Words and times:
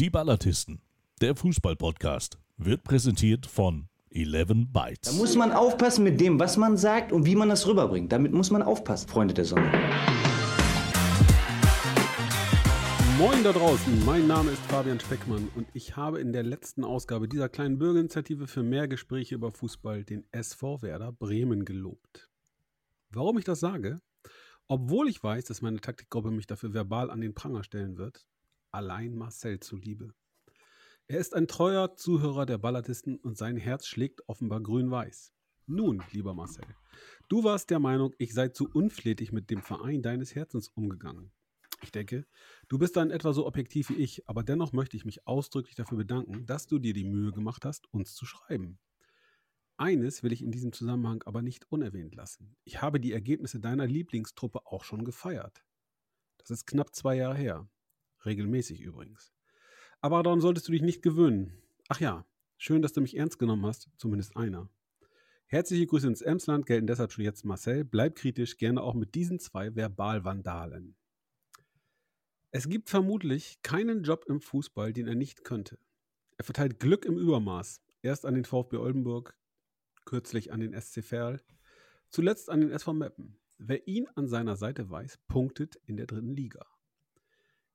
Die 0.00 0.10
Ballatisten, 0.10 0.82
der 1.20 1.36
Fußball-Podcast, 1.36 2.36
wird 2.56 2.82
präsentiert 2.82 3.46
von 3.46 3.86
11 4.10 4.66
Bytes. 4.72 5.08
Da 5.08 5.12
muss 5.12 5.36
man 5.36 5.52
aufpassen 5.52 6.02
mit 6.02 6.20
dem, 6.20 6.40
was 6.40 6.56
man 6.56 6.76
sagt 6.76 7.12
und 7.12 7.26
wie 7.26 7.36
man 7.36 7.48
das 7.48 7.64
rüberbringt. 7.68 8.10
Damit 8.10 8.32
muss 8.32 8.50
man 8.50 8.60
aufpassen, 8.60 9.08
Freunde 9.08 9.34
der 9.34 9.44
Sonne. 9.44 9.70
Moin 13.18 13.44
da 13.44 13.52
draußen, 13.52 14.04
mein 14.04 14.26
Name 14.26 14.50
ist 14.50 14.62
Fabian 14.62 14.98
Speckmann 14.98 15.48
und 15.54 15.68
ich 15.74 15.94
habe 15.94 16.20
in 16.20 16.32
der 16.32 16.42
letzten 16.42 16.82
Ausgabe 16.82 17.28
dieser 17.28 17.48
kleinen 17.48 17.78
Bürgerinitiative 17.78 18.48
für 18.48 18.64
mehr 18.64 18.88
Gespräche 18.88 19.36
über 19.36 19.52
Fußball 19.52 20.02
den 20.02 20.24
SV 20.32 20.82
Werder 20.82 21.12
Bremen 21.12 21.64
gelobt. 21.64 22.28
Warum 23.10 23.38
ich 23.38 23.44
das 23.44 23.60
sage? 23.60 24.00
Obwohl 24.66 25.08
ich 25.08 25.22
weiß, 25.22 25.44
dass 25.44 25.62
meine 25.62 25.80
Taktikgruppe 25.80 26.32
mich 26.32 26.48
dafür 26.48 26.74
verbal 26.74 27.12
an 27.12 27.20
den 27.20 27.34
Pranger 27.34 27.62
stellen 27.62 27.96
wird, 27.96 28.26
allein 28.74 29.14
Marcel 29.14 29.60
zuliebe. 29.60 30.12
Er 31.06 31.18
ist 31.18 31.34
ein 31.34 31.46
treuer 31.46 31.96
Zuhörer 31.96 32.44
der 32.44 32.58
Ballatisten 32.58 33.16
und 33.16 33.38
sein 33.38 33.56
Herz 33.56 33.86
schlägt 33.86 34.28
offenbar 34.28 34.60
grün-weiß. 34.60 35.32
Nun, 35.66 36.02
lieber 36.10 36.34
Marcel, 36.34 36.66
du 37.28 37.44
warst 37.44 37.70
der 37.70 37.78
Meinung, 37.78 38.14
ich 38.18 38.34
sei 38.34 38.48
zu 38.48 38.68
unflätig 38.68 39.32
mit 39.32 39.48
dem 39.50 39.62
Verein 39.62 40.02
deines 40.02 40.34
Herzens 40.34 40.68
umgegangen. 40.68 41.32
Ich 41.82 41.92
denke, 41.92 42.26
du 42.68 42.78
bist 42.78 42.96
dann 42.96 43.10
etwa 43.10 43.32
so 43.32 43.46
objektiv 43.46 43.90
wie 43.90 43.96
ich, 43.96 44.28
aber 44.28 44.42
dennoch 44.42 44.72
möchte 44.72 44.96
ich 44.96 45.04
mich 45.04 45.26
ausdrücklich 45.26 45.74
dafür 45.74 45.98
bedanken, 45.98 46.46
dass 46.46 46.66
du 46.66 46.78
dir 46.78 46.94
die 46.94 47.04
Mühe 47.04 47.32
gemacht 47.32 47.64
hast, 47.64 47.92
uns 47.92 48.14
zu 48.14 48.26
schreiben. 48.26 48.78
Eines 49.76 50.22
will 50.22 50.32
ich 50.32 50.42
in 50.42 50.52
diesem 50.52 50.72
Zusammenhang 50.72 51.22
aber 51.24 51.42
nicht 51.42 51.70
unerwähnt 51.70 52.14
lassen. 52.14 52.56
Ich 52.64 52.80
habe 52.80 53.00
die 53.00 53.12
Ergebnisse 53.12 53.60
deiner 53.60 53.86
Lieblingstruppe 53.86 54.66
auch 54.66 54.84
schon 54.84 55.04
gefeiert. 55.04 55.64
Das 56.38 56.50
ist 56.50 56.66
knapp 56.66 56.94
zwei 56.94 57.16
Jahre 57.16 57.36
her. 57.36 57.68
Regelmäßig 58.24 58.80
übrigens. 58.80 59.32
Aber 60.00 60.22
daran 60.22 60.40
solltest 60.40 60.68
du 60.68 60.72
dich 60.72 60.82
nicht 60.82 61.02
gewöhnen. 61.02 61.62
Ach 61.88 62.00
ja, 62.00 62.26
schön, 62.56 62.82
dass 62.82 62.92
du 62.92 63.00
mich 63.00 63.16
ernst 63.16 63.38
genommen 63.38 63.66
hast, 63.66 63.88
zumindest 63.96 64.36
einer. 64.36 64.68
Herzliche 65.46 65.86
Grüße 65.86 66.06
ins 66.06 66.22
Emsland 66.22 66.66
gelten 66.66 66.86
deshalb 66.86 67.12
schon 67.12 67.24
jetzt 67.24 67.44
Marcel. 67.44 67.84
Bleib 67.84 68.16
kritisch, 68.16 68.56
gerne 68.56 68.82
auch 68.82 68.94
mit 68.94 69.14
diesen 69.14 69.38
zwei 69.38 69.74
Verbalvandalen. 69.76 70.96
Es 72.50 72.68
gibt 72.68 72.88
vermutlich 72.88 73.60
keinen 73.62 74.02
Job 74.02 74.24
im 74.28 74.40
Fußball, 74.40 74.92
den 74.92 75.06
er 75.08 75.14
nicht 75.14 75.44
könnte. 75.44 75.78
Er 76.38 76.44
verteilt 76.44 76.80
Glück 76.80 77.04
im 77.04 77.18
Übermaß. 77.18 77.80
Erst 78.02 78.26
an 78.26 78.34
den 78.34 78.44
VfB 78.44 78.76
Oldenburg, 78.76 79.36
kürzlich 80.04 80.52
an 80.52 80.60
den 80.60 80.78
SC 80.78 81.02
Verl, 81.02 81.40
zuletzt 82.10 82.50
an 82.50 82.60
den 82.60 82.70
SV 82.70 82.92
Meppen. 82.92 83.38
Wer 83.58 83.86
ihn 83.86 84.08
an 84.14 84.28
seiner 84.28 84.56
Seite 84.56 84.90
weiß, 84.90 85.18
punktet 85.28 85.76
in 85.86 85.96
der 85.96 86.06
dritten 86.06 86.34
Liga. 86.34 86.66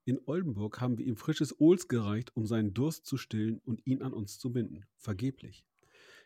In 0.09 0.19
Oldenburg 0.25 0.81
haben 0.81 0.97
wir 0.97 1.05
ihm 1.05 1.17
frisches 1.17 1.59
Ohls 1.59 1.87
gereicht, 1.87 2.35
um 2.35 2.47
seinen 2.47 2.73
Durst 2.73 3.05
zu 3.05 3.15
stillen 3.15 3.61
und 3.63 3.85
ihn 3.85 4.01
an 4.01 4.11
uns 4.11 4.39
zu 4.39 4.51
binden. 4.51 4.87
Vergeblich. 4.95 5.63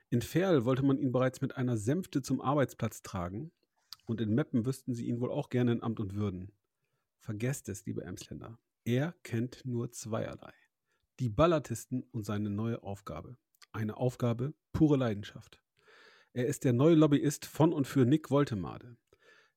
In 0.09 0.21
Ferl 0.21 0.63
wollte 0.63 0.83
man 0.83 0.97
ihn 0.97 1.11
bereits 1.11 1.41
mit 1.41 1.57
einer 1.57 1.75
Sänfte 1.75 2.21
zum 2.21 2.39
Arbeitsplatz 2.39 3.01
tragen 3.01 3.51
und 4.05 4.21
in 4.21 4.33
Meppen 4.33 4.65
wüssten 4.65 4.93
sie 4.93 5.07
ihn 5.07 5.19
wohl 5.19 5.31
auch 5.31 5.49
gerne 5.49 5.73
in 5.73 5.83
Amt 5.83 5.99
und 5.99 6.15
Würden. 6.15 6.53
Vergesst 7.19 7.67
es, 7.67 7.85
liebe 7.85 8.05
Emsländer. 8.05 8.57
Er 8.85 9.15
kennt 9.23 9.65
nur 9.65 9.91
zweierlei. 9.91 10.53
Die 11.19 11.27
Ballatisten 11.27 12.03
und 12.13 12.23
seine 12.23 12.49
neue 12.49 12.83
Aufgabe. 12.83 13.35
Eine 13.73 13.97
Aufgabe 13.97 14.53
pure 14.71 14.95
Leidenschaft. 14.95 15.61
Er 16.31 16.47
ist 16.47 16.63
der 16.63 16.71
neue 16.71 16.95
Lobbyist 16.95 17.45
von 17.45 17.73
und 17.73 17.85
für 17.85 18.05
Nick 18.05 18.31
Woltemade. 18.31 18.95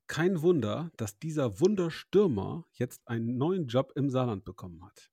Kein 0.07 0.43
Wunder, 0.43 0.91
dass 0.97 1.19
dieser 1.19 1.61
Wunderstürmer 1.61 2.65
jetzt 2.73 3.07
einen 3.07 3.37
neuen 3.39 3.67
Job 3.67 3.93
im 3.97 4.11
Saarland 4.11 4.45
bekommen 4.45 4.85
hat. 4.85 5.11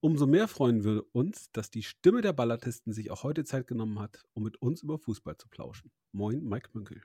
Umso 0.00 0.26
mehr 0.26 0.46
freuen 0.46 0.84
wir 0.84 1.04
uns, 1.12 1.50
dass 1.52 1.70
die 1.70 1.82
Stimme 1.82 2.20
der 2.20 2.32
Ballatisten 2.32 2.92
sich 2.92 3.10
auch 3.10 3.24
heute 3.24 3.44
Zeit 3.44 3.66
genommen 3.66 3.98
hat, 3.98 4.22
um 4.32 4.44
mit 4.44 4.60
uns 4.62 4.82
über 4.82 4.98
Fußball 4.98 5.36
zu 5.36 5.48
plauschen. 5.48 5.90
Moin, 6.12 6.44
Mike 6.44 6.70
Münkel. 6.72 7.02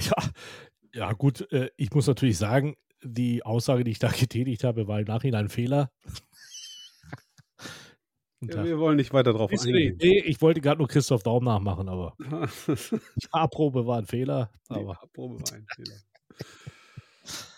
Ja, 0.00 0.16
ja 0.92 1.12
gut, 1.12 1.50
äh, 1.52 1.70
ich 1.76 1.92
muss 1.92 2.06
natürlich 2.06 2.38
sagen, 2.38 2.76
die 3.02 3.44
Aussage, 3.44 3.84
die 3.84 3.92
ich 3.92 3.98
da 3.98 4.08
getätigt 4.18 4.64
habe, 4.64 4.88
war 4.88 5.00
im 5.00 5.06
Nachhinein 5.06 5.46
ein 5.46 5.48
Fehler. 5.50 5.90
Ja, 8.42 8.64
wir 8.64 8.78
wollen 8.78 8.96
nicht 8.96 9.12
weiter 9.12 9.34
drauf 9.34 9.50
eingehen. 9.50 9.98
Nee, 10.00 10.22
ich 10.24 10.40
wollte 10.40 10.62
gerade 10.62 10.78
nur 10.78 10.88
Christoph 10.88 11.22
Daum 11.22 11.44
nachmachen, 11.44 11.90
aber 11.90 12.16
die 12.66 13.26
Fahrprobe 13.30 13.86
war 13.86 13.98
ein 13.98 14.06
Fehler. 14.06 14.50
Aber. 14.68 14.80
Die 14.80 14.86
Fahrprobe 14.86 15.34
war 15.40 15.52
ein 15.52 15.66
Fehler. 15.76 15.96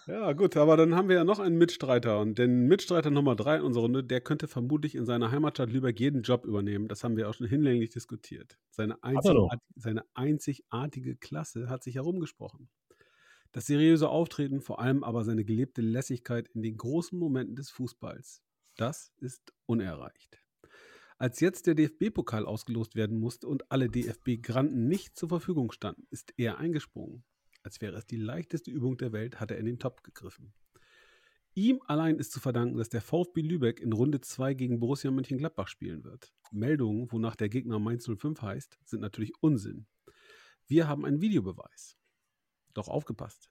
Ja, 0.09 0.33
gut, 0.33 0.57
aber 0.57 0.77
dann 0.77 0.97
haben 0.97 1.09
wir 1.09 1.17
ja 1.17 1.25
noch 1.25 1.39
einen 1.39 1.57
Mitstreiter. 1.57 2.19
Und 2.19 2.37
den 2.37 2.67
Mitstreiter 2.67 3.11
Nummer 3.11 3.37
drei 3.37 3.57
in 3.59 3.63
unserer 3.63 3.85
Runde, 3.85 4.03
der 4.03 4.21
könnte 4.21 4.49
vermutlich 4.49 4.97
in 4.97 5.07
seiner 5.07 5.31
Heimatstadt 5.31 5.71
Lübeck 5.71 6.01
jeden 6.01 6.23
Job 6.23 6.45
übernehmen. 6.45 6.89
Das 6.89 7.05
haben 7.05 7.17
wir 7.17 7.29
auch 7.29 7.35
schon 7.35 7.47
hinlänglich 7.47 7.91
diskutiert. 7.91 8.59
Seine, 8.71 9.03
einzigartige, 9.05 9.63
seine 9.77 10.05
einzigartige 10.15 11.17
Klasse 11.17 11.69
hat 11.69 11.85
sich 11.85 11.95
herumgesprochen. 11.95 12.69
Das 13.53 13.67
seriöse 13.67 14.09
Auftreten, 14.09 14.61
vor 14.61 14.81
allem 14.81 15.05
aber 15.05 15.25
seine 15.25 15.45
gelebte 15.45 15.83
Lässigkeit 15.83 16.49
in 16.49 16.63
den 16.63 16.77
großen 16.77 17.19
Momenten 17.19 17.55
des 17.55 17.71
Fußballs, 17.71 18.43
das 18.77 19.13
ist 19.19 19.53
unerreicht. 19.67 20.43
Als 21.19 21.39
jetzt 21.39 21.69
der 21.69 21.75
DFB-Pokal 21.75 22.47
ausgelost 22.47 22.97
werden 22.97 23.21
musste 23.21 23.47
und 23.47 23.71
alle 23.71 23.89
DFB-Granten 23.89 24.89
nicht 24.89 25.17
zur 25.17 25.29
Verfügung 25.29 25.71
standen, 25.71 26.07
ist 26.11 26.35
er 26.37 26.59
eingesprungen. 26.59 27.23
Als 27.63 27.81
wäre 27.81 27.97
es 27.97 28.07
die 28.07 28.17
leichteste 28.17 28.71
Übung 28.71 28.97
der 28.97 29.13
Welt, 29.13 29.41
hat 29.41 29.51
er 29.51 29.59
in 29.59 29.67
den 29.67 29.79
Topf 29.79 30.03
gegriffen. 30.03 30.53
Ihm 31.55 31.81
allein 31.87 32.17
ist 32.17 32.33
zu 32.33 32.41
verdanken, 32.41 32.79
dass 32.79 32.89
der 32.89 33.03
VfB 33.03 33.43
Lübeck 33.43 33.81
in 33.81 33.93
Runde 33.93 34.21
2 34.21 34.55
gegen 34.55 34.81
Borussia 34.81 35.11
Mönchengladbach 35.11 35.69
spielen 35.69 36.03
wird. 36.03 36.33
Meldungen, 36.51 37.13
wonach 37.13 37.37
der 37.37 37.49
Gegner 37.49 37.79
Mainz 37.79 38.09
05 38.09 38.41
heißt, 38.41 38.79
sind 38.85 39.01
natürlich 39.01 39.33
Unsinn. 39.41 39.87
Wir 40.67 40.89
haben 40.89 41.05
einen 41.05 41.21
Videobeweis. 41.21 41.99
Doch 42.73 42.89
aufgepasst. 42.89 43.51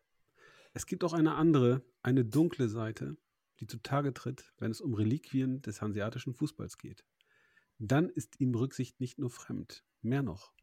Es 0.74 0.86
gibt 0.86 1.04
auch 1.04 1.14
eine 1.14 1.36
andere, 1.36 1.84
eine 2.02 2.26
dunkle 2.26 2.70
Seite, 2.70 3.18
die 3.60 3.68
zutage 3.68 4.14
tritt, 4.14 4.52
wenn 4.58 4.72
es 4.72 4.82
um 4.82 4.96
Reliquien 4.96 5.62
des 5.62 5.82
hanseatischen 5.82 6.34
Fußballs 6.34 6.78
geht 6.78 7.06
dann 7.82 8.10
ist 8.10 8.40
ihm 8.40 8.54
Rücksicht 8.54 9.00
nicht 9.00 9.18
nur 9.18 9.32
fremd. 9.32 9.84
Mehr 10.02 10.22
noch. 10.22 10.54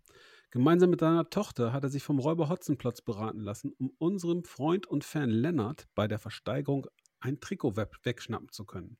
Gemeinsam 0.51 0.89
mit 0.89 1.01
seiner 1.01 1.29
Tochter 1.29 1.75
hat 1.75 1.85
er 1.85 1.91
sich 1.91 2.03
vom 2.03 2.19
Räuber 2.19 2.49
Hotzenplotz 2.49 3.03
beraten 3.03 3.41
lassen, 3.41 3.73
um 3.79 3.93
unserem 3.99 4.45
Freund 4.45 4.87
und 4.87 5.05
Fan 5.05 5.29
Lennart 5.29 5.87
bei 5.95 6.09
der 6.09 6.19
Versteigerung 6.19 6.87
ein 7.21 7.39
Trikot 7.41 7.77
wegschnappen 7.77 8.49
zu 8.51 8.65
können. 8.65 8.97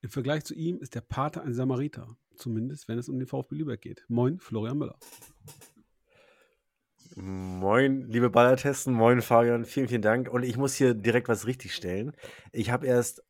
Im 0.00 0.10
Vergleich 0.10 0.44
zu 0.44 0.54
ihm 0.54 0.78
ist 0.78 0.96
der 0.96 1.00
Pater 1.00 1.42
ein 1.42 1.54
Samariter, 1.54 2.16
zumindest 2.34 2.88
wenn 2.88 2.98
es 2.98 3.08
um 3.08 3.18
den 3.18 3.28
VfB 3.28 3.54
Lübeck 3.54 3.80
geht. 3.80 4.04
Moin, 4.08 4.40
Florian 4.40 4.78
Müller. 4.78 4.98
Moin, 7.14 8.08
liebe 8.08 8.28
Ballertesten, 8.28 8.92
moin 8.92 9.22
Fabian, 9.22 9.64
vielen, 9.64 9.88
vielen 9.88 10.02
Dank. 10.02 10.28
Und 10.28 10.42
ich 10.42 10.56
muss 10.56 10.74
hier 10.74 10.94
direkt 10.94 11.28
was 11.28 11.46
richtigstellen. 11.46 12.12
Ich 12.52 12.70
habe 12.70 12.86
erst 12.86 13.22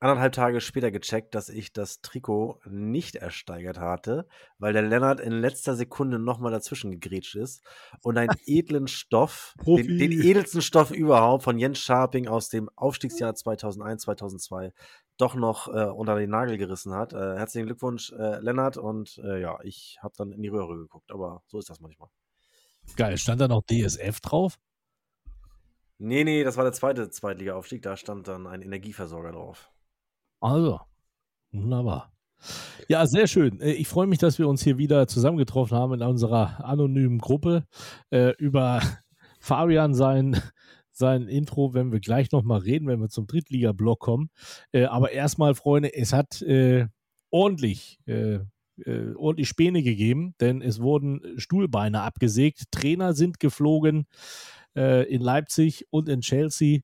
anderthalb 0.00 0.32
Tage 0.32 0.60
später 0.60 0.90
gecheckt, 0.90 1.34
dass 1.34 1.48
ich 1.48 1.72
das 1.72 2.00
Trikot 2.00 2.60
nicht 2.68 3.16
ersteigert 3.16 3.78
hatte, 3.78 4.28
weil 4.58 4.72
der 4.72 4.82
Lennart 4.82 5.20
in 5.20 5.32
letzter 5.32 5.74
Sekunde 5.74 6.18
nochmal 6.18 6.52
dazwischen 6.52 6.90
gegrätscht 6.90 7.36
ist 7.36 7.62
und 8.02 8.16
einen 8.16 8.30
edlen 8.46 8.88
Stoff, 8.88 9.54
den, 9.66 9.98
den, 9.98 10.12
edelsten 10.12 10.62
Stoff 10.62 10.90
überhaupt 10.90 11.44
von 11.44 11.58
Jens 11.58 11.78
Scharping 11.78 12.28
aus 12.28 12.48
dem 12.48 12.68
Aufstiegsjahr 12.76 13.34
2001, 13.34 14.02
2002 14.02 14.72
doch 15.18 15.34
noch 15.34 15.68
äh, 15.68 15.86
unter 15.86 16.16
den 16.16 16.30
Nagel 16.30 16.58
gerissen 16.58 16.94
hat. 16.94 17.12
Äh, 17.12 17.36
herzlichen 17.36 17.66
Glückwunsch, 17.66 18.12
äh, 18.12 18.38
Lennart. 18.40 18.76
Und 18.76 19.18
äh, 19.24 19.40
ja, 19.40 19.58
ich 19.62 19.98
habe 20.00 20.14
dann 20.16 20.30
in 20.30 20.42
die 20.42 20.48
Röhre 20.48 20.76
geguckt, 20.76 21.10
aber 21.10 21.42
so 21.46 21.58
ist 21.58 21.68
das 21.68 21.80
manchmal. 21.80 22.08
Geil, 22.96 23.18
stand 23.18 23.40
da 23.40 23.48
noch 23.48 23.62
DSF 23.64 24.20
drauf? 24.20 24.58
Nee, 25.98 26.22
nee, 26.22 26.44
das 26.44 26.56
war 26.56 26.62
der 26.62 26.72
zweite 26.72 27.10
Zweitliga-Aufstieg. 27.10 27.82
Da 27.82 27.96
stand 27.96 28.28
dann 28.28 28.46
ein 28.46 28.62
Energieversorger 28.62 29.32
drauf. 29.32 29.72
Also, 30.40 30.80
wunderbar. 31.52 32.12
Ja, 32.88 33.06
sehr 33.06 33.26
schön. 33.26 33.60
Äh, 33.60 33.72
ich 33.72 33.88
freue 33.88 34.06
mich, 34.06 34.18
dass 34.18 34.38
wir 34.38 34.48
uns 34.48 34.62
hier 34.62 34.78
wieder 34.78 35.06
zusammengetroffen 35.08 35.76
haben 35.76 35.94
in 35.94 36.02
unserer 36.02 36.64
anonymen 36.64 37.18
Gruppe. 37.18 37.64
Äh, 38.10 38.34
über 38.38 38.80
Fabian 39.40 39.94
sein, 39.94 40.40
sein 40.92 41.28
Intro, 41.28 41.74
wenn 41.74 41.92
wir 41.92 42.00
gleich 42.00 42.30
nochmal 42.32 42.60
reden, 42.60 42.86
wenn 42.86 43.00
wir 43.00 43.08
zum 43.08 43.26
Drittliga-Block 43.26 44.00
kommen. 44.00 44.30
Äh, 44.72 44.84
aber 44.84 45.12
erstmal, 45.12 45.54
Freunde, 45.54 45.94
es 45.94 46.12
hat 46.12 46.40
äh, 46.42 46.86
ordentlich, 47.30 47.98
äh, 48.06 48.38
äh, 48.84 49.14
ordentlich 49.16 49.48
Späne 49.48 49.82
gegeben, 49.82 50.34
denn 50.40 50.62
es 50.62 50.80
wurden 50.80 51.20
Stuhlbeine 51.36 52.02
abgesägt. 52.02 52.70
Trainer 52.70 53.12
sind 53.14 53.40
geflogen 53.40 54.06
in 54.74 55.22
Leipzig 55.22 55.86
und 55.90 56.08
in 56.08 56.20
Chelsea. 56.20 56.80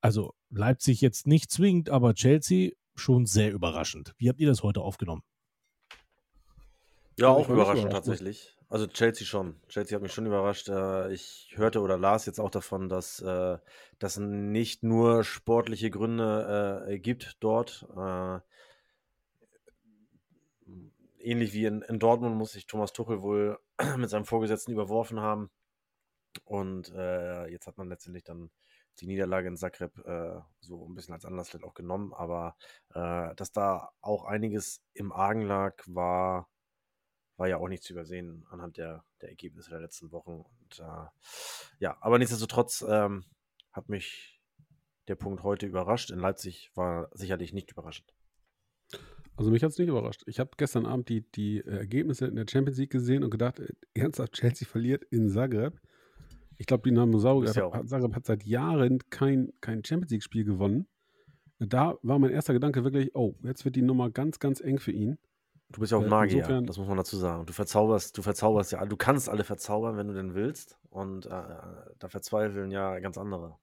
Also 0.00 0.32
Leipzig 0.48 1.02
jetzt 1.02 1.26
nicht 1.26 1.50
zwingend, 1.50 1.90
aber 1.90 2.14
Chelsea 2.14 2.70
schon 3.00 3.26
sehr 3.26 3.52
überraschend. 3.52 4.14
Wie 4.18 4.28
habt 4.28 4.40
ihr 4.40 4.48
das 4.48 4.62
heute 4.62 4.80
aufgenommen? 4.82 5.22
Ja, 7.18 7.28
auch 7.28 7.48
überraschend 7.48 7.92
tatsächlich. 7.92 8.56
Also 8.70 8.86
Chelsea 8.86 9.26
schon. 9.26 9.56
Chelsea 9.68 9.96
hat 9.96 10.02
mich 10.02 10.12
schon 10.12 10.26
überrascht. 10.26 10.68
Äh, 10.68 11.12
ich 11.12 11.52
hörte 11.56 11.80
oder 11.80 11.98
las 11.98 12.24
jetzt 12.24 12.38
auch 12.38 12.50
davon, 12.50 12.88
dass 12.88 13.20
äh, 13.20 13.58
das 13.98 14.16
nicht 14.16 14.84
nur 14.84 15.24
sportliche 15.24 15.90
Gründe 15.90 16.86
äh, 16.88 16.98
gibt 17.00 17.36
dort. 17.40 17.86
ähnlich 21.18 21.52
wie 21.52 21.66
in, 21.66 21.98
Dortmund 21.98 22.36
muss 22.36 22.52
sich 22.52 22.66
Thomas 22.66 22.92
Tuchel 22.92 23.22
wohl 23.22 23.58
mit 23.98 24.08
seinem 24.08 24.24
Vorgesetzten 24.24 24.72
überworfen 24.72 25.20
haben. 25.20 25.50
Und 26.44 26.88
jetzt 27.50 27.66
hat 27.66 27.76
man 27.76 27.88
letztendlich 27.88 28.22
dann 28.24 28.50
die 29.00 29.06
Niederlage 29.06 29.48
in 29.48 29.56
Zagreb 29.56 29.96
äh, 30.06 30.40
so 30.60 30.86
ein 30.86 30.94
bisschen 30.94 31.14
als 31.14 31.24
Anlass 31.24 31.54
auch 31.62 31.74
genommen. 31.74 32.12
Aber 32.12 32.56
äh, 32.94 33.34
dass 33.34 33.52
da 33.52 33.90
auch 34.00 34.24
einiges 34.24 34.82
im 34.94 35.12
Argen 35.12 35.42
lag, 35.42 35.82
war, 35.86 36.48
war 37.36 37.48
ja 37.48 37.56
auch 37.56 37.68
nicht 37.68 37.82
zu 37.82 37.92
übersehen 37.92 38.46
anhand 38.50 38.76
der, 38.76 39.04
der 39.20 39.30
Ergebnisse 39.30 39.70
der 39.70 39.80
letzten 39.80 40.12
Wochen. 40.12 40.44
Und 40.44 40.78
äh, 40.78 41.06
ja, 41.78 41.96
aber 42.00 42.18
nichtsdestotrotz 42.18 42.84
ähm, 42.88 43.24
hat 43.72 43.88
mich 43.88 44.40
der 45.08 45.16
Punkt 45.16 45.42
heute 45.42 45.66
überrascht. 45.66 46.10
In 46.10 46.18
Leipzig 46.18 46.70
war 46.74 47.08
sicherlich 47.12 47.52
nicht 47.52 47.70
überraschend. 47.70 48.14
Also 49.36 49.50
mich 49.50 49.62
hat 49.62 49.70
es 49.70 49.78
nicht 49.78 49.88
überrascht. 49.88 50.22
Ich 50.26 50.38
habe 50.38 50.50
gestern 50.56 50.84
Abend 50.84 51.08
die, 51.08 51.22
die 51.32 51.58
äh, 51.58 51.78
Ergebnisse 51.78 52.26
in 52.26 52.36
der 52.36 52.46
Champions 52.48 52.78
League 52.78 52.90
gesehen 52.90 53.24
und 53.24 53.30
gedacht, 53.30 53.58
äh, 53.58 53.72
ernsthaft, 53.94 54.34
Chelsea 54.34 54.68
verliert 54.68 55.04
in 55.04 55.30
Zagreb. 55.30 55.80
Ich 56.60 56.66
glaube, 56.66 56.82
Dynamo 56.82 57.18
Zagreb, 57.18 57.56
ja 57.56 57.72
hat, 57.72 57.88
Zagreb 57.88 58.14
hat 58.14 58.26
seit 58.26 58.44
Jahren 58.44 58.98
kein, 59.08 59.50
kein 59.62 59.82
Champions 59.82 60.10
League-Spiel 60.10 60.44
gewonnen. 60.44 60.86
Da 61.58 61.96
war 62.02 62.18
mein 62.18 62.32
erster 62.32 62.52
Gedanke 62.52 62.84
wirklich, 62.84 63.14
oh, 63.14 63.34
jetzt 63.42 63.64
wird 63.64 63.76
die 63.76 63.82
Nummer 63.82 64.10
ganz, 64.10 64.38
ganz 64.40 64.60
eng 64.60 64.78
für 64.78 64.92
ihn. 64.92 65.16
Du 65.70 65.80
bist 65.80 65.90
ja 65.92 65.96
auch 65.96 66.02
Äh, 66.02 66.08
Magier, 66.08 66.36
insofern- 66.40 66.66
das 66.66 66.76
muss 66.76 66.86
man 66.86 66.98
dazu 66.98 67.16
sagen. 67.16 67.46
Du 67.46 67.54
verzauberst, 67.54 68.18
du 68.18 68.20
verzauberst 68.20 68.72
ja, 68.72 68.84
du 68.84 68.96
kannst 68.98 69.30
alle 69.30 69.42
verzaubern, 69.42 69.96
wenn 69.96 70.08
du 70.08 70.12
denn 70.12 70.34
willst. 70.34 70.78
Und 70.90 71.24
äh, 71.24 71.30
da 71.30 72.08
verzweifeln 72.08 72.70
ja 72.70 72.98
ganz 72.98 73.16
andere. 73.16 73.56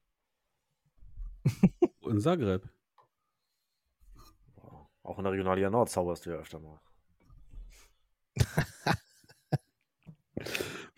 In 2.04 2.18
Zagreb. 2.20 2.68
Auch 5.04 5.18
in 5.18 5.24
der 5.24 5.32
Regionalliga 5.34 5.70
Nord 5.70 5.88
zauberst 5.88 6.26
du 6.26 6.30
ja 6.30 6.36
öfter 6.36 6.58
mal. 6.58 6.80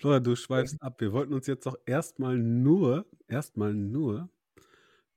Florian, 0.00 0.24
du 0.24 0.34
schweifst 0.34 0.82
ab. 0.82 0.98
Wir 1.00 1.12
wollten 1.12 1.34
uns 1.34 1.46
jetzt 1.46 1.66
doch 1.66 1.76
erstmal 1.84 2.38
nur, 2.38 3.04
erstmal 3.28 3.74
nur 3.74 4.30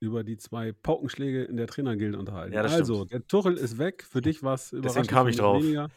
über 0.02 0.26
die 0.26 0.36
zwei 0.36 0.74
Paukenschläge 0.74 1.46
in 1.46 1.56
der 1.56 1.68
Trainergilde 1.68 2.20
unterhalten. 2.20 2.54
Ja, 2.54 2.64
das 2.64 2.74
also, 2.74 2.96
stimmt. 2.96 3.12
der 3.14 3.28
Tuchel 3.28 3.54
ist 3.56 3.78
weg. 3.78 4.04
Für 4.04 4.22
dich 4.22 4.44
war 4.44 4.56
es 4.56 4.74
überraschend. 4.74 5.08
kam 5.08 5.30
ich 5.30 5.38
drauf. 5.38 5.64
Weniger. 5.64 5.90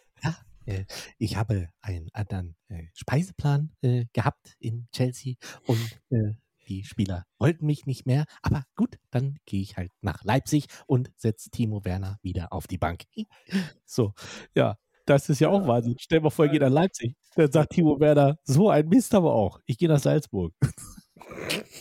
Ich 1.18 1.36
habe 1.36 1.68
einen 1.80 2.08
anderen 2.12 2.56
äh, 2.68 2.84
Speiseplan 2.94 3.72
äh, 3.82 4.06
gehabt 4.12 4.56
in 4.58 4.88
Chelsea 4.92 5.34
und 5.66 5.78
äh, 6.10 6.34
die 6.68 6.82
Spieler 6.82 7.24
wollten 7.38 7.66
mich 7.66 7.86
nicht 7.86 8.06
mehr. 8.06 8.24
Aber 8.42 8.64
gut, 8.74 8.98
dann 9.10 9.38
gehe 9.46 9.62
ich 9.62 9.76
halt 9.76 9.92
nach 10.00 10.24
Leipzig 10.24 10.66
und 10.86 11.10
setze 11.16 11.50
Timo 11.50 11.84
Werner 11.84 12.18
wieder 12.22 12.52
auf 12.52 12.66
die 12.66 12.78
Bank. 12.78 13.04
So, 13.84 14.12
ja, 14.54 14.76
das 15.04 15.28
ist 15.28 15.40
ja 15.40 15.48
auch 15.48 15.66
Wahnsinn. 15.68 15.94
Stell 15.98 16.18
dir 16.18 16.24
mal 16.24 16.30
vor, 16.30 16.46
ihr 16.46 16.50
geht 16.50 16.62
nach 16.62 16.70
Leipzig. 16.70 17.16
Dann 17.36 17.52
sagt 17.52 17.72
Timo 17.72 18.00
Werner, 18.00 18.38
so 18.44 18.70
ein 18.70 18.88
Mist 18.88 19.14
aber 19.14 19.32
auch. 19.32 19.60
Ich 19.66 19.78
gehe 19.78 19.88
nach 19.88 20.00
Salzburg. 20.00 20.52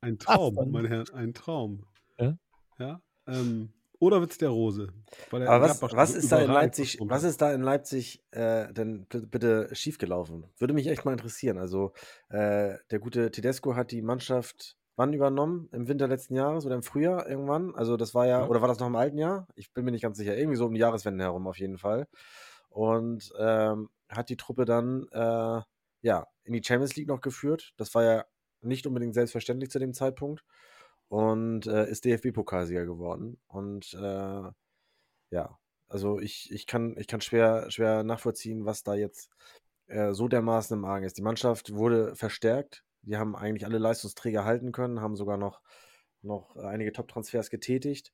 Ein 0.00 0.18
Traum, 0.18 0.56
dann? 0.56 0.70
mein 0.70 0.86
Herr, 0.86 1.04
ein 1.14 1.32
Traum. 1.32 1.86
Ja? 2.18 2.36
Ja. 2.78 3.00
Ähm, 3.28 3.72
oder 4.00 4.20
wird 4.20 4.32
es 4.32 4.38
der 4.38 4.48
Rose? 4.48 4.88
Weil 5.30 5.42
er 5.42 5.50
Aber 5.50 5.68
was, 5.68 5.80
was 5.82 6.14
ist 6.14 6.32
da 6.32 6.40
in 6.40 6.50
Leipzig, 6.50 6.98
was 7.00 7.22
ist 7.22 7.40
da 7.40 7.52
in 7.52 7.62
Leipzig 7.62 8.24
äh, 8.32 8.72
denn 8.72 9.06
bitte 9.06 9.68
schiefgelaufen? 9.72 10.44
Würde 10.58 10.74
mich 10.74 10.86
echt 10.88 11.04
mal 11.04 11.12
interessieren. 11.12 11.58
Also 11.58 11.92
äh, 12.30 12.76
der 12.90 12.98
gute 12.98 13.30
Tedesco 13.30 13.76
hat 13.76 13.90
die 13.92 14.02
Mannschaft 14.02 14.76
wann 14.96 15.12
übernommen? 15.14 15.68
Im 15.72 15.88
Winter 15.88 16.08
letzten 16.08 16.34
Jahres 16.34 16.66
oder 16.66 16.74
im 16.74 16.82
Frühjahr 16.82 17.28
irgendwann? 17.28 17.74
Also 17.74 17.96
das 17.96 18.14
war 18.14 18.26
ja, 18.26 18.40
Ja. 18.40 18.48
oder 18.48 18.60
war 18.60 18.68
das 18.68 18.80
noch 18.80 18.86
im 18.88 18.96
alten 18.96 19.16
Jahr? 19.18 19.46
Ich 19.54 19.72
bin 19.72 19.84
mir 19.84 19.92
nicht 19.92 20.02
ganz 20.02 20.18
sicher. 20.18 20.36
Irgendwie 20.36 20.56
so 20.56 20.66
um 20.66 20.74
die 20.74 20.80
Jahreswende 20.80 21.24
herum 21.24 21.46
auf 21.46 21.58
jeden 21.58 21.78
Fall. 21.78 22.06
Und 22.68 23.32
ähm, 23.38 23.88
hat 24.10 24.28
die 24.28 24.36
Truppe 24.36 24.64
dann 24.64 25.06
äh, 25.12 25.62
ja 26.02 26.26
in 26.44 26.52
die 26.52 26.62
Champions 26.64 26.96
League 26.96 27.08
noch 27.08 27.20
geführt. 27.20 27.72
Das 27.76 27.94
war 27.94 28.04
ja 28.04 28.24
nicht 28.62 28.86
unbedingt 28.86 29.14
selbstverständlich 29.14 29.70
zu 29.70 29.78
dem 29.78 29.94
Zeitpunkt. 29.94 30.44
Und 31.08 31.66
äh, 31.66 31.90
ist 31.90 32.04
DFB-Pokalsieger 32.04 32.86
geworden. 32.86 33.40
Und 33.48 33.94
äh, 33.94 34.50
ja, 35.30 35.58
also 35.88 36.20
ich, 36.20 36.52
ich 36.52 36.66
kann, 36.66 36.96
ich 36.98 37.08
kann 37.08 37.20
schwer, 37.20 37.68
schwer 37.70 38.04
nachvollziehen, 38.04 38.64
was 38.64 38.84
da 38.84 38.94
jetzt 38.94 39.30
äh, 39.88 40.12
so 40.12 40.28
dermaßen 40.28 40.76
im 40.78 40.84
Argen 40.84 41.04
ist. 41.04 41.18
Die 41.18 41.22
Mannschaft 41.22 41.74
wurde 41.74 42.14
verstärkt. 42.14 42.84
Die 43.02 43.16
haben 43.16 43.34
eigentlich 43.34 43.66
alle 43.66 43.78
Leistungsträger 43.78 44.44
halten 44.44 44.72
können, 44.72 45.00
haben 45.00 45.16
sogar 45.16 45.36
noch, 45.36 45.62
noch 46.22 46.54
einige 46.56 46.92
Top-Transfers 46.92 47.50
getätigt. 47.50 48.12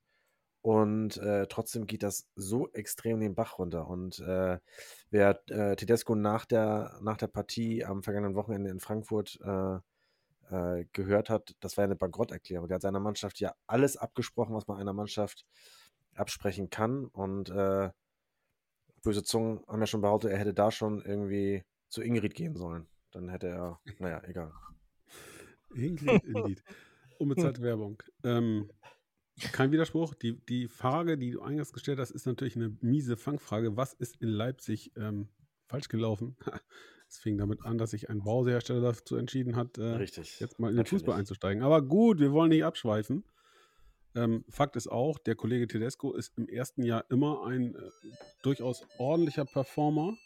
Und 0.66 1.18
äh, 1.18 1.46
trotzdem 1.46 1.86
geht 1.86 2.02
das 2.02 2.26
so 2.34 2.68
extrem 2.72 3.20
den 3.20 3.36
Bach 3.36 3.60
runter. 3.60 3.86
Und 3.86 4.18
äh, 4.18 4.58
wer 5.10 5.40
äh, 5.48 5.76
Tedesco 5.76 6.16
nach 6.16 6.44
der, 6.44 6.98
nach 7.02 7.16
der 7.16 7.28
Partie 7.28 7.84
am 7.84 8.02
vergangenen 8.02 8.34
Wochenende 8.34 8.70
in 8.70 8.80
Frankfurt 8.80 9.38
äh, 9.44 9.76
äh, 10.50 10.84
gehört 10.90 11.30
hat, 11.30 11.54
das 11.60 11.76
war 11.76 11.82
ja 11.82 11.86
eine 11.86 11.94
Bankrotterklärung. 11.94 12.66
Der 12.66 12.74
hat 12.74 12.82
seiner 12.82 12.98
Mannschaft 12.98 13.38
ja 13.38 13.54
alles 13.68 13.96
abgesprochen, 13.96 14.56
was 14.56 14.66
man 14.66 14.78
einer 14.78 14.92
Mannschaft 14.92 15.46
absprechen 16.16 16.68
kann. 16.68 17.04
Und 17.04 17.48
äh, 17.48 17.90
böse 19.04 19.22
Zungen 19.22 19.60
haben 19.68 19.78
ja 19.78 19.86
schon 19.86 20.00
behauptet, 20.00 20.32
er 20.32 20.38
hätte 20.38 20.52
da 20.52 20.72
schon 20.72 21.00
irgendwie 21.00 21.62
zu 21.90 22.02
Ingrid 22.02 22.34
gehen 22.34 22.56
sollen. 22.56 22.88
Dann 23.12 23.28
hätte 23.28 23.46
er, 23.46 23.80
naja, 24.00 24.20
egal. 24.24 24.52
Ingrid, 25.72 26.24
Indeed. 26.24 26.64
Unbezahlte 27.20 27.62
Werbung. 27.62 28.02
Ähm, 28.24 28.68
kein 29.52 29.72
Widerspruch. 29.72 30.14
Die, 30.14 30.38
die 30.46 30.68
Frage, 30.68 31.18
die 31.18 31.32
du 31.32 31.42
eingangs 31.42 31.72
gestellt 31.72 31.98
hast, 31.98 32.10
ist 32.10 32.26
natürlich 32.26 32.56
eine 32.56 32.76
miese 32.80 33.16
Fangfrage. 33.16 33.76
Was 33.76 33.92
ist 33.92 34.16
in 34.20 34.28
Leipzig 34.28 34.92
ähm, 34.96 35.28
falsch 35.66 35.88
gelaufen? 35.88 36.36
Es 37.08 37.18
fing 37.18 37.38
damit 37.38 37.64
an, 37.64 37.78
dass 37.78 37.92
sich 37.92 38.10
ein 38.10 38.18
Brausehersteller 38.18 38.80
dazu 38.80 39.14
entschieden 39.14 39.54
hat, 39.54 39.78
äh, 39.78 39.82
Richtig. 39.82 40.40
jetzt 40.40 40.58
mal 40.58 40.68
in 40.68 40.72
den 40.72 40.78
Natürlich. 40.78 41.02
Fußball 41.02 41.16
einzusteigen. 41.16 41.62
Aber 41.62 41.80
gut, 41.80 42.18
wir 42.18 42.32
wollen 42.32 42.48
nicht 42.48 42.64
abschweifen. 42.64 43.22
Ähm, 44.16 44.44
Fakt 44.48 44.74
ist 44.74 44.88
auch, 44.88 45.18
der 45.18 45.36
Kollege 45.36 45.68
Tedesco 45.68 46.12
ist 46.14 46.36
im 46.36 46.48
ersten 46.48 46.82
Jahr 46.82 47.04
immer 47.08 47.46
ein 47.46 47.76
äh, 47.76 47.78
durchaus 48.42 48.82
ordentlicher 48.98 49.44
Performer. 49.44 50.16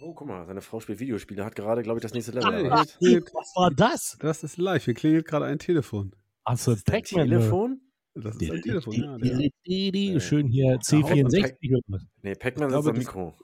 Oh, 0.00 0.14
guck 0.14 0.26
mal, 0.26 0.46
seine 0.46 0.62
Frau 0.62 0.80
spielt 0.80 0.98
Videospiele, 0.98 1.44
hat 1.44 1.54
gerade, 1.54 1.82
glaube 1.82 1.98
ich, 1.98 2.02
das 2.02 2.12
nächste 2.12 2.32
Level 2.32 2.64
erreicht. 2.66 2.98
Was 3.00 3.54
war 3.54 3.70
das? 3.70 4.16
Das 4.20 4.42
ist 4.42 4.56
live. 4.56 4.84
Hier 4.84 4.94
klingelt 4.94 5.26
gerade 5.26 5.44
ein 5.44 5.58
Telefon. 5.58 6.12
Also 6.44 6.72
ein 6.72 6.82
Pac-Man. 6.84 7.28
Telefon? 7.28 7.80
Das 8.14 8.36
ist 8.36 8.50
ein 8.50 8.62
Telefon, 8.62 8.94
ja. 8.94 9.18
Der, 9.18 10.20
Schön 10.20 10.48
hier 10.48 10.78
C64. 10.80 11.76
oder? 11.88 12.00
Nee, 12.22 12.34
Pac-Man 12.34 12.70
ist 12.70 12.74
am 12.74 12.84
das- 12.84 12.96
Mikro. 12.96 13.34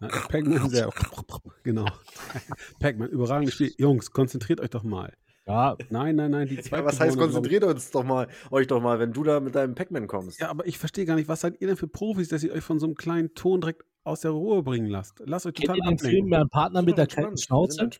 Ja, 0.00 0.08
Pac-Man, 0.28 0.68
sehr. 0.70 0.90
Genau. 1.64 1.86
Pac-Man, 2.80 3.08
überragendes 3.08 3.54
Spiel. 3.54 3.72
Jungs, 3.78 4.10
konzentriert 4.10 4.60
euch 4.60 4.70
doch 4.70 4.82
mal. 4.82 5.12
Ja, 5.46 5.76
Nein, 5.90 6.16
nein, 6.16 6.30
nein, 6.30 6.48
die 6.48 6.58
zwei. 6.60 6.78
Ja, 6.78 6.84
was 6.86 7.00
heißt, 7.00 7.18
konzentriert 7.18 7.64
uns 7.64 7.90
doch 7.90 8.02
mal, 8.04 8.28
euch 8.50 8.66
doch 8.66 8.80
mal, 8.80 8.98
wenn 8.98 9.12
du 9.12 9.22
da 9.24 9.40
mit 9.40 9.54
deinem 9.54 9.74
Pac-Man 9.74 10.06
kommst. 10.06 10.40
Ja, 10.40 10.48
aber 10.48 10.66
ich 10.66 10.78
verstehe 10.78 11.04
gar 11.04 11.16
nicht, 11.16 11.28
was 11.28 11.42
seid 11.42 11.60
ihr 11.60 11.66
denn 11.66 11.76
für 11.76 11.86
Profis, 11.88 12.28
dass 12.28 12.42
ihr 12.44 12.52
euch 12.52 12.64
von 12.64 12.78
so 12.78 12.86
einem 12.86 12.94
kleinen 12.94 13.34
Ton 13.34 13.60
direkt 13.60 13.84
aus 14.04 14.20
der 14.20 14.30
Ruhe 14.30 14.62
bringen 14.62 14.86
lasst? 14.86 15.20
Lasst 15.26 15.44
euch 15.46 15.54
kennt 15.54 15.68
total 15.68 15.78
ihr 15.78 15.96
den 15.96 15.98
Film 15.98 16.26
ablenken. 16.32 16.48
Partner 16.48 16.82
mit 16.82 16.96
der 16.96 17.06
kalten 17.06 17.36
sind 17.36 17.44
Schnauze? 17.44 17.90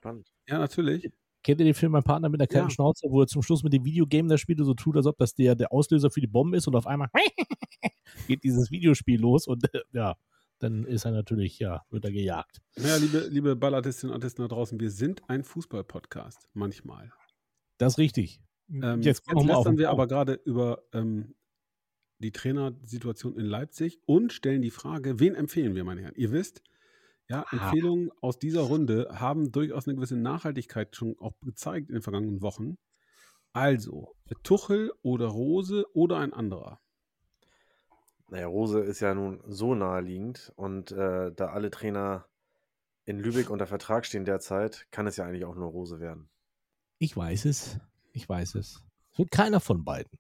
Ja, 0.49 0.59
natürlich. 0.59 1.11
Kennt 1.45 1.61
ihr 1.61 1.67
den 1.67 1.75
Film 1.75 1.93
Mein 1.93 2.03
Partner 2.03 2.31
mit 2.31 2.41
der 2.41 2.49
kalten 2.49 2.69
Ja. 2.69 2.75
Schnauze, 2.75 3.07
wo 3.11 3.21
er 3.21 3.27
zum 3.27 3.43
Schluss 3.43 3.63
mit 3.63 3.73
dem 3.73 3.85
Videogame 3.85 4.29
der 4.29 4.39
Spiele 4.39 4.65
so 4.65 4.75
tut, 4.75 4.97
als 4.97 5.07
ob 5.07 5.19
das 5.19 5.35
der, 5.35 5.55
der 5.55 5.71
Auslöser 5.73 6.11
für 6.11 6.21
die 6.21 6.27
Bombe 6.27 6.57
ist 6.57 6.67
und 6.67 6.75
auf 6.75 6.87
einmal 6.87 7.09
geht 8.27 8.43
dieses 8.43 8.71
Videospiel 8.71 9.21
los 9.21 9.47
und 9.47 9.73
äh, 9.75 9.83
ja, 9.93 10.17
dann 10.59 10.85
ist 10.85 11.05
er 11.05 11.11
natürlich, 11.13 11.59
ja, 11.59 11.83
wird 11.91 12.07
er 12.07 12.13
gejagt. 12.13 12.63
Naja, 12.77 12.97
liebe, 12.97 13.29
liebe 13.31 13.57
Ballartistinnen 13.57 14.15
und 14.15 14.23
Artisten 14.23 14.43
da 14.43 14.49
draußen, 14.49 14.81
wir 14.81 14.91
sind 14.91 15.23
ein 15.29 15.45
Fußball-Podcast. 15.45 16.49
Manchmal. 16.55 17.13
Das 17.77 17.95
ist 17.95 17.99
richtig. 17.99 18.41
Ähm, 18.73 19.03
jetzt 19.03 19.23
jetzt 19.27 19.45
lästern 19.45 19.77
wir 19.77 19.91
aber 19.91 20.07
gerade 20.07 20.41
über 20.45 20.83
ähm, 20.95 21.35
die 22.21 22.33
Trainersituation 22.33 23.37
in 23.37 23.45
Leipzig 23.45 24.01
und 24.07 24.33
stellen 24.33 24.63
die 24.63 24.71
Frage, 24.71 25.21
wen 25.21 25.35
empfehlen 25.35 25.75
wir, 25.75 25.85
meine 25.85 26.01
Herren? 26.01 26.15
Ihr 26.17 26.33
wisst, 26.33 26.63
ja, 27.29 27.45
Ah. 27.49 27.53
Empfehlungen 27.53 28.11
aus 28.21 28.39
dieser 28.39 28.63
Runde 28.63 29.09
haben 29.13 29.51
durchaus 29.53 29.87
eine 29.87 29.97
gewisse 29.97 30.17
Nachhaltigkeit 30.17 30.95
schon 30.95 31.17
auch 31.19 31.35
gezeigt 31.41 31.89
in 31.89 31.95
den 31.95 32.03
vergangenen 32.03 32.43
Wochen. 32.43 32.77
Also, 33.53 34.15
Tuchel 34.43 34.93
oder 35.03 35.27
Rose 35.29 35.87
oder 35.95 36.19
ein 36.19 36.33
anderer? 36.33 36.81
Naja, 38.29 38.47
Rose 38.47 38.81
ist 38.81 39.01
ja 39.01 39.15
nun 39.15 39.41
so 39.47 39.75
naheliegend 39.75 40.53
und 40.57 40.91
äh, 40.93 41.31
da 41.33 41.47
alle 41.49 41.71
Trainer 41.71 42.27
in 43.05 43.19
Lübeck 43.21 43.51
unter 43.51 43.67
Vertrag 43.67 44.07
stehen 44.07 44.25
derzeit, 44.25 44.87
kann 44.91 45.07
es 45.07 45.17
ja 45.17 45.25
eigentlich 45.25 45.45
auch 45.45 45.55
nur 45.55 45.69
Rose 45.71 46.01
werden. 46.01 46.31
Ich 46.99 47.17
weiß 47.17 47.45
es. 47.45 47.79
Ich 48.13 48.29
weiß 48.29 48.55
es. 48.57 48.83
Es 49.13 49.19
wird 49.19 49.31
keiner 49.31 49.61
von 49.61 49.85
beiden. 49.85 50.19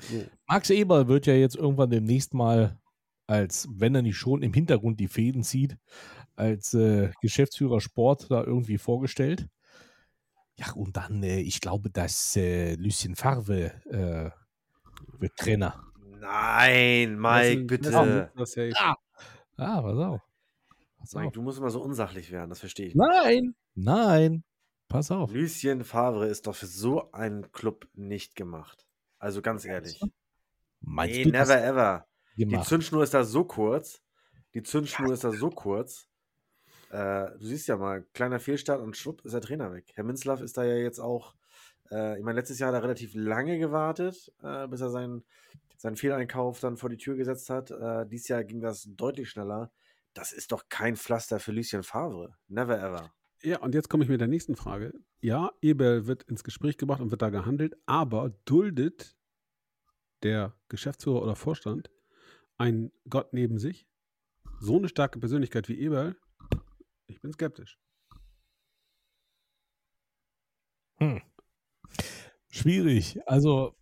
So. 0.00 0.24
Max 0.48 0.70
Eber 0.70 1.06
wird 1.08 1.26
ja 1.26 1.34
jetzt 1.34 1.56
irgendwann 1.56 1.90
demnächst 1.90 2.32
mal, 2.34 2.80
als 3.26 3.68
wenn 3.70 3.94
er 3.94 4.02
nicht 4.02 4.16
schon 4.16 4.42
im 4.42 4.54
Hintergrund 4.54 4.98
die 4.98 5.08
Fäden 5.08 5.42
zieht, 5.42 5.76
als 6.38 6.74
äh, 6.74 7.10
Geschäftsführer 7.20 7.80
Sport 7.80 8.30
da 8.30 8.42
irgendwie 8.44 8.78
vorgestellt. 8.78 9.48
Ja, 10.56 10.72
und 10.72 10.96
dann, 10.96 11.22
äh, 11.22 11.40
ich 11.40 11.60
glaube, 11.60 11.90
dass 11.90 12.36
äh, 12.36 12.74
Lucien 12.74 13.16
Favre 13.16 13.72
äh, 13.90 14.30
wird 15.20 15.36
Trainer. 15.36 15.84
Nein, 16.20 17.18
Mike, 17.18 17.64
bitte. 17.64 17.90
das 18.36 18.52
safe? 18.52 18.72
Ah. 18.76 18.96
Ah, 19.56 19.82
pass 19.82 19.98
auf. 19.98 20.20
Pass 20.98 21.14
Mike, 21.14 21.26
auf. 21.28 21.32
du 21.32 21.42
musst 21.42 21.58
immer 21.58 21.70
so 21.70 21.80
unsachlich 21.80 22.30
werden, 22.30 22.50
das 22.50 22.60
verstehe 22.60 22.86
ich 22.86 22.94
nicht. 22.94 23.06
Nein, 23.06 23.54
nein. 23.74 24.44
Pass 24.88 25.10
auf. 25.10 25.32
Lucien 25.32 25.84
Favre 25.84 26.26
ist 26.26 26.46
doch 26.46 26.54
für 26.54 26.66
so 26.66 27.12
einen 27.12 27.52
Club 27.52 27.86
nicht 27.94 28.34
gemacht. 28.34 28.86
Also 29.18 29.42
ganz 29.42 29.64
ehrlich. 29.64 30.00
Meinst 30.80 31.16
Nee, 31.16 31.24
du 31.24 31.30
never 31.30 31.62
ever. 31.62 32.06
Die 32.36 32.46
gemacht? 32.46 32.68
Zündschnur 32.68 33.02
ist 33.02 33.12
da 33.14 33.24
so 33.24 33.44
kurz. 33.44 34.00
Die 34.54 34.62
Zündschnur 34.62 35.12
ist 35.12 35.24
da 35.24 35.32
so 35.32 35.50
kurz. 35.50 36.08
Äh, 36.90 37.30
du 37.38 37.46
siehst 37.46 37.68
ja 37.68 37.76
mal, 37.76 38.02
kleiner 38.14 38.40
Fehlstart 38.40 38.80
und 38.80 38.96
schwupp 38.96 39.24
ist 39.24 39.32
der 39.32 39.40
Trainer 39.40 39.72
weg. 39.72 39.92
Herr 39.94 40.04
Minzlaff 40.04 40.40
ist 40.40 40.56
da 40.56 40.64
ja 40.64 40.76
jetzt 40.76 40.98
auch, 40.98 41.34
äh, 41.90 42.18
ich 42.18 42.24
meine, 42.24 42.38
letztes 42.38 42.58
Jahr 42.58 42.68
hat 42.68 42.80
er 42.80 42.82
relativ 42.82 43.12
lange 43.14 43.58
gewartet, 43.58 44.32
äh, 44.42 44.66
bis 44.68 44.80
er 44.80 44.90
seinen, 44.90 45.24
seinen 45.76 45.96
Fehleinkauf 45.96 46.60
dann 46.60 46.76
vor 46.76 46.88
die 46.88 46.96
Tür 46.96 47.16
gesetzt 47.16 47.50
hat. 47.50 47.70
Äh, 47.70 48.06
dieses 48.06 48.28
Jahr 48.28 48.44
ging 48.44 48.60
das 48.60 48.88
deutlich 48.90 49.28
schneller. 49.30 49.70
Das 50.14 50.32
ist 50.32 50.52
doch 50.52 50.68
kein 50.68 50.96
Pflaster 50.96 51.38
für 51.38 51.52
Lucien 51.52 51.82
Favre. 51.82 52.34
Never 52.48 52.78
ever. 52.78 53.12
Ja, 53.42 53.60
und 53.60 53.74
jetzt 53.74 53.88
komme 53.88 54.02
ich 54.02 54.10
mit 54.10 54.20
der 54.20 54.28
nächsten 54.28 54.56
Frage. 54.56 54.92
Ja, 55.20 55.52
Eberl 55.60 56.06
wird 56.06 56.24
ins 56.24 56.42
Gespräch 56.42 56.76
gebracht 56.76 57.00
und 57.00 57.10
wird 57.10 57.22
da 57.22 57.30
gehandelt, 57.30 57.76
aber 57.86 58.30
duldet 58.44 59.16
der 60.22 60.54
Geschäftsführer 60.68 61.22
oder 61.22 61.36
Vorstand 61.36 61.90
einen 62.56 62.90
Gott 63.08 63.32
neben 63.32 63.58
sich? 63.58 63.86
So 64.60 64.76
eine 64.76 64.88
starke 64.88 65.20
Persönlichkeit 65.20 65.68
wie 65.68 65.78
Eberl? 65.78 66.16
Ich 67.08 67.20
bin 67.20 67.32
skeptisch. 67.32 67.78
Hm. 70.98 71.22
Schwierig. 72.50 73.18
Also, 73.26 73.74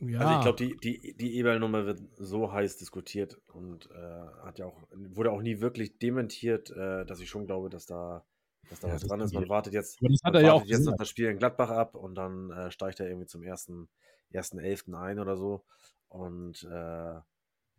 ja. 0.00 0.20
Also 0.20 0.34
ich 0.34 0.40
glaube, 0.40 0.56
die, 0.56 0.76
die, 0.76 1.14
die 1.16 1.36
Eberl-Nummer 1.38 1.86
wird 1.86 2.00
so 2.16 2.52
heiß 2.52 2.76
diskutiert 2.76 3.40
und 3.48 3.90
äh, 3.90 4.44
hat 4.44 4.58
ja 4.58 4.66
auch, 4.66 4.82
wurde 4.92 5.32
auch 5.32 5.42
nie 5.42 5.60
wirklich 5.60 5.98
dementiert, 5.98 6.70
äh, 6.70 7.04
dass 7.04 7.20
ich 7.20 7.28
schon 7.28 7.46
glaube, 7.46 7.68
dass 7.68 7.86
da, 7.86 8.24
dass 8.70 8.80
da 8.80 8.88
Ja, 8.88 8.94
was 8.94 9.00
das 9.02 9.08
dran 9.08 9.20
ist. 9.20 9.32
Man 9.34 9.44
ich- 9.44 9.48
wartet 9.48 9.72
jetzt, 9.72 9.98
Aber 10.00 10.08
das 10.10 10.20
hat 10.22 10.34
man 10.34 10.42
er 10.42 10.48
ja 10.48 10.54
wartet 10.54 10.68
jetzt 10.70 10.84
noch 10.84 10.96
das 10.96 11.08
Spiel 11.08 11.28
in 11.28 11.38
Gladbach 11.38 11.70
ab 11.70 11.94
und 11.94 12.14
dann 12.14 12.50
äh, 12.50 12.70
steigt 12.70 13.00
er 13.00 13.08
irgendwie 13.08 13.26
zum 13.26 13.42
ersten, 13.42 13.88
ersten 14.30 14.58
Elften 14.58 14.94
ein 14.94 15.18
oder 15.18 15.36
so. 15.36 15.64
Und 16.08 16.62
äh, 16.64 17.20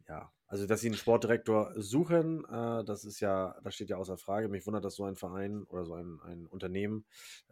ja, 0.08 0.34
also 0.50 0.66
dass 0.66 0.82
sie 0.82 0.88
einen 0.88 0.98
Sportdirektor 0.98 1.74
suchen, 1.76 2.44
äh, 2.46 2.84
das 2.84 3.06
ist 3.06 3.20
ja, 3.20 3.56
das 3.64 3.76
steht 3.76 3.90
ja 3.90 3.98
außer 3.98 4.18
Frage. 4.18 4.50
Mich 4.50 4.66
wundert, 4.66 4.84
dass 4.84 4.96
so 4.96 5.06
ein 5.06 5.16
Verein 5.16 5.64
oder 5.66 5.86
so 5.86 5.94
ein, 5.94 6.20
ein 6.24 6.48
Unternehmen 6.48 7.06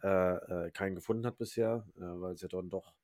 äh, 0.04 0.66
äh, 0.68 0.72
keinen 0.72 0.96
gefunden 0.96 1.25
hat 1.25 1.38
bisher, 1.38 1.86
äh, 1.96 2.01
weil 2.01 2.34
es 2.34 2.42
ja 2.42 2.48
dann 2.48 2.70
doch 2.70 2.96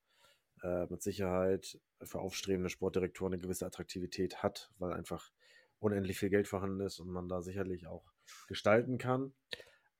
äh, 0.64 0.88
mit 0.88 1.04
Sicherheit 1.04 1.80
für 2.02 2.20
aufstrebende 2.20 2.72
Sportdirektoren 2.72 3.34
eine 3.34 3.42
gewisse 3.42 3.68
Attraktivität 3.68 4.42
hat, 4.42 4.72
weil 4.80 4.94
einfach 4.94 5.32
unendlich 5.78 6.18
viel 6.18 6.30
Geld 6.30 6.48
vorhanden 6.48 6.80
ist 6.80 7.00
und 7.00 7.10
man 7.10 7.30
da 7.30 7.42
sicherlich 7.42 7.86
auch 7.86 8.12
gestalten 8.48 8.98
kann. 8.98 9.34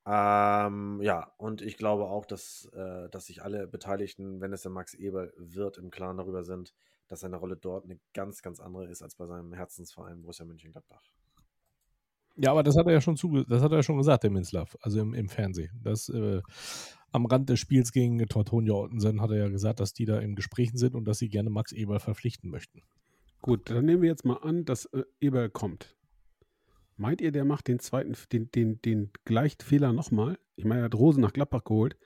Ähm, 0.08 1.02
ja, 1.02 1.34
und 1.38 1.62
ich 1.62 1.78
glaube 1.78 2.06
auch, 2.06 2.26
dass, 2.26 2.66
äh, 2.74 3.10
dass 3.10 3.28
sich 3.28 3.44
alle 3.44 3.68
Beteiligten, 3.68 4.42
wenn 4.42 4.54
es 4.54 4.64
der 4.64 4.72
Max 4.72 4.96
Eberl 4.96 5.34
wird, 5.38 5.78
im 5.78 5.92
Klaren 5.92 6.18
darüber 6.18 6.44
sind, 6.44 6.74
dass 7.07 7.22
seine 7.22 7.38
Rolle 7.38 7.57
dort 7.57 7.86
eine 7.86 8.00
ganz, 8.13 8.41
ganz 8.41 8.60
andere 8.60 8.88
ist 8.88 9.01
als 9.01 9.15
bei 9.15 9.25
seinem 9.25 9.53
Herzensverein 9.53 10.22
Borussia 10.22 10.45
Mönchengladbach. 10.45 11.03
Ja, 12.36 12.51
aber 12.51 12.63
das 12.63 12.75
hat 12.75 12.88
er 12.88 12.93
ja 12.93 13.01
schon 13.01 13.15
zuge 13.15 13.45
das 13.48 13.62
hat 13.62 13.72
er 13.72 13.77
ja 13.77 13.83
schon 13.83 13.98
gesagt, 13.98 14.24
der 14.24 14.31
Minzlaff, 14.31 14.75
also 14.81 15.00
im, 15.00 15.13
im 15.13 15.29
Fernsehen. 15.29 15.79
Das 15.83 16.10
äh, 16.10 16.41
am 17.12 17.27
Rand 17.27 17.50
des 17.50 17.60
Spiels 17.60 17.91
gegen 17.91 18.17
Tortonia 18.27 18.74
Ottensen 18.74 19.22
hat 19.22 19.29
er 19.29 19.38
ja 19.38 19.48
gesagt, 19.50 19.79
dass 19.79 19.93
die 19.93 20.05
da 20.05 20.19
in 20.19 20.36
Gesprächen 20.36 20.77
sind 20.77 20.95
und 20.95 21.05
dass 21.05 21.19
sie 21.19 21.29
gerne 21.29 21.51
Max 21.51 21.72
Eberl 21.72 22.00
verpflichten 22.00 22.50
möchten. 22.50 22.81
Gut, 23.41 23.69
dann 23.69 23.86
nehmen 23.86 24.01
wir 24.01 24.10
jetzt 24.10 24.25
mal 24.25 24.38
an, 24.38 24.65
dass 24.65 24.86
äh, 24.86 25.03
Eberl 25.19 25.50
kommt. 25.50 25.95
Meint 26.95 27.22
ihr, 27.22 27.31
der 27.31 27.45
macht 27.45 27.67
den 27.67 27.79
zweiten, 27.79 28.15
den, 28.31 28.50
den, 28.51 28.81
den 28.81 29.12
gleichen 29.25 29.62
Fehler 29.62 29.93
nochmal? 29.93 30.39
Ich 30.55 30.65
meine, 30.65 30.81
er 30.81 30.86
hat 30.86 30.95
Rosen 30.95 31.22
nach 31.22 31.33
Gladbach 31.33 31.63
geholt. 31.63 31.98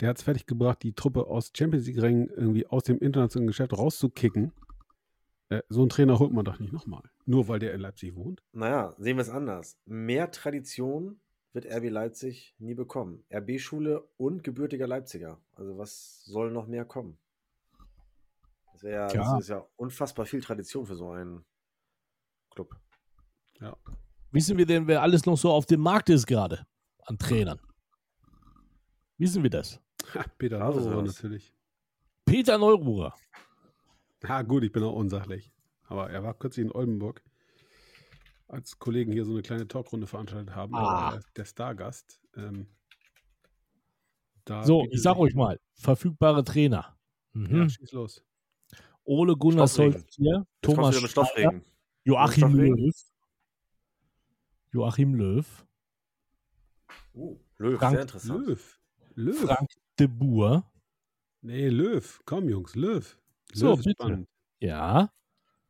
Der 0.00 0.08
hat 0.08 0.18
es 0.18 0.22
fertiggebracht, 0.24 0.82
die 0.82 0.92
Truppe 0.92 1.26
aus 1.26 1.52
Champions 1.56 1.86
League-Rängen 1.86 2.28
irgendwie 2.28 2.66
aus 2.66 2.82
dem 2.84 2.98
internationalen 2.98 3.46
Geschäft 3.46 3.72
rauszukicken. 3.72 4.52
Äh, 5.50 5.62
so 5.68 5.80
einen 5.82 5.88
Trainer 5.90 6.18
holt 6.18 6.32
man 6.32 6.44
doch 6.44 6.58
nicht 6.58 6.72
nochmal. 6.72 7.02
Nur 7.26 7.48
weil 7.48 7.58
der 7.60 7.74
in 7.74 7.80
Leipzig 7.80 8.14
wohnt. 8.16 8.42
Naja, 8.52 8.94
sehen 8.98 9.16
wir 9.16 9.22
es 9.22 9.28
anders. 9.30 9.78
Mehr 9.84 10.30
Tradition 10.30 11.20
wird 11.52 11.66
RB 11.66 11.90
Leipzig 11.90 12.54
nie 12.58 12.74
bekommen. 12.74 13.24
RB-Schule 13.32 14.08
und 14.16 14.42
gebürtiger 14.42 14.88
Leipziger. 14.88 15.40
Also 15.52 15.78
was 15.78 16.24
soll 16.24 16.50
noch 16.50 16.66
mehr 16.66 16.84
kommen? 16.84 17.16
Das, 18.72 18.82
wär, 18.82 18.92
ja- 18.92 19.06
das 19.08 19.40
ist 19.42 19.48
ja 19.48 19.64
unfassbar 19.76 20.26
viel 20.26 20.40
Tradition 20.40 20.84
für 20.86 20.96
so 20.96 21.10
einen 21.10 21.44
Club. 22.50 22.74
Ja. 23.60 23.76
Wissen 24.32 24.58
wir 24.58 24.66
denn, 24.66 24.88
wer 24.88 25.02
alles 25.02 25.24
noch 25.26 25.36
so 25.38 25.52
auf 25.52 25.66
dem 25.66 25.80
Markt 25.80 26.08
ist 26.10 26.26
gerade 26.26 26.66
an 27.04 27.16
Trainern? 27.18 27.60
Wissen 29.18 29.44
wir 29.44 29.50
das? 29.50 29.80
Ha, 30.14 30.24
Peter 30.38 30.58
Neururer 30.58 31.04
was. 31.04 31.14
natürlich. 31.16 31.54
Peter 32.24 32.58
Neururer. 32.58 33.14
Ja, 34.22 34.42
gut, 34.42 34.64
ich 34.64 34.72
bin 34.72 34.82
auch 34.82 34.94
unsachlich. 34.94 35.52
Aber 35.84 36.10
er 36.10 36.22
war 36.22 36.34
kürzlich 36.34 36.64
in 36.66 36.72
Oldenburg, 36.72 37.22
als 38.48 38.78
Kollegen 38.78 39.12
hier 39.12 39.24
so 39.24 39.32
eine 39.32 39.42
kleine 39.42 39.68
Talkrunde 39.68 40.06
veranstaltet 40.06 40.54
haben. 40.54 40.74
Ah. 40.74 41.14
er 41.14 41.20
der 41.36 41.44
Stargast. 41.44 42.20
Ähm, 42.36 42.66
da 44.44 44.64
So, 44.64 44.86
ich 44.90 45.02
sag 45.02 45.16
euch 45.16 45.34
mal, 45.34 45.60
verfügbare 45.74 46.44
Trainer. 46.44 46.96
Mhm. 47.32 47.56
Ja, 47.56 47.68
schieß 47.68 47.92
los. 47.92 48.24
Ole 49.04 49.36
Gunnar. 49.36 49.68
Solskjaer, 49.68 50.46
Thomas 50.62 50.96
Stoffregen. 51.10 51.64
Joachim? 52.04 52.54
Löw, 52.54 52.94
Joachim 54.72 55.14
Löw, 55.14 55.66
Uh, 57.14 57.38
Löw, 57.58 57.78
Frank 57.78 57.92
sehr 57.92 58.02
interessant. 58.02 58.46
Löw. 58.46 58.80
Löw. 59.14 59.36
Frank 59.36 59.68
de 59.98 60.06
Boer, 60.06 60.70
Nee, 61.42 61.68
Löw. 61.68 62.20
Komm, 62.24 62.48
Jungs, 62.48 62.74
Löw. 62.74 63.18
So, 63.52 63.70
Löw 63.70 63.78
ist 63.78 63.84
bitte. 63.84 64.02
spannend. 64.02 64.28
ja, 64.60 65.10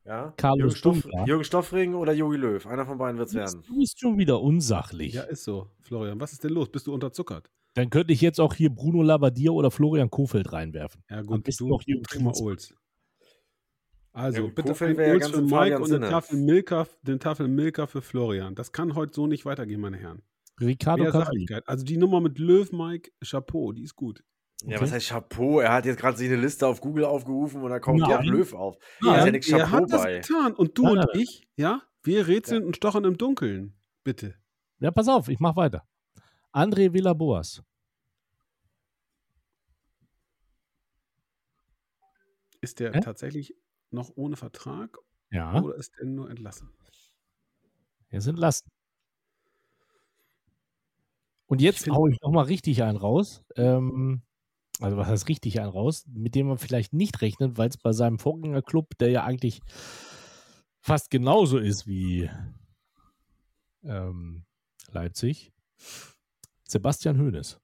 Ja? 0.05 0.33
Jürgen, 0.55 0.71
Stoff. 0.75 1.05
Jürgen 1.25 1.43
Stoffregen 1.43 1.95
oder 1.95 2.13
Jogi 2.13 2.37
Löw? 2.37 2.65
Einer 2.65 2.85
von 2.85 2.97
beiden 2.97 3.17
wird 3.17 3.27
es 3.29 3.33
werden. 3.35 3.61
du 3.67 3.77
bist 3.79 3.99
schon 3.99 4.17
wieder 4.17 4.39
unsachlich. 4.41 5.13
Ja, 5.15 5.23
ist 5.23 5.43
so. 5.43 5.69
Florian, 5.81 6.19
was 6.19 6.31
ist 6.33 6.43
denn 6.43 6.51
los? 6.51 6.69
Bist 6.69 6.87
du 6.87 6.93
unterzuckert? 6.93 7.49
Dann 7.73 7.89
könnte 7.89 8.13
ich 8.13 8.21
jetzt 8.21 8.39
auch 8.39 8.53
hier 8.53 8.69
Bruno 8.69 9.01
Labbadia 9.03 9.51
oder 9.51 9.69
Florian 9.69 10.09
Kofeld 10.09 10.53
reinwerfen. 10.53 11.03
Ja, 11.09 11.21
gut, 11.21 11.43
besten 11.43 11.65
du, 11.65 11.69
noch 11.71 11.83
trink 11.83 12.23
mal. 12.23 12.33
Olds. 12.39 12.73
Also, 14.13 14.43
Ja, 14.43 14.47
bitte 14.47 14.69
Kofeld 14.69 14.97
ein 14.97 15.05
ja 15.07 15.11
Olds 15.11 15.27
für 15.29 15.39
in 15.39 15.45
Mike 15.47 15.79
und 15.79 15.91
eine. 15.93 16.09
Tafel 16.09 16.39
Milka, 16.39 16.87
den 17.01 17.19
Tafel 17.19 17.49
Milka 17.49 17.85
für 17.85 18.01
Florian. 18.01 18.55
Das 18.55 18.71
kann 18.71 18.95
heute 18.95 19.13
so 19.13 19.27
nicht 19.27 19.43
weitergehen, 19.45 19.81
meine 19.81 19.97
Herren. 19.97 20.21
Ricardo 20.59 21.05
Cavalli. 21.11 21.47
Also 21.65 21.83
die 21.85 21.97
Nummer 21.97 22.21
mit 22.21 22.39
Löw, 22.39 22.71
Mike, 22.71 23.11
Chapeau, 23.23 23.71
die 23.73 23.83
ist 23.83 23.95
gut. 23.95 24.23
Ja, 24.63 24.77
Okay. 24.77 24.81
was 24.83 24.91
heißt 24.93 25.07
Chapeau? 25.09 25.59
Er 25.59 25.73
hat 25.73 25.85
jetzt 25.85 25.99
gerade 25.99 26.17
sich 26.17 26.27
eine 26.31 26.41
Liste 26.41 26.65
auf 26.65 26.79
Google 26.79 27.03
aufgerufen 27.05 27.61
und 27.61 27.69
da 27.69 27.79
kommt 27.79 27.99
Nein. 27.99 28.09
ja 28.09 28.21
Löw 28.21 28.53
auf. 28.53 28.77
Nein, 29.01 29.19
ist 29.19 29.25
ja 29.25 29.31
nichts 29.31 29.49
er 29.49 29.69
hat 29.71 29.91
das 29.91 30.03
bei. 30.03 30.13
getan. 30.19 30.53
Und 30.53 30.77
du 30.77 30.83
Nein, 30.83 30.99
und 30.99 31.09
ich, 31.13 31.47
ja, 31.57 31.81
wir 32.03 32.27
rätseln 32.27 32.63
und 32.63 32.77
stochern 32.77 33.03
im 33.03 33.17
Dunkeln. 33.17 33.75
Bitte. 34.03 34.35
Ja, 34.79 34.91
pass 34.91 35.07
auf, 35.09 35.27
ich 35.27 35.39
mach 35.39 35.55
weiter. 35.57 35.85
André 36.53 36.93
Villaboas. 36.93 37.63
Ist 42.61 42.79
der 42.79 42.93
Hä? 42.93 43.01
tatsächlich 43.01 43.55
noch 43.91 44.11
ohne 44.15 44.35
Vertrag 44.37 44.97
Ja, 45.31 45.61
oder 45.61 45.75
ist 45.75 45.93
er 45.99 46.05
nur 46.05 46.29
entlassen? 46.29 46.69
er 48.09 48.19
ist 48.19 48.27
entlassen. 48.27 48.69
Und 51.47 51.61
jetzt 51.61 51.83
find- 51.83 51.95
hau 51.95 52.07
ich 52.07 52.19
nochmal 52.21 52.45
richtig 52.45 52.83
einen 52.83 52.97
raus. 52.97 53.43
Ähm, 53.55 54.21
also 54.81 54.97
was 54.97 55.07
heißt 55.07 55.29
richtig 55.29 55.59
einen 55.59 55.69
raus? 55.69 56.03
Mit 56.07 56.35
dem 56.35 56.47
man 56.47 56.57
vielleicht 56.57 56.93
nicht 56.93 57.21
rechnet, 57.21 57.57
weil 57.57 57.69
es 57.69 57.77
bei 57.77 57.91
seinem 57.93 58.19
Vorgängerclub, 58.19 58.97
der 58.99 59.09
ja 59.09 59.23
eigentlich 59.23 59.61
fast 60.81 61.09
genauso 61.09 61.57
ist 61.57 61.87
wie 61.87 62.29
ähm, 63.83 64.45
Leipzig, 64.91 65.51
Sebastian 66.67 67.19
Hoeneß. 67.19 67.59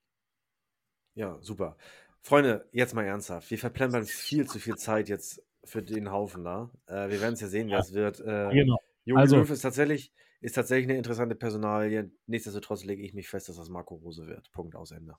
Ja, 1.15 1.37
super. 1.41 1.77
Freunde, 2.21 2.67
jetzt 2.71 2.93
mal 2.93 3.03
ernsthaft. 3.05 3.49
Wir 3.49 3.57
verplempern 3.57 4.05
viel 4.05 4.47
zu 4.47 4.59
viel 4.59 4.75
Zeit 4.75 5.09
jetzt 5.09 5.41
für 5.63 5.81
den 5.81 6.11
Haufen 6.11 6.43
da. 6.43 6.69
Äh, 6.87 7.09
wir 7.09 7.19
werden 7.21 7.33
es 7.33 7.41
ja 7.41 7.47
sehen, 7.47 7.69
wer 7.69 7.79
es 7.79 7.93
wird. 7.93 8.19
Äh, 8.19 8.49
Genau. 8.53 8.77
Jogi 9.05 9.19
Also- 9.19 9.37
Löw 9.37 9.49
ist 9.49 9.61
tatsächlich, 9.61 10.11
ist 10.41 10.53
tatsächlich 10.53 10.89
eine 10.89 10.97
interessante 10.97 11.35
Personalie. 11.35 12.11
Nichtsdestotrotz 12.27 12.83
lege 12.83 13.03
ich 13.03 13.13
mich 13.13 13.29
fest, 13.29 13.49
dass 13.49 13.55
das 13.55 13.69
Marco 13.69 13.95
Rose 13.95 14.27
wird. 14.27 14.51
Punkt 14.51 14.75
aus 14.75 14.91
Ende. 14.91 15.15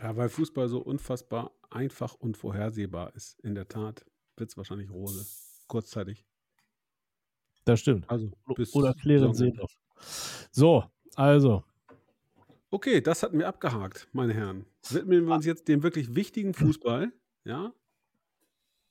Ja, 0.00 0.16
weil 0.16 0.28
Fußball 0.28 0.68
so 0.68 0.80
unfassbar 0.80 1.52
einfach 1.70 2.14
und 2.14 2.36
vorhersehbar 2.36 3.14
ist. 3.14 3.38
In 3.40 3.54
der 3.54 3.68
Tat 3.68 4.04
wird 4.36 4.50
es 4.50 4.56
wahrscheinlich 4.56 4.90
Rose. 4.90 5.26
Kurzzeitig. 5.66 6.24
Das 7.64 7.80
stimmt. 7.80 8.08
Also 8.08 8.30
bis 8.54 8.74
Oder 8.74 8.94
Clarence. 8.94 9.38
Seedorf. 9.38 9.72
So, 10.52 10.84
also, 11.14 11.64
Okay, 12.70 13.00
das 13.00 13.22
hatten 13.22 13.38
wir 13.38 13.48
abgehakt, 13.48 14.08
meine 14.12 14.34
Herren. 14.34 14.66
Widmen 14.90 15.26
wir 15.26 15.34
uns 15.34 15.46
jetzt 15.46 15.68
dem 15.68 15.82
wirklich 15.82 16.14
wichtigen 16.14 16.52
Fußball. 16.52 17.12
Ja, 17.44 17.72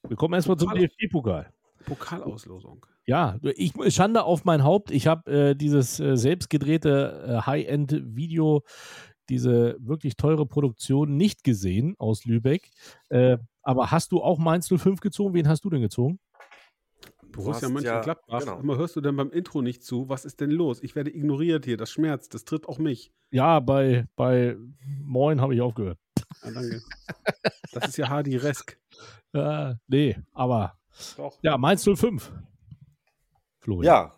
wir 0.07 0.17
kommen 0.17 0.33
erstmal 0.33 0.57
zum. 0.57 0.73
DFB-Pokal. 0.73 1.51
Pokalauslosung. 1.85 2.85
Ja, 3.07 3.37
ich 3.43 3.73
Schande 3.93 4.23
auf 4.23 4.45
mein 4.45 4.63
Haupt. 4.63 4.89
Ich 4.91 5.07
habe 5.07 5.31
äh, 5.31 5.55
dieses 5.55 5.99
äh, 5.99 6.17
selbstgedrehte 6.17 7.25
äh, 7.27 7.45
High-End-Video, 7.45 8.63
diese 9.29 9.77
wirklich 9.79 10.15
teure 10.15 10.45
Produktion 10.47 11.15
nicht 11.15 11.43
gesehen 11.43 11.95
aus 11.99 12.25
Lübeck. 12.25 12.69
Äh, 13.09 13.37
aber 13.61 13.91
hast 13.91 14.11
du 14.11 14.21
auch 14.21 14.39
Mainz 14.39 14.67
05 14.67 15.01
gezogen? 15.01 15.33
Wen 15.33 15.47
hast 15.47 15.63
du 15.65 15.69
denn 15.69 15.81
gezogen? 15.81 16.19
Borussia 17.31 17.67
hast 17.67 17.73
Mönchengladbach. 17.73 18.39
ja, 18.39 18.39
genau. 18.39 18.59
Immer 18.59 18.77
hörst 18.77 18.95
du 18.95 19.01
denn 19.01 19.15
beim 19.15 19.31
Intro 19.31 19.61
nicht 19.61 19.83
zu? 19.83 20.09
Was 20.09 20.25
ist 20.25 20.39
denn 20.39 20.51
los? 20.51 20.81
Ich 20.81 20.95
werde 20.95 21.13
ignoriert 21.13 21.65
hier. 21.65 21.77
Das 21.77 21.91
schmerzt. 21.91 22.33
Das 22.33 22.45
tritt 22.45 22.67
auch 22.67 22.79
mich. 22.79 23.11
Ja, 23.31 23.59
bei, 23.59 24.07
bei 24.15 24.55
Moin 25.03 25.41
habe 25.41 25.53
ich 25.53 25.61
aufgehört. 25.61 25.99
Ah, 26.41 26.51
danke. 26.51 26.81
Das 27.73 27.89
ist 27.89 27.97
ja 27.97 28.09
Hardy 28.09 28.37
Resk. 28.37 28.77
Äh, 29.33 29.75
nee, 29.87 30.15
aber 30.31 30.77
Doch. 31.17 31.37
ja, 31.41 31.57
Mainz 31.57 31.83
05. 31.83 32.31
Florian. 33.65 33.85
Ja, 33.93 34.13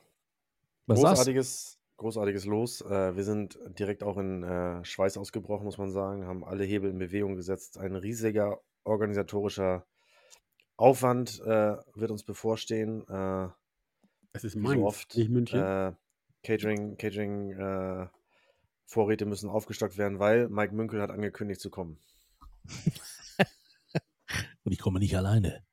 was 0.87 0.99
sagst 0.99 1.15
großartiges, 1.15 1.79
großartiges 1.95 2.45
Los. 2.45 2.81
Äh, 2.81 3.15
wir 3.15 3.23
sind 3.23 3.57
direkt 3.79 4.03
auch 4.03 4.17
in 4.17 4.43
äh, 4.43 4.83
Schweiß 4.83 5.17
ausgebrochen, 5.17 5.63
muss 5.63 5.77
man 5.77 5.89
sagen, 5.89 6.25
haben 6.25 6.43
alle 6.43 6.65
Hebel 6.65 6.89
in 6.91 6.99
Bewegung 6.99 7.35
gesetzt. 7.35 7.77
Ein 7.77 7.95
riesiger 7.95 8.59
organisatorischer 8.83 9.85
Aufwand 10.75 11.39
äh, 11.41 11.77
wird 11.95 12.11
uns 12.11 12.23
bevorstehen. 12.23 13.07
Äh, 13.07 13.47
Es 14.33 14.43
ist 14.43 14.55
Mainz, 14.57 14.81
so 14.81 14.85
oft. 14.85 15.15
nicht 15.17 15.29
München. 15.29 15.59
Äh, 15.61 15.93
Catering, 16.43 16.97
Catering 16.97 17.51
äh, 17.51 18.07
Vorräte 18.85 19.25
müssen 19.25 19.49
aufgestockt 19.49 19.97
werden, 19.97 20.19
weil 20.19 20.49
Mike 20.49 20.75
Münkel 20.75 21.01
hat 21.01 21.09
angekündigt 21.09 21.61
zu 21.61 21.69
kommen. 21.69 21.99
Und 24.63 24.71
ich 24.73 24.79
komme 24.79 24.99
nicht 24.99 25.15
alleine. 25.15 25.63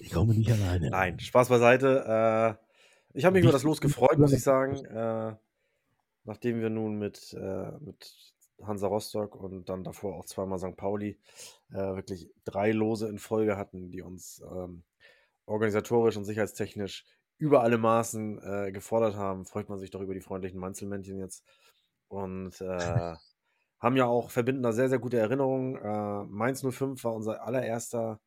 Ich 0.00 0.10
komme 0.12 0.34
nicht 0.34 0.50
alleine. 0.52 0.90
Nein, 0.90 1.18
Spaß 1.18 1.48
beiseite. 1.48 2.58
Ich 3.14 3.24
habe 3.24 3.34
mich 3.34 3.44
über 3.44 3.52
das 3.52 3.62
Los 3.62 3.80
gefreut, 3.80 4.18
muss 4.18 4.32
ich 4.32 4.42
sagen. 4.42 4.84
Äh, 4.84 5.36
nachdem 6.24 6.60
wir 6.60 6.68
nun 6.68 6.98
mit, 6.98 7.32
äh, 7.34 7.70
mit 7.78 8.34
Hansa 8.60 8.88
Rostock 8.88 9.36
und 9.36 9.68
dann 9.68 9.84
davor 9.84 10.16
auch 10.16 10.24
zweimal 10.24 10.58
St. 10.58 10.76
Pauli 10.76 11.20
äh, 11.70 11.76
wirklich 11.76 12.28
drei 12.44 12.72
Lose 12.72 13.08
in 13.08 13.20
Folge 13.20 13.56
hatten, 13.56 13.90
die 13.90 14.02
uns 14.02 14.42
ähm, 14.50 14.82
organisatorisch 15.46 16.16
und 16.16 16.24
sicherheitstechnisch 16.24 17.04
über 17.38 17.62
alle 17.62 17.78
Maßen 17.78 18.40
äh, 18.42 18.72
gefordert 18.72 19.14
haben, 19.14 19.44
freut 19.44 19.68
man 19.68 19.78
sich 19.78 19.90
doch 19.90 20.00
über 20.00 20.14
die 20.14 20.20
freundlichen 20.20 20.58
Manzelmännchen 20.58 21.18
jetzt. 21.18 21.44
Und 22.08 22.60
äh, 22.60 23.14
haben 23.78 23.96
ja 23.96 24.06
auch 24.06 24.30
verbindender 24.30 24.72
sehr, 24.72 24.88
sehr 24.88 24.98
gute 24.98 25.18
Erinnerungen. 25.18 25.76
Äh, 25.76 26.24
Mainz 26.24 26.62
05 26.68 27.04
war 27.04 27.14
unser 27.14 27.46
allererster 27.46 28.18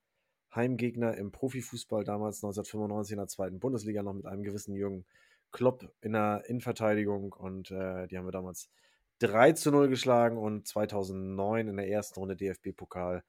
Heimgegner 0.56 1.16
im 1.16 1.32
Profifußball 1.32 2.04
damals 2.04 2.38
1995 2.38 3.13
in 3.13 3.18
der 3.18 3.27
zweiten 3.27 3.60
Bundesliga 3.60 4.04
noch 4.04 4.13
mit 4.13 4.25
einem 4.25 4.44
gewissen 4.44 4.74
Jürgen 4.75 5.06
Klopp 5.51 5.92
in 6.01 6.13
der 6.13 6.44
Innenverteidigung 6.48 7.34
und 7.34 7.72
äh, 7.72 8.08
die 8.08 8.18
haben 8.18 8.25
wir 8.25 8.32
damals 8.32 8.70
3 9.20 9.54
zu 9.54 9.72
0 9.72 9.88
geschlagen 9.88 10.38
und 10.38 10.68
2009 10.68 11.68
in 11.68 11.77
der 11.77 11.89
ersten 11.89 12.20
Runde 12.20 12.36
DFB-Pokal 12.36 13.24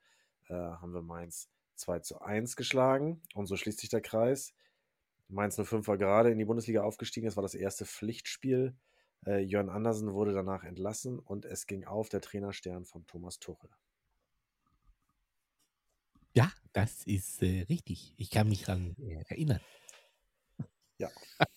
äh, 0.48 0.54
haben 0.54 0.92
wir 0.92 1.02
Mainz 1.02 1.48
2 1.76 2.00
zu 2.00 2.20
1 2.20 2.56
geschlagen 2.56 3.22
und 3.34 3.46
so 3.46 3.56
schließt 3.56 3.78
sich 3.78 3.88
der 3.88 4.00
Kreis. 4.00 4.54
Mainz 5.28 5.56
05 5.56 5.86
war 5.88 5.98
gerade 5.98 6.30
in 6.30 6.38
die 6.38 6.44
Bundesliga 6.44 6.82
aufgestiegen, 6.82 7.26
es 7.26 7.36
war 7.36 7.42
das 7.42 7.54
erste 7.54 7.84
Pflichtspiel. 7.84 8.74
Äh, 9.26 9.40
Jörn 9.40 9.68
Andersen 9.68 10.12
wurde 10.12 10.32
danach 10.32 10.64
entlassen 10.64 11.18
und 11.18 11.44
es 11.44 11.66
ging 11.66 11.84
auf 11.84 12.08
der 12.08 12.20
Trainerstern 12.20 12.84
von 12.84 13.06
Thomas 13.06 13.38
Tuchel. 13.38 13.70
Ja, 16.38 16.52
das 16.72 17.04
ist 17.04 17.42
äh, 17.42 17.62
richtig. 17.68 18.14
Ich 18.16 18.30
kann 18.30 18.48
mich 18.48 18.62
daran 18.62 18.94
äh, 19.00 19.24
erinnern. 19.28 19.58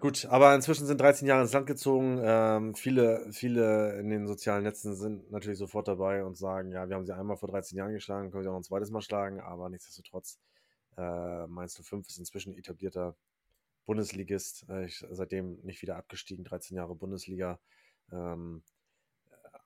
Gut, 0.00 0.26
aber 0.26 0.54
inzwischen 0.54 0.86
sind 0.86 1.00
13 1.00 1.26
Jahre 1.26 1.40
ins 1.40 1.54
Land 1.54 1.66
gezogen. 1.66 2.20
Ähm, 2.22 2.74
viele, 2.74 3.26
viele 3.32 3.98
in 3.98 4.10
den 4.10 4.26
sozialen 4.26 4.62
Netzen 4.62 4.94
sind 4.94 5.30
natürlich 5.30 5.58
sofort 5.58 5.88
dabei 5.88 6.22
und 6.22 6.36
sagen, 6.36 6.70
ja, 6.70 6.86
wir 6.86 6.96
haben 6.96 7.06
sie 7.06 7.16
einmal 7.16 7.38
vor 7.38 7.48
13 7.48 7.78
Jahren 7.78 7.94
geschlagen, 7.94 8.30
können 8.30 8.42
sie 8.42 8.50
auch 8.50 8.56
ein 8.56 8.62
zweites 8.62 8.90
Mal 8.90 9.00
schlagen, 9.00 9.40
aber 9.40 9.70
nichtsdestotrotz, 9.70 10.38
äh, 10.98 11.46
Mainz 11.46 11.80
05 11.82 12.06
ist 12.06 12.18
inzwischen 12.18 12.54
etablierter 12.58 13.16
Bundesligist, 13.86 14.66
äh, 14.68 14.84
ich, 14.84 15.02
seitdem 15.12 15.60
nicht 15.62 15.80
wieder 15.80 15.96
abgestiegen, 15.96 16.44
13 16.44 16.76
Jahre 16.76 16.94
Bundesliga. 16.94 17.58
Ähm, 18.12 18.62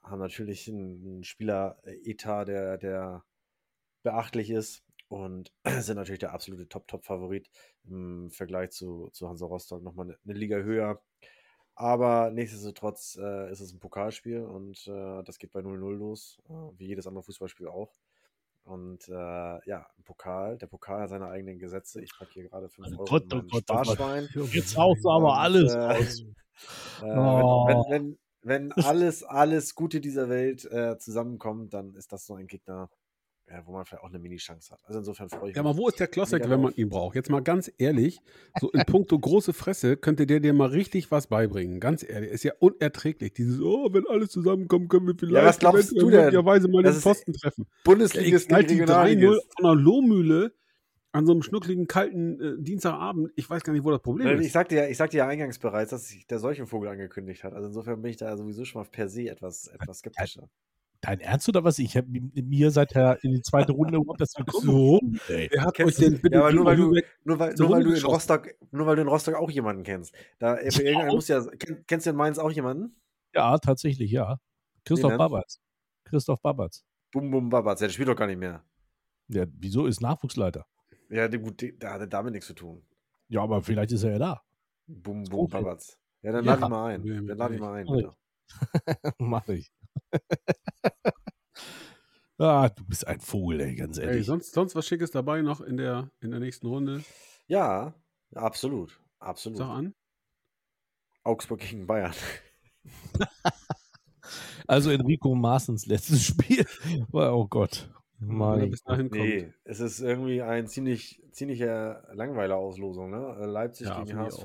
haben 0.05 0.21
natürlich 0.21 0.69
einen, 0.69 1.05
einen 1.05 1.25
Spieler-Etat, 1.25 2.45
der, 2.45 2.79
der 2.79 3.25
beachtlich 4.03 4.51
ist 4.51 4.83
und 5.09 5.53
sind 5.81 5.97
natürlich 5.97 6.21
der 6.21 6.33
absolute 6.33 6.69
Top-Top-Favorit 6.69 7.51
im 7.85 8.31
Vergleich 8.31 8.71
zu, 8.71 9.09
zu 9.13 9.29
Hansa 9.29 9.47
Rostock 9.47 9.83
nochmal 9.83 10.07
eine, 10.07 10.19
eine 10.25 10.35
Liga 10.35 10.59
höher. 10.59 11.03
Aber 11.75 12.31
nichtsdestotrotz 12.31 13.17
äh, 13.23 13.53
ist 13.53 13.61
es 13.61 13.73
ein 13.73 13.79
Pokalspiel 13.79 14.43
und 14.43 14.85
äh, 14.89 15.23
das 15.23 15.39
geht 15.39 15.53
bei 15.53 15.61
0-0 15.61 15.93
los, 15.95 16.43
äh, 16.49 16.53
wie 16.77 16.89
jedes 16.89 17.07
andere 17.07 17.23
Fußballspiel 17.23 17.69
auch. 17.69 17.95
Und 18.65 19.09
äh, 19.09 19.13
ja, 19.13 19.87
ein 19.97 20.03
Pokal, 20.03 20.59
der 20.59 20.67
Pokal 20.67 21.03
hat 21.03 21.11
seine 21.11 21.29
eigenen 21.29 21.59
Gesetze. 21.59 22.03
Ich 22.03 22.11
packe 22.19 22.33
hier 22.33 22.49
gerade 22.49 22.69
5 22.69 22.89
Euro 22.89 23.05
Gott, 23.05 23.33
in 23.33 23.39
oh 23.39 23.43
Gott, 23.43 23.65
oh 23.71 23.75
Gott. 23.75 23.87
Sparschwein. 23.87 24.29
Jetzt 24.51 24.77
haust 24.77 25.05
du 25.05 25.11
aber 25.11 25.29
Und, 25.29 25.39
alles 25.39 25.73
äh, 25.73 25.79
raus. 25.79 26.25
Oh. 27.03 27.05
wenn, 27.69 27.79
wenn, 27.89 28.19
wenn, 28.43 28.73
wenn 28.73 28.73
alles, 28.85 29.23
alles 29.23 29.75
Gute 29.75 30.01
dieser 30.01 30.29
Welt 30.29 30.69
zusammenkommt, 31.01 31.73
dann 31.73 31.95
ist 31.95 32.13
das 32.13 32.27
so 32.27 32.35
ein 32.35 32.49
Gegner, 32.49 32.91
ja, 33.51 33.67
wo 33.67 33.73
man 33.73 33.85
vielleicht 33.85 34.03
auch 34.05 34.09
eine 34.09 34.19
Mini-Chance 34.19 34.73
hat. 34.73 34.81
Also 34.87 34.99
insofern 35.01 35.29
freue 35.29 35.51
ich 35.51 35.57
Ja, 35.57 35.63
mich. 35.63 35.71
aber 35.71 35.79
wo 35.79 35.89
ist 35.89 35.99
der 36.01 36.07
Klossek, 36.09 36.49
wenn 36.49 36.61
man 36.61 36.73
ihn 36.75 36.89
braucht? 36.89 37.15
Jetzt 37.17 37.31
mal 37.31 37.41
ganz 37.43 37.71
ehrlich, 37.79 38.21
so 38.61 38.71
in 38.71 38.85
puncto 38.85 39.19
große 39.19 39.53
Fresse 39.53 39.97
könnte 39.97 40.27
der 40.27 40.41
dir 40.41 40.53
mal 40.53 40.69
richtig 40.69 41.11
was 41.11 41.27
beibringen. 41.29 41.81
Ganz 41.81 42.03
ehrlich, 42.09 42.31
ist 42.31 42.45
ja 42.45 42.53
unerträglich. 42.59 43.33
Dieses, 43.33 43.61
oh, 43.61 43.89
wenn 43.93 44.07
alles 44.07 44.31
zusammenkommt, 44.31 44.89
können 44.91 45.07
wir 45.07 45.15
vielleicht 45.19 45.45
was 45.47 45.59
glaubst 45.59 45.93
du 45.93 46.11
denn? 46.11 46.21
möglicherweise 46.25 46.69
mal 46.69 46.83
Das 46.83 46.95
den 46.95 46.97
ist 46.99 47.03
Pfosten 47.05 47.33
treffen. 47.33 47.65
Ja, 47.69 47.75
ich 47.79 47.85
Bundesligist 47.85 48.49
knall 48.49 48.65
gegen 48.65 48.87
die 48.87 48.93
3-0 48.93 49.01
Regionalligist. 49.01 49.55
von 49.57 49.67
einer 49.67 49.75
Lohmühle 49.81 50.53
an 51.13 51.25
so 51.25 51.33
einem 51.33 51.43
schnuckligen, 51.43 51.87
kalten 51.87 52.41
äh, 52.41 52.63
Dienstagabend. 52.63 53.33
Ich 53.35 53.49
weiß 53.49 53.65
gar 53.65 53.73
nicht, 53.73 53.83
wo 53.83 53.91
das 53.91 54.03
Problem 54.03 54.29
Nein, 54.29 54.41
Ich 54.41 54.49
ist. 54.49 54.53
sagte, 54.53 54.75
ja, 54.77 54.87
ich 54.87 54.99
sagte 54.99 55.17
ja 55.17 55.27
eingangs 55.27 55.59
bereits, 55.59 55.91
dass 55.91 56.07
sich 56.09 56.27
der 56.27 56.39
Seuchenvogel 56.39 56.91
angekündigt 56.91 57.45
hat. 57.45 57.55
Also 57.55 57.69
insofern 57.69 58.03
bin 58.03 58.11
ich 58.11 58.19
da 58.19 58.37
sowieso 58.37 58.67
schon 58.67 58.83
mal 58.83 58.89
per 58.91 59.09
se 59.09 59.23
etwas, 59.29 59.69
etwas 59.69 60.01
skeptischer. 60.01 60.51
Dein 61.01 61.21
Ernst 61.21 61.49
oder 61.49 61.63
was? 61.63 61.79
Ich 61.79 61.97
habe 61.97 62.09
mir 62.11 62.71
seit 62.73 62.95
der 62.95 63.23
in 63.23 63.33
die 63.33 63.43
zweite 63.43 63.71
Runde 63.73 63.99
überhaupt 63.99 64.21
das 64.21 64.33
So? 64.63 65.01
Ey. 65.29 65.49
Wer 65.53 65.63
hat 65.65 65.79
euch 65.79 65.95
denn 65.97 66.21
bitte 66.21 66.35
ja, 66.37 66.41
aber 66.41 66.53
nur 66.53 66.65
weil 66.65 66.77
du- 66.77 66.93
Nur 67.25 67.39
weil, 67.39 67.55
nur, 67.55 67.71
weil 67.71 67.85
du 67.85 67.93
in. 67.93 68.05
Rostock, 68.05 68.49
nur 68.73 68.87
weil 68.87 68.97
du 68.97 69.03
in 69.03 69.09
Rostock 69.09 69.37
auch 69.37 69.51
jemanden 69.51 69.85
kennst. 69.85 70.13
Da, 70.41 70.57
äh, 70.57 70.73
für 70.73 70.83
irgendeinen 70.83 71.15
muss 71.15 71.29
ja, 71.29 71.41
kenn, 71.59 71.85
kennst 71.87 72.07
du 72.07 72.11
in 72.11 72.17
Mainz 72.17 72.39
auch 72.39 72.51
jemanden? 72.51 72.97
Ja, 73.33 73.57
tatsächlich, 73.59 74.11
ja. 74.11 74.39
Christoph? 74.85 75.17
Babatz. 75.17 75.61
Christoph 76.05 76.41
Babatz. 76.43 76.85
Bum 77.13 77.31
Bum 77.31 77.49
Babatz, 77.49 77.79
der 77.81 77.91
spielt 77.91 78.09
doch 78.09 78.17
gar 78.17 78.27
nicht 78.27 78.39
mehr. 78.41 78.65
Ja, 79.29 79.45
wieso 79.53 79.87
ist 79.87 80.01
Nachwuchsleiter? 80.01 80.67
Ja, 81.11 81.29
gut, 81.29 81.61
die- 81.61 81.79
der 81.79 81.93
hatte 81.93 82.09
damit 82.09 82.33
nichts 82.33 82.49
zu 82.49 82.55
tun. 82.55 82.83
Ja, 83.29 83.43
aber 83.43 83.63
vielleicht 83.63 83.93
ist 83.93 84.03
er 84.03 84.13
ja 84.13 84.19
da. 84.19 84.43
Bum 84.89 85.23
Bum. 85.25 85.49
Babatz. 85.49 85.97
Ja, 86.23 86.33
dann 86.33 86.45
Ja. 86.45 86.55
lad 86.55 86.63
ihn 86.65 86.71
mal 86.71 86.87
ein. 86.95 87.27
Dann 87.27 87.39
lad 87.39 87.51
ihn 87.51 87.53
nicht. 87.53 87.61
mal 87.61 87.75
ein, 87.75 87.87
bitte. 87.87 89.15
Mach 89.19 89.47
ich. 89.49 89.71
ah, 92.39 92.69
du 92.69 92.85
bist 92.87 93.07
ein 93.07 93.21
Vogel, 93.21 93.61
ey, 93.61 93.75
ganz 93.75 93.99
Ey, 93.99 94.07
ehrlich. 94.07 94.27
sonst, 94.27 94.53
sonst 94.53 94.75
was 94.75 94.87
Schickes 94.87 95.11
dabei 95.11 95.43
noch 95.43 95.61
in 95.61 95.77
der, 95.77 96.11
in 96.21 96.31
der 96.31 96.41
nächsten 96.41 96.67
Runde? 96.67 97.05
Ja, 97.47 97.95
absolut. 98.35 99.01
Absolut. 99.19 99.59
Sag 99.59 99.69
an. 99.69 99.95
Augsburg 101.25 101.61
gegen 101.61 101.87
Bayern. 101.87 102.15
Also 104.69 104.91
Enrico 104.91 105.35
Maaßens 105.35 105.87
letztes 105.87 106.27
Spiel 106.27 106.67
oh 107.13 107.47
Gott. 107.49 107.91
Mein 108.19 108.71
bis 108.71 108.83
dahin 108.83 109.09
kommt. 109.09 109.23
Nee, 109.23 109.53
es 109.65 109.81
ist 109.81 110.01
irgendwie 110.01 110.43
ein 110.43 110.67
ziemlich, 110.67 111.23
ziemlicher 111.31 112.07
Langweiler-Auslosung. 112.13 113.11
Ne? 113.11 113.47
Leipzig 113.47 113.87
Ja, 113.87 114.03
gegen 114.03 114.19
HSV. 114.19 114.45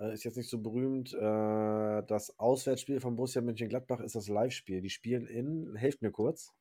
Äh, 0.00 0.14
ist 0.14 0.24
jetzt 0.24 0.36
nicht 0.36 0.48
so 0.48 0.58
berühmt. 0.58 1.12
Äh, 1.12 2.02
das 2.06 2.38
Auswärtsspiel 2.38 3.00
von 3.00 3.16
Borussia 3.16 3.42
Mönchengladbach 3.42 4.00
ist 4.00 4.16
das 4.16 4.28
Live-Spiel. 4.28 4.80
Die 4.80 4.90
spielen 4.90 5.26
in, 5.26 5.76
helft 5.76 6.02
mir 6.02 6.10
kurz. 6.10 6.52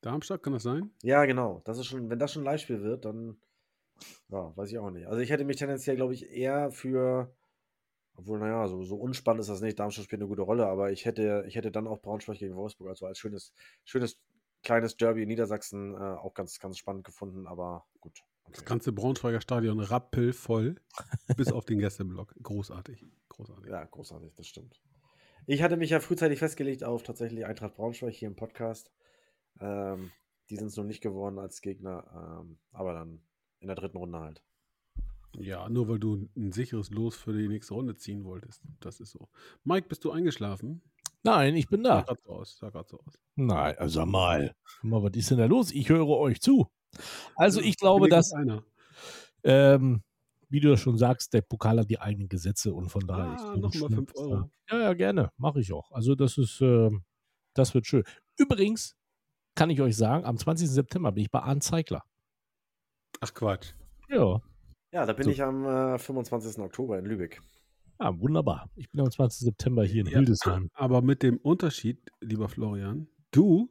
Darmstadt, 0.00 0.42
kann 0.42 0.52
das 0.52 0.62
sein? 0.62 0.90
Ja, 1.02 1.24
genau. 1.24 1.60
Das 1.64 1.78
ist 1.78 1.86
schon, 1.86 2.08
wenn 2.08 2.18
das 2.18 2.32
schon 2.32 2.42
ein 2.42 2.46
Live-Spiel 2.46 2.82
wird, 2.82 3.04
dann 3.04 3.36
ja, 4.28 4.56
weiß 4.56 4.70
ich 4.70 4.78
auch 4.78 4.90
nicht. 4.90 5.06
Also 5.06 5.20
ich 5.20 5.30
hätte 5.30 5.44
mich 5.44 5.56
tendenziell, 5.56 5.96
glaube 5.96 6.14
ich, 6.14 6.30
eher 6.30 6.70
für, 6.70 7.34
obwohl, 8.14 8.38
naja, 8.38 8.66
so, 8.68 8.84
so 8.84 8.96
unspannend 8.96 9.40
ist 9.40 9.50
das 9.50 9.60
nicht. 9.60 9.78
Darmstadt 9.78 10.04
spielt 10.04 10.22
eine 10.22 10.28
gute 10.28 10.42
Rolle, 10.42 10.66
aber 10.66 10.92
ich 10.92 11.04
hätte, 11.04 11.44
ich 11.46 11.56
hätte 11.56 11.70
dann 11.70 11.88
auch 11.88 12.00
Braunschweig 12.00 12.38
gegen 12.38 12.56
Wolfsburg, 12.56 12.88
also 12.88 13.06
als 13.06 13.18
schönes, 13.18 13.52
schönes 13.84 14.20
kleines 14.62 14.96
Derby 14.96 15.22
in 15.22 15.28
Niedersachsen 15.28 15.94
äh, 15.94 15.98
auch 15.98 16.34
ganz, 16.34 16.58
ganz 16.58 16.78
spannend 16.78 17.04
gefunden, 17.04 17.46
aber 17.46 17.86
gut. 18.00 18.22
Das 18.52 18.64
ganze 18.64 18.92
Braunschweiger 18.92 19.40
Stadion 19.40 19.80
rappelvoll, 19.80 20.76
bis 21.36 21.52
auf 21.52 21.64
den 21.64 21.78
Gästeblock. 21.78 22.34
Großartig. 22.42 23.04
Großartig. 23.28 23.70
Ja, 23.70 23.84
großartig, 23.84 24.34
das 24.34 24.46
stimmt. 24.46 24.80
Ich 25.46 25.62
hatte 25.62 25.76
mich 25.76 25.90
ja 25.90 26.00
frühzeitig 26.00 26.38
festgelegt 26.38 26.84
auf 26.84 27.02
tatsächlich 27.02 27.46
Eintracht 27.46 27.74
Braunschweig 27.76 28.12
hier 28.14 28.28
im 28.28 28.36
Podcast. 28.36 28.90
Ähm, 29.60 30.10
die 30.50 30.56
sind 30.56 30.68
es 30.68 30.76
noch 30.76 30.84
nicht 30.84 31.00
geworden 31.02 31.38
als 31.38 31.60
Gegner, 31.60 32.40
ähm, 32.42 32.58
aber 32.72 32.92
dann 32.92 33.22
in 33.60 33.68
der 33.68 33.76
dritten 33.76 33.96
Runde 33.96 34.18
halt. 34.20 34.42
Ja, 35.36 35.68
nur 35.68 35.88
weil 35.88 35.98
du 35.98 36.28
ein 36.36 36.52
sicheres 36.52 36.90
Los 36.90 37.16
für 37.16 37.32
die 37.32 37.48
nächste 37.48 37.74
Runde 37.74 37.96
ziehen 37.96 38.24
wolltest. 38.24 38.62
Das 38.80 39.00
ist 39.00 39.10
so. 39.10 39.28
Mike, 39.64 39.88
bist 39.88 40.04
du 40.04 40.10
eingeschlafen? 40.10 40.82
Nein, 41.22 41.54
ich 41.56 41.68
bin 41.68 41.82
Sah 41.84 41.96
da. 41.96 42.02
grad 42.02 42.22
so 42.22 42.30
aus. 42.30 42.58
Sah 42.58 42.70
grad 42.70 42.88
so 42.88 42.98
aus. 43.00 43.18
Nein, 43.36 43.76
also 43.78 44.06
mal. 44.06 44.54
Mal, 44.82 45.02
was 45.02 45.16
ist 45.16 45.30
denn 45.30 45.38
da 45.38 45.46
los? 45.46 45.72
Ich 45.72 45.88
höre 45.88 46.08
euch 46.08 46.40
zu. 46.40 46.68
Also 47.36 47.60
ich 47.60 47.76
glaube, 47.76 48.08
dass, 48.08 48.32
einer. 48.32 48.64
ähm, 49.44 50.02
wie 50.48 50.60
du 50.60 50.70
das 50.70 50.80
schon 50.80 50.96
sagst, 50.98 51.32
der 51.34 51.42
Pokal 51.42 51.78
hat 51.80 51.90
die 51.90 52.00
eigenen 52.00 52.28
Gesetze 52.28 52.72
und 52.72 52.88
von 52.90 53.06
daher 53.06 53.34
ist 53.34 53.42
Ah, 53.42 53.54
so 53.54 53.60
noch 53.60 53.74
mal 53.74 53.78
schlimm, 53.78 53.92
5 53.94 54.12
dass 54.12 54.22
Euro. 54.22 54.50
Ja, 54.70 54.78
ja, 54.80 54.92
gerne. 54.94 55.30
Mache 55.36 55.60
ich 55.60 55.72
auch. 55.72 55.92
Also 55.92 56.14
das 56.14 56.38
ist, 56.38 56.60
ähm, 56.60 57.04
das 57.54 57.74
wird 57.74 57.86
schön. 57.86 58.04
Übrigens 58.36 58.96
kann 59.54 59.70
ich 59.70 59.80
euch 59.80 59.96
sagen, 59.96 60.24
am 60.24 60.38
20. 60.38 60.68
September 60.68 61.12
bin 61.12 61.24
ich 61.24 61.30
bei 61.30 61.40
Arndt 61.40 61.62
Zeigler. 61.64 62.04
Ach 63.20 63.32
Quatsch. 63.34 63.72
Ja, 64.08 64.40
Ja, 64.92 65.04
da 65.04 65.12
bin 65.12 65.24
So. 65.24 65.30
ich 65.30 65.42
am 65.42 65.64
äh, 65.66 65.98
25. 65.98 66.58
Oktober 66.62 66.98
in 66.98 67.04
Lübeck. 67.04 67.42
ja, 68.00 68.18
wunderbar. 68.20 68.70
Ich 68.76 68.88
bin 68.90 69.00
am 69.00 69.10
20. 69.10 69.40
September 69.40 69.84
hier 69.84 70.02
in 70.02 70.06
Ja, 70.06 70.18
Hildesheim. 70.18 70.70
Aber 70.74 71.02
mit 71.02 71.22
dem 71.22 71.36
Unterschied, 71.38 72.00
lieber 72.20 72.48
Florian, 72.48 73.08
du 73.32 73.68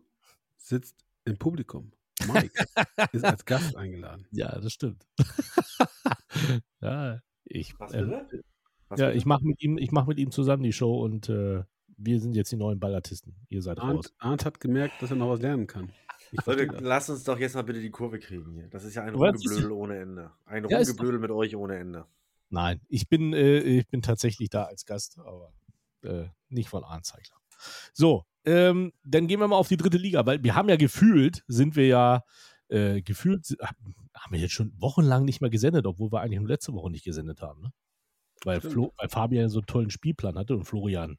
sitzt 0.57 1.05
im 1.25 1.37
Publikum. 1.37 1.91
Mike 2.27 2.65
ist 3.11 3.25
als 3.25 3.45
Gast 3.45 3.75
eingeladen. 3.77 4.25
Ja, 4.31 4.59
das 4.59 4.73
stimmt. 4.73 5.05
ja, 6.81 7.21
ich? 7.45 7.73
Was 7.79 8.99
ja, 8.99 9.11
ich 9.11 9.25
mache 9.25 9.45
mit 9.45 9.61
ihm, 9.61 9.77
ich 9.77 9.91
mache 9.91 10.07
mit 10.07 10.17
ihm 10.17 10.31
zusammen 10.31 10.63
die 10.63 10.73
Show 10.73 11.03
und 11.03 11.29
äh, 11.29 11.63
wir 11.97 12.19
sind 12.19 12.35
jetzt 12.35 12.51
die 12.51 12.57
neuen 12.57 12.79
Ballartisten. 12.79 13.35
Ihr 13.49 13.61
seid 13.61 13.79
raus. 13.79 13.87
Arndt, 13.87 14.13
Arndt 14.19 14.45
hat 14.45 14.59
gemerkt, 14.59 15.01
dass 15.01 15.09
er 15.09 15.17
noch 15.17 15.29
was 15.29 15.41
lernen 15.41 15.67
kann. 15.67 15.91
Ich 16.31 16.45
Leute, 16.45 16.65
lasst 16.81 17.09
uns 17.09 17.23
doch 17.23 17.39
jetzt 17.39 17.55
mal 17.55 17.63
bitte 17.63 17.81
die 17.81 17.89
Kurve 17.89 18.19
kriegen 18.19 18.53
hier. 18.53 18.67
Das 18.67 18.83
ist 18.83 18.95
ja 18.95 19.03
ein 19.03 19.15
Rumgeblödel 19.15 19.71
ohne 19.71 19.97
Ende. 19.97 20.31
Ein 20.45 20.67
Ja, 20.67 20.77
Rumgeblödel 20.77 21.19
mit 21.19 21.31
euch 21.31 21.55
ohne 21.55 21.77
Ende. 21.77 22.05
Nein, 22.49 22.81
ich 22.87 23.09
bin, 23.09 23.33
äh, 23.33 23.59
ich 23.59 23.87
bin 23.87 24.01
tatsächlich 24.01 24.49
da 24.49 24.63
als 24.63 24.85
Gast, 24.85 25.17
aber 25.19 25.53
äh, 26.03 26.25
nicht 26.49 26.69
von 26.69 26.83
Arndt 26.83 27.05
Zeigler. 27.05 27.35
So, 27.93 28.25
ähm, 28.47 28.93
dann 29.03 29.27
gehen 29.27 29.39
wir 29.39 29.47
mal 29.47 29.57
auf 29.57 29.67
die 29.67 29.77
dritte 29.77 29.97
Liga, 29.97 30.25
weil 30.25 30.41
wir 30.41 30.55
haben 30.55 30.69
ja 30.69 30.77
gefühlt, 30.77 31.43
sind 31.47 31.75
wir 31.75 31.87
ja 31.87 32.23
äh, 32.69 33.01
gefühlt, 33.01 33.45
haben 33.61 34.31
wir 34.31 34.39
jetzt 34.39 34.53
schon 34.53 34.73
wochenlang 34.79 35.25
nicht 35.25 35.41
mehr 35.41 35.49
gesendet, 35.49 35.85
obwohl 35.85 36.11
wir 36.11 36.21
eigentlich 36.21 36.39
nur 36.39 36.47
letzte 36.47 36.73
Woche 36.73 36.89
nicht 36.89 37.03
gesendet 37.03 37.41
haben, 37.41 37.61
ne? 37.61 37.71
Weil. 38.43 38.61
Flo, 38.61 38.93
weil 38.97 39.09
Fabian 39.09 39.49
so 39.49 39.59
einen 39.59 39.65
tollen 39.65 39.89
Spielplan 39.89 40.37
hatte 40.37 40.55
und 40.55 40.65
Florian. 40.65 41.17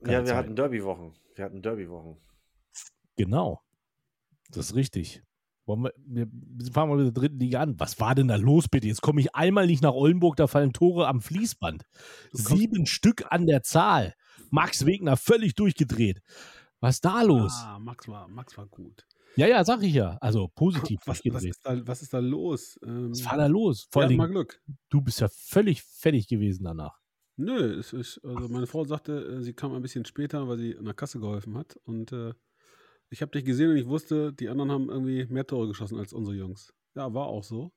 Ja, 0.00 0.20
wir 0.20 0.24
Zeit. 0.24 0.36
hatten 0.36 0.56
Derby-Wochen. 0.56 1.14
Wir 1.34 1.44
hatten 1.44 1.62
Derby-Wochen. 1.62 2.16
Genau. 3.16 3.60
Das 4.50 4.66
ist 4.66 4.74
richtig. 4.74 5.22
Wir, 5.66 5.92
wir 6.06 6.72
fangen 6.72 6.90
mal 6.90 6.96
mit 6.96 7.06
der 7.06 7.12
dritten 7.12 7.40
Liga 7.40 7.60
an. 7.60 7.78
Was 7.78 7.98
war 7.98 8.14
denn 8.14 8.28
da 8.28 8.36
los, 8.36 8.68
bitte? 8.68 8.86
Jetzt 8.86 9.00
komme 9.00 9.20
ich 9.20 9.34
einmal 9.34 9.66
nicht 9.66 9.82
nach 9.82 9.94
Oldenburg, 9.94 10.36
da 10.36 10.46
fallen 10.46 10.72
Tore 10.72 11.08
am 11.08 11.20
Fließband. 11.20 11.84
Sieben 12.32 12.86
Stück 12.86 13.24
an 13.30 13.46
der 13.46 13.62
Zahl. 13.62 14.14
Max 14.50 14.86
Wegner 14.86 15.16
völlig 15.16 15.54
durchgedreht. 15.54 16.20
Was 16.84 16.96
ist 16.96 17.04
da 17.06 17.22
los? 17.22 17.52
Ah, 17.64 17.78
Max 17.78 18.06
war, 18.08 18.28
Max 18.28 18.58
war 18.58 18.66
gut. 18.66 19.06
Ja, 19.36 19.46
ja, 19.46 19.64
sag 19.64 19.82
ich 19.82 19.94
ja. 19.94 20.18
Also 20.20 20.48
positiv 20.48 21.00
Was, 21.06 21.22
was, 21.24 21.42
ist 21.44 21.64
da, 21.64 21.86
was 21.86 22.02
ist 22.02 22.12
da 22.12 22.18
los? 22.18 22.78
Ähm, 22.84 23.10
Was 23.10 23.24
war 23.24 23.38
da 23.38 23.46
los? 23.46 23.88
Vor 23.90 24.04
hatten 24.04 24.16
mal 24.16 24.28
Glück. 24.28 24.60
du 24.90 25.00
bist 25.00 25.20
ja 25.20 25.28
völlig 25.28 25.82
fertig 25.82 26.28
gewesen 26.28 26.64
danach. 26.64 27.00
Nö, 27.36 27.78
es 27.78 27.94
ist, 27.94 28.20
also 28.22 28.48
meine 28.50 28.66
Frau 28.66 28.84
sagte, 28.84 29.12
äh, 29.14 29.42
sie 29.42 29.54
kam 29.54 29.72
ein 29.72 29.80
bisschen 29.80 30.04
später, 30.04 30.46
weil 30.46 30.58
sie 30.58 30.76
an 30.76 30.84
der 30.84 30.92
Kasse 30.92 31.20
geholfen 31.20 31.56
hat. 31.56 31.74
Und 31.84 32.12
äh, 32.12 32.34
ich 33.08 33.22
habe 33.22 33.32
dich 33.32 33.46
gesehen 33.46 33.70
und 33.70 33.78
ich 33.78 33.88
wusste, 33.88 34.34
die 34.34 34.50
anderen 34.50 34.70
haben 34.70 34.90
irgendwie 34.90 35.24
mehr 35.24 35.46
Tore 35.46 35.68
geschossen 35.68 35.98
als 35.98 36.12
unsere 36.12 36.36
Jungs. 36.36 36.74
Ja, 36.94 37.14
war 37.14 37.28
auch 37.28 37.44
so. 37.44 37.72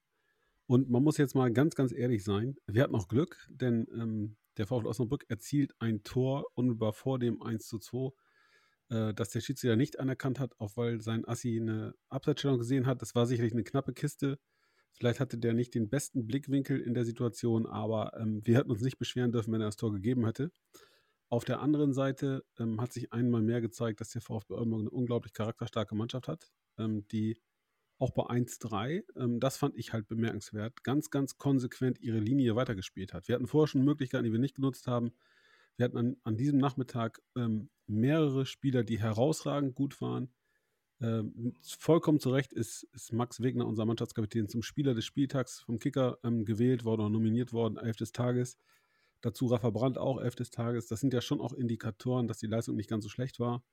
Und 0.65 0.89
man 0.89 1.01
muss 1.01 1.15
jetzt 1.15 1.33
mal 1.33 1.49
ganz, 1.53 1.75
ganz 1.75 1.93
ehrlich 1.93 2.25
sein. 2.25 2.57
Wir 2.67 2.83
hatten 2.83 2.95
auch 2.95 3.07
Glück, 3.07 3.47
denn 3.49 3.87
ähm, 3.93 4.35
der 4.57 4.67
VfL 4.67 4.85
Osnabrück 4.87 5.23
erzielt 5.29 5.73
ein 5.79 6.03
Tor 6.03 6.45
unmittelbar 6.55 6.91
vor 6.91 7.19
dem 7.19 7.41
1 7.41 7.67
zu 7.67 7.79
2, 7.79 8.11
äh, 8.89 9.13
das 9.13 9.29
der 9.29 9.41
Schiedsrichter 9.41 9.75
nicht 9.75 9.99
anerkannt 9.99 10.39
hat, 10.39 10.59
auch 10.59 10.77
weil 10.77 11.01
sein 11.01 11.27
Assi 11.27 11.59
eine 11.59 11.93
Abseitsstellung 12.09 12.57
gesehen 12.57 12.85
hat. 12.85 13.01
Das 13.01 13.15
war 13.15 13.25
sicherlich 13.25 13.53
eine 13.53 13.63
knappe 13.63 13.93
Kiste. 13.93 14.39
Vielleicht 14.93 15.19
hatte 15.19 15.37
der 15.37 15.53
nicht 15.53 15.75
den 15.75 15.89
besten 15.89 16.25
Blickwinkel 16.25 16.79
in 16.79 16.93
der 16.93 17.05
Situation, 17.05 17.67
aber 17.67 18.13
ähm, 18.19 18.41
wir 18.45 18.57
hätten 18.57 18.71
uns 18.71 18.81
nicht 18.81 18.97
beschweren 18.97 19.31
dürfen, 19.31 19.53
wenn 19.53 19.61
er 19.61 19.67
das 19.67 19.75
Tor 19.75 19.93
gegeben 19.93 20.25
hätte. 20.25 20.51
Auf 21.29 21.43
der 21.43 21.59
anderen 21.59 21.93
Seite 21.93 22.45
ähm, 22.57 22.81
hat 22.81 22.93
sich 22.93 23.11
einmal 23.13 23.41
mehr 23.41 23.61
gezeigt, 23.61 24.01
dass 24.01 24.09
der 24.09 24.21
VfB 24.21 24.53
Oldenburg 24.53 24.81
eine 24.81 24.89
unglaublich 24.89 25.33
charakterstarke 25.33 25.93
Mannschaft 25.93 26.27
hat, 26.27 26.51
ähm, 26.77 27.05
die 27.09 27.37
auch 27.99 28.11
bei 28.11 28.23
1-3, 28.23 29.03
ähm, 29.15 29.39
das 29.39 29.57
fand 29.57 29.75
ich 29.75 29.91
halt 29.91 30.07
bemerkenswert, 30.07 30.83
ganz, 30.83 31.09
ganz 31.09 31.37
konsequent 31.37 31.99
ihre 31.99 32.19
Linie 32.19 32.55
weitergespielt 32.55 33.13
hat. 33.13 33.27
Wir 33.27 33.35
hatten 33.35 33.47
vorher 33.47 33.67
schon 33.67 33.83
Möglichkeiten, 33.83 34.23
die 34.23 34.31
wir 34.31 34.39
nicht 34.39 34.55
genutzt 34.55 34.87
haben. 34.87 35.11
Wir 35.77 35.85
hatten 35.85 35.97
an, 35.97 36.17
an 36.23 36.37
diesem 36.37 36.57
Nachmittag 36.57 37.21
ähm, 37.35 37.69
mehrere 37.85 38.45
Spieler, 38.45 38.83
die 38.83 38.99
herausragend 38.99 39.75
gut 39.75 40.01
waren. 40.01 40.33
Ähm, 40.99 41.53
vollkommen 41.61 42.19
zu 42.19 42.31
Recht 42.31 42.51
ist, 42.51 42.83
ist 42.93 43.13
Max 43.13 43.41
Wegner, 43.41 43.67
unser 43.67 43.85
Mannschaftskapitän, 43.85 44.49
zum 44.49 44.63
Spieler 44.63 44.95
des 44.95 45.05
Spieltags 45.05 45.59
vom 45.61 45.77
Kicker 45.77 46.17
ähm, 46.23 46.43
gewählt 46.45 46.83
worden 46.83 47.01
oder 47.01 47.09
nominiert 47.11 47.53
worden, 47.53 47.77
elf 47.77 47.97
des 47.97 48.11
Tages. 48.11 48.57
Dazu 49.21 49.45
Rafa 49.45 49.69
Brandt 49.69 49.97
auch 49.97 50.19
elf 50.19 50.35
des 50.35 50.49
Tages. 50.49 50.87
Das 50.87 50.99
sind 50.99 51.13
ja 51.13 51.21
schon 51.21 51.41
auch 51.41 51.53
Indikatoren, 51.53 52.27
dass 52.27 52.39
die 52.39 52.47
Leistung 52.47 52.75
nicht 52.75 52.89
ganz 52.89 53.03
so 53.03 53.09
schlecht 53.09 53.39
war. 53.39 53.63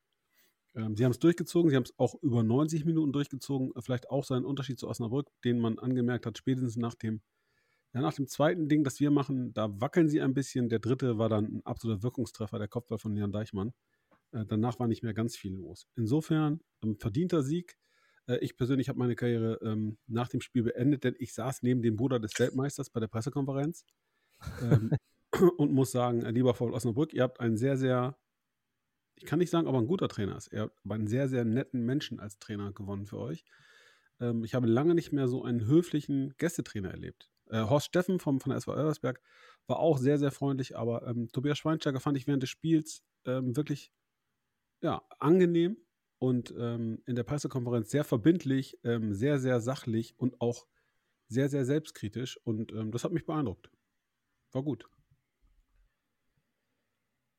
Ähm, 0.75 0.97
sie 0.97 1.05
haben 1.05 1.13
es 1.13 1.19
durchgezogen, 1.19 1.71
sie 1.71 1.77
haben 1.77 1.85
es 1.85 1.99
auch 1.99 2.15
über 2.23 2.43
90 2.43 2.85
Minuten 2.85 3.13
durchgezogen. 3.13 3.73
Vielleicht 3.81 4.11
auch 4.11 4.25
seinen 4.25 4.45
Unterschied 4.45 4.79
zu 4.79 4.89
Osnabrück, 4.89 5.29
den 5.45 5.61
man 5.61 5.79
angemerkt 5.79 6.27
hat, 6.27 6.37
spätestens 6.37 6.77
nach 6.77 6.95
dem, 6.95 7.23
ja, 7.95 8.01
nach 8.01 8.15
dem 8.15 8.27
zweiten 8.27 8.69
Ding, 8.69 8.83
das 8.83 8.99
wir 8.99 9.13
machen, 9.13 9.55
da 9.55 9.81
wackeln 9.81 10.09
sie 10.09 10.21
ein 10.21 10.35
bisschen. 10.35 10.69
Der 10.69 10.81
dritte 10.81 11.17
war 11.17 11.29
dann 11.29 11.45
ein 11.45 11.63
absoluter 11.65 12.03
Wirkungstreffer, 12.03 12.59
der 12.59 12.67
Kopfball 12.67 12.99
von 12.99 13.17
Jan 13.17 13.31
Deichmann. 13.31 13.73
Äh, 14.33 14.45
danach 14.47 14.81
war 14.81 14.89
nicht 14.89 15.05
mehr 15.05 15.15
ganz 15.15 15.37
viel 15.37 15.55
los. 15.55 15.87
Insofern 15.95 16.61
ein 16.83 16.97
verdienter 16.97 17.45
Sieg. 17.45 17.79
Äh, 18.27 18.39
ich 18.39 18.57
persönlich 18.57 18.89
habe 18.89 18.99
meine 18.99 19.15
Karriere 19.15 19.61
ähm, 19.63 19.97
nach 20.09 20.29
dem 20.29 20.41
Spiel 20.41 20.65
beendet, 20.65 21.05
denn 21.05 21.15
ich 21.19 21.35
saß 21.35 21.63
neben 21.63 21.83
dem 21.83 21.95
Bruder 21.95 22.19
des 22.19 22.33
Weltmeisters 22.37 22.91
bei 22.91 22.99
der 22.99 23.07
Pressekonferenz 23.07 23.85
ähm, 24.61 24.91
und 25.57 25.73
muss 25.73 25.93
sagen, 25.93 26.23
äh, 26.23 26.33
lieber 26.33 26.55
VfL 26.55 26.73
Osnabrück, 26.73 27.15
ihr 27.15 27.23
habt 27.23 27.39
einen 27.39 27.57
sehr, 27.57 27.77
sehr, 27.77 28.19
ich 29.15 29.25
kann 29.25 29.39
nicht 29.39 29.51
sagen, 29.51 29.69
ob 29.69 29.75
er 29.77 29.81
ein 29.81 29.87
guter 29.87 30.09
Trainer 30.09 30.37
ist, 30.37 30.53
ihr 30.53 30.63
habt 30.63 30.81
aber 30.85 30.97
einen 30.97 31.07
sehr, 31.07 31.29
sehr 31.29 31.45
netten 31.45 31.85
Menschen 31.85 32.19
als 32.19 32.41
Trainer 32.41 32.73
gewonnen 32.73 33.07
für 33.07 33.19
euch. 33.19 33.45
Ähm, 34.19 34.43
ich 34.43 34.57
habe 34.57 34.67
lange 34.67 34.97
nicht 34.97 35.13
mehr 35.13 35.29
so 35.29 35.45
einen 35.45 35.67
höflichen 35.69 36.35
Gästetrainer 36.39 36.91
erlebt. 36.91 37.31
Äh, 37.51 37.63
Horst 37.63 37.87
Steffen 37.87 38.21
vom, 38.21 38.41
von 38.41 38.51
der 38.51 38.59
SV 38.59 38.75
Elversberg 38.75 39.21
war 39.67 39.79
auch 39.79 39.99
sehr, 39.99 40.19
sehr 40.19 40.31
freundlich, 40.31 40.77
aber 40.77 41.07
ähm, 41.07 41.29
Tobias 41.33 41.59
Schweinsteiger 41.59 42.01
fand 42.01 42.17
ich 42.17 42.27
während 42.27 42.43
des 42.43 42.51
Spiels 42.51 43.03
ähm, 43.25 43.57
wirklich 43.57 43.93
ja, 44.83 45.03
angenehm 45.19 45.79
und 46.19 46.55
ähm, 46.59 47.03
in 47.07 47.17
der 47.17 47.25
Pressekonferenz 47.25 47.91
sehr 47.91 48.05
verbindlich, 48.05 48.79
ähm, 48.85 49.15
sehr, 49.15 49.39
sehr 49.39 49.61
sachlich 49.61 50.15
und 50.19 50.41
auch 50.41 50.67
sehr, 51.29 51.49
sehr 51.49 51.65
selbstkritisch. 51.65 52.39
Und 52.45 52.73
ähm, 52.73 52.93
das 52.93 53.05
hat 53.05 53.13
mich 53.13 53.27
beeindruckt. 53.27 53.71
War 54.53 54.63
gut. 54.63 54.89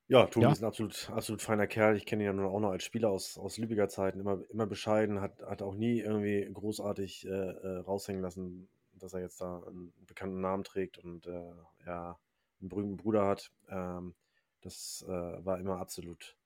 Ja, 0.08 0.28
Tobi 0.28 0.44
Ja. 0.46 0.52
ist 0.52 0.62
ein 0.62 0.65
absolut, 0.68 1.10
absolut 1.12 1.41
feiner 1.41 1.65
Kerl. 1.65 1.96
Ich 1.96 2.06
kenne 2.06 2.24
ihn 2.24 2.28
ja 2.28 2.34
nur 2.34 2.52
auch 2.52 2.60
noch 2.60 2.70
als 2.72 2.84
Spieler 2.84 3.10
aus, 3.10 3.38
aus 3.39 3.58
Lübecker 3.58 3.89
Zeiten. 3.89 4.20
Immer, 4.20 4.44
immer 4.52 4.68
bescheiden, 4.68 5.20
hat, 5.20 5.41
hat 5.41 5.63
auch 5.63 5.74
nie 5.76 6.00
irgendwie 6.00 6.48
großartig 6.54 7.26
äh, 7.26 7.30
äh, 7.30 7.78
raushängen 7.78 8.22
lassen, 8.22 8.70
dass 8.99 9.13
er 9.13 9.21
jetzt 9.21 9.41
da 9.41 9.62
einen 9.67 9.93
bekannten 10.05 10.41
Namen 10.41 10.63
trägt 10.63 10.97
und 10.97 11.27
äh, 11.27 11.53
ja, 11.86 12.17
einen 12.60 12.69
berühmten 12.69 12.97
Bruder 12.97 13.25
hat. 13.25 13.51
Ähm, 13.69 14.15
das 14.62 15.05
äh, 15.08 15.45
war 15.45 15.60
immer 15.60 15.77
absolut, 15.77 16.38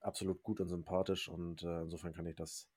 absolut 0.00 0.42
gut 0.42 0.60
und 0.60 0.68
sympathisch 0.68 1.28
und 1.28 1.62
äh, 1.62 1.82
insofern 1.82 2.14
kann 2.14 2.26
ich 2.26 2.36
das 2.36 2.68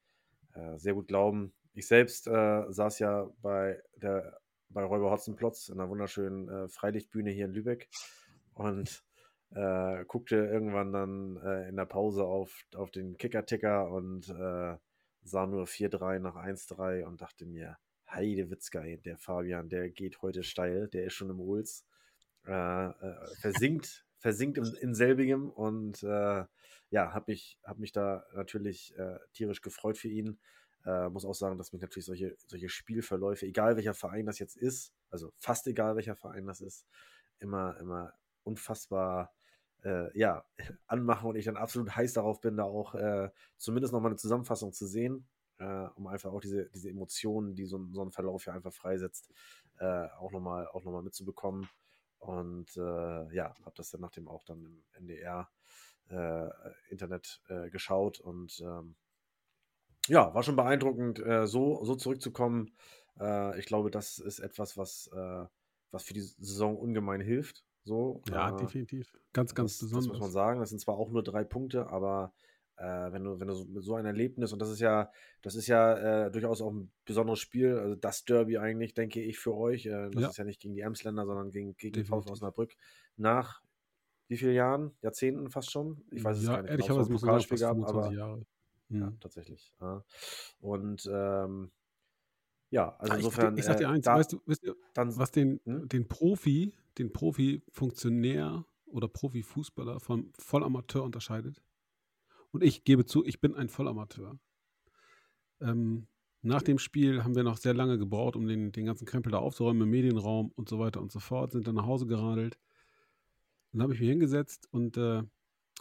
äh, 0.54 0.78
sehr 0.78 0.94
gut 0.94 1.08
glauben. 1.08 1.54
Ich 1.74 1.88
selbst 1.88 2.28
äh, 2.28 2.66
saß 2.70 3.00
ja 3.00 3.30
bei 3.42 3.82
der 3.96 4.40
bei 4.70 4.84
Räuber 4.84 5.10
Hotzenplotz 5.10 5.70
in 5.70 5.80
einer 5.80 5.90
wunderschönen 5.90 6.48
äh, 6.48 6.68
Freilichtbühne 6.70 7.32
hier 7.32 7.46
in 7.46 7.54
Lübeck 7.54 7.90
und 8.54 9.04
äh, 9.52 10.06
guckte 10.06 10.36
irgendwann 10.36 10.92
dann 10.92 11.38
äh, 11.38 11.68
in 11.70 11.76
der 11.76 11.86
Pause 11.86 12.24
auf, 12.26 12.66
auf 12.76 12.92
den 12.92 13.18
Kicker-Ticker 13.18 13.90
und 13.90 14.30
äh, 14.30 14.78
sah 15.24 15.46
nur 15.48 15.66
4-3 15.66 16.20
nach 16.20 16.36
1-3 16.36 17.04
und 17.04 17.22
dachte 17.22 17.46
mir, 17.46 17.78
Heidewitzka, 18.12 18.82
der 18.82 19.18
Fabian, 19.18 19.70
der 19.70 19.90
geht 19.90 20.22
heute 20.22 20.44
steil, 20.44 20.88
der 20.88 21.06
ist 21.06 21.14
schon 21.14 21.30
im 21.30 21.40
Rules. 21.40 21.86
Äh, 22.46 22.88
äh, 22.88 23.36
versinkt, 23.40 24.06
versinkt 24.18 24.58
in, 24.58 24.66
in 24.82 24.96
selbigem 24.96 25.50
und 25.50 26.02
äh, 26.04 26.46
ja, 26.90 27.14
habe 27.14 27.26
mich, 27.28 27.60
hab 27.64 27.78
mich 27.78 27.92
da 27.92 28.26
natürlich 28.34 28.98
äh, 28.98 29.20
tierisch 29.34 29.62
gefreut 29.62 29.98
für 29.98 30.08
ihn. 30.08 30.40
Äh, 30.86 31.10
muss 31.10 31.26
auch 31.26 31.36
sagen, 31.36 31.58
dass 31.58 31.74
mich 31.74 31.82
natürlich 31.82 32.06
solche, 32.06 32.36
solche 32.48 32.70
Spielverläufe, 32.70 33.46
egal 33.46 33.76
welcher 33.76 33.94
Verein 33.94 34.26
das 34.26 34.40
jetzt 34.40 34.56
ist, 34.56 34.94
also 35.12 35.32
fast 35.36 35.68
egal 35.68 35.96
welcher 35.96 36.16
Verein 36.16 36.48
das 36.48 36.62
ist, 36.62 36.88
immer, 37.40 37.78
immer 37.80 38.14
unfassbar 38.44 39.32
äh, 39.84 40.18
ja, 40.18 40.44
anmachen 40.88 41.30
und 41.30 41.36
ich 41.36 41.46
dann 41.46 41.58
absolut 41.58 41.96
heiß 41.96 42.14
darauf 42.14 42.42
bin, 42.42 42.58
da 42.58 42.64
auch 42.64 42.96
zumindest 43.58 43.94
nochmal 43.94 44.12
eine 44.12 44.18
Zusammenfassung 44.18 44.74
zu 44.74 44.88
sehen. 44.88 45.28
Äh, 45.60 45.88
um 45.96 46.08
einfach 46.08 46.32
auch 46.32 46.42
diese, 46.42 46.70
diese 46.72 46.90
Emotionen, 46.90 47.56
die 47.56 47.66
so, 47.66 47.78
ein- 47.78 47.94
so 47.94 48.02
ein 48.04 48.12
Verlauf 48.12 48.46
ja 48.46 48.54
einfach 48.54 48.74
freisetzt, 48.74 49.30
äh, 49.80 50.08
auch 50.20 50.32
nochmal 50.32 50.68
auch 50.68 50.84
noch 50.84 50.92
mal 50.92 51.04
mitzubekommen. 51.04 51.70
Und 52.20 52.76
äh, 52.78 53.34
ja, 53.36 53.54
habe 53.64 53.76
das 53.76 53.92
dann 53.92 54.02
nachdem 54.02 54.28
auch 54.28 54.44
dann 54.44 54.66
im 54.66 54.84
NDR 54.94 55.50
äh, 56.10 56.50
Internet 56.90 57.42
äh, 57.48 57.70
geschaut 57.70 58.20
und 58.20 58.60
ähm, 58.62 58.96
ja, 60.08 60.34
war 60.34 60.44
schon 60.44 60.56
beeindruckend, 60.56 61.20
äh, 61.20 61.46
so, 61.48 61.84
so 61.84 61.96
zurückzukommen. 61.96 62.72
Ich 63.58 63.66
glaube, 63.66 63.92
das 63.92 64.18
ist 64.18 64.40
etwas, 64.40 64.78
was, 64.78 65.12
was 65.12 66.04
für 66.04 66.14
die 66.14 66.22
Saison 66.22 66.78
ungemein 66.78 67.20
hilft. 67.20 67.66
So, 67.84 68.22
Ja, 68.28 68.52
definitiv. 68.52 69.18
Ganz, 69.34 69.54
ganz 69.56 69.74
das, 69.74 69.92
das 69.92 70.08
muss 70.08 70.20
man 70.20 70.32
besonders. 70.32 70.32
sagen. 70.32 70.60
Das 70.62 70.70
sind 70.70 70.80
zwar 70.80 70.96
auch 70.98 71.10
nur 71.10 71.24
drei 71.24 71.44
Punkte, 71.44 71.88
aber 71.88 72.34
äh, 72.80 73.12
wenn 73.12 73.24
du, 73.24 73.40
wenn 73.40 73.48
du 73.48 73.54
so, 73.54 73.66
mit 73.66 73.84
so 73.84 73.96
ein 73.96 74.06
Erlebnis, 74.06 74.54
und 74.54 74.60
das 74.60 74.70
ist 74.70 74.80
ja, 74.80 75.12
das 75.42 75.56
ist 75.56 75.68
ja 75.68 76.26
äh, 76.26 76.32
durchaus 76.32 76.62
auch 76.62 76.72
ein 76.72 76.92
besonderes 77.06 77.40
Spiel, 77.40 77.78
also 77.78 77.96
das 77.96 78.24
Derby 78.26 78.58
eigentlich, 78.58 78.94
denke 78.94 79.22
ich, 79.22 79.38
für 79.38 79.54
euch. 79.56 79.86
Äh, 79.86 80.10
das 80.12 80.22
Ja. 80.22 80.30
ist 80.30 80.38
ja 80.38 80.44
nicht 80.46 80.62
gegen 80.62 80.74
die 80.74 80.82
Emsländer, 80.82 81.26
sondern 81.26 81.52
gegen, 81.52 81.76
gegen 81.78 81.94
den 81.94 82.06
VfL. 82.06 82.32
Osnabrück. 82.32 82.74
Nach 83.18 83.62
wie 84.28 84.38
vielen 84.38 84.54
Jahren? 84.56 84.96
Jahrzehnten 85.02 85.50
fast 85.50 85.72
schon? 85.72 86.04
Ich 86.12 86.24
weiß 86.24 86.38
es 86.38 86.46
ja, 86.46 86.62
gar 86.62 86.62
nicht. 86.64 86.72
genau. 86.72 86.84
Es 86.84 86.90
man 86.90 86.98
war 86.98 87.06
ein 87.16 87.20
Pokalspiel 87.20 87.58
gehabt, 87.58 87.76
25 87.80 88.06
aber 88.06 88.16
Jahre. 88.16 88.46
ja, 88.90 89.08
Mhm. 89.10 89.20
tatsächlich. 89.20 89.74
Ja. 89.82 90.04
Und 90.60 91.10
ähm, 91.12 91.72
ja, 92.72 92.96
also 93.00 93.14
Ah, 93.14 93.18
ich, 93.18 93.26
insofern. 93.26 93.58
ich 93.58 93.66
sag 93.66 93.78
dir 93.78 93.86
äh, 93.86 93.88
eins, 93.88 94.06
da, 94.06 94.16
weißt 94.16 94.34
du, 94.34 94.42
wisst 94.46 94.64
ihr, 94.64 94.76
dann, 94.94 95.18
was 95.18 95.32
den, 95.32 95.60
Hm? 95.66 95.88
den 95.90 96.08
Profi, 96.08 96.74
den 97.00 97.12
Profi-Funktionär 97.12 98.66
oder 98.86 99.08
Profifußballer 99.08 100.00
vom 100.00 100.32
Vollamateur 100.38 101.04
unterscheidet? 101.04 101.62
Und 102.52 102.64
ich 102.64 102.84
gebe 102.84 103.06
zu, 103.06 103.26
ich 103.26 103.40
bin 103.42 103.56
ein 103.56 103.70
Vollamateur. 103.70 104.40
Ähm, 105.62 106.08
nach 106.42 106.62
dem 106.62 106.80
Spiel 106.80 107.24
haben 107.24 107.36
wir 107.36 107.44
noch 107.44 107.58
sehr 107.58 107.74
lange 107.74 107.98
gebraucht, 107.98 108.36
um 108.36 108.48
den, 108.48 108.72
den 108.72 108.86
ganzen 108.86 109.06
Krempel 109.06 109.32
da 109.32 109.40
aufzuräumen 109.40 109.84
im 109.84 109.90
Medienraum 109.90 110.52
und 110.56 110.70
so 110.70 110.80
weiter 110.80 111.02
und 111.02 111.12
so 111.12 111.20
fort, 111.20 111.52
sind 111.52 111.68
dann 111.68 111.76
nach 111.76 111.86
Hause 111.86 112.08
geradelt. 112.08 112.58
Dann 113.72 113.82
habe 113.82 113.94
ich 113.94 114.00
mich 114.00 114.10
hingesetzt 114.10 114.68
und 114.72 114.98
äh, 114.98 115.24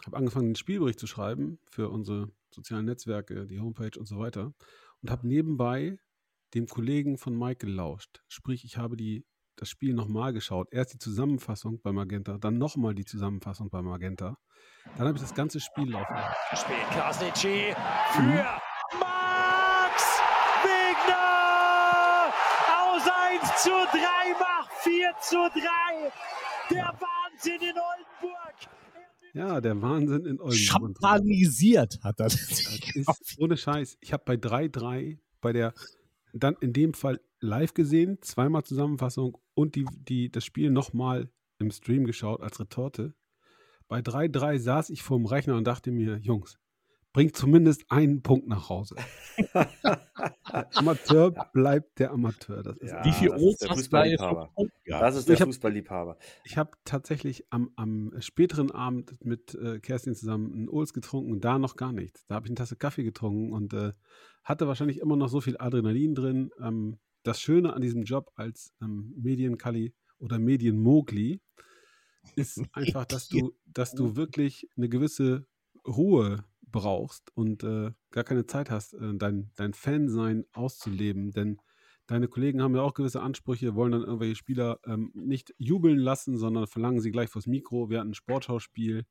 habe 0.05 0.17
angefangen, 0.17 0.49
den 0.49 0.55
Spielbericht 0.55 0.99
zu 0.99 1.07
schreiben 1.07 1.59
für 1.69 1.89
unsere 1.89 2.31
sozialen 2.51 2.85
Netzwerke, 2.85 3.47
die 3.47 3.59
Homepage 3.59 3.97
und 3.97 4.05
so 4.05 4.19
weiter. 4.19 4.53
Und 5.01 5.09
habe 5.09 5.27
nebenbei 5.27 5.97
dem 6.53 6.67
Kollegen 6.67 7.17
von 7.17 7.37
Mike 7.37 7.65
gelauscht. 7.65 8.21
Sprich, 8.27 8.65
ich 8.65 8.77
habe 8.77 8.97
die, 8.97 9.25
das 9.61 9.69
Spiel 9.69 9.93
nochmal 9.93 10.33
geschaut. 10.33 10.69
Erst 10.71 10.93
die 10.93 10.97
Zusammenfassung 10.97 11.81
bei 11.81 11.91
Magenta, 11.91 12.37
dann 12.37 12.57
nochmal 12.57 12.95
die 12.95 13.05
Zusammenfassung 13.05 13.69
bei 13.69 13.81
Magenta. 13.81 14.37
Dann 14.97 15.07
habe 15.07 15.17
ich 15.17 15.21
das 15.21 15.35
ganze 15.35 15.59
Spiel 15.59 15.91
laufen 15.91 16.13
lassen. 16.13 16.35
Spielt 16.55 16.89
Krasnitschi 16.91 17.75
für 18.13 18.45
Max 18.97 20.19
Wegner! 20.63 22.33
Aus 22.81 23.03
1 23.41 23.63
zu 23.63 23.69
3 23.69 23.99
macht 24.39 24.71
4 24.81 25.13
zu 25.21 25.35
3. 25.35 26.11
Der 26.71 26.93
Wahnsinn 26.99 27.61
in 27.61 27.75
Oldenburg. 27.77 28.55
Ja, 29.33 29.61
der 29.61 29.81
Wahnsinn 29.81 30.25
in 30.25 30.39
Oldenburg. 30.39 30.47
Und 30.47 30.55
Champanisiert 30.55 31.99
hat 32.03 32.19
er 32.19 32.25
das. 32.25 32.35
Das 33.05 33.19
ist 33.21 33.39
ohne 33.39 33.57
Scheiß. 33.57 33.97
Ich 34.01 34.13
habe 34.13 34.23
bei 34.25 34.35
3-3 34.35 35.19
bei 35.41 35.53
der, 35.53 35.73
dann 36.33 36.55
in 36.61 36.73
dem 36.73 36.93
Fall 36.93 37.19
live 37.39 37.73
gesehen, 37.73 38.21
zweimal 38.21 38.63
Zusammenfassung 38.63 39.37
und 39.53 39.75
die, 39.75 39.85
die, 39.91 40.31
das 40.31 40.45
Spiel 40.45 40.71
nochmal 40.71 41.31
im 41.57 41.71
Stream 41.71 42.05
geschaut 42.05 42.41
als 42.41 42.59
Retorte. 42.59 43.13
Bei 43.87 43.99
3-3 43.99 44.59
saß 44.59 44.89
ich 44.91 45.03
vorm 45.03 45.25
Rechner 45.25 45.55
und 45.55 45.65
dachte 45.65 45.91
mir, 45.91 46.17
Jungs, 46.17 46.59
bringt 47.13 47.35
zumindest 47.35 47.85
einen 47.89 48.21
Punkt 48.21 48.47
nach 48.47 48.69
Hause. 48.69 48.95
Amateur 50.75 51.31
bleibt 51.53 51.99
der 51.99 52.11
Amateur. 52.11 52.63
Das 52.63 52.77
ist 52.77 52.91
Ja, 52.91 53.05
Wie 53.05 53.11
viel 53.11 53.29
das 53.29 53.41
ist 53.41 53.61
der 53.61 53.69
Fußballliebhaber. 53.69 54.51
Das 54.85 55.15
ist 55.15 55.27
der 55.27 55.35
Ich 55.35 55.41
hab- 55.41 55.47
Fußballliebhaber. 55.47 56.17
Ich 56.43 56.57
habe 56.57 56.71
tatsächlich 56.85 57.45
am, 57.49 57.71
am 57.75 58.13
späteren 58.19 58.71
Abend 58.71 59.15
mit 59.23 59.55
äh, 59.55 59.79
Kerstin 59.79 60.15
zusammen 60.15 60.53
einen 60.53 60.69
Ols 60.69 60.93
getrunken 60.93 61.31
und 61.31 61.43
da 61.43 61.57
noch 61.59 61.75
gar 61.75 61.91
nichts. 61.91 62.25
Da 62.27 62.35
habe 62.35 62.45
ich 62.47 62.49
eine 62.51 62.55
Tasse 62.55 62.75
Kaffee 62.75 63.03
getrunken 63.03 63.53
und 63.53 63.73
äh, 63.73 63.93
hatte 64.43 64.67
wahrscheinlich 64.67 64.99
immer 64.99 65.15
noch 65.15 65.29
so 65.29 65.41
viel 65.41 65.57
Adrenalin 65.59 66.15
drin. 66.15 66.51
Ähm, 66.61 66.99
das 67.23 67.41
Schöne 67.41 67.73
an 67.73 67.81
diesem 67.81 68.03
Job 68.03 68.31
als 68.35 68.73
ähm, 68.81 69.13
Medienkali 69.17 69.93
oder 70.19 70.39
Medienmogli 70.39 71.41
ist 72.35 72.61
einfach, 72.73 73.05
dass 73.05 73.29
du, 73.29 73.53
dass 73.65 73.93
du 73.93 74.15
wirklich 74.15 74.67
eine 74.77 74.89
gewisse 74.89 75.45
Ruhe 75.87 76.43
brauchst 76.71 77.35
und 77.35 77.63
äh, 77.63 77.91
gar 78.11 78.23
keine 78.23 78.45
Zeit 78.45 78.69
hast, 78.69 78.93
äh, 78.93 79.15
dein, 79.15 79.51
dein 79.55 79.73
Fansein 79.73 80.45
auszuleben. 80.53 81.31
Denn 81.31 81.57
deine 82.07 82.27
Kollegen 82.27 82.61
haben 82.61 82.75
ja 82.75 82.81
auch 82.81 82.93
gewisse 82.93 83.21
Ansprüche, 83.21 83.75
wollen 83.75 83.91
dann 83.91 84.03
irgendwelche 84.03 84.35
Spieler 84.35 84.79
ähm, 84.85 85.11
nicht 85.13 85.53
jubeln 85.57 85.97
lassen, 85.97 86.37
sondern 86.37 86.67
verlangen 86.67 87.01
sie 87.01 87.11
gleich 87.11 87.29
vors 87.29 87.47
Mikro. 87.47 87.89
Wir 87.89 87.99
hatten 87.99 88.11
ein 88.11 88.15
Sportschauspiel. 88.15 89.05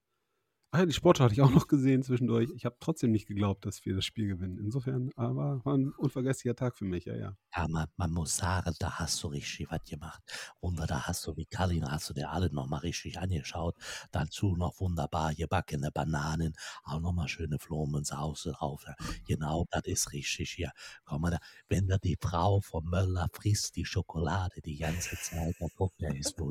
Ja, 0.75 0.85
die 0.85 0.93
Sportschau 0.93 1.25
hatte 1.25 1.35
ich 1.35 1.41
auch 1.41 1.51
noch 1.51 1.67
gesehen 1.67 2.03
zwischendurch. 2.03 2.51
Ich 2.55 2.67
habe 2.67 2.77
trotzdem 2.79 3.11
nicht 3.11 3.27
geglaubt, 3.27 3.65
dass 3.65 3.85
wir 3.87 3.95
das 3.95 4.05
Spiel 4.05 4.29
gewinnen. 4.29 4.59
Insofern 4.59 5.11
aber 5.17 5.65
war 5.65 5.75
ein 5.75 5.93
unvergesslicher 5.93 6.55
Tag 6.55 6.77
für 6.77 6.85
mich, 6.85 7.07
ja, 7.07 7.17
ja. 7.17 7.37
Ja, 7.57 7.67
man, 7.69 7.87
man 7.97 8.11
muss 8.13 8.37
sagen, 8.37 8.75
da 8.79 8.99
hast 8.99 9.23
du 9.23 9.29
richtig 9.29 9.71
was 9.71 9.83
gemacht. 9.85 10.23
Und 10.61 10.79
da 10.79 11.07
hast 11.07 11.27
du, 11.27 11.37
wie 11.39 11.47
Kalin, 11.47 11.91
hast 11.91 12.11
du 12.11 12.15
dir 12.15 12.31
alle 12.31 12.53
nochmal 12.53 12.81
richtig 12.81 13.19
angeschaut. 13.19 13.77
Dazu 14.13 14.57
noch 14.57 14.79
wunderbar 14.81 15.35
gebackene 15.35 15.91
Bananen, 15.91 16.55
auch 16.85 17.01
nochmal 17.01 17.29
schöne 17.29 17.57
Blumensauce 17.57 18.45
drauf. 18.53 18.85
Genau, 19.27 19.65
das 19.71 19.85
ist 19.87 20.13
richtig 20.13 20.51
hier. 20.53 20.73
Komm 21.05 21.23
mal 21.23 21.31
da, 21.31 21.39
wenn 21.69 21.89
da 21.89 21.97
die 21.97 22.19
Frau 22.21 22.61
vom 22.61 22.85
Möller 22.85 23.29
frisst 23.33 23.77
die 23.77 23.87
Schokolade 23.87 24.61
die 24.61 24.77
ganze 24.77 25.17
Zeit, 25.17 25.57
da 25.59 25.67
guckt 25.75 26.03
er, 26.03 26.15
ist 26.15 26.37
die, 26.39 26.45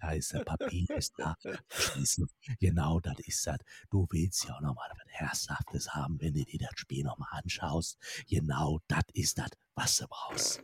da 0.00 0.12
ist 0.12 0.32
der 0.32 0.44
Papier, 0.44 0.86
ist 0.96 1.14
da 1.18 1.36
geschmissen. 1.68 2.28
Genau, 2.58 3.00
das 3.00 3.18
ist 3.20 3.46
das. 3.46 3.58
Du 3.90 4.06
willst 4.10 4.46
ja 4.46 4.56
auch 4.56 4.60
nochmal 4.60 4.88
was 4.92 5.12
Herzhaftes 5.12 5.94
haben, 5.94 6.20
wenn 6.20 6.32
du 6.34 6.44
dir 6.44 6.58
das 6.58 6.70
Spiel 6.76 7.04
nochmal 7.04 7.28
anschaust. 7.32 7.98
Genau, 8.28 8.80
das 8.88 9.04
ist 9.12 9.38
das, 9.38 9.50
was 9.74 9.98
du 9.98 10.06
brauchst. 10.08 10.62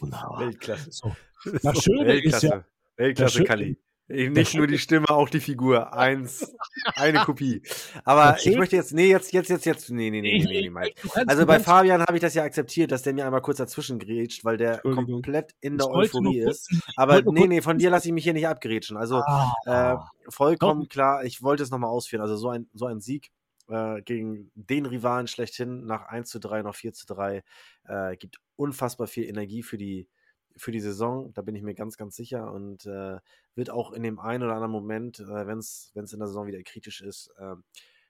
Wunderbar. 0.00 0.40
Weltklasse. 0.40 0.92
So, 0.92 1.16
Das 1.62 1.82
Schöne 1.82 2.20
ist 2.20 2.42
ja, 2.42 2.50
Weltklasse. 2.50 2.64
Weltklasse, 2.96 3.44
Kalli. 3.44 3.78
Nicht 4.08 4.54
nur 4.54 4.66
die 4.66 4.78
Stimme, 4.78 5.08
auch 5.08 5.30
die 5.30 5.40
Figur. 5.40 5.94
Eins, 5.94 6.54
eine 6.96 7.20
Kopie. 7.20 7.62
Aber 8.04 8.32
Das 8.32 8.44
ich 8.44 8.56
möchte 8.56 8.76
jetzt, 8.76 8.92
nee, 8.92 9.08
jetzt, 9.08 9.32
jetzt, 9.32 9.48
jetzt, 9.48 9.64
jetzt, 9.64 9.90
nee, 9.90 10.10
nee, 10.10 10.20
nee, 10.20 10.38
nee, 10.38 10.44
nee, 10.44 10.60
nee, 10.62 10.70
Mike. 10.70 10.94
Also 11.26 11.46
bei 11.46 11.58
Fabian 11.58 12.02
habe 12.02 12.16
ich 12.16 12.20
das 12.20 12.34
ja 12.34 12.42
akzeptiert, 12.42 12.92
dass 12.92 13.02
der 13.02 13.14
mir 13.14 13.24
einmal 13.24 13.40
kurz 13.40 13.58
dazwischen 13.58 13.98
grätscht, 13.98 14.44
weil 14.44 14.58
der 14.58 14.78
komplett 14.80 15.54
in 15.60 15.78
der 15.78 15.88
Euphorie 15.88 16.40
ist. 16.40 16.70
Aber 16.96 17.22
nee, 17.22 17.46
nee, 17.46 17.62
von 17.62 17.78
dir 17.78 17.88
lasse 17.90 18.08
ich 18.08 18.12
mich 18.14 18.24
hier 18.24 18.34
nicht 18.34 18.46
abgrätschen. 18.46 18.96
Also 18.96 19.22
Ah, 19.26 19.54
äh, 19.64 19.96
vollkommen 20.30 20.88
klar, 20.88 21.24
ich 21.24 21.42
wollte 21.42 21.62
es 21.62 21.70
nochmal 21.70 21.90
ausführen. 21.90 22.20
Also 22.20 22.36
so 22.36 22.50
ein, 22.50 22.68
so 22.74 22.86
ein 22.86 23.00
Sieg 23.00 23.30
äh, 23.68 24.02
gegen 24.02 24.50
den 24.54 24.84
Rivalen 24.84 25.26
schlechthin 25.26 25.86
nach 25.86 26.06
1 26.08 26.28
zu 26.28 26.38
3, 26.40 26.62
nach 26.62 26.74
4 26.74 26.92
zu 26.92 27.06
3 27.06 27.42
äh, 27.84 28.16
gibt 28.16 28.38
unfassbar 28.56 29.06
viel 29.06 29.24
Energie 29.24 29.62
für 29.62 29.78
die, 29.78 30.08
für 30.56 30.72
die 30.72 30.80
Saison. 30.80 31.32
Da 31.34 31.42
bin 31.42 31.54
ich 31.54 31.62
mir 31.62 31.74
ganz, 31.74 31.96
ganz 31.96 32.16
sicher 32.16 32.52
und 32.52 32.86
äh, 32.86 33.18
wird 33.54 33.70
auch 33.70 33.92
in 33.92 34.02
dem 34.02 34.18
einen 34.18 34.42
oder 34.42 34.54
anderen 34.54 34.72
Moment, 34.72 35.20
äh, 35.20 35.46
wenn 35.46 35.58
es 35.58 35.92
in 35.94 36.18
der 36.18 36.28
Saison 36.28 36.46
wieder 36.46 36.62
kritisch 36.62 37.00
ist, 37.00 37.32
äh, 37.38 37.56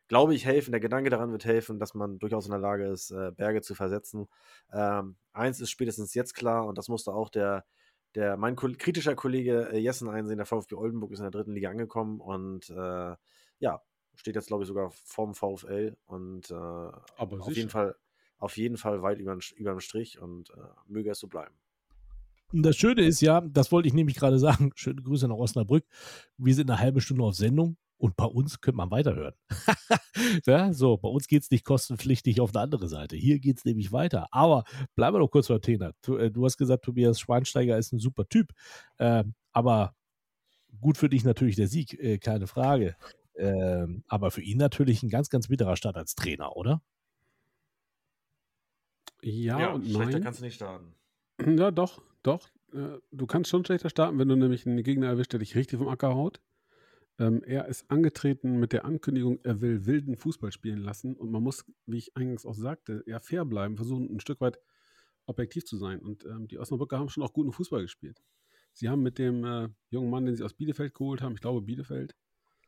glaube 0.08 0.34
ich, 0.34 0.44
helfen. 0.44 0.72
Der 0.72 0.80
Gedanke 0.80 1.10
daran 1.10 1.32
wird 1.32 1.44
helfen, 1.44 1.78
dass 1.78 1.94
man 1.94 2.18
durchaus 2.18 2.46
in 2.46 2.52
der 2.52 2.60
Lage 2.60 2.86
ist, 2.86 3.10
äh, 3.10 3.32
Berge 3.32 3.62
zu 3.62 3.74
versetzen. 3.74 4.28
Ähm, 4.72 5.16
eins 5.32 5.60
ist 5.60 5.70
spätestens 5.70 6.14
jetzt 6.14 6.34
klar 6.34 6.66
und 6.66 6.78
das 6.78 6.88
musste 6.88 7.12
auch 7.12 7.30
der, 7.30 7.64
der 8.14 8.36
mein 8.36 8.56
kritischer 8.56 9.14
Kollege 9.14 9.70
äh, 9.72 9.78
Jessen 9.78 10.08
einsehen. 10.08 10.36
Der 10.36 10.46
VfB 10.46 10.74
Oldenburg 10.74 11.12
ist 11.12 11.20
in 11.20 11.24
der 11.24 11.30
dritten 11.30 11.52
Liga 11.52 11.70
angekommen 11.70 12.20
und 12.20 12.68
äh, 12.70 13.16
ja, 13.60 13.82
steht 14.14 14.36
jetzt, 14.36 14.48
glaube 14.48 14.64
ich, 14.64 14.68
sogar 14.68 14.90
vorm 14.90 15.34
VfL 15.34 15.96
und 16.06 16.52
auf 16.52 17.52
jeden 17.56 17.70
Fall 17.70 17.96
auf 18.38 18.56
jeden 18.58 18.76
Fall 18.76 19.00
weit 19.02 19.18
über 19.18 19.32
dem 19.34 19.80
Strich 19.80 20.20
und 20.20 20.52
möge 20.86 21.10
es 21.10 21.18
so 21.18 21.28
bleiben. 21.28 21.54
Und 22.54 22.62
das 22.62 22.76
Schöne 22.76 23.02
ist 23.02 23.20
ja, 23.20 23.40
das 23.40 23.72
wollte 23.72 23.88
ich 23.88 23.94
nämlich 23.94 24.16
gerade 24.16 24.38
sagen, 24.38 24.70
schöne 24.76 25.02
Grüße 25.02 25.26
nach 25.26 25.34
Osnabrück. 25.34 25.84
Wir 26.38 26.54
sind 26.54 26.70
eine 26.70 26.78
halbe 26.78 27.00
Stunde 27.00 27.24
auf 27.24 27.34
Sendung 27.34 27.76
und 27.96 28.14
bei 28.14 28.26
uns 28.26 28.60
könnte 28.60 28.76
man 28.76 28.92
weiterhören. 28.92 29.34
ja, 30.46 30.72
so, 30.72 30.96
bei 30.96 31.08
uns 31.08 31.26
geht 31.26 31.42
es 31.42 31.50
nicht 31.50 31.64
kostenpflichtig 31.64 32.40
auf 32.40 32.54
eine 32.54 32.62
andere 32.62 32.86
Seite. 32.88 33.16
Hier 33.16 33.40
geht 33.40 33.58
es 33.58 33.64
nämlich 33.64 33.90
weiter. 33.90 34.28
Aber 34.30 34.62
bleiben 34.94 35.16
wir 35.16 35.18
doch 35.18 35.32
kurz 35.32 35.48
bei 35.48 35.58
Thema. 35.58 35.94
Du, 36.02 36.16
äh, 36.16 36.30
du 36.30 36.44
hast 36.44 36.56
gesagt, 36.56 36.84
Tobias 36.84 37.18
Schweinsteiger 37.18 37.76
ist 37.76 37.92
ein 37.92 37.98
super 37.98 38.28
Typ. 38.28 38.52
Ähm, 39.00 39.34
aber 39.50 39.96
gut 40.80 40.96
für 40.96 41.08
dich 41.08 41.24
natürlich 41.24 41.56
der 41.56 41.66
Sieg, 41.66 41.98
äh, 41.98 42.18
keine 42.18 42.46
Frage. 42.46 42.94
Ähm, 43.34 44.04
aber 44.06 44.30
für 44.30 44.42
ihn 44.42 44.58
natürlich 44.58 45.02
ein 45.02 45.10
ganz, 45.10 45.28
ganz 45.28 45.48
bitterer 45.48 45.74
Start 45.74 45.96
als 45.96 46.14
Trainer, 46.14 46.56
oder? 46.56 46.82
Ja, 49.22 49.72
und 49.72 49.84
schlechter 49.84 50.04
nein. 50.04 50.22
kannst 50.22 50.38
du 50.38 50.44
nicht 50.44 50.54
starten. 50.54 50.94
Ja, 51.44 51.72
doch, 51.72 52.00
doch. 52.26 52.50
Äh, 52.72 52.98
Du 53.12 53.26
kannst 53.26 53.50
schon 53.50 53.64
schlechter 53.64 53.90
starten, 53.90 54.18
wenn 54.18 54.28
du 54.28 54.36
nämlich 54.36 54.66
einen 54.66 54.82
Gegner 54.82 55.06
erwischt, 55.08 55.32
der 55.32 55.40
dich 55.40 55.54
richtig 55.54 55.78
vom 55.78 55.88
Acker 55.88 56.14
haut. 56.14 56.40
Ähm, 57.18 57.42
er 57.44 57.66
ist 57.68 57.88
angetreten 57.90 58.58
mit 58.58 58.72
der 58.72 58.84
Ankündigung, 58.84 59.38
er 59.44 59.60
will 59.60 59.86
wilden 59.86 60.16
Fußball 60.16 60.50
spielen 60.50 60.80
lassen. 60.80 61.14
Und 61.14 61.30
man 61.30 61.42
muss, 61.42 61.64
wie 61.86 61.98
ich 61.98 62.16
eingangs 62.16 62.44
auch 62.44 62.54
sagte, 62.54 63.04
ja 63.06 63.20
fair 63.20 63.44
bleiben, 63.44 63.76
versuchen 63.76 64.10
ein 64.10 64.20
Stück 64.20 64.40
weit 64.40 64.58
objektiv 65.26 65.64
zu 65.64 65.76
sein. 65.76 66.00
Und 66.00 66.24
ähm, 66.24 66.48
die 66.48 66.58
Osnabrücker 66.58 66.98
haben 66.98 67.08
schon 67.08 67.22
auch 67.22 67.32
guten 67.32 67.52
Fußball 67.52 67.82
gespielt. 67.82 68.20
Sie 68.72 68.88
haben 68.88 69.02
mit 69.02 69.18
dem 69.18 69.44
äh, 69.44 69.68
jungen 69.90 70.10
Mann, 70.10 70.26
den 70.26 70.34
sie 70.34 70.42
aus 70.42 70.54
Bielefeld 70.54 70.94
geholt 70.94 71.22
haben, 71.22 71.34
ich 71.34 71.40
glaube 71.40 71.62
Bielefeld, 71.62 72.16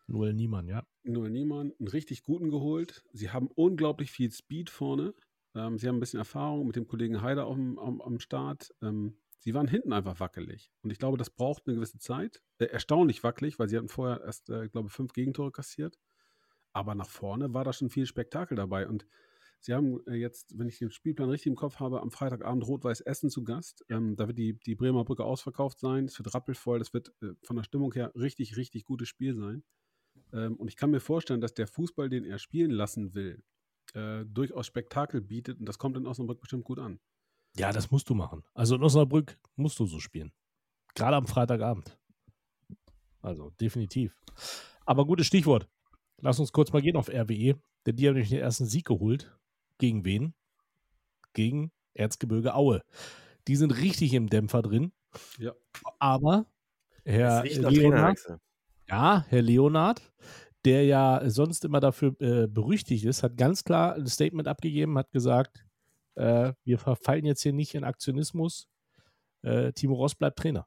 Noel 0.07 0.35
Niemann, 0.35 0.69
ja. 0.69 0.87
Noel 1.03 1.31
Niemann, 1.31 1.73
einen 1.79 1.89
richtig 1.89 2.23
guten 2.23 2.51
geholt. 2.51 3.03
Sie 3.13 3.31
haben 3.31 3.49
unglaublich 3.49 4.13
viel 4.13 4.31
Speed 4.31 4.71
vorne. 4.71 5.15
Ähm, 5.57 5.79
sie 5.79 5.89
haben 5.89 5.97
ein 5.97 6.01
bisschen 6.01 6.21
Erfahrung 6.21 6.69
mit 6.69 6.77
dem 6.77 6.87
Kollegen 6.87 7.23
Heider 7.23 7.47
auf 7.47 7.57
dem, 7.57 7.79
am, 7.81 8.01
am 8.01 8.21
Start. 8.21 8.73
Ähm, 8.83 9.17
sie 9.39 9.55
waren 9.55 9.69
hinten 9.69 9.93
einfach 9.93 10.21
wackelig. 10.21 10.71
Und 10.83 10.91
ich 10.91 10.99
glaube, 10.99 11.19
das 11.19 11.31
braucht 11.31 11.67
eine 11.67 11.77
gewisse 11.77 11.99
Zeit. 11.99 12.43
Äh, 12.59 12.67
erstaunlich 12.67 13.23
wackelig, 13.23 13.59
weil 13.59 13.69
sie 13.69 13.77
hatten 13.77 13.89
vorher 13.89 14.23
erst, 14.23 14.51
äh, 14.51 14.69
glaube 14.69 14.89
fünf 14.89 15.13
Gegentore 15.13 15.53
kassiert. 15.53 15.99
Aber 16.73 16.95
nach 16.95 17.09
vorne 17.09 17.55
war 17.55 17.65
da 17.65 17.73
schon 17.73 17.91
viel 17.91 18.07
Spektakel 18.07 18.57
dabei. 18.57 18.87
Und 18.87 19.07
sie 19.61 19.75
haben 19.75 20.01
äh, 20.07 20.15
jetzt, 20.15 20.59
wenn 20.59 20.69
ich 20.69 20.79
den 20.79 20.91
Spielplan 20.91 21.31
richtig 21.31 21.51
im 21.51 21.57
Kopf 21.57 21.81
habe, 21.81 22.03
am 22.03 22.11
Freitagabend 22.11 22.67
Rot-Weiß 22.67 23.01
Essen 23.01 23.31
zu 23.31 23.45
Gast. 23.45 23.85
Ähm, 23.89 24.17
da 24.17 24.27
wird 24.29 24.39
die, 24.39 24.59
die 24.61 24.75
Bremer 24.75 25.05
Brücke 25.05 25.25
ausverkauft 25.25 25.79
sein. 25.79 26.05
Es 26.05 26.19
wird 26.19 26.35
rappelvoll. 26.35 26.79
Das 26.79 26.93
wird 26.93 27.15
äh, 27.23 27.33
von 27.43 27.57
der 27.57 27.65
Stimmung 27.65 27.93
her 27.95 28.13
richtig, 28.15 28.57
richtig 28.57 28.85
gutes 28.85 29.09
Spiel 29.09 29.35
sein. 29.35 29.65
Ähm, 30.33 30.57
und 30.57 30.69
ich 30.69 30.77
kann 30.77 30.91
mir 30.91 31.01
vorstellen, 31.01 31.41
dass 31.41 31.55
der 31.55 31.67
Fußball, 31.67 32.09
den 32.09 32.25
er 32.25 32.39
spielen 32.39 32.71
lassen 32.71 33.15
will, 33.15 33.43
äh, 33.95 34.25
durchaus 34.27 34.67
Spektakel 34.67 35.21
bietet. 35.21 35.59
Und 35.59 35.67
das 35.67 35.79
kommt 35.79 35.97
in 35.97 36.07
Osnabrück 36.07 36.41
bestimmt 36.41 36.65
gut 36.65 36.79
an. 36.79 37.01
Ja, 37.59 37.73
das 37.73 37.91
musst 37.91 38.09
du 38.11 38.15
machen. 38.15 38.43
Also 38.55 38.77
in 38.77 38.83
Osnabrück 38.83 39.39
musst 39.57 39.79
du 39.79 39.87
so 39.87 40.01
spielen. 40.01 40.33
Gerade 40.95 41.17
am 41.17 41.27
Freitagabend. 41.27 41.99
Also 43.23 43.51
definitiv. 43.61 44.15
Aber 44.85 45.07
gutes 45.07 45.27
Stichwort. 45.27 45.69
Lass 46.19 46.39
uns 46.39 46.53
kurz 46.53 46.73
mal 46.73 46.83
gehen 46.83 46.97
auf 46.97 47.09
RWE, 47.09 47.59
denn 47.85 47.97
die 47.97 48.07
haben 48.07 48.15
nämlich 48.15 48.31
den 48.31 48.41
ersten 48.41 48.67
Sieg 48.67 48.87
geholt. 48.87 49.37
Gegen 49.79 50.05
wen? 50.05 50.35
Gegen 51.33 51.73
Erzgebirge 51.95 52.55
Aue. 52.55 52.83
Die 53.49 53.57
sind 53.57 53.77
richtig 53.77 54.15
im 54.15 54.29
Dämpfer 54.29 54.63
drin. 54.63 54.93
Ja. 55.39 55.53
Aber 55.99 56.47
Herr 57.05 57.45
Leonard, 57.45 58.19
ja, 58.89 59.25
Herr 59.29 59.43
Leonard, 59.43 60.13
der 60.65 60.85
ja 60.85 61.23
sonst 61.31 61.65
immer 61.65 61.81
dafür 61.81 62.17
äh, 62.21 62.47
berüchtigt 62.47 63.05
ist, 63.05 63.23
hat 63.23 63.37
ganz 63.37 63.65
klar 63.65 63.95
ein 63.95 64.07
Statement 64.07 64.49
abgegeben, 64.49 64.99
hat 64.99 65.13
gesagt, 65.13 65.66
äh, 66.17 66.53
wir 66.65 66.79
verfallen 66.79 67.25
jetzt 67.25 67.43
hier 67.43 67.53
nicht 67.53 67.75
in 67.75 67.85
Aktionismus. 67.85 68.69
Äh, 69.43 69.73
Timo 69.73 69.95
Ross 69.95 70.15
bleibt 70.15 70.39
Trainer. 70.39 70.67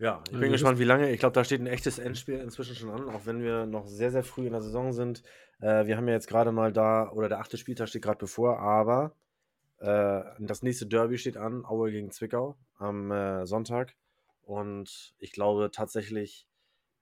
Ja, 0.00 0.22
ich 0.26 0.30
Also 0.30 0.40
bin 0.40 0.52
gespannt, 0.52 0.78
wie 0.78 0.84
lange. 0.84 1.10
Ich 1.10 1.18
glaube, 1.18 1.32
da 1.32 1.42
steht 1.42 1.60
ein 1.60 1.66
echtes 1.66 1.98
Endspiel 1.98 2.38
inzwischen 2.38 2.76
schon 2.76 2.90
an, 2.90 3.08
auch 3.08 3.26
wenn 3.26 3.42
wir 3.42 3.66
noch 3.66 3.88
sehr, 3.88 4.12
sehr 4.12 4.22
früh 4.22 4.46
in 4.46 4.52
der 4.52 4.62
Saison 4.62 4.92
sind. 4.92 5.24
Äh, 5.60 5.86
wir 5.86 5.96
haben 5.96 6.06
ja 6.06 6.14
jetzt 6.14 6.28
gerade 6.28 6.52
mal 6.52 6.72
da, 6.72 7.10
oder 7.10 7.28
der 7.28 7.40
achte 7.40 7.56
Spieltag 7.56 7.88
steht 7.88 8.02
gerade 8.02 8.18
bevor, 8.18 8.60
aber 8.60 9.16
äh, 9.78 10.22
das 10.38 10.62
nächste 10.62 10.86
Derby 10.86 11.18
steht 11.18 11.36
an, 11.36 11.64
Aue 11.64 11.90
gegen 11.90 12.12
Zwickau 12.12 12.56
am 12.76 13.10
äh, 13.10 13.44
Sonntag. 13.44 13.96
Und 14.42 15.14
ich 15.18 15.32
glaube 15.32 15.70
tatsächlich, 15.72 16.46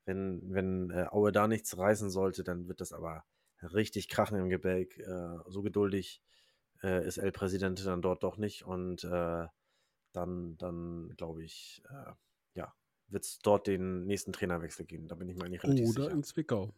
wenn, 0.06 0.40
wenn 0.50 0.90
äh, 0.90 1.06
Aue 1.10 1.32
da 1.32 1.48
nichts 1.48 1.76
reißen 1.76 2.10
sollte, 2.10 2.44
dann 2.44 2.66
wird 2.66 2.80
das 2.80 2.92
aber 2.94 3.24
richtig 3.62 4.08
krachen 4.08 4.38
im 4.38 4.48
Gebälk. 4.48 4.98
Äh, 4.98 5.38
so 5.48 5.62
geduldig 5.62 6.22
äh, 6.82 7.06
ist 7.06 7.18
El 7.18 7.32
Presidente 7.32 7.84
dann 7.84 8.02
dort 8.02 8.22
doch 8.22 8.36
nicht. 8.36 8.64
Und 8.64 9.04
äh, 9.04 9.46
dann, 10.12 10.56
dann 10.56 11.12
glaube 11.16 11.44
ich, 11.44 11.82
äh, 11.90 12.12
ja, 12.54 12.74
wird 13.08 13.24
es 13.24 13.38
dort 13.40 13.66
den 13.66 14.06
nächsten 14.06 14.32
Trainerwechsel 14.32 14.86
geben. 14.86 15.08
Da 15.08 15.14
bin 15.14 15.28
ich 15.28 15.36
mir 15.36 15.44
eigentlich 15.44 15.62
relativ 15.62 15.90
Oder 15.90 16.04
sicher. 16.04 16.10
in 16.10 16.22
Zwickau. 16.22 16.74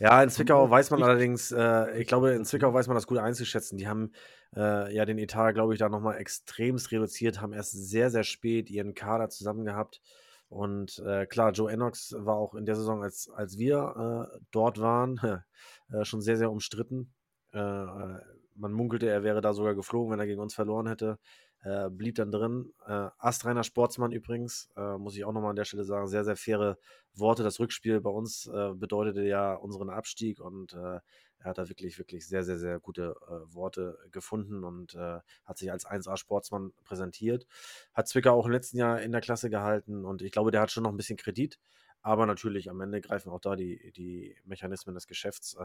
Ja, 0.00 0.22
in 0.22 0.30
Zwickau 0.30 0.68
weiß 0.68 0.90
man 0.90 1.02
allerdings, 1.02 1.52
äh, 1.52 1.98
ich 2.00 2.08
glaube, 2.08 2.32
in 2.32 2.44
Zwickau 2.44 2.72
weiß 2.74 2.88
man 2.88 2.96
das 2.96 3.06
gut 3.06 3.18
einzuschätzen. 3.18 3.76
Die 3.78 3.86
haben 3.86 4.12
äh, 4.56 4.92
ja 4.94 5.04
den 5.04 5.18
Etat, 5.18 5.52
glaube 5.52 5.74
ich, 5.74 5.78
da 5.78 5.88
nochmal 5.88 6.18
extremst 6.18 6.90
reduziert, 6.90 7.40
haben 7.40 7.52
erst 7.52 7.72
sehr, 7.72 8.10
sehr 8.10 8.24
spät 8.24 8.70
ihren 8.70 8.94
Kader 8.94 9.28
zusammen 9.28 9.64
gehabt. 9.64 10.00
Und 10.48 10.98
äh, 11.06 11.26
klar, 11.26 11.52
Joe 11.52 11.70
Ennox 11.70 12.14
war 12.18 12.36
auch 12.36 12.54
in 12.54 12.66
der 12.66 12.76
Saison, 12.76 13.02
als, 13.02 13.30
als 13.30 13.56
wir 13.56 14.28
äh, 14.34 14.38
dort 14.50 14.80
waren, 14.80 15.18
äh, 15.92 16.04
schon 16.04 16.20
sehr, 16.20 16.36
sehr 16.36 16.50
umstritten. 16.50 17.12
Äh, 17.52 17.58
äh, 17.58 18.20
man 18.54 18.72
munkelte, 18.72 19.08
er 19.08 19.22
wäre 19.22 19.40
da 19.40 19.54
sogar 19.54 19.74
geflogen, 19.74 20.12
wenn 20.12 20.20
er 20.20 20.26
gegen 20.26 20.40
uns 20.40 20.54
verloren 20.54 20.86
hätte. 20.86 21.18
Äh, 21.64 21.90
blieb 21.90 22.16
dann 22.16 22.32
drin. 22.32 22.72
Äh, 22.86 23.08
astreiner 23.18 23.62
Sportsmann 23.62 24.10
übrigens, 24.10 24.68
äh, 24.76 24.98
muss 24.98 25.16
ich 25.16 25.24
auch 25.24 25.32
nochmal 25.32 25.50
an 25.50 25.56
der 25.56 25.64
Stelle 25.64 25.84
sagen, 25.84 26.08
sehr, 26.08 26.24
sehr 26.24 26.36
faire 26.36 26.76
Worte. 27.14 27.44
Das 27.44 27.60
Rückspiel 27.60 28.00
bei 28.00 28.10
uns 28.10 28.46
äh, 28.46 28.72
bedeutete 28.74 29.22
ja 29.22 29.54
unseren 29.54 29.88
Abstieg 29.88 30.40
und 30.40 30.72
er 30.74 31.02
hat 31.44 31.58
da 31.58 31.68
wirklich, 31.68 31.98
wirklich 31.98 32.26
sehr, 32.26 32.44
sehr, 32.44 32.58
sehr 32.58 32.78
gute 32.78 33.16
Worte 33.46 33.98
gefunden 34.12 34.62
und 34.62 34.94
hat 34.94 35.58
sich 35.58 35.72
als 35.72 35.84
1A-Sportsmann 35.84 36.72
präsentiert. 36.84 37.46
Hat 37.94 38.06
Zwickau 38.06 38.30
auch 38.38 38.46
im 38.46 38.52
letzten 38.52 38.78
Jahr 38.78 39.00
in 39.00 39.10
der 39.10 39.20
Klasse 39.20 39.50
gehalten 39.50 40.04
und 40.04 40.22
ich 40.22 40.30
glaube, 40.30 40.52
der 40.52 40.60
hat 40.60 40.70
schon 40.70 40.84
noch 40.84 40.92
ein 40.92 40.96
bisschen 40.96 41.16
Kredit. 41.16 41.58
Aber 42.00 42.26
natürlich, 42.26 42.70
am 42.70 42.80
Ende 42.80 43.00
greifen 43.00 43.30
auch 43.30 43.40
da 43.40 43.56
die, 43.56 43.92
die 43.92 44.36
Mechanismen 44.44 44.94
des 44.94 45.06
Geschäfts. 45.08 45.56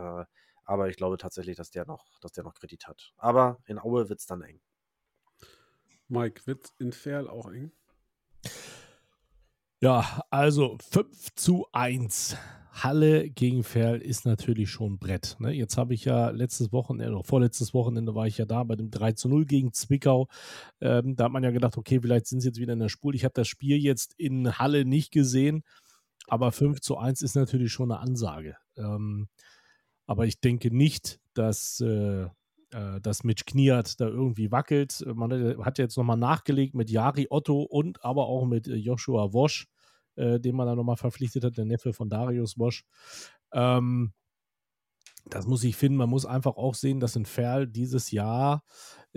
Aber 0.68 0.90
ich 0.90 0.98
glaube 0.98 1.18
tatsächlich, 1.18 1.56
dass 1.56 1.72
der 1.72 1.86
noch, 1.86 2.20
dass 2.20 2.34
der 2.34 2.44
noch 2.44 2.54
Kredit 2.54 2.88
hat. 2.88 3.14
Aber 3.18 3.58
in 3.66 3.80
Aue 3.80 4.10
wird 4.10 4.20
es 4.20 4.26
dann 4.26 4.42
eng. 4.42 4.60
Mike, 6.10 6.46
wird 6.46 6.74
in 6.78 6.92
Ferl 6.92 7.30
auch 7.30 7.50
eng? 7.50 7.72
Ja, 9.80 10.22
also 10.30 10.78
5 10.92 11.36
zu 11.36 11.68
1. 11.72 12.36
Halle 12.84 13.30
gegen 13.30 13.64
Ferl 13.64 14.02
ist 14.02 14.26
natürlich 14.26 14.70
schon 14.70 14.94
ein 14.94 15.00
Brett. 15.00 15.38
Ne? 15.40 15.52
Jetzt 15.52 15.78
habe 15.78 15.94
ich 15.94 16.06
ja 16.06 16.30
letztes 16.30 16.72
Wochenende, 16.72 17.16
oder 17.16 17.24
vorletztes 17.24 17.74
Wochenende 17.74 18.14
war 18.14 18.28
ich 18.28 18.38
ja 18.38 18.46
da 18.46 18.64
bei 18.64 18.76
dem 18.76 18.92
3 18.92 19.14
zu 19.14 19.30
0 19.30 19.46
gegen 19.46 19.74
Zwickau. 19.74 20.28
Ähm, 20.82 21.16
da 21.16 21.26
hat 21.26 21.32
man 21.32 21.44
ja 21.44 21.52
gedacht, 21.52 21.78
okay, 21.78 22.02
vielleicht 22.02 22.28
sind 22.28 22.42
sie 22.42 22.50
jetzt 22.50 22.60
wieder 22.60 22.74
in 22.74 22.80
der 22.80 22.90
Spur. 22.90 23.14
Ich 23.14 23.24
habe 23.24 23.34
das 23.34 23.48
Spiel 23.48 23.78
jetzt 23.78 24.14
in 24.18 24.60
Halle 24.60 24.84
nicht 24.84 25.12
gesehen, 25.12 25.64
aber 26.28 26.52
5 26.52 26.82
zu 26.82 26.98
1 26.98 27.22
ist 27.22 27.36
natürlich 27.36 27.72
schon 27.72 27.92
eine 27.92 28.02
Ansage. 28.02 28.58
Ähm, 28.76 29.30
aber 30.08 30.26
ich 30.26 30.40
denke 30.42 30.76
nicht, 30.76 31.20
dass, 31.36 31.80
äh, 31.82 32.24
äh, 32.72 33.02
dass 33.02 33.24
Mitch 33.24 33.44
Kniat 33.46 34.00
da 34.02 34.08
irgendwie 34.08 34.52
wackelt. 34.52 35.04
Man 35.14 35.32
hat- 35.64 35.78
jetzt 35.78 35.98
nochmal 35.98 36.18
nachgelegt 36.18 36.74
mit 36.76 36.90
Jari 36.90 37.28
Otto 37.30 37.62
und 37.64 38.04
aber 38.04 38.28
auch 38.28 38.46
mit 38.46 38.68
äh, 38.68 38.76
Joshua 38.76 39.34
Wosch, 39.34 39.68
äh, 40.16 40.40
den 40.40 40.56
man 40.56 40.68
da 40.68 40.76
nochmal 40.76 40.98
verpflichtet 40.98 41.44
hat, 41.44 41.58
der 41.58 41.66
Neffe 41.66 41.94
von 41.94 42.10
Darius 42.10 42.58
Wosch. 42.58 42.84
Ähm, 43.54 44.14
das 45.30 45.46
muss 45.46 45.64
ich 45.64 45.76
finden. 45.76 45.98
Man 45.98 46.10
muss 46.10 46.26
einfach 46.26 46.56
auch 46.56 46.74
sehen, 46.76 47.00
dass 47.00 47.16
in 47.16 47.26
Ferl 47.26 47.68
dieses 47.68 48.12
Jahr 48.12 48.64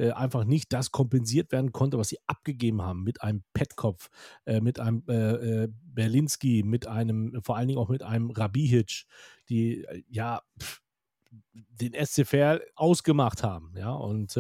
äh, 0.01 0.13
einfach 0.13 0.45
nicht 0.45 0.73
das 0.73 0.91
kompensiert 0.91 1.53
werden 1.53 1.73
konnte, 1.73 1.99
was 1.99 2.09
sie 2.09 2.19
abgegeben 2.27 2.81
haben 2.81 3.03
mit 3.03 3.23
einem 3.23 3.43
Petkopf, 3.53 4.09
äh, 4.47 4.61
mit 4.61 4.81
einem 4.81 5.05
äh, 5.09 5.65
äh, 5.65 5.69
Berlinski, 5.71 6.63
mit 6.65 6.87
einem, 6.87 7.39
vor 7.43 7.57
allen 7.57 7.69
Dingen 7.69 7.79
auch 7.79 7.91
mit 7.91 8.03
einem 8.03 8.31
Rabihic, 8.31 9.05
die 9.51 9.85
äh, 9.85 10.03
ja 10.09 10.41
pff, 10.59 10.81
den 11.53 11.93
SC 11.93 12.27
Verl 12.27 12.63
ausgemacht 12.75 13.43
haben. 13.43 13.75
Ja, 13.77 13.93
und 13.93 14.39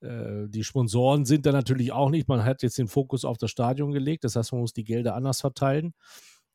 die 0.00 0.62
Sponsoren 0.62 1.24
sind 1.24 1.44
da 1.44 1.50
natürlich 1.50 1.90
auch 1.90 2.10
nicht. 2.10 2.28
Man 2.28 2.44
hat 2.44 2.62
jetzt 2.62 2.78
den 2.78 2.86
Fokus 2.86 3.24
auf 3.24 3.36
das 3.36 3.50
Stadion 3.50 3.90
gelegt. 3.90 4.22
Das 4.22 4.36
heißt, 4.36 4.52
man 4.52 4.60
muss 4.60 4.72
die 4.72 4.84
Gelder 4.84 5.16
anders 5.16 5.40
verteilen. 5.40 5.92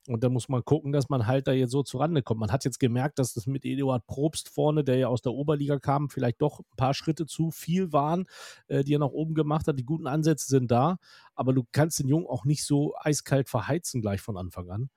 Und 0.08 0.24
da 0.24 0.30
muss 0.30 0.50
man 0.50 0.66
gucken, 0.66 0.92
dass 0.92 1.08
man 1.08 1.28
halt 1.28 1.48
da 1.48 1.54
jetzt 1.54 1.72
so 1.72 1.82
zurande 1.82 2.24
kommt. 2.24 2.42
Man 2.42 2.52
hat 2.52 2.66
jetzt 2.66 2.80
gemerkt, 2.80 3.20
dass 3.20 3.34
das 3.34 3.48
mit 3.48 3.64
Eduard 3.64 4.06
Probst 4.06 4.50
vorne, 4.50 4.84
der 4.84 4.98
ja 4.98 5.08
aus 5.08 5.22
der 5.22 5.32
Oberliga 5.32 5.80
kam, 5.80 6.10
vielleicht 6.10 6.42
doch 6.42 6.60
ein 6.60 6.76
paar 6.76 6.94
Schritte 6.94 7.26
zu 7.26 7.52
viel 7.52 7.94
waren, 7.94 8.26
äh, 8.68 8.84
die 8.84 8.96
er 8.96 9.00
nach 9.00 9.08
oben 9.08 9.34
gemacht 9.34 9.68
hat. 9.68 9.80
Die 9.80 9.86
guten 9.86 10.08
Ansätze 10.08 10.48
sind 10.48 10.72
da, 10.72 10.98
aber 11.36 11.54
du 11.54 11.64
kannst 11.72 12.00
den 12.00 12.10
Jungen 12.10 12.28
auch 12.28 12.44
nicht 12.44 12.66
so 12.66 12.94
eiskalt 13.00 13.48
verheizen 13.48 14.02
gleich 14.02 14.20
von 14.20 14.38
Anfang 14.38 14.70
an. 14.70 14.90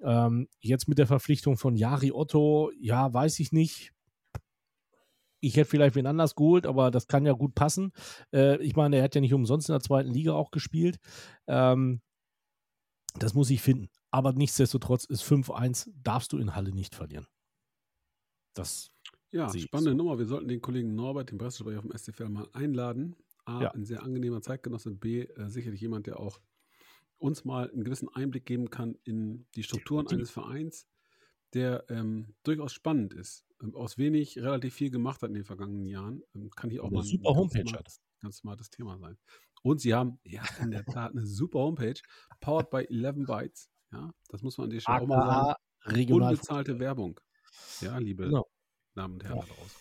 Ähm, 0.00 0.48
jetzt 0.60 0.86
mit 0.86 0.98
der 0.98 1.08
Verpflichtung 1.08 1.56
von 1.56 1.74
Jari 1.74 2.12
Otto, 2.12 2.70
ja, 2.78 3.12
weiß 3.12 3.40
ich 3.40 3.50
nicht. 3.50 3.92
Ich 5.40 5.56
hätte 5.56 5.70
vielleicht 5.70 5.96
wen 5.96 6.06
anders 6.06 6.36
geholt, 6.36 6.66
aber 6.66 6.92
das 6.92 7.08
kann 7.08 7.26
ja 7.26 7.32
gut 7.32 7.56
passen. 7.56 7.92
Äh, 8.32 8.62
ich 8.62 8.76
meine, 8.76 8.96
er 8.96 9.04
hat 9.04 9.16
ja 9.16 9.20
nicht 9.20 9.34
umsonst 9.34 9.68
in 9.68 9.72
der 9.72 9.80
zweiten 9.80 10.10
Liga 10.10 10.32
auch 10.32 10.52
gespielt. 10.52 10.98
Ähm, 11.48 12.00
das 13.18 13.34
muss 13.34 13.50
ich 13.50 13.62
finden. 13.62 13.88
Aber 14.10 14.32
nichtsdestotrotz 14.32 15.04
ist 15.04 15.22
5-1, 15.22 15.90
darfst 16.02 16.32
du 16.32 16.38
in 16.38 16.54
Halle 16.54 16.72
nicht 16.72 16.94
verlieren. 16.94 17.26
Das, 18.54 18.90
Ja, 19.30 19.48
spannende 19.56 19.90
so. 19.92 19.96
Nummer. 19.96 20.18
Wir 20.18 20.26
sollten 20.26 20.48
den 20.48 20.60
Kollegen 20.62 20.94
Norbert, 20.94 21.30
den 21.30 21.38
Pressesprecher 21.38 21.82
vom 21.82 21.92
SCFL, 21.92 22.28
mal 22.30 22.48
einladen. 22.52 23.16
A, 23.44 23.62
Ja. 23.62 23.70
ein 23.72 23.84
sehr 23.84 24.02
angenehmer 24.02 24.40
Zeitgenosse. 24.42 24.90
B, 24.90 25.22
äh, 25.22 25.48
sicherlich 25.48 25.80
jemand, 25.80 26.06
der 26.06 26.18
auch 26.20 26.40
uns 27.18 27.44
mal 27.44 27.70
einen 27.70 27.84
gewissen 27.84 28.08
Einblick 28.08 28.46
geben 28.46 28.70
kann 28.70 28.94
in 29.04 29.46
die 29.54 29.62
Strukturen 29.62 30.06
Definitiv. 30.06 30.18
eines 30.18 30.30
Vereins, 30.30 30.86
der 31.54 31.84
ähm, 31.90 32.34
durchaus 32.42 32.72
spannend 32.72 33.12
ist. 33.14 33.44
Ähm, 33.62 33.74
aus 33.74 33.98
wenig 33.98 34.38
relativ 34.38 34.74
viel 34.74 34.90
gemacht 34.90 35.20
hat 35.22 35.28
in 35.28 35.34
den 35.34 35.44
vergangenen 35.44 35.86
Jahren. 35.86 36.22
Ähm, 36.34 36.50
kann 36.50 36.70
hier 36.70 36.82
auch 36.82 36.88
Eine 36.88 36.96
mal 36.98 37.02
ein 37.02 37.06
super 37.06 37.24
ganz 37.30 37.36
Homepage 37.38 37.68
smartes, 37.68 38.00
ganz 38.20 38.36
smartes 38.38 38.70
Thema 38.70 38.98
sein. 38.98 39.18
Und 39.62 39.80
sie 39.80 39.94
haben, 39.94 40.20
ja, 40.24 40.42
in 40.62 40.70
der 40.70 40.84
Tat 40.84 41.12
eine 41.12 41.26
super 41.26 41.58
Homepage, 41.60 42.00
powered 42.40 42.70
by 42.70 42.84
11 42.88 43.26
Bytes. 43.26 43.68
Ja, 43.92 44.10
das 44.28 44.42
muss 44.42 44.58
man 44.58 44.66
an 44.66 44.70
der 44.70 44.80
Stelle 44.80 45.00
auch 45.02 45.06
mal 45.06 45.26
sagen. 45.26 45.54
Regional. 45.96 46.30
Unbezahlte 46.32 46.78
Werbung. 46.78 47.18
Ja, 47.80 47.98
liebe 47.98 48.24
Genau. 48.24 48.46
Damen 48.94 49.14
und 49.14 49.24
Herren 49.24 49.36
Ja. 49.36 49.42
da 49.42 49.54
draußen. 49.54 49.80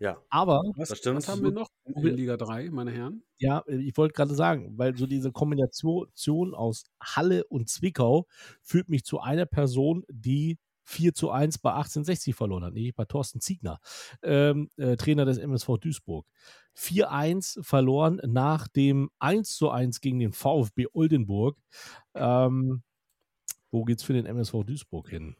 Ja, 0.00 0.18
Aber 0.28 0.62
Was, 0.76 0.88
Das 0.88 0.98
stimmt. 0.98 1.16
was 1.18 1.28
haben 1.28 1.42
wir 1.42 1.52
noch 1.52 1.68
in 1.84 2.02
Wir- 2.02 2.12
Liga 2.12 2.36
3, 2.36 2.68
meine 2.70 2.90
Herren? 2.90 3.22
Ja, 3.38 3.60
äh, 3.66 3.76
ich 3.76 3.96
wollte 3.96 4.12
gerade 4.14 4.34
sagen, 4.34 4.76
weil 4.76 4.96
so 4.96 5.06
diese 5.06 5.30
Kombination 5.30 6.52
aus 6.54 6.84
Halle 7.00 7.44
und 7.46 7.68
Zwickau 7.68 8.26
führt 8.60 8.88
mich 8.88 9.04
zu 9.04 9.20
einer 9.20 9.46
Person, 9.46 10.04
die 10.08 10.58
4 10.82 11.14
zu 11.14 11.30
1 11.30 11.58
bei 11.58 11.72
1860 11.72 12.34
verloren 12.34 12.64
hat, 12.64 12.74
nämlich 12.74 12.94
bei 12.94 13.04
Thorsten 13.06 13.40
Ziegner, 13.40 13.78
ähm, 14.22 14.68
äh, 14.76 14.96
Trainer 14.96 15.24
des 15.24 15.38
MSV 15.38 15.78
Duisburg. 15.78 16.26
4-1 16.74 17.58
verloren 17.62 18.20
nach 18.26 18.66
dem 18.68 19.10
1 19.20 19.56
zu 19.56 19.70
1 19.70 20.00
gegen 20.00 20.18
den 20.18 20.32
VfB 20.32 20.86
Oldenburg. 20.92 21.56
Ähm, 22.14 22.82
wo 23.74 23.82
geht's 23.84 24.04
für 24.04 24.12
den 24.12 24.24
MSV 24.24 24.62
Duisburg 24.64 25.10
hin? 25.10 25.36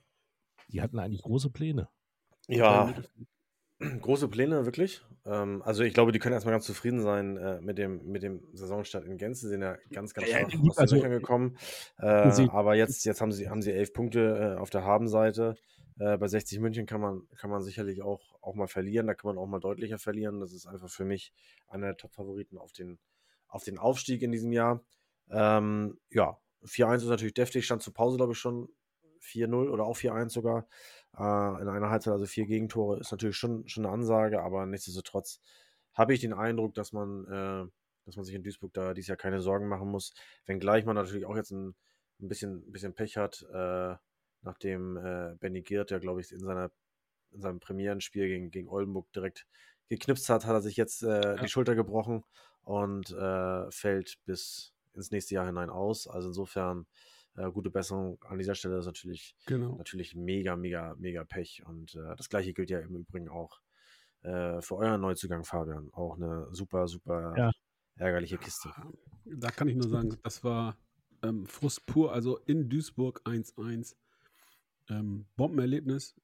Die 0.68 0.82
hatten 0.82 0.99
eigentlich 0.99 1.22
große 1.22 1.51
Pläne. 1.51 1.89
ja, 2.49 2.93
große 4.01 4.28
Pläne, 4.28 4.64
wirklich. 4.64 5.03
Ähm, 5.24 5.62
also 5.62 5.85
ich 5.85 5.95
glaube, 5.95 6.11
die 6.11 6.18
können 6.18 6.32
erstmal 6.32 6.53
ganz 6.53 6.66
zufrieden 6.66 7.01
sein 7.01 7.37
äh, 7.37 7.61
mit, 7.61 7.78
dem, 7.78 8.05
mit 8.07 8.24
dem 8.24 8.43
Saisonstart 8.53 9.05
in 9.05 9.18
Gänze. 9.18 9.43
Sie 9.43 9.51
sind 9.51 9.62
ja 9.62 9.76
ganz, 9.93 10.14
ganz 10.14 10.30
Ja, 10.30 10.43
gut, 10.43 10.70
aus 10.70 10.76
den 10.76 10.82
also, 10.82 10.97
Löchern 10.97 11.11
gekommen. 11.12 11.57
Äh, 11.99 12.30
sie- 12.32 12.49
aber 12.51 12.74
jetzt, 12.74 13.05
jetzt 13.05 13.20
haben, 13.20 13.30
sie, 13.30 13.49
haben 13.49 13.62
sie 13.62 13.70
elf 13.72 13.93
Punkte 13.93 14.55
äh, 14.57 14.61
auf 14.61 14.70
der 14.70 14.85
Habenseite. 14.85 15.55
Äh, 16.01 16.18
bei 16.18 16.26
60 16.26 16.59
München 16.59 16.87
kann 16.87 17.01
man, 17.01 17.28
kann 17.37 17.51
man 17.51 17.62
sicherlich 17.62 18.03
auch, 18.03 18.35
auch 18.43 18.55
mal 18.57 18.66
verlieren. 18.66 19.07
Da 19.07 19.14
kann 19.14 19.28
man 19.28 19.39
auch 19.39 19.47
mal 19.47 19.61
deutlicher 19.61 19.99
verlieren. 19.99 20.41
Das 20.41 20.53
ist 20.53 20.66
einfach 20.66 20.91
für 20.91 21.05
mich 21.05 21.32
einer 21.68 21.87
der 21.87 21.97
Top-Favoriten 21.97 22.59
auf 22.59 22.72
den, 22.72 22.99
auf 23.47 23.62
den 23.62 23.78
Aufstieg 23.78 24.22
in 24.22 24.32
diesem 24.32 24.53
Jahr. 24.53 24.82
Ähm, 25.30 25.99
ja, 26.11 26.37
4-1 26.65 26.97
ist 26.97 27.05
natürlich 27.07 27.35
deftig. 27.35 27.65
Stand 27.65 27.83
zur 27.83 27.95
Pause, 27.95 28.17
glaube 28.17 28.33
ich, 28.33 28.39
schon 28.39 28.69
4-0 29.21 29.71
oder 29.71 29.85
auch 29.85 29.97
4-1 29.97 30.31
sogar. 30.31 30.67
Äh, 31.17 31.23
in 31.62 31.69
einer 31.69 31.91
Halbzeit, 31.91 32.12
also 32.12 32.27
vier 32.27 32.47
Gegentore, 32.47 32.99
ist 33.01 33.12
natürlich 33.12 33.37
schon, 33.37 33.67
schon 33.69 33.85
eine 33.87 33.95
Ansage, 33.95 34.43
aber 34.43 34.67
nichtsdestotrotz 34.67 35.41
habe 35.93 36.12
ich 36.15 36.21
den 36.21 36.33
Eindruck, 36.35 36.75
dass 36.75 36.93
man, 36.93 37.25
äh, 37.27 37.71
dass 38.05 38.17
man 38.17 38.25
sich 38.25 38.35
in 38.35 38.43
Duisburg 38.43 38.73
da 38.75 38.95
dieses 38.95 39.09
Jahr 39.09 39.17
keine 39.17 39.41
Sorgen 39.41 39.69
machen 39.69 39.89
muss. 39.89 40.12
Wenngleich 40.47 40.85
man 40.85 40.97
natürlich 40.97 41.25
auch 41.25 41.37
jetzt 41.37 41.53
ein, 41.53 41.75
ein, 42.21 42.29
bisschen, 42.29 42.67
ein 42.69 42.73
bisschen 42.73 42.95
Pech 42.95 43.17
hat, 43.17 43.47
äh, 43.53 43.95
nachdem 44.43 44.97
äh, 44.97 45.37
Benny 45.41 45.62
Giert, 45.62 45.91
der 45.91 46.01
glaube 46.01 46.21
ich 46.21 46.33
in, 46.33 46.41
seiner, 46.41 46.71
in 47.31 47.41
seinem 47.41 47.61
Premierenspiel 47.61 48.27
gegen, 48.27 48.51
gegen 48.51 48.69
Oldenburg 48.69 49.11
direkt 49.12 49.47
geknipst 49.89 50.29
hat, 50.29 50.47
hat 50.47 50.55
er 50.55 50.62
sich 50.62 50.77
jetzt 50.77 51.03
äh, 51.03 51.21
Ja. 51.21 51.35
die 51.37 51.49
Schulter 51.49 51.75
gebrochen 51.75 52.25
und 52.62 53.11
äh, 53.12 53.71
fällt 53.71 54.19
bis 54.25 54.74
ins 54.95 55.11
nächste 55.11 55.35
Jahr 55.35 55.47
hinein 55.47 55.71
aus. 55.71 56.07
Also 56.07 56.29
insofern 56.29 56.87
äh, 57.37 57.51
gute 57.51 57.71
Besserung 57.71 58.23
an 58.25 58.39
dieser 58.39 58.55
Stelle 58.55 58.79
ist 58.79 58.87
natürlich 58.87 59.37
Genau. 59.47 59.77
natürlich 59.77 60.15
mega, 60.15 60.57
mega, 60.57 60.95
mega 60.99 61.25
Pech. 61.25 61.63
Und 61.67 61.95
äh, 61.95 62.17
das 62.17 62.29
gleiche 62.29 62.53
gilt 62.55 62.71
ja 62.71 62.79
im 62.81 62.95
Übrigen 62.97 63.29
auch 63.29 63.61
äh, 64.23 64.61
für 64.63 64.77
euren 64.77 65.01
Neuzugang, 65.01 65.45
Fabian. 65.45 65.91
Auch 65.93 66.17
eine 66.17 66.49
super, 66.53 66.87
super 66.89 67.35
Ja. 67.37 67.51
ärgerliche 67.97 68.39
Kiste. 68.39 68.71
Da 69.25 69.51
kann 69.51 69.69
ich 69.69 69.77
nur 69.77 69.89
sagen, 69.89 70.17
das 70.23 70.45
war 70.45 70.77
ähm, 71.23 71.47
Frust 71.47 71.85
pur. 71.87 72.13
Also 72.13 72.39
in 72.39 72.69
Duisburg 72.69 73.21
1-1. 73.25 73.97
Ähm, 74.91 75.27
Bombenerlebnis. 75.37 76.15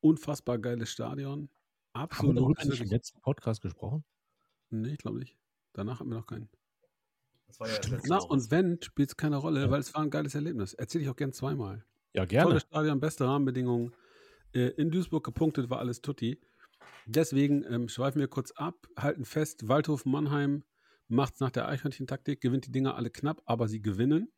Unfassbar 0.00 0.58
geiles 0.58 0.90
Stadion. 0.90 1.48
Haben 1.94 2.10
wir 2.28 2.34
Absolut. 2.34 2.36
darüber 2.58 2.82
im 2.82 2.88
letzten 2.90 3.20
Podcast 3.20 3.62
gesprochen? 3.62 4.04
Nee, 4.70 4.90
ich 4.92 4.98
glaube 4.98 5.18
nicht. 5.18 5.36
Danach 5.72 5.98
hatten 6.00 6.10
wir 6.10 6.16
noch 6.18 6.26
keinen. 6.26 6.48
Das 7.48 7.60
war 7.60 7.68
ja 7.68 7.78
das 7.78 8.02
Na, 8.06 8.18
und 8.18 8.50
wenn, 8.50 8.80
spielt 8.82 9.08
es 9.10 9.16
keine 9.16 9.36
Rolle, 9.36 9.70
weil 9.70 9.80
es 9.80 9.92
war 9.94 10.02
ein 10.02 10.10
geiles 10.10 10.34
Erlebnis. 10.34 10.74
Erzähle 10.74 11.04
ich 11.04 11.10
auch 11.10 11.16
gern 11.16 11.32
zweimal. 11.32 11.84
Ja, 12.14 12.24
gerne. 12.24 12.50
Tolles 12.50 12.62
Stadion, 12.62 13.00
beste 13.00 13.24
Rahmenbedingungen. 13.24 13.94
Äh, 14.52 14.68
in 14.76 14.90
Duisburg 14.90 15.24
gepunktet 15.24 15.70
war 15.70 15.78
alles 15.78 16.00
tutti. 16.00 16.40
Deswegen 17.06 17.64
ähm, 17.64 17.88
schweifen 17.88 18.20
wir 18.20 18.28
kurz 18.28 18.52
ab, 18.52 18.86
halten 18.96 19.24
fest, 19.24 19.66
Waldhof 19.66 20.04
Mannheim 20.04 20.62
macht 21.08 21.34
es 21.34 21.40
nach 21.40 21.50
der 21.50 21.66
Eichhörnchen-Taktik, 21.68 22.40
gewinnt 22.40 22.66
die 22.66 22.72
Dinger 22.72 22.96
alle 22.96 23.10
knapp, 23.10 23.42
aber 23.46 23.66
sie 23.66 23.80
gewinnen. 23.80 24.30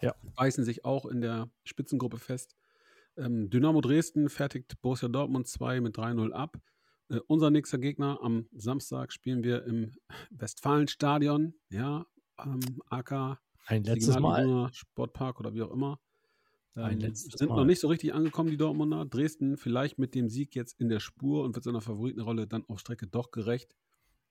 Ja. 0.00 0.14
Beißen 0.34 0.64
sich 0.64 0.84
auch 0.84 1.06
in 1.06 1.20
der 1.20 1.50
Spitzengruppe 1.64 2.18
fest. 2.18 2.56
Ähm, 3.16 3.50
Dynamo 3.50 3.80
Dresden 3.80 4.28
fertigt 4.28 4.80
Borussia 4.82 5.08
Dortmund 5.08 5.46
2 5.46 5.80
mit 5.80 5.96
3-0 5.96 6.32
ab. 6.32 6.56
Äh, 7.10 7.20
unser 7.26 7.50
nächster 7.50 7.78
Gegner 7.78 8.18
am 8.22 8.48
Samstag 8.52 9.12
spielen 9.12 9.42
wir 9.44 9.64
im 9.64 9.92
Westfalenstadion, 10.30 11.54
ja, 11.68 12.06
ähm, 12.46 12.60
AK 12.88 13.38
Ein 13.66 13.84
letztes 13.84 14.18
Mal. 14.18 14.70
Sportpark 14.72 15.40
oder 15.40 15.54
wie 15.54 15.62
auch 15.62 15.70
immer. 15.72 16.00
Ein 16.74 17.00
Ähm, 17.00 17.14
sind 17.14 17.48
Mal. 17.48 17.56
noch 17.56 17.64
nicht 17.64 17.80
so 17.80 17.88
richtig 17.88 18.14
angekommen, 18.14 18.50
die 18.50 18.56
Dortmunder. 18.56 19.04
Dresden 19.04 19.56
vielleicht 19.56 19.98
mit 19.98 20.14
dem 20.14 20.28
Sieg 20.28 20.54
jetzt 20.54 20.80
in 20.80 20.88
der 20.88 21.00
Spur 21.00 21.44
und 21.44 21.54
wird 21.54 21.64
seiner 21.64 21.80
Favoritenrolle 21.80 22.46
dann 22.46 22.64
auf 22.68 22.78
Strecke 22.78 23.06
doch 23.06 23.30
gerecht. 23.32 23.76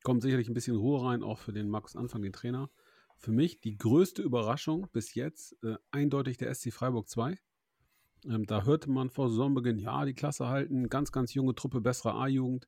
Kommt 0.04 0.22
sicherlich 0.22 0.48
ein 0.48 0.54
bisschen 0.54 0.78
Ruhe 0.78 1.04
rein, 1.04 1.24
auch 1.24 1.38
für 1.40 1.52
den 1.52 1.70
Markus 1.70 1.96
Anfang, 1.96 2.22
den 2.22 2.32
Trainer. 2.34 2.70
Für 3.18 3.34
mich 3.34 3.60
die 3.60 3.78
größte 3.78 4.22
Überraschung 4.22 4.88
bis 4.94 5.14
jetzt 5.14 5.62
äh, 5.64 5.76
eindeutig 5.92 6.38
der 6.38 6.54
SC 6.56 6.72
Freiburg 6.72 7.10
2. 7.10 7.38
Ähm, 8.26 8.46
da 8.46 8.64
hörte 8.64 8.90
man 8.90 9.10
vor 9.10 9.30
Saisonbeginn, 9.30 9.78
ja, 9.78 10.06
die 10.06 10.14
Klasse 10.14 10.48
halten, 10.48 10.88
ganz, 10.88 11.12
ganz 11.12 11.34
junge 11.34 11.56
Truppe, 11.56 11.82
bessere 11.82 12.14
A-Jugend. 12.14 12.68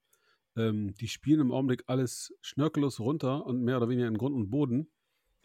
Ähm, 0.58 0.94
die 0.96 1.08
spielen 1.08 1.40
im 1.40 1.52
Augenblick 1.54 1.86
alles 1.88 2.34
schnörkellos 2.42 3.00
runter 3.00 3.46
und 3.46 3.62
mehr 3.64 3.78
oder 3.78 3.88
weniger 3.88 4.10
in 4.10 4.18
Grund 4.18 4.36
und 4.36 4.50
Boden. 4.50 4.90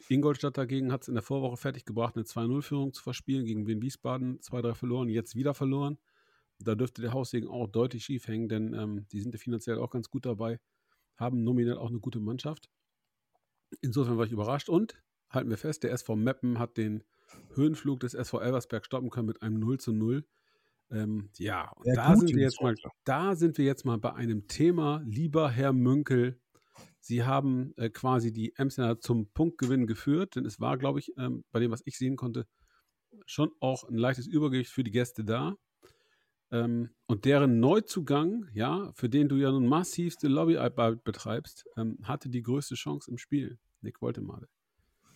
Ingolstadt 0.09 0.57
dagegen 0.57 0.93
hat 0.93 1.03
es 1.03 1.09
in 1.09 1.15
der 1.15 1.23
Vorwoche 1.23 1.57
fertiggebracht, 1.57 2.17
eine 2.17 2.25
2-0-Führung 2.25 2.93
zu 2.93 3.03
verspielen 3.03 3.45
gegen 3.45 3.67
Wien 3.67 3.83
Wiesbaden, 3.83 4.39
2-3 4.41 4.75
verloren, 4.75 5.09
jetzt 5.09 5.35
wieder 5.35 5.55
verloren. 5.55 5.99
Da 6.59 6.75
dürfte 6.75 7.03
der 7.03 7.13
Haussegen 7.13 7.49
auch 7.49 7.67
deutlich 7.67 8.05
schief 8.05 8.29
hängen, 8.29 8.49
denn 8.49 8.73
ähm, 8.75 9.07
die 9.13 9.21
sind 9.21 9.35
ja 9.35 9.39
finanziell 9.39 9.79
auch 9.79 9.91
ganz 9.91 10.09
gut 10.09 10.25
dabei, 10.25 10.59
haben 11.17 11.45
nominell 11.45 11.77
auch 11.77 11.91
eine 11.91 12.01
gute 12.01 12.21
Mannschaft. 12.21 12.71
Insofern 13.81 14.17
war 14.17 14.25
ich 14.25 14.33
überrascht 14.33 14.69
und 14.69 15.03
halten 15.29 15.51
wir 15.51 15.59
fest, 15.59 15.83
der 15.83 15.93
SV 15.93 16.17
Meppen 16.17 16.59
hat 16.59 16.77
den 16.77 17.05
Höhenflug 17.55 18.01
des 18.01 18.15
SV 18.15 18.41
Elversberg 18.41 18.87
stoppen 18.87 19.11
können 19.11 19.27
mit 19.27 19.43
einem 19.43 19.59
0 19.59 19.81
zu 19.81 19.93
0. 19.93 20.25
Ähm, 20.91 21.31
ja, 21.39 21.71
und 21.73 21.97
da 21.97 22.15
sind 22.15 22.35
wir 22.35 22.43
jetzt 22.43 22.63
mal, 22.63 22.75
da 23.05 23.35
sind 23.35 23.59
wir 23.59 23.65
jetzt 23.65 23.85
mal 23.85 23.99
bei 23.99 24.15
einem 24.15 24.47
Thema, 24.47 25.03
lieber 25.05 25.51
Herr 25.51 25.73
Münkel. 25.73 26.41
Sie 27.07 27.23
haben 27.23 27.73
äh, 27.77 27.89
quasi 27.89 28.33
die 28.33 28.53
Emsner 28.57 28.99
zum 28.99 29.29
Punktgewinn 29.29 29.87
geführt, 29.87 30.35
denn 30.35 30.45
es 30.45 30.59
war, 30.59 30.77
glaube 30.77 30.99
ich, 30.99 31.17
ähm, 31.17 31.45
bei 31.53 31.61
dem, 31.61 31.71
was 31.71 31.83
ich 31.85 31.97
sehen 31.99 32.17
konnte, 32.17 32.49
schon 33.27 33.53
auch 33.61 33.85
ein 33.85 33.97
leichtes 33.97 34.27
Übergewicht 34.27 34.73
für 34.73 34.83
die 34.83 34.91
Gäste 34.91 35.25
da. 35.25 35.55
Ähm, 36.51 36.91
und 37.07 37.25
deren 37.25 37.61
Neuzugang, 37.61 38.49
ja, 38.53 38.91
für 38.95 39.09
den 39.09 39.29
du 39.29 39.37
ja 39.37 39.53
nun 39.53 39.69
massivste 39.69 40.27
Lobbyarbeit 40.27 41.05
betreibst, 41.05 41.65
ähm, 41.77 41.97
hatte 42.03 42.29
die 42.29 42.43
größte 42.43 42.75
Chance 42.75 43.09
im 43.09 43.19
Spiel. 43.19 43.57
Nick 43.83 44.03
Woltemade. 44.03 44.49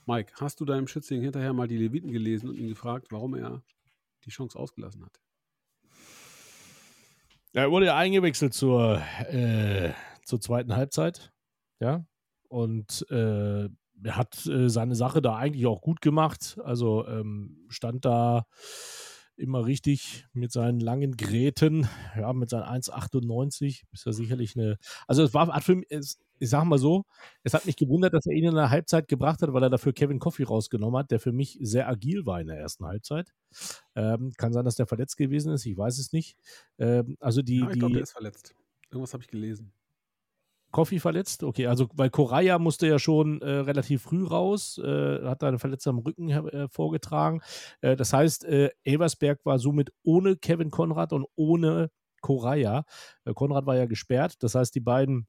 Mike, 0.07 0.34
hast 0.36 0.61
du 0.61 0.64
deinem 0.64 0.86
Schützling 0.86 1.22
hinterher 1.22 1.53
mal 1.53 1.66
die 1.66 1.76
Leviten 1.76 2.12
gelesen 2.12 2.51
und 2.51 2.57
ihn 2.57 2.68
gefragt, 2.68 3.09
warum 3.11 3.34
er 3.34 3.64
die 4.24 4.30
Chance 4.30 4.57
ausgelassen 4.57 5.05
hat? 5.05 5.20
Er 7.53 7.68
wurde 7.72 7.86
ja 7.86 7.97
eingewechselt 7.97 8.55
zur, 8.55 9.03
äh, 9.28 9.93
zur 10.24 10.41
zweiten 10.41 10.76
Halbzeit. 10.76 11.32
Ja. 11.81 12.05
Und 12.49 13.07
äh, 13.11 13.68
er 14.03 14.16
hat 14.16 14.47
äh, 14.47 14.68
seine 14.68 14.95
Sache 14.95 15.22
da 15.22 15.37
eigentlich 15.37 15.66
auch 15.66 15.83
gut 15.83 16.01
gemacht. 16.01 16.59
Also 16.64 17.07
ähm, 17.07 17.64
stand 17.68 18.05
da 18.05 18.47
immer 19.37 19.64
richtig 19.66 20.26
mit 20.33 20.53
seinen 20.53 20.81
langen 20.81 21.16
Gräten, 21.16 21.89
ja, 22.16 22.33
mit 22.33 22.51
seinen 22.51 22.64
1,98. 22.64 23.83
Ist 23.93 24.07
ja 24.07 24.12
sicherlich 24.12 24.57
eine. 24.57 24.78
Also 25.07 25.22
es 25.22 25.35
war 25.35 25.49
hat 25.49 25.64
für 25.64 25.76
mich, 25.76 25.87
es, 25.91 26.18
ich 26.39 26.51
sag 26.51 26.64
mal 26.64 26.78
so, 26.78 27.05
es 27.43 27.55
hat 27.55 27.66
mich 27.66 27.76
gewundert, 27.76 28.14
dass 28.14 28.26
er 28.26 28.33
ihn 28.33 28.45
in 28.45 28.55
der 28.55 28.70
Halbzeit 28.70 29.09
gebracht 29.09 29.43
hat, 29.43 29.53
weil 29.53 29.62
er 29.62 29.70
dafür 29.70 29.93
Kevin 29.93 30.18
Coffey 30.18 30.45
rausgenommen 30.45 30.99
hat, 30.99 31.11
der 31.11 31.20
für 31.20 31.33
mich 31.33 31.59
sehr 31.61 31.89
agil 31.89 32.26
war 32.26 32.41
in 32.41 32.49
der 32.49 32.59
ersten 32.59 32.85
Halbzeit. 32.85 33.33
Ähm, 33.95 34.33
kann 34.37 34.53
sein, 34.53 34.64
dass 34.64 34.76
der 34.76 34.87
verletzt 34.87 35.16
gewesen 35.16 35.53
ist, 35.53 35.66
ich 35.66 35.76
weiß 35.76 35.99
es 35.99 36.12
nicht. 36.12 36.37
Ähm, 36.78 37.16
also 37.20 37.43
die, 37.43 37.61
ja, 37.61 37.70
ich 37.70 37.78
glaube, 37.78 37.95
der 37.95 38.03
ist 38.03 38.12
verletzt. 38.12 38.55
Irgendwas 38.91 39.14
habe 39.14 39.22
ich 39.22 39.28
gelesen. 39.28 39.72
Coffee 40.71 41.01
verletzt? 41.01 41.43
Okay, 41.43 41.66
also 41.66 41.89
weil 41.95 42.11
Correa 42.11 42.59
musste 42.59 42.87
ja 42.87 42.99
schon 42.99 43.41
äh, 43.43 43.51
relativ 43.51 44.03
früh 44.03 44.25
raus, 44.25 44.79
äh, 44.79 45.25
hat 45.25 45.43
da 45.43 45.49
eine 45.49 45.59
Verletzung 45.59 45.97
am 45.97 45.99
Rücken 46.01 46.31
äh, 46.31 46.68
vorgetragen. 46.68 47.41
Äh, 47.81 47.97
das 47.97 48.12
heißt, 48.12 48.45
äh, 48.45 48.71
Elversberg 48.85 49.45
war 49.45 49.59
somit 49.59 49.93
ohne 50.03 50.37
Kevin 50.37 50.71
Konrad 50.71 51.12
und 51.12 51.27
ohne 51.37 51.91
Correa. 52.21 52.85
Äh, 53.25 53.35
Konrad 53.35 53.66
war 53.66 53.77
ja 53.77 53.87
gesperrt, 53.87 54.43
das 54.43 54.55
heißt, 54.55 54.75
die 54.75 54.81
beiden 54.81 55.27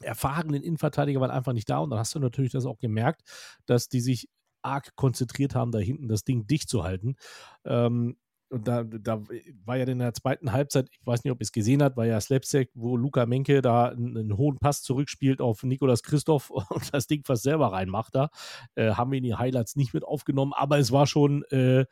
erfahrenen 0.00 0.62
Innenverteidiger 0.62 1.20
waren 1.20 1.30
einfach 1.30 1.52
nicht 1.52 1.68
da 1.68 1.78
und 1.78 1.90
dann 1.90 1.98
hast 1.98 2.14
du 2.14 2.20
natürlich 2.20 2.52
das 2.52 2.66
auch 2.66 2.78
gemerkt, 2.78 3.22
dass 3.66 3.88
die 3.88 4.00
sich 4.00 4.28
arg 4.62 4.94
konzentriert 4.96 5.54
haben, 5.54 5.72
da 5.72 5.78
hinten 5.78 6.08
das 6.08 6.24
Ding 6.24 6.46
dicht 6.46 6.68
zu 6.68 6.84
halten. 6.84 7.16
Ähm, 7.64 8.16
und 8.50 8.66
da, 8.66 8.84
da 8.84 9.22
war 9.64 9.76
ja 9.76 9.84
in 9.84 9.98
der 9.98 10.14
zweiten 10.14 10.52
Halbzeit, 10.52 10.88
ich 10.90 11.06
weiß 11.06 11.24
nicht, 11.24 11.32
ob 11.32 11.40
ihr 11.40 11.44
es 11.44 11.52
gesehen 11.52 11.82
habt, 11.82 11.96
war 11.96 12.06
ja 12.06 12.20
Slapsack, 12.20 12.70
wo 12.74 12.96
Luca 12.96 13.26
Menke 13.26 13.60
da 13.62 13.86
einen, 13.86 14.16
einen 14.16 14.36
hohen 14.36 14.58
Pass 14.58 14.82
zurückspielt 14.82 15.40
auf 15.40 15.62
Nikolas 15.62 16.02
Christoph 16.02 16.50
und 16.50 16.94
das 16.94 17.06
Ding 17.06 17.24
fast 17.24 17.42
selber 17.42 17.72
reinmacht 17.72 18.14
da. 18.14 18.30
Äh, 18.74 18.92
haben 18.92 19.10
wir 19.10 19.18
in 19.18 19.24
die 19.24 19.34
Highlights 19.34 19.76
nicht 19.76 19.94
mit 19.94 20.04
aufgenommen, 20.04 20.52
aber 20.54 20.78
es 20.78 20.92
war 20.92 21.06
schon, 21.06 21.44
äh, 21.50 21.84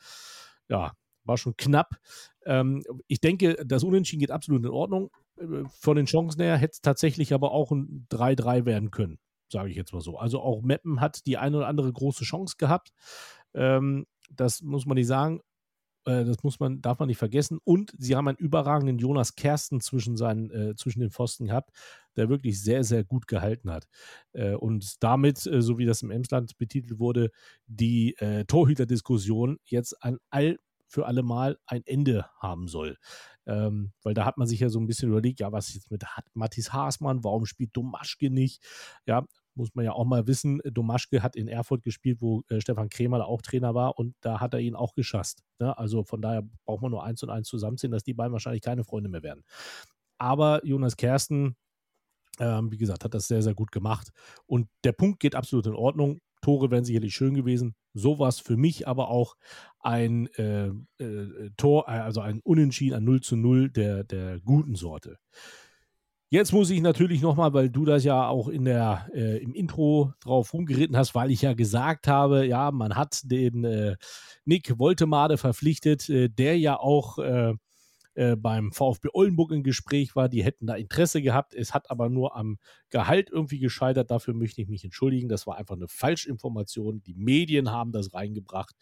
ja, 0.68 0.92
war 1.24 1.36
schon 1.36 1.56
knapp. 1.56 1.96
Ähm, 2.44 2.82
ich 3.06 3.20
denke, 3.20 3.56
das 3.66 3.84
Unentschieden 3.84 4.20
geht 4.20 4.30
absolut 4.30 4.64
in 4.64 4.70
Ordnung. 4.70 5.10
Äh, 5.38 5.64
Von 5.68 5.96
den 5.96 6.06
Chancen 6.06 6.40
her 6.40 6.56
hätte 6.56 6.72
es 6.72 6.80
tatsächlich 6.80 7.34
aber 7.34 7.52
auch 7.52 7.70
ein 7.70 8.06
3-3 8.10 8.64
werden 8.64 8.90
können, 8.90 9.18
sage 9.52 9.70
ich 9.70 9.76
jetzt 9.76 9.92
mal 9.92 10.00
so. 10.00 10.18
Also 10.18 10.40
auch 10.40 10.62
Meppen 10.62 11.00
hat 11.00 11.26
die 11.26 11.36
eine 11.36 11.58
oder 11.58 11.68
andere 11.68 11.92
große 11.92 12.24
Chance 12.24 12.56
gehabt. 12.58 12.92
Ähm, 13.54 14.06
das 14.30 14.62
muss 14.62 14.86
man 14.86 14.96
nicht 14.96 15.06
sagen. 15.06 15.40
Äh, 16.06 16.24
das 16.24 16.42
muss 16.42 16.60
man, 16.60 16.80
darf 16.80 16.98
man 16.98 17.08
nicht 17.08 17.18
vergessen. 17.18 17.58
Und 17.64 17.92
sie 17.98 18.16
haben 18.16 18.28
einen 18.28 18.38
überragenden 18.38 18.98
Jonas 18.98 19.34
Kersten 19.34 19.80
zwischen, 19.80 20.16
seinen, 20.16 20.50
äh, 20.50 20.74
zwischen 20.76 21.00
den 21.00 21.10
Pfosten 21.10 21.46
gehabt, 21.46 21.70
der 22.16 22.28
wirklich 22.28 22.62
sehr, 22.62 22.84
sehr 22.84 23.04
gut 23.04 23.26
gehalten 23.26 23.70
hat. 23.70 23.86
Äh, 24.32 24.54
und 24.54 25.02
damit, 25.02 25.46
äh, 25.46 25.60
so 25.60 25.78
wie 25.78 25.84
das 25.86 26.02
im 26.02 26.10
Emsland 26.10 26.56
betitelt 26.58 26.98
wurde, 26.98 27.30
die 27.66 28.16
äh, 28.18 28.44
Torhüterdiskussion 28.44 29.58
jetzt 29.64 30.02
ein 30.02 30.18
all 30.30 30.58
für 30.88 31.06
alle 31.06 31.24
Mal 31.24 31.58
ein 31.66 31.82
Ende 31.84 32.26
haben 32.38 32.68
soll. 32.68 32.96
Ähm, 33.44 33.92
weil 34.02 34.14
da 34.14 34.24
hat 34.24 34.38
man 34.38 34.46
sich 34.46 34.60
ja 34.60 34.68
so 34.68 34.78
ein 34.78 34.86
bisschen 34.86 35.08
überlegt, 35.08 35.40
ja, 35.40 35.50
was 35.50 35.74
jetzt 35.74 35.90
mit 35.90 36.04
Mathis 36.34 36.72
Haasmann, 36.72 37.24
warum 37.24 37.44
spielt 37.44 37.76
Domaschke 37.76 38.30
nicht? 38.30 38.62
Ja, 39.04 39.24
muss 39.56 39.74
man 39.74 39.84
ja 39.84 39.92
auch 39.92 40.04
mal 40.04 40.26
wissen, 40.26 40.60
Domaschke 40.64 41.22
hat 41.22 41.36
in 41.36 41.48
Erfurt 41.48 41.82
gespielt, 41.82 42.20
wo 42.20 42.42
äh, 42.48 42.60
Stefan 42.60 42.88
Kremer 42.88 43.26
auch 43.26 43.42
Trainer 43.42 43.74
war 43.74 43.98
und 43.98 44.14
da 44.20 44.40
hat 44.40 44.54
er 44.54 44.60
ihn 44.60 44.74
auch 44.74 44.94
geschasst. 44.94 45.42
Ne? 45.58 45.76
Also 45.76 46.04
von 46.04 46.20
daher 46.20 46.42
braucht 46.64 46.82
man 46.82 46.90
nur 46.90 47.04
eins 47.04 47.22
und 47.22 47.30
eins 47.30 47.48
zusammenziehen, 47.48 47.90
dass 47.90 48.04
die 48.04 48.14
beiden 48.14 48.32
wahrscheinlich 48.32 48.62
keine 48.62 48.84
Freunde 48.84 49.08
mehr 49.08 49.22
werden. 49.22 49.44
Aber 50.18 50.64
Jonas 50.64 50.96
Kersten, 50.96 51.56
ähm, 52.38 52.70
wie 52.70 52.78
gesagt, 52.78 53.04
hat 53.04 53.14
das 53.14 53.28
sehr, 53.28 53.42
sehr 53.42 53.54
gut 53.54 53.72
gemacht. 53.72 54.10
Und 54.46 54.68
der 54.84 54.92
Punkt 54.92 55.20
geht 55.20 55.34
absolut 55.34 55.66
in 55.66 55.74
Ordnung. 55.74 56.20
Tore 56.42 56.70
wären 56.70 56.84
sicherlich 56.84 57.14
schön 57.14 57.34
gewesen. 57.34 57.74
Sowas 57.94 58.38
für 58.40 58.56
mich 58.56 58.86
aber 58.86 59.08
auch 59.08 59.36
ein 59.80 60.28
äh, 60.34 60.68
äh, 60.98 61.50
Tor, 61.56 61.88
also 61.88 62.20
ein 62.20 62.40
Unentschieden, 62.40 62.96
ein 62.96 63.04
0 63.04 63.20
zu 63.20 63.36
0 63.36 63.70
der, 63.70 64.04
der 64.04 64.40
guten 64.40 64.74
Sorte. 64.74 65.18
Jetzt 66.28 66.52
muss 66.52 66.70
ich 66.70 66.80
natürlich 66.80 67.22
nochmal, 67.22 67.52
weil 67.54 67.70
du 67.70 67.84
das 67.84 68.02
ja 68.02 68.26
auch 68.26 68.48
in 68.48 68.64
der, 68.64 69.08
äh, 69.14 69.38
im 69.38 69.54
Intro 69.54 70.12
drauf 70.20 70.52
rumgeritten 70.52 70.96
hast, 70.96 71.14
weil 71.14 71.30
ich 71.30 71.42
ja 71.42 71.54
gesagt 71.54 72.08
habe, 72.08 72.44
ja, 72.44 72.72
man 72.72 72.96
hat 72.96 73.20
den 73.30 73.62
äh, 73.62 73.96
Nick 74.44 74.76
Woltemade 74.78 75.38
verpflichtet, 75.38 76.08
äh, 76.08 76.28
der 76.28 76.58
ja 76.58 76.80
auch 76.80 77.18
äh, 77.18 77.54
äh, 78.16 78.34
beim 78.34 78.72
VfB 78.72 79.10
Oldenburg 79.12 79.52
im 79.52 79.62
Gespräch 79.62 80.16
war. 80.16 80.28
Die 80.28 80.42
hätten 80.42 80.66
da 80.66 80.74
Interesse 80.74 81.22
gehabt. 81.22 81.54
Es 81.54 81.74
hat 81.74 81.90
aber 81.90 82.08
nur 82.08 82.34
am 82.34 82.58
Gehalt 82.88 83.30
irgendwie 83.30 83.58
gescheitert. 83.58 84.10
Dafür 84.10 84.34
möchte 84.34 84.62
ich 84.62 84.68
mich 84.68 84.82
entschuldigen. 84.84 85.28
Das 85.28 85.46
war 85.46 85.58
einfach 85.58 85.76
eine 85.76 85.86
Falschinformation. 85.86 87.02
Die 87.02 87.14
Medien 87.14 87.70
haben 87.70 87.92
das 87.92 88.14
reingebracht. 88.14 88.74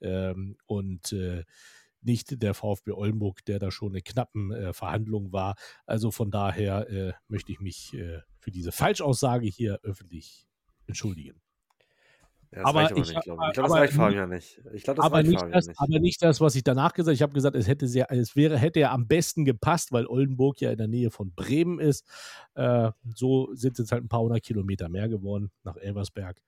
Ähm, 0.00 0.56
und 0.66 1.12
äh, 1.12 1.44
nicht 2.02 2.42
der 2.42 2.54
VfB 2.54 2.92
Oldenburg, 2.92 3.44
der 3.44 3.58
da 3.58 3.70
schon 3.70 3.94
in 3.94 4.02
knappen 4.04 4.52
äh, 4.52 4.72
Verhandlungen 4.72 5.32
war. 5.32 5.54
Also 5.86 6.10
von 6.10 6.30
daher 6.30 6.88
äh, 6.90 7.12
möchte 7.28 7.52
ich 7.52 7.60
mich 7.60 7.94
äh, 7.94 8.20
für 8.38 8.50
diese 8.50 8.72
Falschaussage 8.72 9.46
hier 9.46 9.80
öffentlich 9.82 10.46
entschuldigen. 10.86 11.40
Ja, 12.52 12.62
das 12.62 12.66
Aber 12.66 12.80
aber 12.80 12.90
ich 12.90 12.96
nicht, 12.96 13.14
hab- 13.16 13.22
glaube 13.22 13.42
ich. 13.44 13.48
Ich 13.48 13.54
glaube, 13.54 13.68
das 13.68 13.78
reicht 13.78 13.92
Fabian 13.92 14.28
nicht. 14.30 14.60
Ich 14.72 14.82
glaube, 14.82 14.96
das 14.96 15.06
aber, 15.06 15.16
reicht 15.18 15.28
nicht 15.28 15.38
Fabian 15.38 15.52
das, 15.52 15.66
nicht. 15.68 15.80
aber 15.80 15.98
nicht 16.00 16.22
das, 16.22 16.40
was 16.40 16.54
ich 16.56 16.64
danach 16.64 16.94
gesagt 16.94 17.06
habe. 17.06 17.14
Ich 17.14 17.22
habe 17.22 17.32
gesagt, 17.32 17.54
es 17.54 17.68
hätte 17.68 17.86
sehr, 17.86 18.10
es 18.10 18.34
wäre, 18.34 18.58
hätte 18.58 18.80
ja 18.80 18.90
am 18.92 19.06
besten 19.06 19.44
gepasst, 19.44 19.92
weil 19.92 20.06
Oldenburg 20.06 20.60
ja 20.60 20.72
in 20.72 20.78
der 20.78 20.88
Nähe 20.88 21.10
von 21.12 21.32
Bremen 21.32 21.78
ist. 21.78 22.04
Äh, 22.54 22.90
so 23.14 23.54
sind 23.54 23.78
es 23.78 23.92
halt 23.92 24.02
ein 24.02 24.08
paar 24.08 24.20
hundert 24.22 24.42
Kilometer 24.42 24.88
mehr 24.88 25.08
geworden 25.08 25.52
nach 25.62 25.76
Elversberg. 25.76 26.42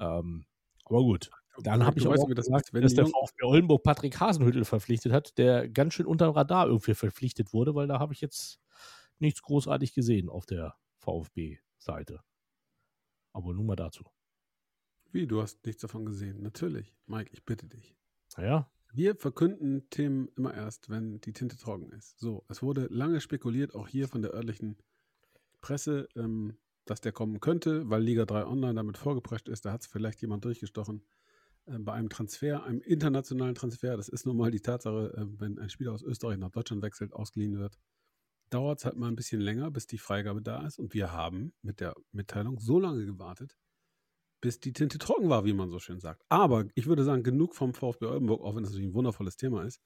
Ähm, 0.00 0.44
aber 0.84 1.00
gut. 1.02 1.30
Dann 1.62 1.84
habe 1.84 1.98
ich 1.98 2.06
auch 2.06 2.12
weißt, 2.12 2.26
gesagt, 2.26 2.74
dass 2.74 2.94
der 2.94 3.06
VfB 3.06 3.44
Oldenburg 3.44 3.82
Patrick 3.82 4.18
Hasenhüttel 4.20 4.64
verpflichtet 4.64 5.12
hat, 5.12 5.36
der 5.38 5.68
ganz 5.68 5.94
schön 5.94 6.06
unter 6.06 6.26
dem 6.26 6.34
Radar 6.34 6.66
irgendwie 6.66 6.94
verpflichtet 6.94 7.52
wurde, 7.52 7.74
weil 7.74 7.86
da 7.86 7.98
habe 7.98 8.12
ich 8.12 8.20
jetzt 8.20 8.60
nichts 9.18 9.42
großartig 9.42 9.94
gesehen 9.94 10.28
auf 10.28 10.46
der 10.46 10.76
VfB-Seite. 10.98 12.20
Aber 13.32 13.52
nun 13.54 13.66
mal 13.66 13.76
dazu. 13.76 14.04
Wie, 15.10 15.26
du 15.26 15.40
hast 15.40 15.64
nichts 15.64 15.82
davon 15.82 16.04
gesehen? 16.04 16.42
Natürlich. 16.42 16.94
Mike, 17.06 17.30
ich 17.32 17.44
bitte 17.44 17.66
dich. 17.66 17.96
Naja, 18.36 18.70
Wir 18.92 19.16
verkünden 19.16 19.88
Themen 19.90 20.28
immer 20.36 20.54
erst, 20.54 20.90
wenn 20.90 21.20
die 21.20 21.32
Tinte 21.32 21.56
trocken 21.56 21.90
ist. 21.90 22.18
So, 22.18 22.44
es 22.48 22.62
wurde 22.62 22.86
lange 22.90 23.20
spekuliert, 23.20 23.74
auch 23.74 23.88
hier 23.88 24.08
von 24.08 24.22
der 24.22 24.32
örtlichen 24.32 24.76
Presse, 25.60 26.08
ähm, 26.14 26.56
dass 26.84 27.00
der 27.00 27.12
kommen 27.12 27.40
könnte, 27.40 27.88
weil 27.90 28.02
Liga 28.02 28.24
3 28.24 28.46
Online 28.46 28.74
damit 28.74 28.96
vorgeprescht 28.96 29.48
ist. 29.48 29.64
Da 29.64 29.72
hat 29.72 29.82
es 29.82 29.86
vielleicht 29.86 30.20
jemand 30.20 30.44
durchgestochen. 30.44 31.02
Äh, 31.68 31.78
bei 31.78 31.92
einem 31.92 32.08
Transfer, 32.08 32.64
einem 32.64 32.80
internationalen 32.80 33.54
Transfer, 33.54 33.96
das 33.96 34.08
ist 34.08 34.26
nun 34.26 34.36
mal 34.36 34.50
die 34.50 34.60
Tatsache, 34.60 35.12
äh, 35.16 35.40
wenn 35.40 35.58
ein 35.58 35.70
Spieler 35.70 35.92
aus 35.92 36.02
Österreich 36.02 36.38
nach 36.38 36.50
Deutschland 36.50 36.82
wechselt, 36.82 37.12
ausgeliehen 37.12 37.58
wird, 37.58 37.78
dauert 38.50 38.78
es 38.78 38.84
halt 38.84 38.96
mal 38.96 39.08
ein 39.08 39.16
bisschen 39.16 39.40
länger, 39.40 39.70
bis 39.70 39.86
die 39.86 39.98
Freigabe 39.98 40.42
da 40.42 40.66
ist. 40.66 40.78
Und 40.78 40.94
wir 40.94 41.12
haben 41.12 41.52
mit 41.62 41.80
der 41.80 41.94
Mitteilung 42.12 42.58
so 42.58 42.78
lange 42.78 43.04
gewartet, 43.04 43.56
bis 44.40 44.60
die 44.60 44.72
Tinte 44.72 44.98
trocken 44.98 45.28
war, 45.28 45.44
wie 45.44 45.52
man 45.52 45.70
so 45.70 45.78
schön 45.78 46.00
sagt. 46.00 46.24
Aber 46.28 46.66
ich 46.74 46.86
würde 46.86 47.04
sagen, 47.04 47.22
genug 47.22 47.54
vom 47.54 47.74
VfB 47.74 48.06
Oldenburg, 48.06 48.42
auch 48.42 48.54
wenn 48.56 48.62
das 48.62 48.72
natürlich 48.72 48.90
ein 48.90 48.94
wundervolles 48.94 49.36
Thema 49.36 49.64
ist. 49.64 49.82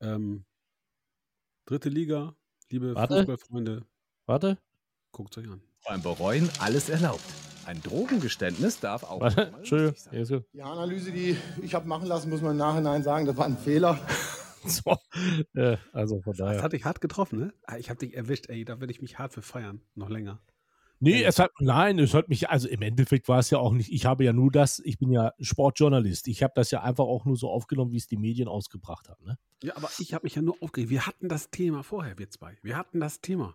Ähm, 0.00 0.44
dritte 1.66 1.88
Liga, 1.88 2.36
liebe 2.70 2.94
Warte. 2.94 3.18
Fußballfreunde, 3.18 3.86
warte. 4.26 4.58
guckt 5.10 5.36
euch 5.36 5.48
an. 5.48 5.62
Beim 5.84 6.02
Bereuen 6.02 6.50
alles 6.58 6.88
erlaubt. 6.88 7.45
Ein 7.66 7.82
Drogengeständnis 7.82 8.78
darf 8.80 9.02
auch 9.02 9.20
Warte. 9.20 9.52
Entschuldigung. 9.56 9.94
sein. 9.96 10.44
Die 10.54 10.62
Analyse, 10.62 11.10
die 11.10 11.36
ich 11.62 11.74
habe 11.74 11.88
machen 11.88 12.06
lassen, 12.06 12.30
muss 12.30 12.40
man 12.40 12.52
im 12.52 12.56
Nachhinein 12.58 13.02
sagen, 13.02 13.26
das 13.26 13.36
war 13.36 13.46
ein 13.46 13.58
Fehler. 13.58 13.98
So. 14.68 14.96
Äh, 15.54 15.76
also 15.92 16.20
von 16.22 16.32
Das 16.32 16.38
daher. 16.38 16.60
hat 16.64 16.72
dich 16.72 16.84
hart 16.84 17.00
getroffen, 17.00 17.38
ne? 17.38 17.52
Ah, 17.68 17.76
Ich 17.76 17.88
habe 17.88 18.00
dich 18.00 18.16
erwischt, 18.16 18.48
ey, 18.48 18.64
da 18.64 18.80
werde 18.80 18.90
ich 18.92 19.00
mich 19.00 19.16
hart 19.16 19.32
für 19.32 19.40
feiern. 19.42 19.80
Noch 19.94 20.08
länger. 20.08 20.40
Nee, 20.98 21.22
es 21.22 21.38
hat, 21.38 21.52
nein, 21.60 22.00
es 22.00 22.14
hat 22.14 22.28
mich, 22.28 22.50
also 22.50 22.66
im 22.66 22.82
Endeffekt 22.82 23.28
war 23.28 23.38
es 23.38 23.50
ja 23.50 23.58
auch 23.58 23.72
nicht, 23.72 23.92
ich 23.92 24.06
habe 24.06 24.24
ja 24.24 24.32
nur 24.32 24.50
das, 24.50 24.80
ich 24.84 24.98
bin 24.98 25.12
ja 25.12 25.32
Sportjournalist. 25.38 26.26
Ich 26.26 26.42
habe 26.42 26.52
das 26.56 26.72
ja 26.72 26.82
einfach 26.82 27.04
auch 27.04 27.24
nur 27.26 27.36
so 27.36 27.48
aufgenommen, 27.48 27.92
wie 27.92 27.96
es 27.98 28.08
die 28.08 28.16
Medien 28.16 28.48
ausgebracht 28.48 29.08
haben. 29.08 29.24
Ne? 29.24 29.38
Ja, 29.62 29.76
aber 29.76 29.88
ich 30.00 30.12
habe 30.14 30.24
mich 30.24 30.34
ja 30.34 30.42
nur 30.42 30.56
aufgeregt. 30.60 30.90
Wir 30.90 31.06
hatten 31.06 31.28
das 31.28 31.48
Thema 31.50 31.84
vorher, 31.84 32.18
wir 32.18 32.28
zwei. 32.30 32.58
Wir 32.62 32.76
hatten 32.76 32.98
das 32.98 33.20
Thema. 33.20 33.54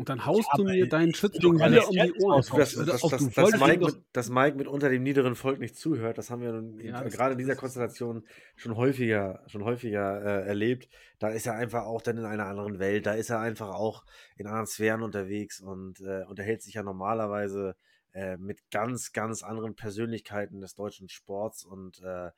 Und 0.00 0.08
dann 0.08 0.24
haust 0.24 0.48
Ja, 0.52 0.56
du 0.56 0.64
mir 0.64 0.88
deinen 0.88 1.12
Schützling 1.12 1.56
wieder 1.56 1.86
um 1.86 1.94
die 1.94 2.12
Ohren. 2.22 2.36
dass, 2.38 2.50
auf, 2.50 2.56
dass, 2.58 2.72
du 2.72 2.84
dass, 2.84 3.02
wolltest 3.36 3.60
Mike 3.66 4.02
dass 4.14 4.30
Mike 4.30 4.56
mit 4.56 4.66
unter 4.66 4.88
dem 4.88 5.02
niederen 5.02 5.34
Volk 5.34 5.58
nicht 5.60 5.76
zuhört, 5.76 6.16
das 6.16 6.30
haben 6.30 6.40
wir 6.40 6.52
nun 6.52 6.78
in, 6.78 6.86
Ja, 6.88 7.04
das- 7.04 7.12
gerade 7.12 7.32
in 7.32 7.38
dieser 7.38 7.50
das- 7.52 7.58
Konstellation 7.60 8.24
schon 8.56 8.76
häufiger, 8.76 9.42
schon 9.46 9.62
häufiger 9.62 10.22
äh, 10.24 10.48
erlebt. 10.48 10.88
Da 11.18 11.28
ist 11.28 11.46
er 11.46 11.54
einfach 11.56 11.84
auch 11.84 12.00
dann 12.00 12.16
in 12.16 12.24
einer 12.24 12.46
anderen 12.46 12.78
Welt, 12.78 13.04
da 13.04 13.12
ist 13.12 13.28
er 13.28 13.40
einfach 13.40 13.68
auch 13.74 14.04
in 14.38 14.46
anderen 14.46 14.66
Sphären 14.66 15.02
unterwegs 15.02 15.60
und 15.60 16.00
äh, 16.00 16.24
unterhält 16.24 16.62
sich 16.62 16.72
ja 16.74 16.82
normalerweise 16.82 17.76
äh, 18.12 18.38
mit 18.38 18.58
ganz, 18.70 19.12
ganz 19.12 19.42
anderen 19.42 19.74
Persönlichkeiten 19.74 20.62
des 20.62 20.74
deutschen 20.74 21.10
Sports 21.10 21.62
und 21.64 22.00
äh, 22.02 22.28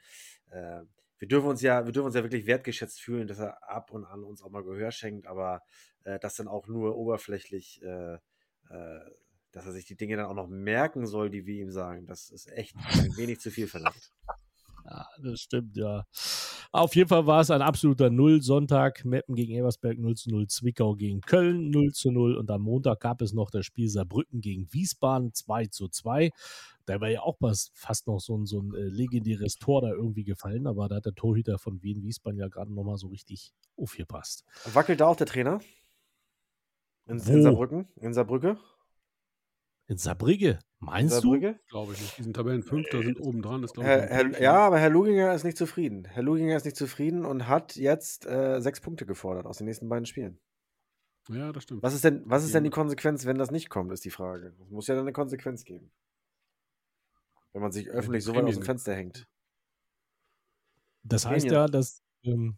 äh, 0.51 0.83
wir 1.19 1.29
dürfen 1.29 1.51
uns 1.51 1.63
ja, 1.63 1.85
wir 1.87 1.93
dürfen 1.93 2.07
uns 2.07 2.17
ja 2.17 2.25
wirklich 2.25 2.47
wertgeschätzt 2.49 3.01
fühlen, 3.01 3.29
dass 3.29 3.39
er 3.39 3.57
ab 3.71 3.93
und 3.93 4.05
an 4.05 4.25
uns 4.25 4.43
auch 4.43 4.51
mal 4.51 4.65
Gehör 4.65 4.91
schenkt, 4.91 5.29
aber 5.29 5.63
äh, 6.05 6.19
das 6.19 6.37
dann 6.37 6.49
auch 6.49 6.67
nur 6.69 6.97
oberflächlich 6.97 7.83
äh, 7.83 8.19
äh, 8.71 9.01
dass 9.53 9.67
er 9.67 9.73
sich 9.73 9.85
die 9.85 9.97
Dinge 9.97 10.17
dann 10.17 10.27
auch 10.27 10.35
noch 10.35 10.49
merken 10.49 11.07
soll, 11.07 11.31
die 11.31 11.47
wir 11.47 11.61
ihm 11.61 11.71
sagen. 11.71 12.07
Das 12.07 12.31
ist 12.31 12.51
echt 12.51 12.75
ein 12.77 13.17
wenig 13.17 13.41
zu 13.41 13.51
viel 13.51 13.69
verlangt. 13.69 14.13
Ja, 14.85 15.07
das 15.23 15.39
stimmt, 15.39 15.77
ja. 15.77 16.05
Auf 16.73 16.97
jeden 16.97 17.09
Fall 17.09 17.25
war 17.25 17.41
es 17.41 17.53
ein 17.53 17.63
absoluter 17.63 18.11
Null-Sonntag. 18.11 19.05
Meppen 19.05 19.37
gegen 19.37 19.55
Eversberg 19.55 19.97
0 19.97 20.17
zu 20.17 20.31
0, 20.31 20.49
Zwickau 20.49 20.97
gegen 20.97 21.21
Köln 21.21 21.71
0 21.71 21.93
zu 21.93 22.11
0 22.11 22.35
und 22.35 22.51
am 22.51 22.63
Montag 22.63 22.99
gab 22.99 23.23
es 23.23 23.33
noch 23.33 23.53
das 23.53 23.65
Spiel 23.65 23.89
Saarbrücken 23.89 24.41
gegen 24.41 24.67
Wiesbaden 24.73 25.33
2 25.33 25.67
zu 25.67 25.87
2. 25.87 26.31
Da 26.85 27.01
war 27.01 27.09
ja 27.11 27.21
auch 27.21 27.39
fast 27.75 28.09
noch 28.09 28.19
so 28.19 28.37
ein, 28.37 28.45
so 28.45 28.61
ein 28.61 28.75
äh, 28.75 28.89
legendäres 28.89 29.55
Tor 29.55 29.83
da 29.83 29.91
irgendwie 29.91 30.25
gefallen, 30.25 30.67
aber 30.67 30.89
da 30.89 30.97
hat 30.97 31.07
der 31.07 31.15
Torhüter 31.15 31.61
von 31.61 31.81
Wien 31.85 32.03
Wiesbaden 32.03 32.41
ja 32.41 32.49
gerade 32.49 32.75
nochmal 32.75 32.97
so 32.97 33.07
richtig 33.07 33.53
aufgepasst. 33.77 34.45
Wackelt 34.65 35.01
da 35.01 35.07
auch 35.07 35.17
der 35.17 35.29
Trainer? 35.29 35.61
In, 37.07 37.27
Wo? 37.27 37.33
in 37.33 37.43
Saarbrücken? 37.43 37.89
In 37.97 38.13
Saarbrücke? 38.13 38.59
In 39.89 39.97
Saarbrücke, 39.99 40.59
meinst 40.79 41.17
du? 41.17 41.21
Saarbrücke? 41.21 41.61
Glaube 41.69 41.93
ich 41.93 42.01
nicht. 42.01 42.19
Die 42.19 42.23
sind 42.23 42.35
Tabellenfünfter, 42.35 43.03
sind 43.03 43.21
oben 43.21 43.43
dran. 43.43 43.67
Ja, 44.41 44.59
aber 44.59 44.79
Herr 44.79 44.91
Luginger 44.91 45.35
ist 45.35 45.45
nicht 45.45 45.59
zufrieden. 45.59 46.05
Herr 46.05 46.23
Luginger 46.23 46.57
ist 46.57 46.65
nicht 46.65 46.77
zufrieden 46.77 47.25
und 47.25 47.49
hat 47.49 47.77
jetzt 47.77 48.27
äh, 48.27 48.61
sechs 48.61 48.81
Punkte 48.81 49.05
gefordert 49.05 49.47
aus 49.47 49.59
den 49.59 49.67
nächsten 49.67 49.89
beiden 49.89 50.07
Spielen. 50.07 50.39
ja, 51.29 51.53
das 51.53 51.65
stimmt. 51.65 51.83
Was 51.83 51.95
ist 51.95 52.05
denn, 52.05 52.23
was 52.25 52.45
ist 52.45 52.55
denn 52.55 52.65
die. 52.65 52.71
Konsequenz, 52.71 53.27
wenn 53.27 53.39
das 53.39 53.51
nicht 53.51 53.69
kommt, 53.69 53.93
ist 53.93 54.05
die 54.05 54.11
Frage. 54.11 54.55
Es 54.63 54.71
muss 54.71 54.87
ja 54.87 54.95
dann 54.95 55.05
eine 55.05 55.13
Konsequenz 55.13 55.65
geben. 55.65 55.91
Wenn 57.53 57.63
man 57.63 57.73
sich 57.73 57.91
öffentlich 57.91 58.25
so 58.25 58.35
weit 58.35 58.45
aus 58.45 58.55
dem. 58.55 58.63
Fenster 58.63 58.95
hängt. 58.95 59.29
Das 61.03 61.27
heißt 61.27 61.47
ja, 61.47 61.67
dass 61.67 62.03
ähm, 62.23 62.57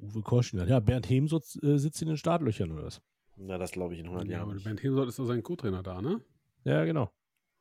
Uwe 0.00 0.22
Koschner, 0.22 0.66
ja, 0.66 0.80
Bernd 0.80 1.08
Hehm 1.08 1.28
sitzt, 1.28 1.62
äh, 1.62 1.78
sitzt 1.78 2.00
in 2.02 2.08
den 2.08 2.16
Startlöchern 2.16 2.72
oder 2.72 2.84
was? 2.84 3.00
Na, 3.36 3.58
das 3.58 3.72
glaube 3.72 3.94
ich 3.94 4.00
in 4.00 4.06
100 4.06 4.26
Ja, 4.26 4.32
Jahren 4.32 4.42
aber 4.44 4.54
nicht. 4.54 4.64
Ben 4.64 4.76
Heemsort 4.78 5.08
ist 5.08 5.18
doch 5.18 5.26
sein 5.26 5.42
Co-Trainer 5.42 5.82
da, 5.82 6.02
ne? 6.02 6.20
Ja, 6.64 6.84
genau. 6.84 7.10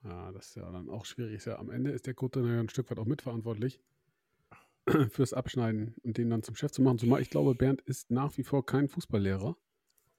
Ja, 0.04 0.32
das 0.32 0.48
ist 0.48 0.56
ja 0.56 0.72
dann 0.72 0.90
auch 0.90 1.06
schwierig. 1.06 1.36
Ist 1.36 1.46
ja, 1.46 1.58
am 1.60 1.70
Ende 1.70 1.92
ist 1.92 2.08
der 2.08 2.14
Co-Trainer 2.14 2.54
ja 2.54 2.60
ein 2.60 2.70
Stück 2.70 2.90
weit 2.92 3.00
auch 3.00 3.06
mitverantwortlich. 3.06 3.80
fürs 5.12 5.34
Abschneiden 5.34 5.96
und 6.04 6.18
den 6.18 6.30
dann 6.30 6.44
zum 6.44 6.56
Chef 6.56 6.72
zu 6.72 6.82
machen. 6.82 6.98
Zumal 6.98 7.22
ich 7.22 7.30
glaube, 7.30 7.56
Bernd 7.56 7.82
ist 7.82 8.12
nach 8.12 8.38
wie 8.38 8.44
vor 8.44 8.66
kein 8.66 8.88
Fußballlehrer. 8.88 9.56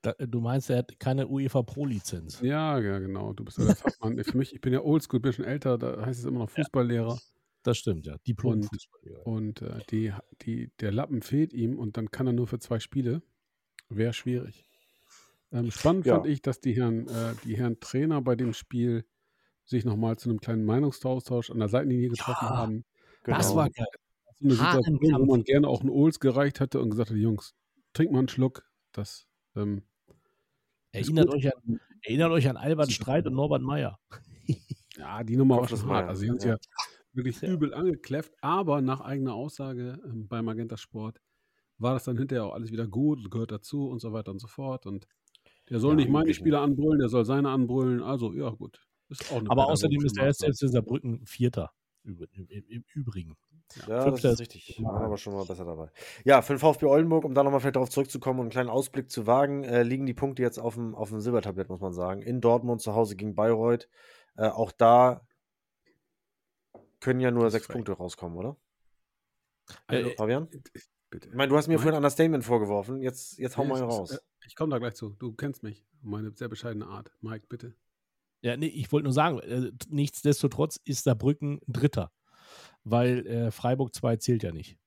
Da, 0.03 0.13
du 0.13 0.41
meinst, 0.41 0.71
er 0.71 0.79
hat 0.79 0.99
keine 0.99 1.29
UEFA 1.29 1.63
Pro-Lizenz. 1.63 2.41
Ja, 2.41 2.79
ja, 2.79 2.99
genau. 3.01 3.35
Du 3.35 3.45
bist 3.45 3.59
ja 3.59 3.67
der 3.67 3.77
Fachmann. 3.77 4.23
Für 4.25 4.39
mich, 4.39 4.55
ich 4.55 4.61
bin 4.61 4.73
ja 4.73 4.81
oldschool, 4.81 5.21
bin 5.21 5.33
schon 5.33 5.45
älter, 5.45 5.77
da 5.77 6.07
heißt 6.07 6.21
es 6.21 6.25
immer 6.25 6.39
noch 6.41 6.51
Fußballlehrer. 6.51 7.19
Das 7.63 7.77
stimmt, 7.79 8.07
ja. 8.07 8.15
Und, 8.15 8.27
Diplom-Fußballlehrer. 8.27 9.27
und 9.27 9.63
äh, 9.63 9.81
die, 9.91 10.13
die, 10.43 10.71
der 10.81 10.93
Lappen 10.93 11.21
fehlt 11.23 11.53
ihm 11.53 11.79
und 11.79 11.97
dann 11.97 12.11
kann 12.11 12.27
er 12.27 12.33
nur 12.33 12.47
für 12.47 12.59
zwei 12.59 12.81
Spiele. 12.81 13.23
Wäre 13.89 14.13
schwierig. 14.13 14.67
Ähm, 15.53 15.71
spannend 15.71 16.07
Ja. 16.07 16.15
fand 16.15 16.27
ich, 16.27 16.43
dass 16.43 16.61
die 16.61 16.73
Herren, 16.75 17.07
äh, 17.09 17.35
die 17.45 17.57
Herren 17.57 17.79
Trainer 17.81 18.23
bei 18.23 18.37
dem 18.37 18.55
Spiel 18.55 19.05
sich 19.65 19.85
nochmal 19.85 20.17
zu 20.17 20.31
einem 20.31 20.41
kleinen 20.41 20.65
Meinungsaustausch 20.65 21.51
an 21.51 21.59
der 21.59 21.69
Seitenlinie 21.69 22.09
getroffen 22.09 22.47
Ja, 22.47 22.57
haben. 22.57 22.85
Das 23.25 23.49
Genau. 23.49 23.57
war 23.61 23.71
geil. 23.71 23.87
So 24.39 24.47
eine 24.47 24.55
Situation, 24.55 24.99
wo 25.21 25.27
man 25.27 25.45
gerne 25.45 25.69
auch 25.69 25.81
einen 25.83 25.91
Ols 25.91 26.19
gereicht 26.19 26.61
hätte 26.61 26.81
und 26.81 26.91
gesagt 26.91 27.11
hätte, 27.11 27.19
Jungs, 27.21 27.55
trink 27.93 28.11
mal 28.11 28.21
einen 28.21 28.29
Schluck. 28.29 28.65
Das, 28.93 29.27
ähm, 29.55 29.83
Erinnert 30.93 31.29
euch, 31.29 31.47
an, 31.55 31.81
erinnert 32.03 32.31
euch 32.33 32.49
an 32.49 32.57
Albert 32.57 32.91
Streit 32.91 33.27
und 33.27 33.35
Norbert 33.35 33.63
Meyer. 33.63 34.01
ja, 34.97 35.23
die 35.23 35.37
Nummer 35.37 35.59
war 35.59 35.69
schon 35.69 35.85
hart. 35.87 36.09
Also, 36.09 36.23
sie 36.23 36.31
haben 36.31 36.37
es 36.39 36.45
ja. 37.13 37.19
ja 37.19 37.25
wirklich 37.25 37.43
übel 37.43 37.75
angekläfft, 37.75 38.33
aber 38.41 38.81
nach 38.81 39.01
eigener 39.01 39.35
Aussage 39.35 40.01
ähm, 40.05 40.29
bei 40.29 40.43
Magenta 40.43 40.77
Sport 40.77 41.21
war 41.79 41.95
das 41.95 42.05
dann 42.05 42.19
hinterher 42.19 42.45
auch 42.45 42.53
alles 42.53 42.71
wieder 42.71 42.87
gut, 42.87 43.31
gehört 43.31 43.53
dazu 43.53 43.89
und 43.89 44.01
so 44.01 44.13
weiter 44.13 44.31
und 44.31 44.39
so 44.39 44.49
fort. 44.49 44.87
Und 44.87 45.07
der 45.71 45.81
soll 45.81 45.93
Ja, 45.93 45.97
nicht 45.97 46.11
meine 46.11 46.35
Spieler 46.35 46.61
anbrüllen, 46.61 46.99
der 46.99 47.09
soll 47.09 47.25
seine 47.25 47.51
anbrüllen. 47.51 48.03
Also, 48.03 48.33
ja, 48.35 48.51
gut. 48.51 48.81
Ist 49.09 49.33
auch 49.33 49.39
eine 49.39 49.51
Aber 49.51 49.69
außerdem 49.69 50.05
ist 50.05 50.17
der 50.17 50.27
Maßnahme. 50.27 50.55
SC 50.55 50.69
Saarbrücken 50.69 51.27
Vierter. 51.27 51.73
Im, 52.05 52.19
im, 52.33 52.65
Im 52.69 52.85
Übrigen. 52.95 53.37
Ja, 53.87 53.97
das 53.97 54.05
Fünfter 54.05 54.33
ist 54.33 54.41
richtig. 54.41 54.77
Wir 54.79 54.87
waren 54.87 55.05
aber 55.05 55.17
schon 55.17 55.33
mal 55.35 55.45
besser 55.45 55.65
dabei. 55.65 55.91
Ja, 56.25 56.43
für 56.43 56.55
den 56.55 56.59
VfB 56.59 56.87
Oldenburg, 56.87 57.25
um 57.25 57.35
da 57.35 57.43
nochmal 57.43 57.61
vielleicht 57.61 57.77
darauf 57.77 57.91
zurückzukommen 57.91 58.41
und 58.41 58.47
einen 58.47 58.51
kleinen 58.51 58.71
Ausblick 58.71 59.11
zu 59.11 59.27
wagen, 59.27 59.65
äh, 59.65 59.83
liegen 59.83 60.07
die 60.07 60.15
Punkte 60.15 60.43
jetzt 60.43 60.59
auf 60.59 60.75
dem, 60.75 60.95
auf 60.95 61.11
dem 61.11 61.21
Silbertablett, 61.21 61.69
muss 61.69 61.81
man 61.81 61.93
sagen. 61.93 62.23
In 62.23 62.41
Dortmund 62.41 62.81
zu 62.81 62.95
Hause 62.95 63.17
gegen 63.17 63.35
Bayreuth. 63.35 63.89
Äh, 64.37 64.49
auch 64.49 64.73
da 64.73 65.23
können 67.01 67.21
ja 67.21 67.31
nur 67.31 67.45
Das 67.45 67.53
sechs. 67.55 67.69
Punkte 67.69 67.93
rauskommen, 67.93 68.37
oder? 68.39 68.57
Also, 69.87 70.11
Fabian? 70.17 70.49
bitte. 71.11 71.29
Ich 71.29 71.35
meine, 71.35 71.49
du 71.49 71.57
hast 71.57 71.67
mir 71.69 71.75
Mein- 71.75 71.79
vorhin 71.83 71.95
ein 71.95 71.99
Understatement 71.99 72.45
vorgeworfen. 72.45 73.01
Jetzt, 73.03 73.39
jetzt 73.39 73.57
hau 73.57 73.63
Nee, 73.63 73.69
mal 73.71 73.75
ist, 73.77 73.83
raus. 73.83 74.11
äh, 74.13 74.19
Ich 74.47 74.55
komme 74.57 74.71
da 74.71 74.79
gleich 74.79 74.95
zu. 74.95 75.11
Du 75.11 75.33
kennst 75.33 75.63
mich. 75.63 75.85
Meine 76.03 76.33
sehr 76.35 76.49
bescheidene 76.49 76.87
Art. 76.87 77.13
Mike, 77.21 77.47
bitte. 77.49 77.75
Ja, 78.43 78.57
nee, 78.57 78.67
ich 78.69 78.91
wollte 78.91 79.05
nur 79.05 79.13
sagen, 79.13 79.39
äh, 79.41 79.71
nichtsdestotrotz 79.89 80.81
ist 80.85 81.05
Saarbrücken 81.05 81.61
Dritter. 81.67 82.13
Weil 82.85 83.27
äh, 83.27 83.51
Freiburg 83.51 83.95
2 83.95 84.17
zählt 84.17 84.43
ja 84.43 84.51
nicht. 84.53 84.79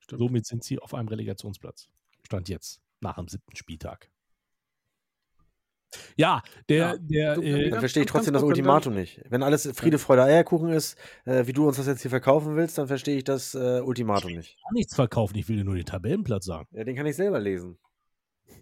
Stimmt. 0.00 0.18
Somit 0.18 0.46
sind 0.46 0.64
sie 0.64 0.78
auf 0.80 0.92
einem 0.92 1.08
Relegationsplatz. 1.08 1.88
Stand 2.26 2.48
jetzt, 2.48 2.82
nach 3.00 3.16
dem 3.16 3.28
siebten 3.28 3.54
Spieltag. 3.56 4.10
Ja, 6.16 6.42
der, 6.68 6.98
Ja, 7.08 7.36
der, 7.36 7.36
äh, 7.38 7.70
Dann 7.70 7.80
verstehe 7.80 8.02
ich 8.04 8.08
trotzdem 8.08 8.34
das 8.34 8.42
Ultimatum 8.42 8.94
nicht. 8.94 9.20
Wenn 9.28 9.42
alles 9.42 9.68
Friede, 9.74 9.98
Freude, 9.98 10.22
Eierkuchen 10.24 10.70
ist, 10.70 10.96
äh, 11.24 11.46
wie 11.46 11.52
du 11.52 11.66
uns 11.66 11.76
das 11.76 11.86
jetzt 11.86 12.02
hier 12.02 12.10
verkaufen 12.10 12.56
willst, 12.56 12.78
dann 12.78 12.86
verstehe 12.88 13.16
ich 13.16 13.24
das 13.24 13.54
äh, 13.54 13.80
Ultimatum 13.80 14.32
nicht. 14.32 14.56
kann 14.62 14.74
nichts 14.74 14.94
verkaufen, 14.94 15.36
ich 15.36 15.48
will 15.48 15.56
dir 15.56 15.64
nur 15.64 15.74
den 15.76 15.84
Tabellenplatz 15.86 16.44
sagen. 16.46 16.68
Ja, 16.72 16.84
den 16.84 16.96
kann 16.96 17.06
ich 17.06 17.16
selber 17.16 17.40
lesen. 17.40 17.78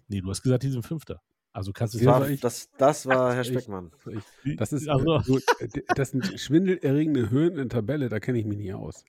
Nee, 0.07 0.21
du 0.21 0.29
hast 0.29 0.41
gesagt, 0.41 0.63
die 0.63 0.69
sind 0.69 0.85
Fünfter. 0.85 1.21
Also 1.55 1.71
kannst 1.71 1.93
du 1.93 1.99
Das 1.99 2.07
war, 2.07 2.15
aber 2.15 2.29
ich- 2.29 2.41
das, 2.41 2.69
das 2.79 3.05
war 3.05 3.33
Herr 3.35 3.41
ich- 3.41 3.47
Speckmann. 3.49 3.91
Ich, 4.43 4.55
das 4.57 4.73
ist 4.73 4.87
Also- 4.89 5.17
äh, 5.17 5.21
gut, 5.23 5.43
äh, 5.59 5.67
d- 5.67 5.83
das 5.95 6.09
sind 6.09 6.39
schwindelerregende 6.39 7.29
Höhen 7.29 7.51
in 7.51 7.57
der 7.57 7.69
Tabelle, 7.69 8.09
da 8.09 8.19
kenne 8.19 8.39
ich 8.39 8.45
mich 8.45 8.57
nie 8.57 8.73
aus. 8.73 9.05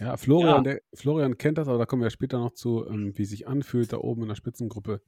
Ja, 0.00 0.16
Florian, 0.16 0.56
Ja. 0.64 0.72
Der, 0.72 0.80
Florian 0.94 1.36
kennt 1.38 1.58
das, 1.58 1.68
aber 1.68 1.78
da 1.78 1.84
kommen 1.86 2.02
wir 2.02 2.10
später 2.10 2.38
noch 2.38 2.52
zu, 2.54 2.86
ähm, 2.88 3.12
wie 3.16 3.24
sich 3.26 3.46
anfühlt 3.48 3.92
da 3.92 3.98
oben 3.98 4.22
in 4.22 4.28
der 4.28 4.34
Spitzengruppe. 4.34 5.02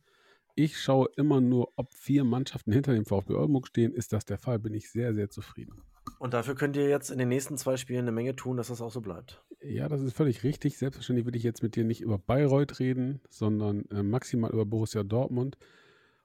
Ich 0.57 0.81
schaue 0.81 1.09
immer 1.17 1.41
nur, 1.41 1.73
ob 1.77 1.95
vier 1.95 2.25
Mannschaften 2.25 2.73
hinter 2.73 2.95
dem 2.95 3.05
VfB 3.05 3.35
Oldenburg 3.35 3.67
stehen. 3.67 3.93
Ist 3.93 4.13
das 4.13 4.25
der 4.25 4.39
Fall, 4.39 4.59
bin 4.59 4.73
ich 4.73 4.91
sehr, 4.91 5.13
sehr 5.13 5.29
zufrieden. 5.29 5.83
Und 6.19 6.33
dafür 6.33 6.55
könnt 6.55 6.77
ihr 6.77 6.89
jetzt 6.89 7.11
in 7.11 7.19
den 7.19 7.29
nächsten 7.29 7.57
zwei 7.59 7.77
Spielen 7.77 8.03
eine 8.03 8.13
Menge 8.13 8.37
tun, 8.37 8.57
dass 8.57 8.69
das 8.69 8.81
auch 8.81 8.91
so 8.91 9.01
bleibt. 9.01 9.43
Ja, 9.61 9.89
das 9.89 10.01
ist 10.01 10.17
völlig 10.17 10.45
richtig. 10.45 10.79
Selbstverständlich 10.79 11.27
will 11.27 11.37
ich 11.37 11.43
jetzt 11.43 11.63
mit 11.63 11.75
dir 11.75 11.85
nicht 11.85 12.03
über 12.03 12.19
Bayreuth 12.19 12.79
reden, 12.79 13.21
sondern 13.29 13.85
äh, 13.91 14.03
maximal 14.03 14.53
über 14.53 14.65
Borussia 14.65 15.03
Dortmund. 15.03 15.57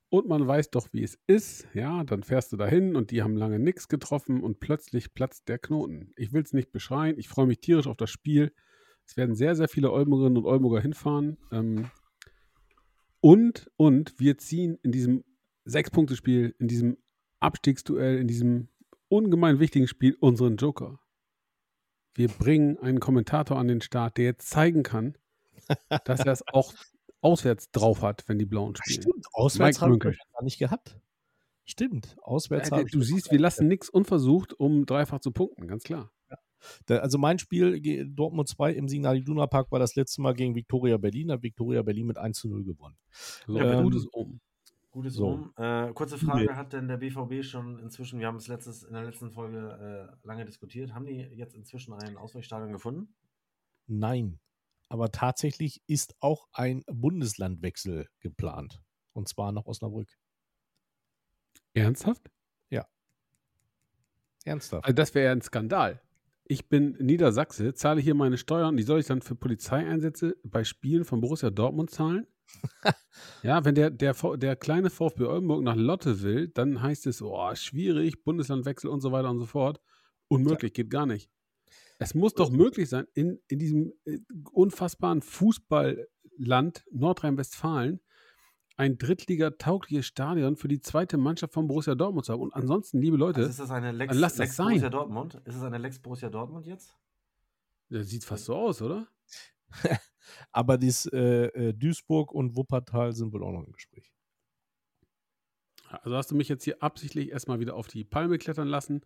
Und 0.10 0.28
man 0.28 0.48
weiß 0.48 0.72
doch, 0.72 0.90
wie 0.92 1.04
es 1.04 1.20
ist. 1.28 1.68
Ja, 1.74 2.04
dann 2.04 2.24
fährst 2.24 2.52
du 2.52 2.58
dahin 2.58 2.96
und 2.96 3.12
die 3.12 3.22
haben 3.22 3.36
lange 3.36 3.60
nichts 3.60 3.88
getroffen 3.88 4.42
und 4.42 4.60
plötzlich 4.60 5.14
platzt 5.14 5.50
der 5.50 5.60
Knoten. 5.60 6.14
Ich 6.18 6.34
will 6.34 6.42
es 6.42 6.54
nicht 6.54 6.72
beschreien. 6.72 7.18
Ich 7.18 7.30
freue 7.30 7.48
mich 7.48 7.62
tierisch 7.62 7.88
auf 7.88 7.98
das 7.98 8.10
Spiel. 8.10 8.52
Es 9.06 9.18
werden 9.18 9.36
sehr, 9.36 9.56
sehr 9.56 9.68
viele 9.68 9.92
Oldenburgerinnen 9.92 10.38
und 10.38 10.46
Oldenburger 10.46 10.82
hinfahren. 10.82 11.38
Ähm, 11.52 11.90
und, 13.22 13.70
und 13.78 14.20
wir 14.20 14.38
ziehen 14.38 14.78
in 14.84 14.92
diesem 14.92 15.24
Sechs-Punkte-Spiel, 15.66 16.56
in 16.60 16.68
diesem 16.68 16.98
Abstiegsduell, 17.40 18.18
in 18.18 18.28
diesem 18.28 18.70
ungemein 19.08 19.60
wichtigen 19.60 19.88
Spiel 19.88 20.16
unseren 20.20 20.58
Joker. 20.58 21.00
Wir 22.16 22.28
bringen 22.28 22.78
einen 22.80 23.00
Kommentator 23.00 23.58
an 23.58 23.68
den 23.68 23.82
Start, 23.82 24.18
der 24.18 24.26
jetzt 24.26 24.50
zeigen 24.50 24.84
kann, 24.84 25.18
dass 26.06 26.22
er 26.22 26.32
es 26.32 26.48
auch 26.48 26.74
auswärts 27.22 27.72
drauf 27.72 28.02
hat, 28.02 28.28
wenn 28.28 28.40
die 28.40 28.46
Blauen 28.46 28.76
spielen. 28.76 29.02
Stimmt, 29.02 29.26
auswärts 29.34 29.82
haben 29.82 29.94
wir 29.94 30.00
gar 30.00 30.44
nicht 30.44 30.60
gehabt. 30.60 31.00
Stimmt, 31.66 32.18
auswärts 32.22 32.70
Ja, 32.70 32.78
habe 32.78 32.88
ich 32.88 32.92
du 32.92 33.02
siehst, 33.02 33.32
wir 33.32 33.40
lassen 33.40 33.68
nichts 33.68 33.90
unversucht, 33.90 34.54
um 34.54 34.86
dreifach 34.86 35.20
zu 35.20 35.32
punkten, 35.32 35.68
ganz 35.68 35.84
klar. 35.84 36.12
Also 36.88 37.18
mein 37.18 37.40
Spiel 37.40 38.10
Dortmund 38.10 38.48
2 38.48 38.74
im 38.74 38.88
Signal 38.88 39.18
Iduna 39.18 39.48
Park 39.48 39.72
war 39.72 39.80
das 39.80 39.96
letzte 39.96 40.22
Mal 40.22 40.34
gegen 40.34 40.56
Viktoria 40.56 40.98
Berlin, 40.98 41.32
hat 41.32 41.44
Viktoria 41.44 41.82
Berlin 41.82 42.08
mit 42.08 42.18
1 42.18 42.38
zu 42.38 42.50
0 42.50 42.64
gewonnen. 42.64 42.98
So, 43.48 43.58
Ähm, 43.60 43.84
gutes 43.84 44.06
Um. 44.08 44.40
Gutes 44.92 45.14
So. 45.14 45.28
Um. 45.28 45.54
Äh, 45.58 45.94
kurze 45.94 46.18
Frage, 46.18 46.56
hat 46.56 46.74
denn 46.74 46.88
der 46.88 46.98
BVB 46.98 47.44
schon 47.44 47.80
inzwischen, 47.80 48.20
wir 48.20 48.28
haben 48.28 48.38
es 48.38 48.48
letztes, 48.48 48.84
in 48.84 48.94
der 48.94 49.04
letzten 49.04 49.32
Folge 49.32 50.18
äh, 50.24 50.28
lange 50.28 50.46
diskutiert, 50.46 50.94
haben 50.94 51.06
die 51.06 51.18
jetzt 51.18 51.56
inzwischen 51.56 51.94
ein 51.94 52.18
Ausweichstadion 52.18 52.72
gefunden? 52.72 53.14
Nein, 53.88 54.40
aber 54.90 55.12
tatsächlich 55.12 55.82
ist 55.88 56.16
auch 56.20 56.48
ein 56.52 56.84
Bundeslandwechsel 56.88 58.08
geplant. 58.20 58.82
Und 59.14 59.28
zwar 59.28 59.52
nach 59.52 59.66
Osnabrück. 59.66 60.18
Ernsthaft? 61.74 62.32
Ernsthaft. 64.46 64.86
Also 64.86 64.96
das 64.96 65.14
wäre 65.14 65.26
ja 65.26 65.32
ein 65.32 65.42
Skandal. 65.42 66.02
Ich 66.52 66.68
bin 66.68 66.98
Niedersachse, 67.00 67.76
zahle 67.76 68.02
hier 68.02 68.16
meine 68.16 68.40
Steuern, 68.40 68.76
die 68.76 68.82
soll 68.82 69.00
ich 69.00 69.06
dann 69.06 69.22
für 69.22 69.36
Polizeieinsätze 69.36 70.36
bei 70.44 70.64
Spielen 70.64 71.06
von 71.06 71.22
Borussia 71.22 71.52
Dortmund 71.52 71.92
zahlen? 71.92 72.26
ja, 73.44 73.64
wenn 73.64 73.76
der, 73.76 73.92
der, 73.92 74.16
der 74.36 74.56
kleine 74.56 74.90
VfB 74.90 75.26
Oldenburg 75.26 75.62
nach 75.62 75.76
Lotte 75.76 76.24
will, 76.24 76.48
dann 76.48 76.82
heißt 76.82 77.06
es, 77.06 77.22
oh, 77.22 77.54
schwierig, 77.54 78.24
Bundeslandwechsel 78.24 78.90
und 78.90 79.02
so 79.02 79.12
weiter 79.12 79.30
und 79.30 79.38
so 79.38 79.46
fort. 79.46 79.80
Unmöglich, 80.28 80.74
geht 80.74 80.90
gar 80.90 81.06
nicht. 81.06 81.30
Es 82.00 82.16
muss 82.16 82.34
doch 82.34 82.50
möglich 82.50 82.90
sein, 82.90 83.06
in, 83.14 83.40
in 83.48 83.60
diesem 83.60 83.94
äh, 84.06 84.18
unfassbaren 84.52 85.22
Fußballland 85.22 86.84
Nordrhein-Westfalen 86.92 88.00
ein 88.80 88.98
Drittliga-taugliches 88.98 90.06
Stadion 90.06 90.56
für 90.56 90.70
die 90.70 90.80
zweite 90.80 91.18
Mannschaft 91.18 91.54
von 91.54 91.68
Borussia 91.68 91.96
Dortmund 91.96 92.26
zu 92.26 92.32
haben. 92.32 92.42
Und 92.42 92.54
ansonsten, 92.54 93.02
liebe 93.02 93.18
Leute, 93.18 93.42
Also 93.42 93.50
ist 93.50 93.60
das 93.60 93.72
eine 93.72 93.92
Lex, 93.92 94.14
dann 94.14 94.22
lass 94.22 94.34
das 94.34 94.40
Lex 94.40 94.56
sein. 94.56 94.68
Borussia 94.68 94.90
Dortmund? 94.90 95.42
Ist 95.44 95.56
es 95.56 95.64
eine 95.64 95.78
Lex 95.78 96.00
Borussia 96.00 96.30
Dortmund 96.30 96.66
jetzt? 96.66 96.98
das 97.90 98.08
sieht 98.08 98.24
fast 98.24 98.46
so 98.46 98.56
aus, 98.56 98.82
oder? 98.82 99.08
Aber 100.52 100.78
dies, 100.78 101.08
äh, 101.08 101.48
äh, 101.48 101.74
Duisburg 101.74 102.32
und 102.32 102.56
Wuppertal 102.56 103.12
sind 103.14 103.34
wohl 103.34 103.44
auch 103.44 103.52
noch 103.52 103.66
im 103.66 103.74
Gespräch. 103.74 104.14
Also 105.90 106.16
hast 106.16 106.32
du 106.32 106.36
mich 106.36 106.48
jetzt 106.48 106.64
hier 106.64 106.82
absichtlich 106.82 107.32
erstmal 107.32 107.60
wieder 107.60 107.76
auf 107.76 107.88
die 107.88 108.06
Palme 108.06 108.38
klettern 108.38 108.68
lassen, 108.68 109.02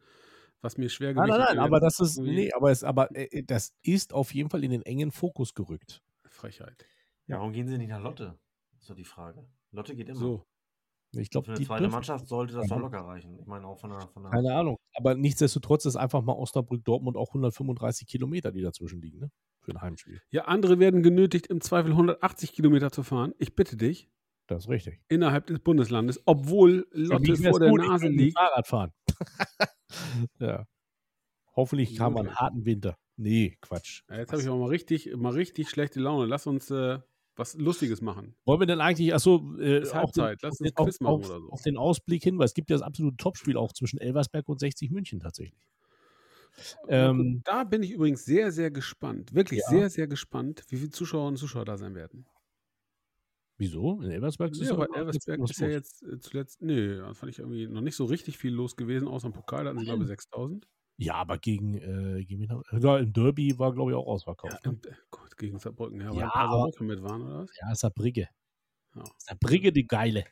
was 0.62 0.78
mir 0.78 0.90
schwer 0.90 1.14
Nein, 1.16 1.30
nein, 1.30 1.40
nein, 1.40 1.60
aber 1.60 1.80
das 1.80 2.00
ist, 2.00 2.20
nee, 2.20 2.52
aber, 2.54 2.70
es, 2.70 2.84
aber 2.84 3.10
äh, 3.16 3.42
das 3.42 3.74
ist 3.82 4.14
auf 4.14 4.34
jeden 4.36 4.50
Fall 4.52 4.64
in 4.64 4.70
den 4.70 4.84
engen 4.84 5.12
Fokus 5.12 5.56
gerückt. 5.56 6.04
Frechheit. 6.26 6.86
Ja. 7.26 7.38
Warum 7.38 7.54
gehen 7.54 7.68
sie 7.68 7.78
nicht 7.78 7.90
nach 7.90 8.02
Lotte? 8.02 8.38
Ist 8.80 8.90
doch 8.90 8.96
die 8.96 9.06
Frage. 9.06 9.48
Lotte 9.74 9.96
geht 9.96 10.10
immer. 10.10 10.20
So. 10.20 10.44
Ich 11.16 11.28
Für 11.28 11.30
glaube, 11.32 11.48
eine 11.50 11.58
die 11.60 11.66
zweite 11.66 11.82
dürfen- 11.84 11.94
Mannschaft 11.94 12.28
sollte 12.28 12.54
das 12.56 12.68
doch 12.68 12.80
locker 12.80 13.02
reichen. 13.02 13.38
Ich 13.40 13.46
meine 13.46 13.68
auch 13.68 13.80
von 13.80 13.92
der, 13.92 14.00
von 14.08 14.24
der 14.24 14.32
Keine 14.32 14.56
Ahnung. 14.56 14.78
Aber 14.96 15.14
nichtsdestotrotz 15.14 15.86
ist 15.86 15.96
einfach 15.96 16.24
mal 16.24 16.34
Osnabrück-Dortmund 16.34 17.18
auch 17.18 17.28
135 17.30 18.08
Kilometer, 18.08 18.52
die 18.52 18.62
dazwischen 18.62 19.00
liegen, 19.02 19.20
ne? 19.20 19.30
Für 19.62 19.72
ein 19.74 19.82
Heimspiel. 19.82 20.22
Ja, 20.32 20.46
andere 20.46 20.80
werden 20.80 21.04
genötigt, 21.04 21.48
im 21.48 21.62
Zweifel 21.62 21.92
180 21.92 22.52
Kilometer 22.54 22.92
zu 22.92 23.04
fahren. 23.04 23.34
Ich 23.38 23.56
bitte 23.56 23.78
dich, 23.78 24.10
Das 24.48 24.64
ist 24.66 24.70
richtig. 24.70 25.02
innerhalb 25.08 25.46
des 25.48 25.60
Bundeslandes, 25.60 26.20
obwohl 26.26 26.88
Lotte 26.92 27.36
vor 27.38 27.60
der 27.60 27.70
gut, 27.70 27.82
ich 27.84 27.88
Nase 27.88 28.08
liegt. 28.08 28.38
Fahrrad 28.38 28.68
fahren. 28.68 28.92
ja. 30.40 30.66
Hoffentlich 31.56 32.00
haben 32.00 32.16
wir 32.16 32.22
einen 32.22 32.36
harten 32.36 32.66
Winter. 32.66 32.98
Nee, 33.16 33.58
Quatsch. 33.62 34.02
Ja, 34.10 34.18
jetzt 34.18 34.32
habe 34.32 34.42
ich 34.42 34.48
aber 34.48 34.58
mal 34.58 34.70
richtig, 34.70 35.16
mal 35.16 35.32
richtig 35.34 35.70
schlechte 35.70 36.00
Laune. 36.00 36.26
Lass 36.26 36.48
uns 36.48 36.72
äh, 36.72 37.00
was 37.36 37.56
Lustiges 37.56 38.02
machen. 38.02 38.36
Wollen 38.46 38.60
wir 38.60 38.68
denn 38.68 38.82
eigentlich, 38.82 39.14
achso, 39.14 39.56
äh, 39.60 39.82
Ist 39.82 39.94
den, 39.94 40.00
Halbzeit. 40.00 40.40
Lass 40.42 40.54
auf, 40.54 40.60
uns 40.60 40.74
den, 40.74 40.76
Quiz 40.76 41.00
machen 41.00 41.14
auf, 41.14 41.26
oder 41.26 41.40
so. 41.40 41.50
auf 41.52 41.62
den 41.62 41.78
Ausblick 41.78 42.24
hin, 42.24 42.38
weil 42.38 42.46
es 42.46 42.54
gibt 42.54 42.70
ja 42.70 42.76
das 42.78 42.84
absolute 42.86 43.18
Topspiel 43.18 43.58
auch 43.58 43.74
zwischen 43.74 44.00
Elversberg 44.00 44.48
und 44.50 44.60
60 44.60 44.92
München 44.92 45.20
tatsächlich. 45.20 45.68
Ähm, 46.88 47.42
da 47.46 47.64
bin 47.64 47.84
ich 47.84 47.92
übrigens 47.92 48.26
sehr, 48.26 48.52
sehr 48.52 48.72
gespannt. 48.72 49.34
Wirklich 49.34 49.62
Ja. 49.62 49.70
sehr, 49.70 49.90
sehr 49.90 50.08
gespannt, 50.08 50.64
wie 50.70 50.78
viele 50.78 50.92
Zuschauerinnen 50.92 51.34
und 51.34 51.38
Zuschauer 51.38 51.66
da 51.66 51.78
sein 51.78 51.96
werden. 51.96 52.26
wieso? 53.58 54.02
In 54.02 54.12
Elversberg 54.12 54.52
ist 54.52 54.62
Ja, 54.62 54.74
aber 54.74 54.88
Elversberg 54.94 55.40
ist 55.50 55.60
ja 55.60 55.68
jetzt 55.68 56.04
äh, 56.04 56.20
zuletzt, 56.20 56.62
nee, 56.62 56.98
da 56.98 57.14
fand 57.14 57.32
ich 57.32 57.40
irgendwie 57.40 57.68
noch 57.68 57.82
nicht 57.82 57.96
so 57.96 58.06
richtig 58.06 58.38
viel 58.38 58.54
los 58.54 58.76
gewesen, 58.76 59.08
außer 59.08 59.28
im 59.28 59.34
Pokal, 59.34 59.64
da 59.64 59.70
hatten 59.70 59.80
sie, 59.80 59.86
glaube 59.86 60.04
ich, 60.04 60.08
6000. 60.10 60.68
Ja, 60.98 61.16
aber 61.16 61.38
gegen, 61.40 61.74
äh, 61.76 62.24
gegen 62.24 62.44
ja, 62.44 62.98
im 63.00 63.12
Derby 63.14 63.58
war, 63.58 63.74
glaube 63.74 63.92
ich, 63.92 63.98
auch 63.98 64.06
ausverkauft. 64.08 64.64
ne? 64.66 64.72
Und, 64.72 64.86
äh, 64.86 64.92
gut, 65.10 65.36
gegen 65.38 65.58
Saarbrücken, 65.60 66.00
ja, 66.02 66.10
weil 66.12 66.20
Ja, 66.20 66.26
ein 66.26 66.32
paar 66.32 66.50
aber- 66.50 66.84
mit 66.84 67.02
waren, 67.04 67.22
oder 67.24 67.40
was? 67.44 67.50
Ja, 67.60 67.74
Saarbrücke. 67.76 68.30
Ja. 68.96 69.04
Saarbrücke, 69.18 69.72
die 69.72 69.88
geile. 69.88 70.26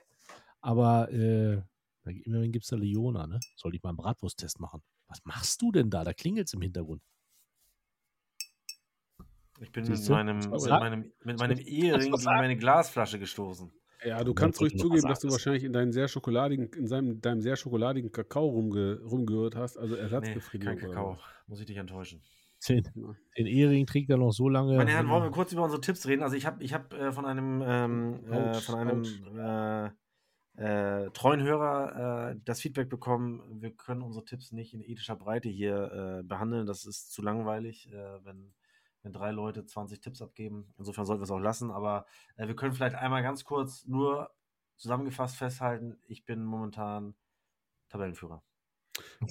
Aber 0.61 1.11
äh, 1.11 1.61
immerhin 2.05 2.51
gibt 2.51 2.65
es 2.65 2.69
da 2.69 2.75
Leona, 2.75 3.25
ne? 3.25 3.39
Soll 3.55 3.73
ich 3.75 3.81
mal 3.81 3.89
einen 3.89 3.97
Bratwursttest 3.97 4.59
machen? 4.59 4.83
Was 5.07 5.23
machst 5.25 5.61
du 5.61 5.71
denn 5.71 5.89
da? 5.89 6.03
Da 6.03 6.13
klingelt 6.13 6.47
es 6.47 6.53
im 6.53 6.61
Hintergrund. 6.61 7.01
Ich 9.59 9.71
bin 9.71 9.87
mit 9.87 10.09
meinem, 10.09 10.37
mit 10.39 10.49
meinem, 10.69 11.11
mit 11.23 11.39
meinem 11.39 11.57
was 11.57 11.65
Ehering 11.65 12.11
gegen 12.11 12.23
meine 12.23 12.57
Glasflasche 12.57 13.19
gestoßen. 13.19 13.71
Ja, 14.03 14.23
du 14.23 14.33
kannst 14.33 14.59
ruhig 14.59 14.77
zugeben, 14.77 15.03
was 15.03 15.09
dass 15.09 15.19
du 15.19 15.31
wahrscheinlich 15.31 15.63
in 15.63 15.73
deinem 15.73 15.91
sehr 15.91 16.07
schokoladigen, 16.07 16.69
in 16.73 16.87
seinem, 16.87 17.21
deinem 17.21 17.41
sehr 17.41 17.55
schokoladigen 17.55 18.11
Kakao 18.11 18.47
rumge, 18.47 18.99
rumgehört 19.03 19.55
hast, 19.55 19.77
also 19.77 19.95
Nee, 19.95 20.01
Ersatzbefriedigung. 20.01 20.75
kein 20.77 20.89
oder 20.89 20.95
Kakao. 20.95 21.17
Muss 21.47 21.59
ich 21.59 21.65
dich 21.67 21.77
enttäuschen. 21.77 22.21
Den, 22.67 22.83
den 23.37 23.47
Ehering 23.47 23.85
trägt 23.87 24.09
er 24.09 24.17
noch 24.17 24.31
so 24.31 24.47
lange. 24.47 24.75
Meine 24.75 24.91
Herren, 24.91 25.09
wollen 25.09 25.23
wir 25.23 25.31
kurz 25.31 25.51
über 25.51 25.63
unsere 25.63 25.81
Tipps 25.81 26.07
reden? 26.07 26.21
Also 26.21 26.35
ich 26.35 26.45
habe 26.45 26.63
ich 26.63 26.73
hab, 26.73 26.93
äh, 26.93 27.11
von 27.11 27.25
einem, 27.25 27.63
ähm, 27.65 28.31
äh, 28.31 28.53
von 28.53 28.75
einem 28.75 29.03
äh, 29.37 29.89
äh, 30.57 31.09
treuen 31.11 31.41
Hörer 31.41 32.31
äh, 32.31 32.39
das 32.45 32.61
Feedback 32.61 32.89
bekommen, 32.89 33.41
wir 33.61 33.71
können 33.71 34.01
unsere 34.01 34.25
Tipps 34.25 34.51
nicht 34.51 34.73
in 34.73 34.81
ethischer 34.81 35.15
Breite 35.15 35.49
hier 35.49 36.19
äh, 36.19 36.23
behandeln. 36.23 36.65
Das 36.65 36.85
ist 36.85 37.11
zu 37.11 37.21
langweilig, 37.21 37.91
äh, 37.91 38.25
wenn, 38.25 38.53
wenn 39.03 39.13
drei 39.13 39.31
Leute 39.31 39.65
20 39.65 39.99
Tipps 40.01 40.21
abgeben. 40.21 40.73
Insofern 40.77 41.05
sollten 41.05 41.21
wir 41.21 41.25
es 41.25 41.31
auch 41.31 41.39
lassen. 41.39 41.71
Aber 41.71 42.05
äh, 42.35 42.47
wir 42.47 42.55
können 42.55 42.73
vielleicht 42.73 42.95
einmal 42.95 43.23
ganz 43.23 43.43
kurz 43.43 43.85
nur 43.85 44.31
zusammengefasst 44.77 45.37
festhalten, 45.37 45.99
ich 46.07 46.25
bin 46.25 46.43
momentan 46.43 47.15
Tabellenführer. 47.89 48.43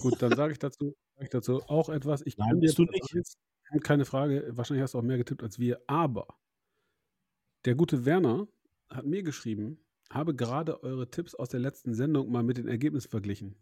Gut, 0.01 0.21
dann 0.23 0.35
sage 0.37 0.53
ich 0.53 0.59
dazu, 0.59 0.95
sag 1.17 1.25
ich 1.25 1.31
dazu 1.31 1.63
auch 1.69 1.89
etwas. 1.89 2.23
Ich 2.25 2.37
Nein, 2.37 2.51
bin 2.51 2.61
bist 2.61 2.79
du 2.79 2.85
nicht. 2.85 3.15
eins. 3.15 3.37
Keine 3.83 4.05
Frage, 4.05 4.51
wahrscheinlich 4.57 4.83
hast 4.83 4.95
du 4.95 4.99
auch 4.99 5.03
mehr 5.03 5.19
getippt 5.19 5.43
als 5.43 5.59
wir, 5.59 5.81
aber 5.87 6.27
der 7.65 7.75
gute 7.75 8.05
Werner 8.05 8.49
hat 8.89 9.07
mir 9.07 9.23
geschrieben, 9.23 9.85
habe 10.11 10.35
gerade 10.35 10.83
eure 10.83 11.11
Tipps 11.11 11.35
aus 11.35 11.51
der 11.51 11.61
letzten 11.61 11.95
Sendung 11.95 12.31
mal 12.31 12.43
mit 12.43 12.57
den 12.57 12.67
Ergebnissen 12.67 13.11
verglichen. 13.11 13.57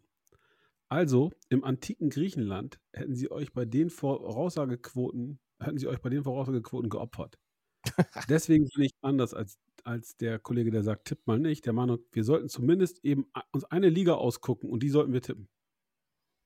Also, 0.87 1.31
im 1.49 1.63
antiken 1.63 2.09
Griechenland 2.09 2.79
hätten 2.93 3.13
sie 3.13 3.29
euch 3.29 3.53
bei 3.53 3.65
den 3.65 3.91
Voraussagequoten, 3.91 5.39
hätten 5.59 5.77
sie 5.77 5.87
euch 5.87 6.01
bei 6.01 6.09
den 6.09 6.23
Voraussagequoten 6.23 6.89
geopfert. 6.89 7.37
Deswegen 8.29 8.67
bin 8.75 8.83
ich 8.83 8.91
anders 9.01 9.33
als, 9.33 9.57
als 9.83 10.17
der 10.17 10.39
Kollege, 10.39 10.71
der 10.71 10.83
sagt, 10.83 11.05
tippt 11.05 11.27
mal 11.27 11.39
nicht. 11.39 11.65
Der 11.65 11.73
Meinung, 11.73 11.99
wir 12.11 12.23
sollten 12.23 12.49
zumindest 12.49 13.03
eben 13.03 13.31
uns 13.51 13.65
eine 13.65 13.89
Liga 13.89 14.13
ausgucken 14.13 14.69
und 14.69 14.83
die 14.83 14.89
sollten 14.89 15.13
wir 15.13 15.21
tippen. 15.21 15.49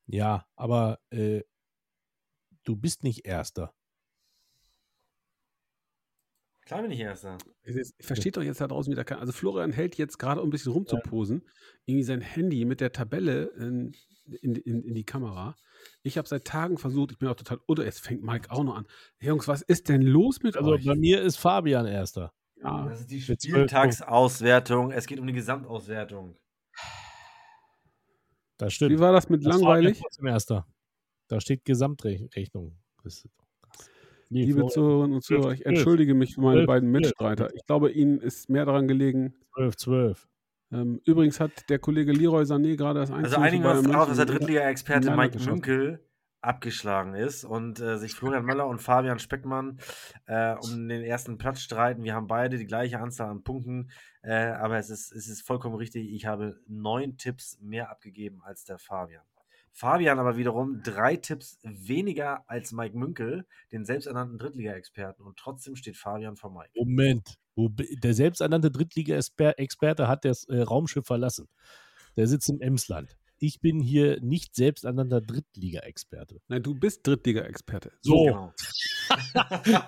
Ja, 0.07 0.45
aber 0.55 0.99
äh, 1.11 1.41
du 2.63 2.75
bist 2.75 3.03
nicht 3.03 3.25
Erster. 3.25 3.73
Klar 6.65 6.81
bin 6.81 6.91
ich 6.91 6.99
Erster. 6.99 7.37
Es 7.63 7.75
ist- 7.75 7.95
Versteht 7.99 8.37
doch 8.37 8.41
jetzt 8.43 8.61
da 8.61 8.67
draußen 8.67 8.91
wieder 8.91 9.03
keiner. 9.03 9.19
Also 9.21 9.33
Florian 9.33 9.71
hält 9.73 9.95
jetzt 9.97 10.17
gerade, 10.17 10.41
um 10.41 10.47
ein 10.47 10.51
bisschen 10.51 10.71
rumzuposen, 10.71 11.41
irgendwie 11.85 12.03
sein 12.03 12.21
Handy 12.21 12.63
mit 12.65 12.79
der 12.79 12.91
Tabelle 12.93 13.47
in, 13.57 13.93
in, 14.41 14.55
in, 14.55 14.81
in 14.83 14.93
die 14.95 15.03
Kamera. 15.03 15.55
Ich 16.03 16.17
habe 16.17 16.27
seit 16.27 16.45
Tagen 16.45 16.77
versucht, 16.77 17.11
ich 17.11 17.17
bin 17.17 17.27
auch 17.27 17.35
total, 17.35 17.59
oder 17.67 17.83
jetzt 17.83 17.99
fängt 17.99 18.23
Mike 18.23 18.49
auch 18.49 18.63
noch 18.63 18.75
an. 18.77 18.87
Hey 19.17 19.29
Jungs, 19.29 19.47
was 19.49 19.61
ist 19.61 19.89
denn 19.89 20.01
los 20.01 20.41
mit 20.41 20.55
Also 20.55 20.71
euch? 20.71 20.85
bei 20.85 20.95
mir 20.95 21.21
ist 21.21 21.35
Fabian 21.37 21.85
Erster. 21.85 22.31
Ja, 22.61 22.87
Das 22.87 23.01
ist 23.01 23.11
die 23.11 23.19
Spieltagsauswertung. 23.21 24.91
Es 24.91 25.05
geht 25.05 25.19
um 25.19 25.27
die 25.27 25.33
Gesamtauswertung. 25.33 26.37
Das 28.57 28.73
stimmt. 28.73 28.91
wie 28.91 28.99
war 28.99 29.11
das 29.11 29.27
mit 29.29 29.45
Das 29.45 29.53
langweilig? 29.53 30.01
Erster. 30.25 30.65
Da 31.27 31.41
steht 31.41 31.65
Gesamtrechnung. 31.65 32.77
Das 33.03 33.15
ist. 33.25 33.29
Nee, 34.33 34.45
Liebe 34.45 34.65
Zuhörerinnen 34.67 35.15
und 35.15 35.23
Zuhörer, 35.23 35.53
ich 35.53 35.65
entschuldige 35.65 36.15
mich 36.15 36.35
für 36.35 36.41
meine 36.41 36.57
Zwölf, 36.57 36.67
beiden 36.67 36.89
zwölf. 36.89 37.01
Mitstreiter. 37.03 37.53
Ich 37.53 37.65
glaube, 37.65 37.91
Ihnen 37.91 38.19
ist 38.19 38.49
mehr 38.49 38.65
daran 38.65 38.87
gelegen. 38.87 39.35
12, 39.55 39.75
12. 39.77 40.27
Ähm, 40.71 41.01
übrigens 41.05 41.39
hat 41.39 41.51
der 41.69 41.77
Kollege 41.77 42.11
Leroy 42.11 42.43
Sané 42.43 42.75
gerade 42.75 43.01
das 43.01 43.11
Also 43.11 43.37
Einzige 43.37 43.41
einigen 43.41 43.63
wir 43.63 43.71
uns 43.71 43.87
darauf, 43.87 44.07
dass 44.07 44.17
der 44.17 44.25
Drittliga-Experte 44.25 45.15
Mike. 45.15 45.39
Münkel 45.39 45.99
abgeschlagen 46.41 47.13
ist 47.13 47.45
und 47.45 47.79
äh, 47.79 47.97
sich 47.97 48.15
Florian 48.15 48.43
Möller 48.43 48.67
und 48.67 48.79
Fabian 48.79 49.19
Speckmann 49.19 49.79
äh, 50.25 50.55
um 50.55 50.89
den 50.89 51.03
ersten 51.03 51.37
Platz 51.37 51.61
streiten. 51.61 52.03
Wir 52.03 52.15
haben 52.15 52.27
beide 52.27 52.57
die 52.57 52.65
gleiche 52.65 52.99
Anzahl 52.99 53.29
an 53.29 53.43
Punkten, 53.43 53.91
äh, 54.23 54.33
aber 54.33 54.77
es 54.77 54.89
ist, 54.89 55.11
es 55.13 55.27
ist 55.27 55.43
vollkommen 55.43 55.75
richtig. 55.75 56.11
Ich 56.11 56.25
habe 56.25 56.59
neun 56.67 57.17
Tipps 57.17 57.59
mehr 57.61 57.91
abgegeben 57.91 58.41
als 58.43 58.65
der 58.65 58.77
Fabian. 58.79 59.23
Fabian 59.75 60.19
aber 60.19 60.37
wiederum 60.37 60.81
drei 60.83 61.15
Tipps 61.15 61.57
weniger 61.63 62.47
als 62.47 62.71
Mike 62.71 62.95
Münkel, 62.97 63.45
den 63.71 63.85
selbsternannten 63.85 64.37
Drittliga-Experten. 64.37 65.23
Und 65.23 65.37
trotzdem 65.37 65.75
steht 65.75 65.97
Fabian 65.97 66.35
vor 66.35 66.51
Mike. 66.53 66.69
Moment. 66.75 67.39
Der 67.55 68.13
selbsternannte 68.13 68.71
Drittliga-Experte 68.71 70.07
hat 70.07 70.25
das 70.25 70.45
äh, 70.45 70.61
Raumschiff 70.61 71.05
verlassen. 71.05 71.47
Der 72.15 72.27
sitzt 72.27 72.49
im 72.49 72.61
Emsland. 72.61 73.17
Ich 73.39 73.59
bin 73.61 73.79
hier 73.79 74.21
nicht 74.21 74.55
selbsternannter 74.55 75.19
Drittliga-Experte. 75.21 76.39
Nein, 76.47 76.63
du 76.63 76.75
bist 76.75 77.05
Drittliga-Experte. 77.05 77.91
So. 78.01 78.25
Genau. 78.25 78.53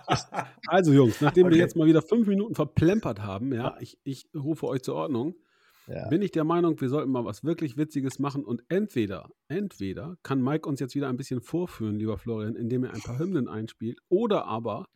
Also 0.67 0.93
Jungs, 0.93 1.21
nachdem 1.21 1.45
Okay. 1.45 1.55
wir 1.55 1.61
jetzt 1.61 1.75
mal 1.75 1.87
wieder 1.87 2.01
fünf 2.01 2.27
Minuten 2.27 2.53
verplempert 2.55 3.21
haben, 3.21 3.53
ja, 3.53 3.77
ich, 3.79 3.97
ich 4.03 4.27
rufe 4.35 4.67
euch 4.67 4.81
zur 4.81 4.95
Ordnung, 4.95 5.35
Ja. 5.87 6.07
bin 6.09 6.21
ich 6.21 6.31
der 6.31 6.43
Meinung, 6.43 6.79
wir 6.79 6.89
sollten 6.89 7.11
mal 7.11 7.25
was 7.25 7.43
wirklich 7.43 7.77
Witziges 7.77 8.19
machen 8.19 8.43
und 8.43 8.63
entweder, 8.69 9.29
entweder 9.47 10.17
kann 10.23 10.41
Mike 10.41 10.67
uns 10.67 10.79
jetzt 10.79 10.95
wieder 10.95 11.09
ein 11.09 11.17
bisschen 11.17 11.41
vorführen, 11.41 11.97
lieber 11.97 12.17
Florian, 12.17 12.55
indem 12.55 12.83
er 12.83 12.93
ein 12.93 13.01
paar 13.01 13.19
Hymnen 13.19 13.47
einspielt, 13.47 13.99
oder 14.09 14.45
aber 14.45 14.87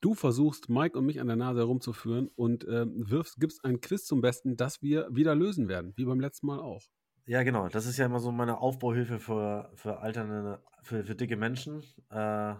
du 0.00 0.14
versuchst, 0.14 0.68
Mike 0.68 0.98
und 0.98 1.06
mich 1.06 1.20
an 1.20 1.26
der 1.26 1.36
Nase 1.36 1.60
herumzuführen 1.60 2.28
und 2.34 2.66
ähm, 2.68 3.08
wirfst, 3.10 3.38
gibst 3.38 3.64
ein 3.64 3.80
Quiz 3.80 4.04
zum 4.06 4.20
Besten, 4.20 4.56
das 4.56 4.82
wir 4.82 5.08
wieder 5.10 5.34
lösen 5.34 5.68
werden, 5.68 5.92
wie 5.96 6.04
beim 6.04 6.20
letzten 6.20 6.46
Mal 6.46 6.58
auch. 6.60 6.82
Ja, 7.26 7.42
genau. 7.42 7.68
Das 7.68 7.86
ist 7.86 7.96
ja 7.96 8.06
immer 8.06 8.18
so 8.18 8.32
meine 8.32 8.58
Aufbauhilfe 8.58 9.20
für, 9.20 9.70
für 9.74 10.00
alternde, 10.00 10.62
für, 10.82 11.04
für 11.04 11.14
dicke 11.14 11.36
Menschen. 11.36 11.82
Äh, 12.10 12.54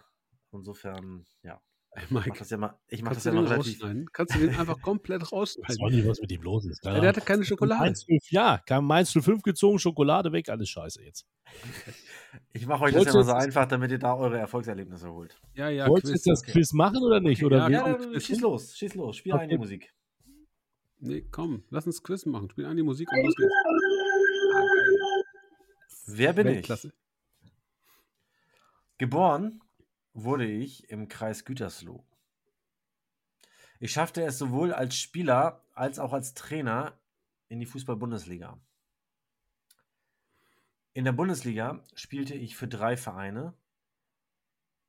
insofern, 0.52 1.24
ja. 1.42 1.60
Ey, 1.92 2.04
Ich 2.04 2.10
mach 2.10 2.24
Mike, 2.24 2.38
das 2.38 2.50
ja 2.50 2.56
mal, 2.56 2.78
ich 2.88 3.02
mach 3.02 3.10
kannst 3.10 3.26
das 3.26 3.32
du 3.32 3.36
ja 3.36 3.42
den 3.42 3.44
mal 3.44 3.52
relativ. 3.52 3.72
rausschneiden? 3.82 4.08
Kannst 4.12 4.34
du 4.34 4.38
den 4.38 4.50
einfach 4.50 4.80
komplett 4.80 5.22
Ich 5.22 5.26
weiß 5.26 5.32
rausschneiden? 5.32 5.84
auch 5.84 5.90
nicht, 5.90 6.06
was 6.08 6.20
mit 6.20 6.30
ihm 6.32 6.42
los 6.42 6.64
ist. 6.66 6.84
Ja, 6.84 7.00
der 7.00 7.08
hatte 7.08 7.20
keine 7.20 7.44
Schokolade. 7.44 7.80
Mainz 7.80 8.04
05, 8.04 8.30
ja, 8.30 8.58
kam 8.64 8.86
Mainz 8.86 9.10
05 9.12 9.42
gezogen, 9.42 9.78
Schokolade 9.80 10.30
weg, 10.32 10.48
alles 10.48 10.68
scheiße 10.68 11.02
jetzt. 11.02 11.26
Ich 12.52 12.64
mache 12.64 12.84
euch 12.84 12.94
das 12.94 13.06
ja 13.06 13.12
mal 13.12 13.24
so 13.24 13.32
einfach, 13.32 13.66
damit 13.66 13.90
ihr 13.90 13.98
da 13.98 14.14
eure 14.14 14.38
Erfolgserlebnisse 14.38 15.10
holt. 15.10 15.40
Ja, 15.54 15.68
ja, 15.68 15.88
Wolltest 15.88 16.10
du 16.12 16.14
jetzt 16.14 16.26
das 16.28 16.42
okay. 16.42 16.52
Quiz 16.52 16.72
machen 16.72 16.98
oder 17.02 17.18
nicht? 17.18 17.38
Okay, 17.42 17.46
oder 17.46 17.68
ja? 17.68 17.88
Ja, 17.88 17.94
Quiz. 17.94 18.24
schieß 18.24 18.40
los, 18.40 18.76
schieß 18.76 18.94
los, 18.94 19.16
spiel 19.16 19.32
Okay. 19.32 19.42
eine 19.42 19.58
Musik. 19.58 19.92
Nee, 21.00 21.26
komm, 21.28 21.64
lass 21.70 21.86
uns 21.86 22.00
Quiz 22.04 22.24
machen. 22.26 22.48
Spiel 22.50 22.66
an 22.66 22.76
die 22.76 22.84
Musik 22.84 23.10
und 23.10 23.24
los 23.24 23.34
geht's. 23.34 23.52
Wer 26.06 26.32
bin 26.34 26.46
Weltklasse. 26.46 26.92
ich? 27.42 27.52
Geboren 28.98 29.60
wurde 30.12 30.46
ich 30.46 30.88
im 30.90 31.08
Kreis 31.08 31.44
Gütersloh. 31.44 32.04
Ich 33.78 33.92
schaffte 33.92 34.22
es 34.22 34.38
sowohl 34.38 34.72
als 34.72 34.96
Spieler 34.96 35.64
als 35.74 35.98
auch 35.98 36.12
als 36.12 36.34
Trainer 36.34 36.98
in 37.48 37.60
die 37.60 37.66
Fußball-Bundesliga. 37.66 38.60
In 40.92 41.04
der 41.04 41.12
Bundesliga 41.12 41.84
spielte 41.94 42.34
ich 42.34 42.56
für 42.56 42.68
drei 42.68 42.96
Vereine 42.96 43.54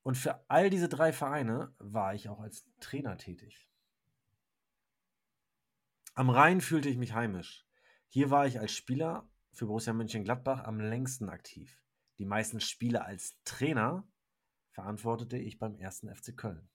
und 0.04 0.16
für 0.16 0.44
all 0.50 0.70
diese 0.70 0.90
drei 0.90 1.14
Vereine 1.14 1.74
war 1.78 2.14
ich 2.16 2.28
auch 2.28 2.40
als 2.40 2.66
Trainer 2.80 3.18
tätig. 3.18 3.70
Am 6.14 6.30
Rhein 6.30 6.60
fühlte 6.60 6.90
ich 6.90 6.98
mich 6.98 7.14
heimisch. 7.14 7.66
Hier 8.08 8.30
war 8.30 8.46
ich 8.46 8.60
als 8.60 8.74
Spieler 8.74 9.30
für 9.54 9.68
Borussia 9.68 9.94
Mönchengladbach 9.94 10.64
am 10.64 10.80
längsten 10.80 11.30
aktiv. 11.30 11.82
Die 12.18 12.26
meisten 12.26 12.60
Spiele 12.60 13.06
als 13.06 13.42
Trainer 13.46 14.06
verantwortete 14.72 15.38
ich 15.38 15.60
beim 15.60 15.76
ersten 15.76 16.14
FC 16.14 16.36
Köln. 16.36 16.70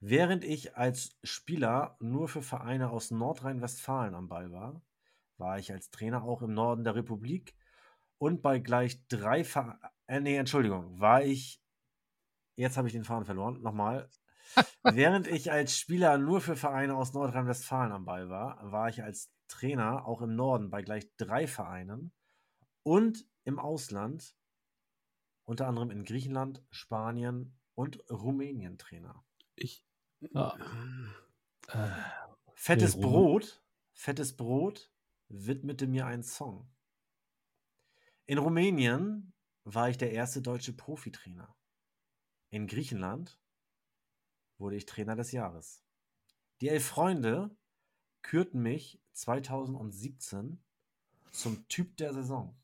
Während 0.00 0.44
ich 0.44 0.76
als 0.76 1.18
Spieler 1.22 1.96
nur 2.00 2.28
für 2.28 2.42
Vereine 2.42 2.90
aus 2.90 3.10
Nordrhein-Westfalen 3.10 4.14
am 4.14 4.28
Ball 4.28 4.52
war, 4.52 4.82
war 5.38 5.58
ich 5.58 5.72
als 5.72 5.90
Trainer 5.90 6.24
auch 6.24 6.42
im 6.42 6.52
Norden 6.52 6.84
der 6.84 6.94
Republik 6.94 7.54
und 8.18 8.42
bei 8.42 8.58
gleich 8.58 9.06
drei 9.08 9.44
Vereinen, 9.44 9.80
äh, 10.06 10.20
nee, 10.20 10.36
Entschuldigung, 10.36 11.00
war 11.00 11.22
ich, 11.22 11.62
jetzt 12.56 12.76
habe 12.76 12.88
ich 12.88 12.92
den 12.92 13.04
Faden 13.04 13.24
verloren, 13.24 13.62
nochmal. 13.62 14.08
Während 14.82 15.26
ich 15.26 15.50
als 15.50 15.78
Spieler 15.78 16.18
nur 16.18 16.40
für 16.40 16.56
Vereine 16.56 16.96
aus 16.96 17.14
Nordrhein-Westfalen 17.14 17.92
am 17.92 18.04
Ball 18.04 18.28
war, 18.28 18.58
war 18.70 18.88
ich 18.88 19.02
als 19.02 19.32
Trainer 19.48 20.06
auch 20.06 20.20
im 20.22 20.36
Norden 20.36 20.70
bei 20.70 20.82
gleich 20.82 21.10
drei 21.16 21.46
Vereinen 21.46 22.12
und 22.82 23.26
im 23.44 23.58
Ausland, 23.58 24.34
unter 25.44 25.66
anderem 25.68 25.90
in 25.90 26.04
Griechenland, 26.04 26.62
Spanien 26.70 27.56
und 27.74 27.98
Rumänien 28.10 28.78
Trainer. 28.78 29.24
Ich. 29.56 29.84
Ja. 30.20 30.56
Äh, 31.68 31.88
Fettes 32.54 32.96
Nee, 32.96 33.04
Rum- 33.04 33.12
Brot, 33.12 33.62
fettes 33.92 34.36
Brot 34.36 34.90
widmete 35.28 35.86
mir 35.86 36.06
einen 36.06 36.22
Song. 36.22 36.70
In 38.26 38.38
Rumänien 38.38 39.32
war 39.64 39.90
ich 39.90 39.98
der 39.98 40.12
erste 40.12 40.40
deutsche 40.40 40.72
Profitrainer. 40.72 41.54
In 42.50 42.66
Griechenland 42.66 43.38
wurde 44.58 44.76
ich 44.76 44.86
Trainer 44.86 45.16
des 45.16 45.32
Jahres. 45.32 45.82
Die 46.60 46.68
Elf 46.68 46.86
Freunde 46.86 47.54
kürten 48.22 48.62
mich 48.62 49.02
2017 49.12 50.62
zum 51.32 51.68
Typ 51.68 51.96
der 51.96 52.14
Saison. 52.14 52.56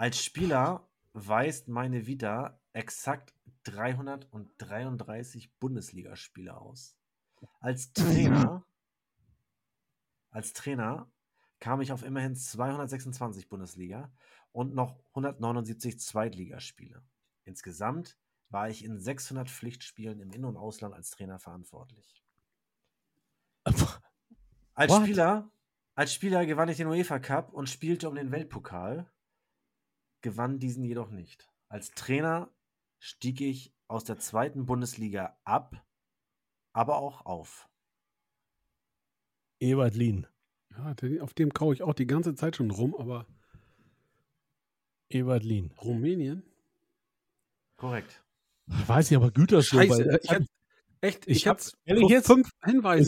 Als 0.00 0.24
Spieler 0.24 0.88
weist 1.12 1.68
meine 1.68 2.06
Vita 2.06 2.58
exakt 2.72 3.34
333 3.64 5.52
Bundesligaspiele 5.58 6.56
aus. 6.56 6.96
Als 7.60 7.92
Trainer, 7.92 8.64
als 10.30 10.54
Trainer 10.54 11.12
kam 11.58 11.82
ich 11.82 11.92
auf 11.92 12.02
immerhin 12.02 12.34
226 12.34 13.50
Bundesliga 13.50 14.10
und 14.52 14.74
noch 14.74 14.98
179 15.10 16.00
Zweitligaspiele. 16.00 17.02
Insgesamt 17.44 18.16
war 18.48 18.70
ich 18.70 18.82
in 18.82 18.98
600 18.98 19.50
Pflichtspielen 19.50 20.18
im 20.20 20.32
In- 20.32 20.46
und 20.46 20.56
Ausland 20.56 20.94
als 20.94 21.10
Trainer 21.10 21.38
verantwortlich. 21.38 22.24
Als 24.72 24.92
What? 24.92 25.02
Spieler, 25.02 25.50
als 25.94 26.14
Spieler 26.14 26.46
gewann 26.46 26.70
ich 26.70 26.78
den 26.78 26.86
UEFA 26.86 27.18
Cup 27.18 27.52
und 27.52 27.68
spielte 27.68 28.08
um 28.08 28.14
den 28.14 28.30
Weltpokal, 28.30 29.12
gewann 30.22 30.58
diesen 30.58 30.84
jedoch 30.84 31.10
nicht. 31.10 31.48
Als 31.68 31.90
Trainer 31.92 32.50
stieg 32.98 33.40
ich 33.40 33.72
aus 33.88 34.04
der 34.04 34.18
zweiten 34.18 34.66
Bundesliga 34.66 35.36
ab, 35.44 35.84
aber 36.72 36.96
auch 36.98 37.26
auf. 37.26 37.68
Ebert 39.60 39.94
Lien. 39.94 40.26
Ja, 40.76 40.94
auf 41.20 41.34
dem 41.34 41.52
kaue 41.52 41.74
ich 41.74 41.82
auch 41.82 41.94
die 41.94 42.06
ganze 42.06 42.34
Zeit 42.34 42.56
schon 42.56 42.70
rum, 42.70 42.94
aber 42.96 43.26
Ebert 45.08 45.42
Lien. 45.44 45.72
Rumänien? 45.82 46.42
Korrekt. 47.76 48.22
Weiß 48.66 49.10
ich 49.10 49.16
aber 49.16 49.30
Gütersloh. 49.32 49.80
Scheiße, 49.80 50.06
weil- 50.06 50.20
ich 50.22 50.30
hätte 50.30 50.46
echt, 51.00 51.26
Ich 51.26 51.36
ich, 51.38 51.48
hab- 51.48 51.60
vor 52.00 52.10
jetzt? 52.10 52.26
fünf 52.26 52.50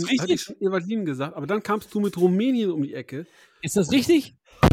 ich 0.02 0.20
richtig? 0.20 0.42
schon 0.42 0.60
Evalin 0.60 1.04
gesagt, 1.04 1.36
aber 1.36 1.46
dann 1.46 1.62
kamst 1.62 1.94
du 1.94 2.00
mit 2.00 2.16
Rumänien 2.16 2.70
um 2.72 2.82
die 2.82 2.94
Ecke. 2.94 3.26
ist 3.60 3.76
das 3.76 3.92
richtig? 3.92 4.34
Oh, 4.62 4.68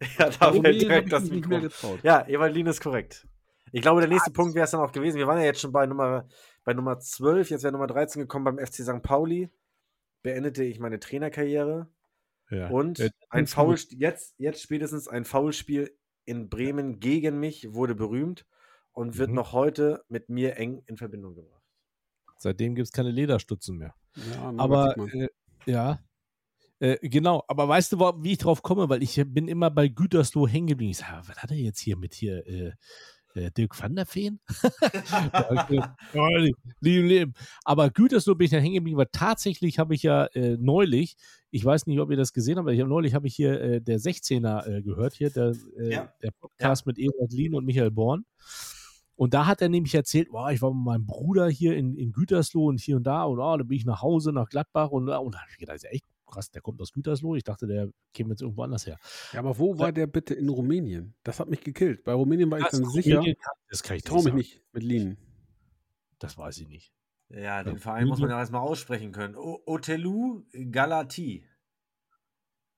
Ja, 0.18 0.26
da 0.26 0.30
fällt 0.30 0.54
Rumänien 0.54 0.78
direkt 0.80 1.12
das 1.12 1.24
Mikro. 1.30 1.60
Ja, 2.02 2.26
Evalin 2.26 2.66
ist 2.66 2.80
korrekt. 2.80 3.26
Ich 3.72 3.82
glaube, 3.82 4.00
der 4.00 4.08
nächste 4.08 4.30
Punkt 4.30 4.54
wäre 4.54 4.64
es 4.64 4.70
dann 4.70 4.80
auch 4.80 4.92
gewesen. 4.92 5.18
Wir 5.18 5.26
waren 5.26 5.38
ja 5.38 5.44
jetzt 5.44 5.60
schon 5.60 5.72
bei 5.72 5.86
Nummer, 5.86 6.26
bei 6.64 6.72
Nummer 6.74 6.98
12, 6.98 7.50
jetzt 7.50 7.62
wäre 7.64 7.72
Nummer 7.72 7.86
13 7.86 8.22
gekommen 8.22 8.44
beim 8.44 8.58
FC 8.58 8.76
St. 8.84 9.02
Pauli. 9.02 9.50
Beendete 10.22 10.64
ich 10.64 10.80
meine 10.80 10.98
Trainerkarriere. 11.00 11.88
ja. 12.50 12.68
Und 12.68 12.98
Äh, 13.00 13.10
ein 13.30 13.46
Foul, 13.46 13.76
jetzt, 13.90 14.34
jetzt 14.38 14.62
spätestens 14.62 15.06
ein 15.08 15.24
Foulspiel 15.24 15.94
in 16.24 16.48
Bremen 16.48 16.98
gegen 17.00 17.38
mich 17.40 17.72
wurde 17.74 17.94
berühmt 17.94 18.46
und 18.92 19.18
wird 19.18 19.28
Mhm. 19.30 19.36
noch 19.36 19.52
heute 19.52 20.02
mit 20.08 20.28
mir 20.28 20.56
eng 20.56 20.82
in 20.86 20.96
Verbindung 20.96 21.34
gebracht. 21.34 21.62
Seitdem 22.38 22.74
gibt 22.74 22.86
es 22.86 22.92
keine 22.92 23.10
Lederstutzen 23.10 23.76
mehr. 23.76 23.94
Ja, 24.14 24.52
Aber 24.56 24.96
äh, 25.12 25.28
ja. 25.66 26.00
Äh, 26.80 26.96
genau, 27.08 27.42
aber 27.48 27.68
weißt 27.68 27.92
du, 27.92 27.98
wie 27.98 28.32
ich 28.32 28.38
drauf 28.38 28.62
komme? 28.62 28.88
Weil 28.88 29.02
ich 29.02 29.20
bin 29.26 29.48
immer 29.48 29.70
bei 29.70 29.88
Gütersloh 29.88 30.46
hängen 30.46 30.68
geblieben. 30.68 30.90
Ich 30.90 30.98
sage, 30.98 31.22
was 31.26 31.36
hat 31.36 31.50
er 31.50 31.56
jetzt 31.56 31.80
hier 31.80 31.96
mit 31.96 32.14
hier 32.14 32.46
äh, 32.46 32.72
äh, 33.34 33.50
Dirk 33.50 33.80
van 33.80 33.96
der 33.96 34.06
Feen? 34.06 34.40
oh, 36.14 36.28
lieben 36.80 37.08
Leben. 37.08 37.34
Aber 37.64 37.90
Gütersloh 37.90 38.36
bin 38.36 38.44
ich 38.44 38.50
da 38.52 38.58
hängen 38.58 38.74
geblieben, 38.74 38.98
weil 38.98 39.08
tatsächlich 39.10 39.78
habe 39.78 39.94
ich 39.94 40.04
ja 40.04 40.26
äh, 40.26 40.56
neulich, 40.58 41.16
ich 41.50 41.64
weiß 41.64 41.86
nicht, 41.86 41.98
ob 41.98 42.10
ihr 42.10 42.16
das 42.16 42.32
gesehen 42.32 42.58
habt, 42.58 42.66
aber 42.66 42.72
ich 42.72 42.80
hab, 42.80 42.88
neulich 42.88 43.14
habe 43.14 43.26
ich 43.26 43.34
hier 43.34 43.80
der 43.80 43.98
16er 43.98 44.66
äh, 44.66 44.82
gehört, 44.82 45.14
hier 45.14 45.30
der, 45.30 45.54
Ja. 45.76 46.12
der 46.22 46.30
Podcast 46.30 46.86
mit 46.86 46.98
Ebert 46.98 47.32
Lien 47.32 47.54
und 47.54 47.64
Michael 47.64 47.90
Born. 47.90 48.24
Und 49.16 49.34
da 49.34 49.46
hat 49.46 49.60
er 49.62 49.68
nämlich 49.68 49.96
erzählt, 49.96 50.28
boah, 50.30 50.52
ich 50.52 50.62
war 50.62 50.72
mit 50.72 50.84
meinem 50.84 51.06
Bruder 51.06 51.48
hier 51.48 51.76
in, 51.76 51.96
in 51.96 52.12
Gütersloh 52.12 52.66
und 52.66 52.78
hier 52.78 52.96
und 52.96 53.02
da 53.02 53.24
und 53.24 53.40
oh, 53.40 53.56
da 53.56 53.64
bin 53.64 53.76
ich 53.76 53.84
nach 53.84 54.00
Hause, 54.00 54.32
nach 54.32 54.48
Gladbach 54.48 54.90
und, 54.90 55.08
und 55.08 55.34
da 55.34 55.40
habe 55.40 55.50
ich 55.50 55.58
gedacht, 55.58 55.74
das 55.74 55.82
ist 55.82 55.90
ja 55.90 55.90
echt 55.90 56.04
krass, 56.28 56.50
der 56.50 56.62
kommt 56.62 56.80
aus 56.80 56.92
Gütersloh. 56.92 57.34
Ich 57.36 57.44
dachte, 57.44 57.66
der 57.66 57.90
käme 58.14 58.30
jetzt 58.30 58.42
irgendwo 58.42 58.62
anders 58.62 58.86
her. 58.86 58.98
ja, 59.32 59.40
aber 59.40 59.58
wo 59.58 59.78
war 59.78 59.92
der 59.92 60.06
bitte 60.06 60.34
in 60.34 60.48
Rumänien? 60.48 61.14
Das 61.24 61.40
hat 61.40 61.48
mich 61.48 61.60
gekillt. 61.60 62.04
Bei 62.04 62.12
Rumänien 62.12 62.50
war 62.50 62.58
ich 62.60 62.66
dann 62.66 62.84
sicher. 62.90 63.20
Kann- 63.22 63.34
Das 63.70 63.82
kann 63.82 63.96
ich 63.96 64.04
traue 64.04 64.22
mich 64.24 64.34
nicht 64.34 64.62
mit 64.72 64.82
Linen. 64.82 65.16
Das 66.18 66.36
weiß 66.38 66.58
ich 66.58 66.68
nicht. 66.68 66.92
Ja, 67.30 67.62
den 67.62 67.74
Ja, 67.74 67.80
Verein 67.80 68.06
muss 68.08 68.20
man 68.20 68.30
ja 68.30 68.38
erstmal 68.38 68.62
aussprechen 68.62 69.12
können. 69.12 69.34
O 69.36 69.60
Otelu 69.66 70.44
Galati. 70.70 71.46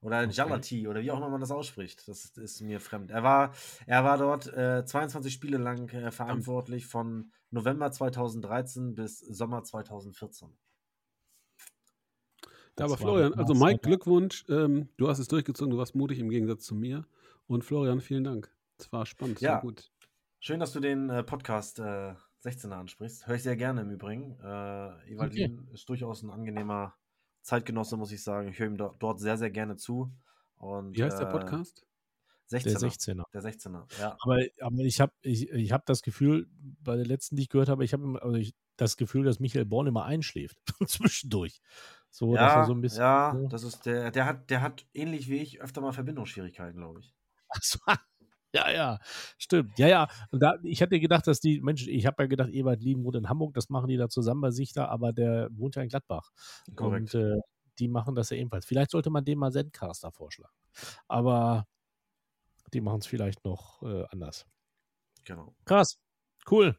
Oder 0.03 0.23
Okay. 0.23 0.31
Jalati 0.33 0.89
oder 0.89 1.03
wie 1.03 1.11
auch 1.11 1.19
immer 1.19 1.29
man 1.29 1.41
das 1.41 1.51
ausspricht. 1.51 2.09
Das 2.09 2.25
ist 2.37 2.61
mir 2.63 2.81
fremd. 2.81 3.11
Er 3.11 3.23
war, 3.23 3.53
er 3.87 4.03
war 4.03 4.17
dort 4.17 4.47
äh, 4.47 4.83
22 4.85 5.33
Spiele 5.33 5.59
lang 5.59 5.89
äh, 5.91 6.11
verantwortlich 6.11 6.87
von 6.87 7.33
November 7.51 7.93
2013 7.93 8.95
bis 8.95 9.19
Sommer 9.21 9.63
2014. 9.63 10.49
Ja, 12.81 12.87
Das 12.87 12.93
aber 12.93 13.03
Florian, 13.03 13.35
also 13.35 13.53
Mike, 13.53 13.65
weiter. 13.65 13.89
Glückwunsch. 13.89 14.45
Ähm, 14.49 14.89
du 14.97 15.09
hast 15.09 15.19
es 15.19 15.29
durchgezogen, 15.29 15.71
du 15.71 15.77
warst 15.77 15.95
mutig 15.95 16.19
im 16.19 16.31
Gegensatz 16.31 16.65
zu 16.65 16.75
mir. 16.75 17.05
Und 17.47 17.63
Florian, 17.63 18.01
vielen 18.01 18.25
Dank. 18.25 18.51
Es 18.79 18.91
war 18.91 19.05
spannend, 19.05 19.39
Ja. 19.43 19.55
war 19.55 19.61
gut. 19.61 19.91
Schön, 20.39 20.61
dass 20.61 20.73
du 20.73 20.81
den 20.81 21.11
äh, 21.11 21.23
Podcast 21.23 21.79
äh, 21.79 22.15
16er 22.43 22.73
ansprichst. 22.73 23.27
Höre 23.27 23.35
ich 23.35 23.43
sehr 23.43 23.57
gerne 23.57 23.83
im 23.83 23.91
Übrigen. 23.91 24.39
Äh, 24.41 25.13
Evalin 25.13 25.69
ist 25.75 25.91
durchaus 25.91 26.23
ein 26.23 26.31
angenehmer 26.31 26.95
Zeitgenosse, 27.43 27.99
muss 27.99 28.13
ich 28.13 28.23
sagen. 28.23 28.49
Ich 28.49 28.59
höre 28.59 28.69
ihm 28.69 28.79
do 28.79 28.95
dort 28.99 29.21
sehr, 29.21 29.37
sehr 29.37 29.51
gerne 29.51 29.77
zu. 29.77 30.11
Und, 30.57 30.97
Wie 30.97 31.05
heißt 31.05 31.21
der 31.21 31.29
äh, 31.29 31.33
Podcast? 31.33 31.85
16er. 32.51 32.63
Der 32.65 32.91
16er. 32.91 33.25
Der 33.35 33.43
16er, 33.43 34.01
ja. 34.01 34.17
Aber, 34.21 34.41
aber 34.61 34.79
ich 34.79 35.01
habe 35.03 35.13
ich, 35.21 35.51
ich 35.51 35.73
hab 35.73 35.85
das 35.85 36.01
Gefühl, 36.01 36.49
bei 36.83 36.97
der 36.97 37.07
letzten, 37.07 37.37
die 37.37 37.43
ich 37.43 37.49
gehört 37.51 37.69
habe, 37.69 37.85
ich 37.85 37.93
habe 37.93 38.21
also 38.23 38.37
ich, 38.37 38.55
das 38.77 38.97
Gefühl, 38.97 39.25
dass 39.25 39.39
Michael 39.39 39.67
Born 39.67 39.87
immer 39.87 40.07
einschläft. 40.07 40.59
zwischendurch. 40.87 41.61
So, 42.11 42.37
dass 42.37 42.41
ja, 42.43 42.57
er 42.57 42.65
so 42.65 42.73
ein 42.75 42.81
bisschen. 42.81 43.01
ja, 43.01 43.33
so- 43.33 43.49
das 43.49 43.63
ist 43.63 43.87
der, 43.87 44.11
der 44.11 44.27
hat, 44.27 44.51
der 44.51 44.61
hat 44.63 44.87
ähnlich 44.95 45.29
wie 45.29 45.37
ich 45.39 45.61
öfter 45.61 45.81
mal 45.81 45.93
Verbindungsschwierigkeiten, 45.93 46.81
glaube 46.81 47.01
ich. 47.01 47.15
Ach 47.49 47.63
so, 47.63 47.79
ja, 48.55 48.71
ja, 48.71 48.99
stimmt. 49.39 49.79
Ja, 49.79 49.89
ja. 49.89 50.09
Und 50.31 50.41
da, 50.43 50.55
ich 50.63 50.83
hatte 50.83 51.01
gedacht, 51.01 51.27
dass 51.27 51.41
die 51.41 51.61
Menschen, 51.61 51.89
ich 51.91 52.07
habe 52.07 52.23
ja 52.23 52.27
gedacht, 52.29 52.51
Ebert 52.51 52.83
Lieben 52.83 53.05
wohnt 53.05 53.17
in 53.17 53.29
Hamburg, 53.29 53.55
das 53.55 53.69
machen 53.71 53.89
die 53.89 53.97
da 53.97 54.09
zusammen 54.09 54.41
bei 54.41 54.51
sich 54.51 54.73
da, 54.73 54.87
aber 54.87 55.13
der 55.13 55.49
wohnt 55.53 55.77
ja 55.77 55.83
in 55.83 55.89
Gladbach. 55.89 56.31
Korrekt. 56.75 57.15
Und 57.15 57.21
äh, 57.21 57.37
die 57.79 57.89
machen 57.89 58.15
das 58.15 58.31
ja 58.31 58.37
ebenfalls. 58.37 58.67
Vielleicht 58.67 58.91
sollte 58.91 59.11
man 59.11 59.25
dem 59.25 59.39
mal 59.39 59.53
Zencaster 59.53 60.13
vorschlagen. 60.13 60.55
Aber 61.09 61.67
die 62.73 62.81
machen 62.81 62.99
es 63.01 63.07
vielleicht 63.07 63.45
noch 63.45 63.83
äh, 63.83 64.05
anders. 64.11 64.47
Genau. 65.25 65.55
Krass. 65.65 65.99
Cool. 66.51 66.77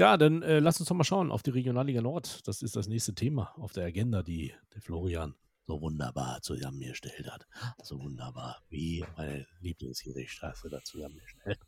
Ja, 0.00 0.16
dann 0.16 0.40
äh, 0.40 0.60
lass 0.60 0.80
uns 0.80 0.88
doch 0.88 0.96
mal 0.96 1.04
schauen 1.04 1.30
auf 1.30 1.42
die 1.42 1.50
Regionalliga 1.50 2.00
Nord. 2.00 2.40
Das 2.48 2.62
ist 2.62 2.74
das 2.74 2.88
nächste 2.88 3.14
Thema 3.14 3.52
auf 3.58 3.72
der 3.74 3.84
Agenda, 3.84 4.22
die 4.22 4.54
der 4.74 4.80
Florian 4.80 5.34
so 5.66 5.78
wunderbar 5.82 6.40
zusammengestellt 6.40 7.30
hat. 7.30 7.46
So 7.82 8.00
wunderbar, 8.00 8.62
wie 8.70 9.04
meine 9.18 9.46
Lieblingsgericht 9.60 10.40
hast 10.40 10.64
da 10.70 10.80
zusammengestellt. 10.82 11.58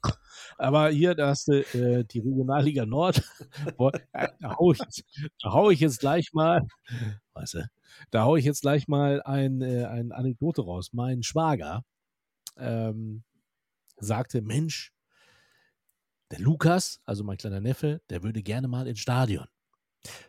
Aber 0.57 0.89
hier, 0.89 1.14
da 1.14 1.28
hast 1.28 1.49
du 1.49 1.61
äh, 1.78 2.07
die 2.07 2.20
Regionalliga 2.20 2.87
Nord. 2.87 3.20
Da 4.41 4.57
hau 4.57 4.72
ich, 4.72 4.78
jetzt- 4.78 5.05
da 5.43 5.53
hau 5.53 5.68
ich 5.68 5.80
jetzt 5.80 6.01
gleich 6.01 6.33
mal, 6.33 6.62
weißt 7.35 7.55
du, 7.55 7.66
da 8.12 8.24
hau 8.24 8.37
ich 8.37 8.47
jetzt 8.47 8.62
gleich 8.62 8.89
mal 8.89 9.20
ein, 9.24 9.61
äh, 9.61 9.85
eine 9.85 10.14
Anekdote 10.14 10.62
raus. 10.62 10.95
Mein 10.95 11.22
Schwager 11.22 11.85
ähm, 12.57 13.24
sagte, 13.99 14.41
Mensch, 14.43 14.91
der 16.33 16.41
Lukas, 16.41 17.01
also 17.05 17.24
mein 17.24 17.37
kleiner 17.37 17.61
Neffe, 17.61 18.01
der 18.09 18.22
würde 18.22 18.43
gerne 18.43 18.66
mal 18.66 18.89
ins 18.89 19.01
Stadion. 19.01 19.47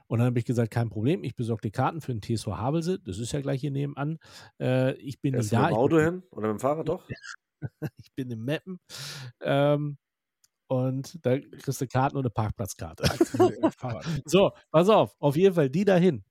Und 0.05 0.19
dann 0.19 0.27
habe 0.27 0.37
ich 0.37 0.45
gesagt, 0.45 0.69
kein 0.69 0.89
Problem, 0.89 1.23
ich 1.23 1.35
besorge 1.35 1.61
die 1.61 1.71
Karten 1.71 2.01
für 2.01 2.13
den 2.13 2.21
TSV 2.21 2.47
Havelse, 2.47 2.99
das 2.99 3.17
ist 3.17 3.31
ja 3.31 3.41
gleich 3.41 3.61
hier 3.61 3.71
nebenan. 3.71 4.19
Äh, 4.59 4.93
ich 4.95 5.19
bin 5.21 5.33
nicht 5.33 5.51
du 5.51 5.55
da, 5.55 5.61
mit 5.63 5.71
dem 5.71 5.77
Auto 5.77 5.95
bin, 5.95 6.05
hin 6.05 6.23
oder 6.31 6.47
mit 6.49 6.57
dem 6.57 6.59
Fahrrad 6.59 6.87
doch? 6.87 7.07
ich 7.97 8.13
bin 8.13 8.29
im 8.29 8.43
Meppen. 8.43 8.79
Ähm, 9.41 9.97
und 10.67 11.25
da 11.25 11.39
kriegst 11.39 11.81
du 11.81 11.87
Karten 11.87 12.17
und 12.17 12.23
eine 12.23 12.31
Parkplatzkarte. 12.31 13.03
So, 14.25 14.51
pass 14.71 14.89
auf, 14.89 15.15
auf 15.19 15.35
jeden 15.35 15.55
Fall 15.55 15.69
die 15.69 15.85
dahin. 15.85 16.23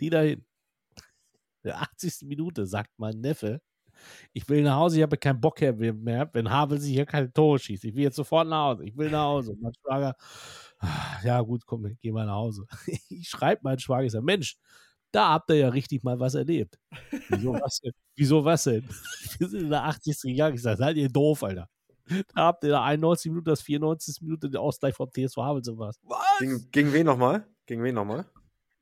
Die 0.00 0.10
dahin. 0.10 0.44
Der 1.64 1.80
80. 1.80 2.26
Minute 2.28 2.66
sagt 2.66 2.90
mein 2.98 3.20
Neffe, 3.20 3.62
ich 4.32 4.48
will 4.48 4.62
nach 4.62 4.76
Hause, 4.76 4.96
ich 4.96 5.02
habe 5.02 5.16
keinen 5.16 5.40
Bock 5.40 5.60
mehr, 5.60 6.28
wenn 6.32 6.50
Havel 6.50 6.80
sich 6.80 6.92
hier 6.92 7.06
keine 7.06 7.32
Tore 7.32 7.58
schießt. 7.58 7.84
Ich 7.84 7.94
will 7.94 8.02
jetzt 8.04 8.16
sofort 8.16 8.48
nach 8.48 8.64
Hause. 8.76 8.84
Ich 8.84 8.96
will 8.96 9.10
nach 9.10 9.24
Hause. 9.24 9.52
Und 9.52 9.62
mein 9.62 9.72
Schwager, 9.74 10.14
"Ah, 10.78 11.18
ja 11.24 11.40
gut, 11.40 11.64
komm, 11.66 11.96
geh 12.00 12.12
mal 12.12 12.26
nach 12.26 12.34
Hause. 12.34 12.66
Ich 13.10 13.28
schreibe 13.28 13.62
meinen 13.64 13.78
Schwager, 13.78 14.04
ich 14.04 14.12
sage, 14.12 14.24
Mensch, 14.24 14.56
Da 15.12 15.28
habt 15.30 15.50
ihr 15.50 15.56
ja 15.56 15.68
richtig 15.68 16.02
mal 16.04 16.18
was 16.20 16.34
erlebt. 16.34 16.78
Wieso 17.28 17.52
was 17.60 17.80
denn? 17.80 17.92
Wieso 18.16 18.44
was 18.44 18.64
denn? 18.64 18.88
Wir 19.38 19.48
sind 19.48 19.62
in 19.64 19.70
der 19.70 19.84
80. 19.84 20.24
Jahr 20.24 20.50
gesagt, 20.52 20.78
seid 20.78 20.96
ihr 20.96 21.08
doof, 21.10 21.42
Alter. 21.44 21.68
Da 22.34 22.46
habt 22.46 22.64
ihr 22.64 22.70
da 22.70 22.82
91 22.84 23.30
Minuten, 23.30 23.50
das 23.50 23.62
94. 23.62 24.22
Minute 24.22 24.48
den 24.50 24.58
Ausgleich 24.58 24.94
vom 24.94 25.10
TSV 25.10 25.36
Havelse 25.36 25.78
was. 25.78 26.00
Gegen, 26.38 26.70
gegen 26.70 26.92
wen 26.92 27.06
nochmal? 27.06 27.46
Gegen 27.66 27.82
wen 27.82 27.94
nochmal? 27.94 28.24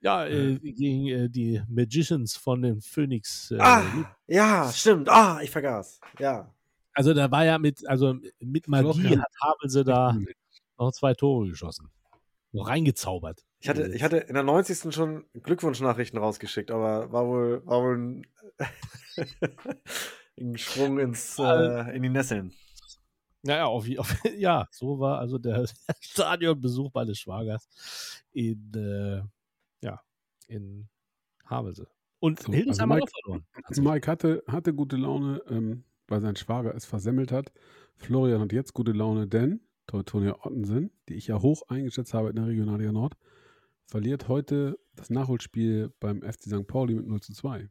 Ja, 0.00 0.26
äh, 0.26 0.58
gegen 0.58 1.06
äh, 1.08 1.28
die 1.28 1.62
Magicians 1.68 2.36
von 2.36 2.62
den 2.62 2.80
Phoenix. 2.80 3.50
Äh, 3.50 3.58
Ah, 3.60 3.82
ja, 4.26 4.70
stimmt. 4.72 5.08
Ah, 5.08 5.40
ich 5.42 5.50
vergaß. 5.50 6.00
Ja. 6.18 6.52
Also 6.94 7.14
da 7.14 7.30
war 7.30 7.44
ja 7.44 7.58
mit, 7.58 7.86
also 7.86 8.16
mit 8.40 8.66
Magie 8.66 8.92
Florian. 9.00 9.22
hat 9.22 9.32
Havelse 9.42 9.84
da 9.84 10.16
noch 10.78 10.92
zwei 10.92 11.14
Tore 11.14 11.48
geschossen. 11.48 11.90
Noch 12.52 12.66
reingezaubert. 12.66 13.44
Ich 13.60 13.68
hatte, 13.68 13.88
ich 13.92 14.02
hatte 14.02 14.16
in 14.16 14.34
der 14.34 14.42
90. 14.42 14.92
schon 14.92 15.24
Glückwunschnachrichten 15.42 16.18
rausgeschickt, 16.18 16.70
aber 16.70 17.12
war 17.12 17.26
wohl, 17.26 17.62
war 17.66 17.82
wohl 17.82 17.98
ein, 17.98 18.26
ein 20.40 20.58
Sprung 20.58 20.98
ins, 20.98 21.38
äh, 21.38 21.94
in 21.94 22.02
die 22.02 22.08
Nesseln. 22.08 22.52
Naja, 23.42 23.66
auf, 23.66 23.86
auf, 23.98 24.14
ja, 24.36 24.66
so 24.70 24.98
war 24.98 25.18
also 25.18 25.38
der 25.38 25.66
Stadionbesuch 26.00 26.90
meines 26.92 27.18
Schwagers 27.18 27.68
in, 28.32 28.72
äh, 28.74 29.16
ja, 29.16 29.28
in 30.50 30.88
Havelse. 31.44 31.88
Und 32.18 32.40
So, 32.40 32.52
Hildesheim 32.52 32.92
also 32.92 33.02
hat 33.02 33.08
auch 33.08 33.20
verloren. 33.22 33.46
Also 33.64 33.82
Mike 33.82 34.10
hatte, 34.10 34.44
hatte 34.46 34.74
gute 34.74 34.96
Laune, 34.96 35.42
ähm, 35.48 35.84
weil 36.06 36.20
sein 36.20 36.36
Schwager 36.36 36.74
es 36.74 36.84
versemmelt 36.84 37.32
hat. 37.32 37.52
Florian 37.96 38.40
hat 38.40 38.52
jetzt 38.52 38.74
gute 38.74 38.92
Laune, 38.92 39.26
denn 39.26 39.60
Teutonia 39.86 40.36
Ottensen, 40.44 40.90
die 41.08 41.14
ich 41.14 41.26
ja 41.26 41.40
hoch 41.40 41.62
eingeschätzt 41.68 42.14
habe 42.14 42.30
in 42.30 42.36
der 42.36 42.46
Regionalliga 42.46 42.92
Nord, 42.92 43.16
verliert 43.86 44.28
heute 44.28 44.78
das 44.94 45.10
Nachholspiel 45.10 45.92
beim 45.98 46.22
FC 46.22 46.42
St. 46.44 46.66
Pauli 46.66 46.94
mit 46.94 47.06
0 47.06 47.20
zu 47.20 47.32
2. 47.32 47.68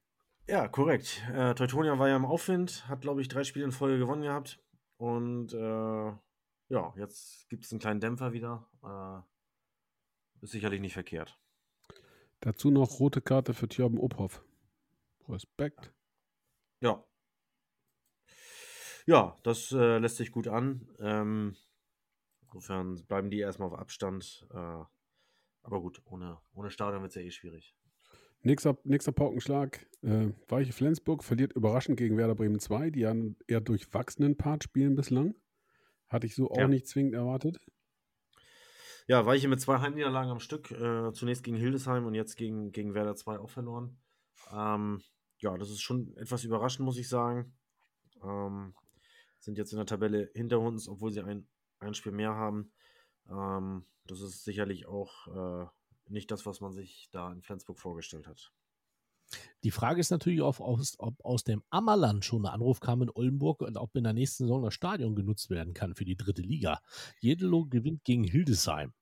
Ja, 0.48 0.68
korrekt. 0.68 1.24
Äh, 1.32 1.54
Teutonia 1.54 2.00
war 2.00 2.10
ja 2.10 2.16
im 2.16 2.26
Aufwind, 2.26 2.88
hat, 2.90 3.02
glaube 3.02 3.22
ich, 3.22 3.28
drei 3.28 3.44
Spiele 3.44 3.66
in 3.66 3.72
Folge 3.72 4.00
gewonnen 4.00 4.24
gehabt. 4.24 4.60
Und 4.98 5.54
äh, 5.54 6.12
ja, 6.70 6.94
jetzt 6.98 7.48
gibt 7.50 7.66
es 7.66 7.72
einen 7.72 7.80
kleinen 7.80 8.00
Dämpfer 8.00 8.34
wieder. 8.34 8.68
Äh, 8.84 10.44
ist 10.44 10.52
sicherlich 10.52 10.82
nicht 10.82 10.94
verkehrt. 10.94 11.40
Dazu 12.42 12.72
noch 12.72 13.00
rote 13.00 13.22
Karte 13.22 13.54
für 13.54 13.68
Thjörben 13.68 14.00
Ophoff. 14.00 14.44
Respekt. 15.28 15.94
Ja. 16.82 17.04
Ja, 19.06 19.38
das 19.44 19.72
äh, 19.72 19.98
lässt 19.98 20.18
sich 20.18 20.32
gut 20.32 20.48
an. 20.48 20.88
Ähm, 21.00 21.56
insofern 22.44 22.96
bleiben 23.08 23.30
die 23.30 23.40
erstmal 23.40 23.70
auf 23.70 23.78
Abstand. 23.78 24.48
Äh, 24.52 24.58
aber 25.64 25.82
gut, 25.82 26.02
ohne, 26.06 26.40
ohne 26.54 26.72
Stadion 26.72 27.02
wird 27.02 27.12
es 27.12 27.16
ja 27.16 27.22
eh 27.22 27.32
schwierig. 27.32 27.76
Nächster, 28.42 28.78
nächster 28.86 29.12
Paukenschlag. 29.12 29.86
Äh, 30.02 30.30
Weiche 30.48 30.72
Flensburg 30.72 31.24
verliert 31.24 31.54
überraschend 31.54 31.98
gegen 31.98 32.18
Werder 32.18 32.36
Bremen 32.36 32.60
2, 32.60 32.90
die 32.92 33.06
einen 33.06 33.36
eher 33.48 33.60
durchwachsenen 33.62 34.38
Part 34.38 34.64
spielen 34.64 34.96
bislang. 34.96 35.36
Hatte 36.08 36.26
ich 36.26 36.36
so 36.36 36.50
auch 36.50 36.58
Ja. 36.58 36.68
nicht 36.68 36.88
zwingend 36.88 37.16
erwartet. 37.16 37.60
Ja, 39.10 39.26
Weiche 39.26 39.48
mit 39.48 39.60
zwei 39.60 39.80
Heimniederlagen 39.80 40.30
am 40.30 40.40
Stück. 40.40 40.70
Äh, 40.70 41.12
zunächst 41.14 41.44
gegen 41.44 41.58
Hildesheim 41.58 42.06
und 42.06 42.14
jetzt 42.14 42.36
gegen, 42.36 42.72
gegen 42.72 42.94
Werder 42.94 43.16
2 43.16 43.40
auch 43.40 43.50
verloren. 43.50 43.98
Ähm, 44.52 45.02
ja, 45.40 45.58
das 45.58 45.72
ist 45.72 45.82
schon 45.82 46.16
etwas 46.16 46.44
überraschend, 46.44 46.86
muss 46.86 47.00
ich 47.00 47.10
sagen. 47.10 47.58
Ähm, 48.24 48.76
sind 49.40 49.58
jetzt 49.58 49.72
in 49.72 49.78
der 49.78 49.88
Tabelle 49.88 50.30
hinter 50.36 50.60
uns, 50.60 50.88
obwohl 50.88 51.12
sie 51.12 51.22
ein, 51.22 51.48
ein 51.80 51.96
Spiel 51.96 52.12
mehr 52.12 52.36
haben. 52.36 52.72
Ähm, 53.28 53.88
das 54.06 54.22
ist 54.22 54.44
sicherlich 54.44 54.86
auch 54.86 55.26
äh, 55.26 55.66
nicht 56.06 56.30
das, 56.30 56.46
was 56.46 56.62
man 56.62 56.72
sich 56.72 57.10
da 57.12 57.32
in 57.32 57.42
Flensburg 57.42 57.80
vorgestellt 57.80 58.28
hat. 58.28 58.54
Die 59.64 59.72
Frage 59.72 60.02
ist 60.02 60.12
natürlich, 60.12 60.42
auch, 60.42 60.60
ob 60.60 61.26
aus 61.26 61.44
dem 61.44 61.64
Ammerland 61.72 62.26
schon 62.26 62.46
ein 62.46 62.54
Anruf 62.54 62.80
kam 62.80 63.02
in 63.02 63.10
Oldenburg 63.10 63.62
und 63.62 63.76
ob 63.76 63.96
in 63.96 64.04
der 64.04 64.14
nächsten 64.14 64.44
Saison 64.44 64.62
das 64.62 64.76
Stadion 64.76 65.16
genutzt 65.16 65.50
werden 65.50 65.74
kann 65.74 65.96
für 65.96 66.06
die 66.06 66.16
dritte 66.16 66.44
Liga. 66.44 66.80
Jedelow 67.22 67.66
gewinnt 67.66 68.04
gegen 68.04 68.24
Hildesheim. 68.24 68.94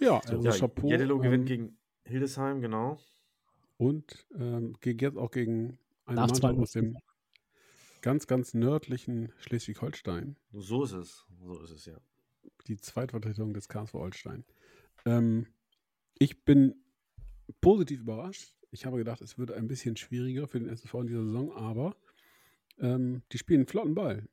Ja, 0.00 0.18
also 0.20 0.42
ja, 0.42 0.52
Chapeau. 0.52 0.88
Jeddelo 0.88 1.18
gewinnt 1.18 1.42
ähm, 1.42 1.46
gegen 1.46 1.78
Hildesheim, 2.04 2.60
genau. 2.60 2.98
Und 3.76 4.26
ähm, 4.34 4.76
geht 4.80 5.02
jetzt 5.02 5.16
auch 5.18 5.30
gegen 5.30 5.78
eine 6.06 6.20
Mannschaft 6.20 6.44
aus 6.44 6.72
dem 6.72 6.96
ganz, 8.00 8.26
ganz 8.26 8.54
nördlichen 8.54 9.32
Schleswig-Holstein. 9.38 10.36
So 10.52 10.84
ist 10.84 10.92
es. 10.92 11.26
So 11.44 11.60
ist 11.62 11.70
es, 11.70 11.86
ja. 11.86 11.98
Die 12.66 12.76
Zweitvertretung 12.76 13.54
des 13.54 13.68
KSV 13.68 13.94
Holstein. 13.94 14.44
Ähm, 15.04 15.46
ich 16.18 16.44
bin 16.44 16.74
positiv 17.60 18.00
überrascht. 18.00 18.54
Ich 18.70 18.86
habe 18.86 18.98
gedacht, 18.98 19.20
es 19.20 19.38
würde 19.38 19.54
ein 19.54 19.68
bisschen 19.68 19.96
schwieriger 19.96 20.48
für 20.48 20.60
den 20.60 20.68
SSV 20.68 20.94
in 20.94 21.06
dieser 21.08 21.24
Saison, 21.24 21.52
aber 21.52 21.96
ähm, 22.78 23.22
die 23.32 23.38
spielen 23.38 23.60
einen 23.60 23.66
flotten 23.66 23.94
Ball. 23.94 24.28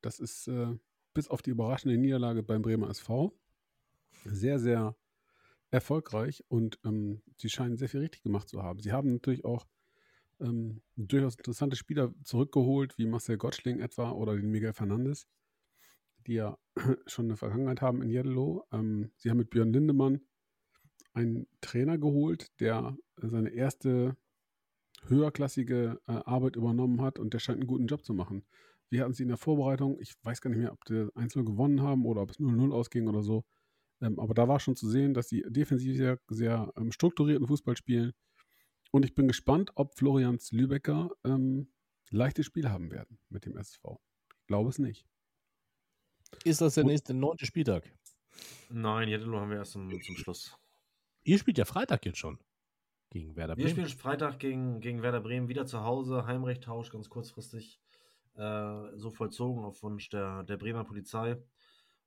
Das 0.00 0.20
ist 0.20 0.48
äh, 0.48 0.76
bis 1.14 1.28
auf 1.28 1.42
die 1.42 1.50
überraschende 1.50 1.96
Niederlage 1.96 2.42
beim 2.42 2.62
Bremer 2.62 2.90
SV 2.90 3.32
sehr, 4.24 4.58
sehr 4.58 4.96
erfolgreich 5.70 6.44
und 6.48 6.78
ähm, 6.84 7.22
sie 7.38 7.48
scheinen 7.48 7.76
sehr 7.76 7.88
viel 7.88 8.00
richtig 8.00 8.22
gemacht 8.22 8.48
zu 8.48 8.62
haben. 8.62 8.80
Sie 8.80 8.92
haben 8.92 9.12
natürlich 9.12 9.44
auch 9.44 9.66
ähm, 10.40 10.82
durchaus 10.96 11.36
interessante 11.36 11.76
Spieler 11.76 12.14
zurückgeholt, 12.24 12.98
wie 12.98 13.06
Marcel 13.06 13.38
Gottschling 13.38 13.80
etwa 13.80 14.10
oder 14.10 14.36
den 14.36 14.50
Miguel 14.50 14.74
Fernandes, 14.74 15.26
die 16.26 16.34
ja 16.34 16.58
schon 17.06 17.26
eine 17.26 17.36
Vergangenheit 17.36 17.80
haben 17.80 18.02
in 18.02 18.10
Jeddelo. 18.10 18.66
Ähm, 18.70 19.12
sie 19.16 19.30
haben 19.30 19.38
mit 19.38 19.50
Björn 19.50 19.72
Lindemann 19.72 20.20
einen 21.14 21.46
Trainer 21.60 21.98
geholt, 21.98 22.48
der 22.60 22.96
seine 23.16 23.50
erste 23.50 24.16
höherklassige 25.06 26.00
äh, 26.06 26.12
Arbeit 26.12 26.56
übernommen 26.56 27.00
hat 27.00 27.18
und 27.18 27.34
der 27.34 27.38
scheint 27.38 27.58
einen 27.58 27.66
guten 27.66 27.86
Job 27.86 28.04
zu 28.04 28.14
machen. 28.14 28.44
Wir 28.88 29.02
hatten 29.02 29.14
sie 29.14 29.22
in 29.22 29.28
der 29.30 29.38
Vorbereitung, 29.38 29.98
ich 30.00 30.14
weiß 30.22 30.40
gar 30.40 30.50
nicht 30.50 30.58
mehr, 30.58 30.72
ob 30.72 30.84
die 30.84 30.94
1-0 30.94 31.44
gewonnen 31.44 31.82
haben 31.82 32.04
oder 32.04 32.22
ob 32.22 32.30
es 32.30 32.38
0-0 32.38 32.72
ausging 32.72 33.08
oder 33.08 33.22
so. 33.22 33.44
Ähm, 34.02 34.18
aber 34.20 34.34
da 34.34 34.48
war 34.48 34.60
schon 34.60 34.76
zu 34.76 34.88
sehen, 34.90 35.14
dass 35.14 35.28
sie 35.28 35.42
defensiv 35.48 35.96
sehr, 35.96 36.18
sehr 36.28 36.72
ähm, 36.76 36.92
strukturierten 36.92 37.46
Fußball 37.46 37.76
spielen. 37.76 38.12
Und 38.90 39.04
ich 39.04 39.14
bin 39.14 39.28
gespannt, 39.28 39.70
ob 39.76 39.94
Florians 39.96 40.52
Lübecker 40.52 41.10
ähm, 41.24 41.68
leichtes 42.10 42.44
Spiel 42.46 42.68
haben 42.68 42.90
werden 42.90 43.18
mit 43.30 43.46
dem 43.46 43.56
SV. 43.56 44.00
Ich 44.40 44.46
glaube 44.46 44.68
es 44.68 44.78
nicht. 44.78 45.06
Ist 46.44 46.60
das 46.60 46.74
der 46.74 46.84
Und- 46.84 46.90
nächste 46.90 47.14
neunte 47.14 47.46
Spieltag? 47.46 47.90
Nein, 48.70 49.08
Jeddelo 49.08 49.38
haben 49.40 49.50
wir 49.50 49.58
erst 49.58 49.72
zum, 49.72 49.90
zum 50.02 50.16
Schluss. 50.16 50.56
Ihr 51.24 51.38
spielt 51.38 51.58
ja 51.58 51.64
Freitag 51.64 52.04
jetzt 52.06 52.18
schon 52.18 52.38
gegen 53.10 53.36
Werder 53.36 53.56
Wir 53.56 53.64
Bremen. 53.66 53.86
spielen 53.86 53.98
Freitag 53.98 54.38
gegen, 54.38 54.80
gegen 54.80 55.02
Werder 55.02 55.20
Bremen 55.20 55.48
wieder 55.48 55.66
zu 55.66 55.82
Hause. 55.82 56.26
Heimrechttausch 56.26 56.90
ganz 56.90 57.08
kurzfristig 57.10 57.78
äh, 58.34 58.96
so 58.96 59.10
vollzogen 59.10 59.62
auf 59.64 59.82
Wunsch 59.82 60.08
der, 60.08 60.42
der 60.44 60.56
Bremer 60.56 60.84
Polizei. 60.84 61.36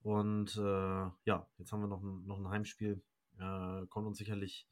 Und 0.06 0.56
äh, 0.56 1.10
ja, 1.26 1.48
jetzt 1.58 1.72
haben 1.72 1.82
wir 1.82 1.88
noch 1.88 2.04
ein, 2.04 2.28
noch 2.28 2.38
ein 2.38 2.48
Heimspiel. 2.48 3.02
Äh, 3.40 3.88
kommt 3.88 4.06
uns 4.06 4.20
sicherlich 4.20 4.68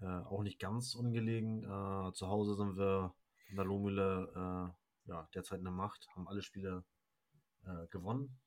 äh, 0.00 0.06
auch 0.06 0.42
nicht 0.42 0.58
ganz 0.58 0.94
ungelegen. 0.94 1.62
Äh, 1.62 2.12
zu 2.14 2.26
Hause 2.28 2.54
sind 2.54 2.78
wir 2.78 3.14
in 3.50 3.56
der 3.56 3.66
Lohmühle 3.66 4.32
äh, 4.34 5.10
ja, 5.10 5.28
derzeit 5.34 5.58
in 5.58 5.64
der 5.64 5.74
Macht, 5.74 6.08
haben 6.16 6.26
alle 6.26 6.40
Spiele 6.40 6.84
äh, 7.66 7.86
gewonnen. 7.88 8.38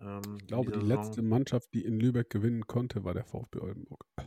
Ähm, 0.00 0.36
Ich 0.38 0.48
glaube, 0.48 0.70
die 0.70 0.80
dieser 0.80 0.96
letzte 0.96 1.14
Saison. 1.14 1.30
Mannschaft, 1.30 1.72
die 1.72 1.82
in 1.82 1.98
Lübeck 1.98 2.28
gewinnen 2.28 2.66
konnte, 2.66 3.02
war 3.04 3.14
der 3.14 3.24
VfB 3.24 3.60
Oldenburg. 3.60 4.04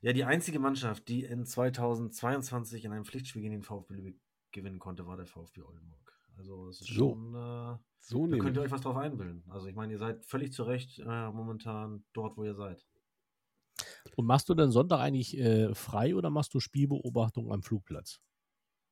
Ja, 0.00 0.12
die 0.12 0.22
einzige 0.22 0.60
Mannschaft, 0.60 1.08
die 1.08 1.24
in 1.24 1.44
2022 1.44 2.84
in 2.84 2.92
einem 2.92 3.04
Pflichtspiel 3.04 3.42
gegen 3.42 3.54
den 3.54 3.62
VfB 3.64 3.94
Lübeck 3.94 4.20
gewinnen 4.52 4.78
konnte, 4.78 5.06
war 5.06 5.16
der 5.16 5.26
VfB 5.26 5.62
Oldenburg. 5.62 6.17
Also 6.38 6.68
es 6.68 6.80
ist 6.80 6.88
So. 6.88 7.10
schon, 7.10 7.34
äh, 7.34 7.76
So 8.00 8.26
da 8.26 8.38
könnt 8.38 8.56
ihr 8.56 8.62
euch 8.62 8.70
was 8.70 8.80
drauf 8.80 8.96
einbilden. 8.96 9.42
Also 9.48 9.66
ich 9.66 9.74
meine, 9.74 9.92
ihr 9.92 9.98
seid 9.98 10.24
völlig 10.24 10.52
zu 10.52 10.62
Recht 10.62 10.98
äh, 11.00 11.30
momentan 11.30 12.04
dort, 12.12 12.36
wo 12.36 12.44
ihr 12.44 12.54
seid. 12.54 12.86
Und 14.16 14.26
machst 14.26 14.48
du 14.48 14.54
denn 14.54 14.70
Sonntag 14.70 15.00
eigentlich 15.00 15.36
äh, 15.36 15.74
frei 15.74 16.14
oder 16.14 16.30
machst 16.30 16.54
du 16.54 16.60
Spielbeobachtung 16.60 17.52
am 17.52 17.62
Flugplatz? 17.62 18.20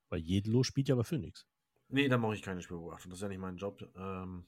Weil 0.08 0.20
Jedelow 0.20 0.62
spielt 0.62 0.88
ja 0.88 0.94
bei 0.94 1.04
Phoenix. 1.04 1.46
Nee, 1.88 2.08
da 2.08 2.18
mache 2.18 2.34
ich 2.34 2.42
keine 2.42 2.62
Spielbeobachtung. 2.62 3.10
Das 3.10 3.18
ist 3.18 3.22
ja 3.22 3.28
nicht 3.28 3.38
mein 3.40 3.56
Job. 3.56 3.88
Ähm, 3.96 4.46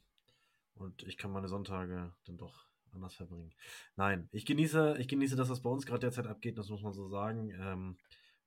und 0.74 1.02
ich 1.04 1.16
kann 1.16 1.32
meine 1.32 1.48
Sonntage 1.48 2.12
dann 2.24 2.36
doch 2.36 2.66
anders 2.92 3.14
verbringen. 3.14 3.52
Nein, 3.96 4.28
ich 4.32 4.46
genieße, 4.46 4.96
ich 4.98 5.08
genieße 5.08 5.36
das, 5.36 5.48
was 5.48 5.60
bei 5.60 5.70
uns 5.70 5.86
gerade 5.86 6.00
derzeit 6.00 6.26
abgeht, 6.26 6.58
das 6.58 6.68
muss 6.68 6.82
man 6.82 6.92
so 6.92 7.08
sagen. 7.08 7.50
Ähm, 7.58 7.96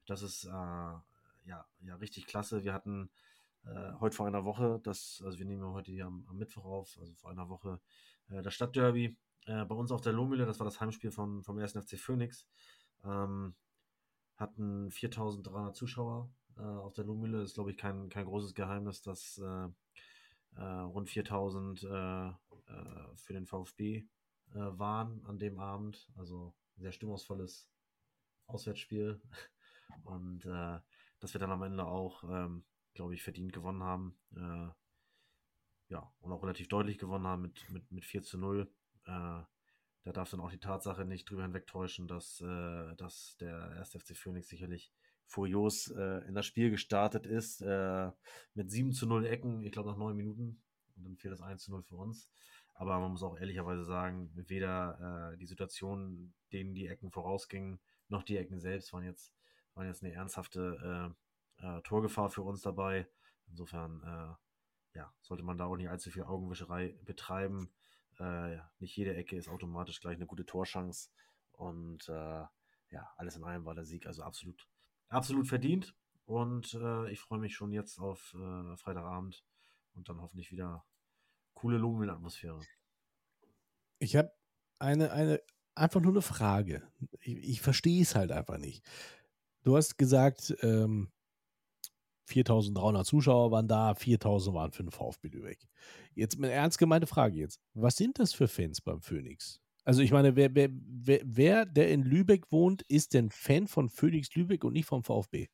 das 0.06 0.22
ist 0.22 0.46
äh, 0.46 0.50
ja, 0.50 1.66
ja 1.82 1.96
richtig 1.96 2.28
klasse. 2.28 2.64
Wir 2.64 2.74
hatten 2.74 3.10
äh, 3.66 3.94
heute 4.00 4.16
vor 4.16 4.28
einer 4.28 4.46
Woche, 4.46 4.80
das, 4.84 5.22
also 5.26 5.38
wir 5.38 5.46
nehmen 5.46 5.64
heute 5.74 5.92
hier 5.92 6.06
am, 6.06 6.26
am 6.28 6.38
Mittwoch 6.38 6.66
auf, 6.66 6.98
also 7.00 7.14
vor 7.16 7.32
einer 7.32 7.50
Woche, 7.50 7.80
äh, 8.30 8.42
das 8.42 8.54
Stadtderby 8.54 9.18
äh, 9.46 9.66
bei 9.66 9.76
uns 9.76 9.92
auf 9.92 10.02
der 10.02 10.14
Lohmühle, 10.14 10.46
das 10.46 10.60
war 10.60 10.66
das 10.66 10.80
Heimspiel 10.80 11.12
von, 11.12 11.44
vom 11.44 11.58
1. 11.58 11.74
FC 11.74 11.98
Phoenix. 11.98 12.48
Ähm, 13.04 13.56
hatten 14.36 14.92
4300 14.92 15.76
Zuschauer 15.76 16.30
äh, 16.58 16.62
auf 16.62 16.94
der 16.94 17.06
Lohmühle. 17.06 17.44
Ist, 17.44 17.56
glaube 17.56 17.72
ich, 17.72 17.78
kein, 17.78 18.10
kein 18.10 18.26
großes 18.26 18.54
Geheimnis, 18.54 19.02
dass 19.02 19.38
äh, 19.38 19.68
äh, 20.56 20.64
rund 20.64 21.10
4000 21.10 21.84
äh, 21.84 22.28
äh, 22.28 22.34
für 23.16 23.34
den 23.34 23.46
VfB 23.46 24.06
waren 24.54 25.24
an 25.24 25.40
dem 25.40 25.60
Abend. 25.60 26.10
Also 26.18 26.54
ein 26.76 26.82
sehr 26.82 26.92
stimmungsvolles 26.92 27.70
Auswärtsspiel. 28.48 29.22
Und 30.04 30.44
dass 30.44 31.34
wir 31.34 31.40
dann 31.40 31.52
am 31.52 31.64
Ende 31.64 31.86
auch, 31.86 32.26
ähm, 32.26 32.66
glaube 32.94 33.14
ich, 33.14 33.24
verdient 33.24 33.54
gewonnen 33.54 33.84
haben. 33.84 34.18
Äh, 34.36 34.70
ja, 35.90 36.12
und 36.20 36.32
auch 36.32 36.44
relativ 36.44 36.68
deutlich 36.68 36.98
gewonnen 36.98 37.28
haben 37.28 37.42
mit, 37.42 37.70
mit, 37.70 37.92
mit 37.92 38.06
4 38.06 38.22
zu 38.24 38.38
0. 38.38 38.72
Äh, 39.06 39.10
da 40.04 40.12
darf 40.14 40.32
dann 40.32 40.40
auch 40.40 40.50
die 40.50 40.60
Tatsache 40.60 41.06
nicht 41.06 41.30
drüber 41.30 41.44
hinwegtäuschen, 41.44 42.08
dass, 42.08 42.42
äh, 42.42 42.96
dass 42.96 43.38
der 43.40 43.72
1. 43.78 43.92
FC 43.92 44.18
Phoenix 44.18 44.48
sicherlich 44.48 44.92
furios 45.26 45.88
äh, 45.92 46.28
in 46.28 46.34
das 46.34 46.46
Spiel 46.46 46.72
gestartet 46.72 47.26
ist, 47.26 47.62
äh, 47.62 48.12
mit 48.54 48.72
7 48.72 48.92
zu 48.94 49.06
0 49.06 49.26
Ecken, 49.26 49.64
ich 49.64 49.72
glaube 49.72 49.90
nach 49.90 49.98
9 49.98 50.16
Minuten. 50.16 50.62
Und 50.96 51.04
dann 51.06 51.18
fiel 51.18 51.32
das 51.32 51.42
1 51.42 51.64
zu 51.64 51.72
0 51.72 51.84
für 51.84 51.96
uns. 51.96 52.30
Aber 52.74 53.00
man 53.00 53.12
muss 53.12 53.24
auch 53.24 53.38
ehrlicherweise 53.38 53.86
sagen, 53.86 54.32
weder 54.34 55.34
äh, 55.34 55.38
die 55.38 55.46
Situation, 55.46 56.34
denen 56.52 56.74
die 56.74 56.88
Ecken 56.88 57.12
vorausgingen, 57.12 57.80
noch 58.08 58.24
die 58.24 58.38
Ecken 58.38 58.60
selbst 58.60 58.92
waren 58.92 59.06
jetzt, 59.06 59.34
waren 59.74 59.88
jetzt 59.88 60.04
eine 60.04 60.14
ernsthafte 60.14 61.16
äh, 61.62 61.78
äh, 61.78 61.82
Torgefahr 61.82 62.30
für 62.30 62.42
uns 62.42 62.62
dabei. 62.62 63.08
Insofern 63.48 64.02
äh, 64.04 64.98
ja, 64.98 65.14
sollte 65.22 65.44
man 65.44 65.58
da 65.58 65.66
auch 65.66 65.78
nicht 65.78 65.90
allzu 65.90 66.10
viel 66.12 66.24
Augenwischerei 66.24 66.98
betreiben. 67.06 67.72
Äh, 68.20 68.58
nicht 68.80 68.96
jede 68.96 69.16
Ecke 69.16 69.36
ist 69.36 69.48
automatisch 69.48 70.00
gleich 70.00 70.16
eine 70.16 70.28
gute 70.28 70.46
Torschance. 70.46 71.10
Und 71.54 72.08
äh, 72.10 72.44
ja, 72.90 73.14
alles 73.18 73.36
in 73.36 73.44
allem 73.44 73.66
war 73.66 73.76
der 73.76 73.86
Sieg 73.86 74.06
also 74.06 74.24
absolut, 74.24 74.68
absolut 75.08 75.48
verdient. 75.48 75.96
Und 76.26 76.78
ich 77.10 77.20
freue 77.20 77.40
mich 77.40 77.56
schon 77.56 77.74
jetzt 77.74 78.00
auf 78.00 78.34
Freitagabend 78.78 79.44
und 79.96 80.08
dann 80.08 80.22
hoffentlich 80.22 80.50
wieder 80.50 80.86
coole 81.56 81.78
Lungenatmosphäre. 81.78 82.62
Ich 84.00 84.16
habe 84.16 84.32
eine, 84.80 85.12
eine, 85.12 85.42
einfach 85.76 86.00
nur 86.00 86.14
eine 86.14 86.22
Frage. 86.22 86.90
Ich, 87.20 87.38
ich 87.50 87.62
verstehe 87.62 88.02
es 88.02 88.16
halt 88.16 88.32
einfach 88.32 88.60
nicht. 88.60 88.86
Du 89.64 89.76
hast 89.76 89.98
gesagt, 89.98 90.56
ähm, 90.62 91.12
4300 92.26 93.06
Zuschauer 93.06 93.52
waren 93.52 93.68
da, 93.68 93.94
4000 93.94 94.56
waren 94.56 94.72
für 94.72 94.84
den 94.84 94.92
VfB 94.92 95.30
Lübeck. 95.30 95.68
Jetzt 96.14 96.38
eine 96.38 96.52
ernst 96.52 96.78
gemeinte 96.78 97.08
Frage 97.08 97.38
jetzt. 97.38 97.60
Was 97.74 97.96
sind 97.96 98.20
das 98.20 98.34
für 98.34 98.48
Fans 98.48 98.82
beim 98.82 99.02
Phoenix? 99.02 99.62
Also 99.84 100.02
ich 100.02 100.12
meine, 100.12 100.36
wer, 100.36 100.54
wer, 100.54 100.70
wer, 100.72 101.22
wer, 101.24 101.66
der 101.66 101.90
in 101.90 102.04
Lübeck 102.04 102.52
wohnt, 102.52 102.84
ist 102.84 103.14
denn 103.14 103.30
Fan 103.32 103.68
von 103.68 103.90
Phoenix 103.90 104.34
Lübeck 104.36 104.64
und 104.64 104.74
nicht 104.74 104.86
vom 104.86 105.04
VfB? 105.04 105.48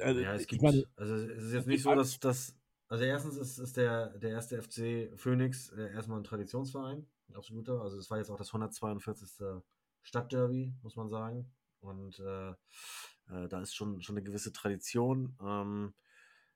Also, 0.00 0.20
ja, 0.20 0.34
es 0.34 0.46
gibt, 0.46 0.62
meine, 0.62 0.84
also 0.94 1.14
es 1.14 1.42
ist 1.42 1.52
jetzt 1.52 1.66
nicht 1.66 1.82
so, 1.82 1.92
dass, 1.94 2.20
dass 2.20 2.54
also 2.92 3.04
erstens 3.04 3.36
ist, 3.36 3.58
ist 3.58 3.76
der, 3.78 4.10
der 4.18 4.30
erste 4.30 4.62
FC 4.62 5.10
Phoenix 5.18 5.70
äh, 5.70 5.92
erstmal 5.92 6.20
ein 6.20 6.24
Traditionsverein, 6.24 7.06
ein 7.28 7.34
absoluter. 7.34 7.80
Also 7.80 7.96
es 7.96 8.10
war 8.10 8.18
jetzt 8.18 8.30
auch 8.30 8.36
das 8.36 8.48
142. 8.48 9.62
Stadtderby, 10.02 10.74
muss 10.82 10.96
man 10.96 11.08
sagen. 11.08 11.50
Und 11.80 12.18
äh, 12.20 12.52
äh, 13.30 13.48
da 13.48 13.60
ist 13.60 13.74
schon, 13.74 14.00
schon 14.02 14.16
eine 14.16 14.24
gewisse 14.24 14.52
Tradition. 14.52 15.36
Ähm, 15.40 15.94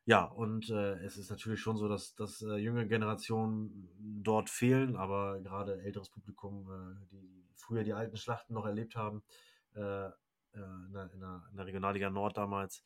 ja, 0.04 0.24
und 0.24 0.70
äh, 0.70 0.94
es 1.04 1.16
ist 1.16 1.30
natürlich 1.30 1.60
schon 1.60 1.76
so, 1.76 1.88
dass, 1.88 2.14
dass 2.14 2.42
äh, 2.42 2.56
junge 2.56 2.86
Generationen 2.86 3.88
dort 4.22 4.50
fehlen, 4.50 4.96
aber 4.96 5.40
gerade 5.40 5.82
älteres 5.82 6.10
Publikum, 6.10 6.70
äh, 6.70 7.06
die 7.10 7.44
früher 7.56 7.82
die 7.82 7.94
alten 7.94 8.16
Schlachten 8.16 8.54
noch 8.54 8.66
erlebt 8.66 8.94
haben, 8.96 9.22
äh, 9.74 10.10
in 10.52 10.92
der, 10.92 11.10
in, 11.12 11.20
der, 11.20 11.42
in, 11.50 11.56
der, 11.58 11.66
Regionalliga 11.66 12.08
Nord 12.08 12.38
damals, 12.38 12.82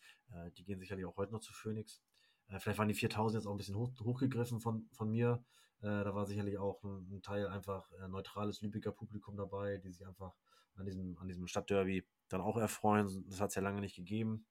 die 0.58 0.64
gehen 0.64 0.80
sicherlich 0.80 1.04
auch 1.04 1.16
heute 1.16 1.32
noch 1.32 1.40
zu 1.40 1.52
Phoenix. 1.52 2.02
Äh, 2.50 2.58
vielleicht 2.58 2.78
waren 2.78 2.88
die 2.88 2.94
4000 2.94 3.40
jetzt 3.40 3.46
auch 3.46 3.52
ein 3.52 3.56
bisschen 3.56 3.76
hoch, 3.76 3.92
hochgegriffen 4.00 4.60
von, 4.60 4.88
von 4.92 5.10
mir. 5.10 5.44
Äh, 5.80 6.04
da 6.04 6.14
war 6.14 6.26
sicherlich 6.26 6.58
auch 6.58 6.82
ein, 6.82 7.08
ein 7.10 7.22
Teil 7.22 7.46
einfach 7.46 7.90
äh, 7.92 8.08
neutrales 8.08 8.60
Lübecker 8.60 8.92
Publikum 8.92 9.36
dabei, 9.36 9.78
die 9.78 9.90
sich 9.90 10.06
einfach 10.06 10.34
an 10.76 10.86
diesem, 10.86 11.16
an 11.18 11.28
diesem 11.28 11.46
Stadtderby 11.46 12.06
dann 12.32 12.40
auch 12.40 12.56
erfreuen. 12.56 13.24
Das 13.28 13.40
hat 13.40 13.50
es 13.50 13.54
ja 13.54 13.62
lange 13.62 13.80
nicht 13.80 13.96
gegeben 13.96 14.46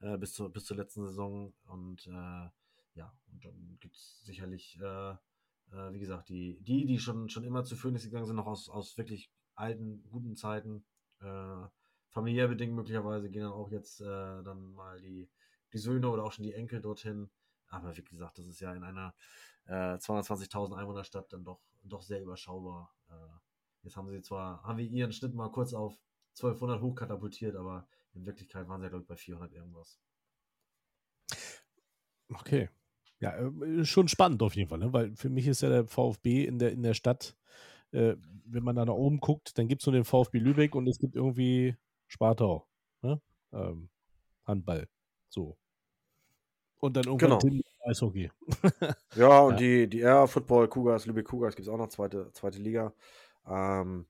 äh, 0.00 0.16
bis, 0.18 0.32
zur, 0.32 0.50
bis 0.52 0.64
zur 0.64 0.76
letzten 0.76 1.06
Saison. 1.06 1.52
Und 1.66 2.06
äh, 2.06 2.48
ja, 2.94 3.12
und 3.30 3.44
dann 3.44 3.76
gibt 3.80 3.96
es 3.96 4.22
sicherlich, 4.24 4.78
äh, 4.80 5.14
wie 5.70 5.98
gesagt, 5.98 6.30
die, 6.30 6.58
die, 6.62 6.86
die 6.86 6.98
schon, 6.98 7.28
schon 7.28 7.44
immer 7.44 7.62
zu 7.62 7.76
Phoenix 7.76 8.04
gegangen 8.04 8.26
sind, 8.26 8.36
noch 8.36 8.46
aus, 8.46 8.68
aus 8.68 8.96
wirklich 8.96 9.30
alten, 9.54 10.02
guten 10.08 10.34
Zeiten, 10.34 10.84
familiär 12.08 12.48
bedingt 12.48 12.72
möglicherweise, 12.74 13.28
gehen 13.28 13.42
dann 13.42 13.52
auch 13.52 13.70
jetzt 13.70 14.00
dann 14.00 14.72
mal 14.72 14.98
die, 15.00 15.28
die 15.74 15.78
Söhne 15.78 16.08
oder 16.08 16.24
auch 16.24 16.32
schon 16.32 16.44
die 16.44 16.54
Enkel 16.54 16.80
dorthin. 16.80 17.28
Aber 17.68 17.94
wie 17.96 18.02
gesagt, 18.02 18.38
das 18.38 18.46
ist 18.46 18.60
ja 18.60 18.72
in 18.72 18.82
einer 18.82 19.14
äh, 19.66 19.96
220.000 19.98 20.74
Einwohnerstadt 20.74 21.32
dann 21.32 21.44
doch, 21.44 21.60
doch 21.82 22.02
sehr 22.02 22.22
überschaubar. 22.22 22.94
Äh, 23.10 23.14
jetzt 23.82 23.96
haben 23.96 24.08
sie 24.08 24.22
zwar, 24.22 24.62
haben 24.62 24.78
wir 24.78 24.86
ihren 24.86 25.12
Schnitt 25.12 25.34
mal 25.34 25.50
kurz 25.50 25.74
auf 25.74 25.94
1200 26.42 26.80
hochkatapultiert, 26.80 27.56
aber 27.56 27.86
in 28.14 28.26
Wirklichkeit 28.26 28.68
waren 28.68 28.80
sie 28.80 28.86
ja, 28.86 28.90
glaube 28.90 29.02
ich, 29.02 29.08
bei 29.08 29.16
400 29.16 29.52
irgendwas. 29.52 30.00
Okay. 32.30 32.68
Ja, 33.20 33.36
äh, 33.36 33.84
schon 33.84 34.08
spannend 34.08 34.42
auf 34.42 34.54
jeden 34.54 34.68
Fall, 34.68 34.78
ne? 34.78 34.92
weil 34.92 35.14
für 35.16 35.28
mich 35.28 35.46
ist 35.46 35.62
ja 35.62 35.68
der 35.68 35.86
VfB 35.86 36.44
in 36.44 36.58
der, 36.58 36.72
in 36.72 36.82
der 36.82 36.94
Stadt, 36.94 37.36
äh, 37.90 38.14
wenn 38.44 38.62
man 38.62 38.76
da 38.76 38.84
nach 38.84 38.94
oben 38.94 39.18
guckt, 39.18 39.58
dann 39.58 39.66
gibt 39.66 39.82
es 39.82 39.86
nur 39.86 39.94
den 39.94 40.04
VfB 40.04 40.38
Lübeck 40.38 40.74
und 40.74 40.86
es 40.86 40.98
gibt 40.98 41.16
irgendwie 41.16 41.76
Spartau. 42.06 42.66
Ne? 43.02 43.20
Ähm, 43.52 43.88
Handball. 44.44 44.88
So. 45.28 45.56
Und 46.80 46.96
dann 46.96 47.04
irgendwann 47.04 47.38
genau. 47.40 47.64
Eishockey. 47.86 48.30
ja, 49.16 49.40
und 49.40 49.52
ja. 49.54 49.56
die, 49.56 49.88
die 49.88 50.00
R 50.00 50.28
Football 50.28 50.68
Cougars, 50.68 51.06
Lübeck 51.06 51.26
Cougars 51.26 51.56
gibt 51.56 51.66
es 51.66 51.72
auch 51.72 51.78
noch, 51.78 51.88
zweite, 51.88 52.30
zweite 52.32 52.58
Liga. 52.58 52.92
Ähm, 53.46 54.06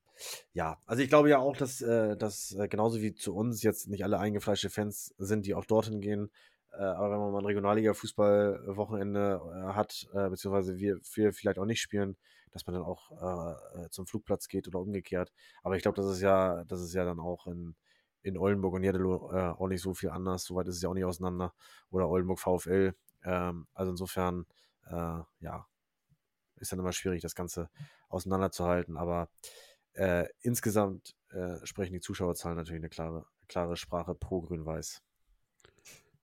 ja, 0.53 0.77
also 0.85 1.01
ich 1.03 1.09
glaube 1.09 1.29
ja 1.29 1.39
auch, 1.39 1.55
dass, 1.57 1.81
äh, 1.81 2.17
dass 2.17 2.51
äh, 2.53 2.67
genauso 2.67 3.01
wie 3.01 3.13
zu 3.13 3.35
uns 3.35 3.63
jetzt 3.63 3.87
nicht 3.87 4.03
alle 4.03 4.19
eingefleischte 4.19 4.69
Fans 4.69 5.13
sind, 5.17 5.45
die 5.45 5.55
auch 5.55 5.65
dorthin 5.65 6.01
gehen. 6.01 6.31
Äh, 6.71 6.83
aber 6.83 7.11
wenn 7.11 7.19
man 7.19 7.31
mal 7.31 7.39
ein 7.39 7.45
Regionalliga-Fußball-Wochenende 7.45 9.41
äh, 9.43 9.73
hat, 9.73 10.07
äh, 10.13 10.29
beziehungsweise 10.29 10.77
wir, 10.77 10.99
wir 11.13 11.33
vielleicht 11.33 11.59
auch 11.59 11.65
nicht 11.65 11.81
spielen, 11.81 12.17
dass 12.51 12.65
man 12.65 12.75
dann 12.75 12.83
auch 12.83 13.11
äh, 13.11 13.89
zum 13.89 14.07
Flugplatz 14.07 14.47
geht 14.47 14.67
oder 14.67 14.79
umgekehrt. 14.79 15.31
Aber 15.63 15.75
ich 15.75 15.81
glaube, 15.81 16.01
das 16.01 16.11
ist 16.11 16.21
ja, 16.21 16.63
das 16.65 16.81
ist 16.81 16.93
ja 16.93 17.05
dann 17.05 17.19
auch 17.19 17.47
in, 17.47 17.75
in 18.21 18.37
Oldenburg 18.37 18.73
und 18.73 18.83
Jeddelo 18.83 19.31
äh, 19.31 19.49
auch 19.49 19.67
nicht 19.67 19.81
so 19.81 19.93
viel 19.93 20.09
anders. 20.09 20.45
Soweit 20.45 20.67
ist 20.67 20.75
es 20.77 20.81
ja 20.81 20.89
auch 20.89 20.93
nicht 20.93 21.05
auseinander. 21.05 21.53
Oder 21.89 22.09
Oldenburg 22.09 22.39
VfL. 22.39 22.95
Ähm, 23.23 23.67
also 23.73 23.91
insofern, 23.91 24.45
äh, 24.87 25.19
ja, 25.39 25.67
ist 26.55 26.71
dann 26.71 26.79
immer 26.79 26.91
schwierig, 26.91 27.21
das 27.21 27.35
Ganze 27.35 27.69
auseinanderzuhalten. 28.09 28.97
Aber 28.97 29.29
äh, 29.93 30.25
insgesamt 30.41 31.15
äh, 31.29 31.65
sprechen 31.65 31.93
die 31.93 31.99
Zuschauerzahlen 31.99 32.57
natürlich 32.57 32.81
eine 32.81 32.89
klare, 32.89 33.25
klare 33.47 33.77
Sprache 33.77 34.15
pro 34.15 34.41
Grün-Weiß. 34.41 35.01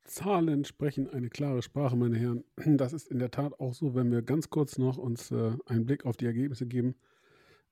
Zahlen 0.05 0.65
sprechen 0.65 1.11
eine 1.11 1.29
klare 1.29 1.63
Sprache, 1.63 1.97
meine 1.97 2.17
Herren. 2.17 2.45
Das 2.79 2.93
ist 2.93 3.09
in 3.09 3.19
der 3.19 3.31
Tat 3.31 3.59
auch 3.59 3.75
so, 3.75 3.95
wenn 3.95 4.11
wir 4.11 4.23
ganz 4.23 4.51
kurz 4.51 4.79
noch 4.79 4.99
uns 4.99 5.31
äh, 5.31 5.53
einen 5.67 5.87
Blick 5.87 6.05
auf 6.05 6.17
die 6.17 6.27
Ergebnisse 6.27 6.67
geben. 6.67 6.95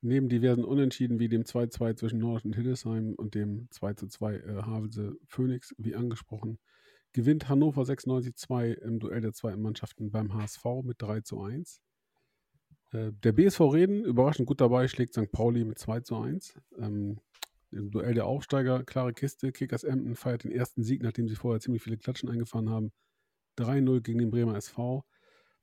Neben 0.00 0.28
diversen 0.28 0.64
Unentschieden 0.64 1.18
wie 1.18 1.28
dem 1.28 1.44
2-2 1.44 1.96
zwischen 1.96 2.18
Nord 2.18 2.44
und 2.44 2.54
Hildesheim 2.54 3.14
und 3.14 3.34
dem 3.34 3.68
2-2 3.70 4.34
äh, 4.34 4.62
Havelse 4.62 5.16
Phoenix, 5.26 5.74
wie 5.78 5.94
angesprochen, 5.94 6.58
gewinnt 7.12 7.48
Hannover 7.48 7.82
96-2 7.82 8.74
im 8.74 8.98
Duell 8.98 9.20
der 9.20 9.32
zweiten 9.32 9.62
Mannschaften 9.62 10.10
beim 10.10 10.34
HSV 10.34 10.64
mit 10.82 11.00
3 11.00 11.20
zu 11.20 11.40
1. 11.40 11.80
Äh, 12.94 13.12
der 13.12 13.32
BSV 13.32 13.60
Reden, 13.60 14.04
überraschend 14.04 14.46
gut 14.46 14.60
dabei, 14.60 14.88
schlägt 14.88 15.14
St. 15.14 15.30
Pauli 15.32 15.64
mit 15.64 15.78
2 15.78 16.00
zu 16.00 16.16
1. 16.16 16.60
Ähm, 16.78 17.18
Im 17.70 17.90
Duell 17.90 18.14
der 18.14 18.26
Aufsteiger, 18.26 18.84
klare 18.84 19.12
Kiste, 19.12 19.52
Kickers 19.52 19.84
Emden 19.84 20.14
feiert 20.14 20.44
den 20.44 20.52
ersten 20.52 20.82
Sieg, 20.82 21.02
nachdem 21.02 21.28
sie 21.28 21.34
vorher 21.34 21.60
ziemlich 21.60 21.82
viele 21.82 21.98
Klatschen 21.98 22.30
eingefahren 22.30 22.70
haben. 22.70 22.92
3-0 23.58 24.00
gegen 24.00 24.20
den 24.20 24.30
Bremer 24.30 24.56
SV 24.56 25.04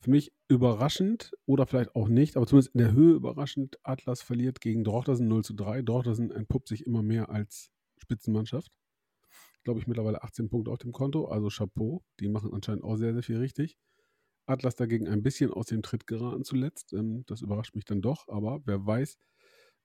für 0.01 0.09
mich 0.09 0.33
überraschend 0.47 1.31
oder 1.45 1.67
vielleicht 1.67 1.95
auch 1.95 2.07
nicht, 2.07 2.35
aber 2.35 2.47
zumindest 2.47 2.73
in 2.73 2.79
der 2.79 2.91
Höhe 2.91 3.13
überraschend. 3.13 3.77
Atlas 3.83 4.21
verliert 4.21 4.59
gegen 4.59 4.83
Dortlersen 4.83 5.27
0 5.27 5.43
zu 5.43 5.53
3. 5.53 5.83
Dortlersen 5.83 6.31
entpuppt 6.31 6.67
sich 6.67 6.85
immer 6.85 7.03
mehr 7.03 7.29
als 7.29 7.71
Spitzenmannschaft. 7.97 8.71
Glaube 9.63 9.79
ich 9.79 9.85
mittlerweile 9.85 10.23
18 10.23 10.49
Punkte 10.49 10.71
auf 10.71 10.79
dem 10.79 10.91
Konto, 10.91 11.25
also 11.25 11.49
Chapeau. 11.49 12.03
Die 12.19 12.29
machen 12.29 12.51
anscheinend 12.51 12.83
auch 12.83 12.95
sehr, 12.95 13.13
sehr 13.13 13.21
viel 13.21 13.37
richtig. 13.37 13.77
Atlas 14.45 14.75
dagegen 14.75 15.07
ein 15.07 15.23
bisschen 15.23 15.51
aus 15.51 15.67
dem 15.67 15.81
Tritt 15.81 16.07
geraten 16.07 16.43
zuletzt. 16.43 16.93
Ähm, 16.93 17.23
das 17.27 17.41
überrascht 17.41 17.75
mich 17.75 17.85
dann 17.85 18.01
doch, 18.01 18.27
aber 18.27 18.61
wer 18.65 18.85
weiß, 18.85 19.17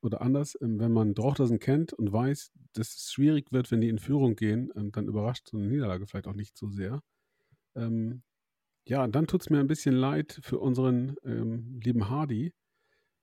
oder 0.03 0.21
anders, 0.21 0.57
ähm, 0.61 0.79
wenn 0.79 0.93
man 0.93 1.15
Dortlersen 1.15 1.59
kennt 1.59 1.93
und 1.93 2.13
weiß, 2.13 2.53
dass 2.75 2.95
es 2.97 3.13
schwierig 3.13 3.53
wird, 3.53 3.71
wenn 3.71 3.81
die 3.81 3.89
in 3.89 3.99
Führung 3.99 4.37
gehen, 4.37 4.71
ähm, 4.77 4.93
dann 4.93 5.09
überrascht 5.09 5.49
so 5.49 5.57
eine 5.57 5.67
Niederlage 5.67 6.07
vielleicht 6.07 6.29
auch 6.29 6.35
nicht 6.35 6.57
so 6.57 6.69
sehr. 6.69 7.03
Ja, 8.89 9.07
dann 9.09 9.27
tut 9.27 9.41
es 9.43 9.51
mir 9.51 9.59
ein 9.59 9.67
bisschen 9.67 9.97
leid 9.97 10.39
für 10.43 10.59
unseren 10.61 11.17
ähm, 11.25 11.81
lieben 11.83 12.09
Hardy. 12.09 12.55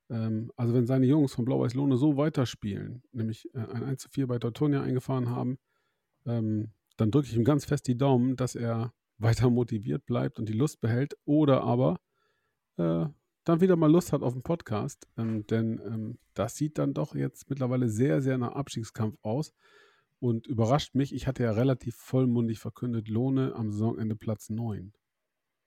Ähm, 0.09 0.51
also 0.57 0.73
wenn 0.73 0.85
seine 0.85 1.05
Jungs 1.05 1.33
von 1.33 1.45
Blau-Weiß 1.45 1.73
Lohne 1.73 1.95
so 1.97 2.17
weiterspielen, 2.17 3.01
nämlich 3.13 3.49
äh, 3.55 3.59
ein 3.59 3.83
1 3.83 4.01
zu 4.01 4.09
4 4.09 4.27
bei 4.27 4.39
Teutonia 4.39 4.81
eingefahren 4.81 5.29
haben, 5.29 5.57
ähm, 6.25 6.73
dann 6.97 7.11
drücke 7.11 7.27
ich 7.29 7.35
ihm 7.35 7.45
ganz 7.45 7.65
fest 7.65 7.87
die 7.87 7.97
Daumen, 7.97 8.35
dass 8.35 8.55
er 8.55 8.93
weiter 9.23 9.49
motiviert 9.49 10.05
bleibt 10.05 10.39
und 10.39 10.47
die 10.49 10.53
Lust 10.53 10.81
behält 10.81 11.17
oder 11.25 11.63
aber 11.63 11.99
äh, 12.77 13.05
dann 13.45 13.61
wieder 13.61 13.75
mal 13.75 13.91
Lust 13.91 14.13
hat 14.13 14.21
auf 14.21 14.33
einen 14.33 14.43
Podcast. 14.43 15.07
Ähm, 15.17 15.45
denn 15.47 15.81
ähm, 15.85 16.19
das 16.33 16.55
sieht 16.55 16.77
dann 16.77 16.93
doch 16.93 17.15
jetzt 17.15 17.49
mittlerweile 17.49 17.89
sehr, 17.89 18.21
sehr 18.21 18.37
nach 18.37 18.53
Abstiegskampf 18.53 19.17
aus. 19.21 19.53
und 20.19 20.47
überrascht 20.47 20.95
mich. 20.95 21.13
Ich 21.13 21.27
hatte 21.27 21.43
ja 21.43 21.51
relativ 21.51 21.95
vollmundig 21.97 22.59
verkündet, 22.59 23.09
Lohne 23.09 23.53
am 23.55 23.71
Saisonende 23.71 24.15
Platz 24.15 24.49
9. 24.49 24.93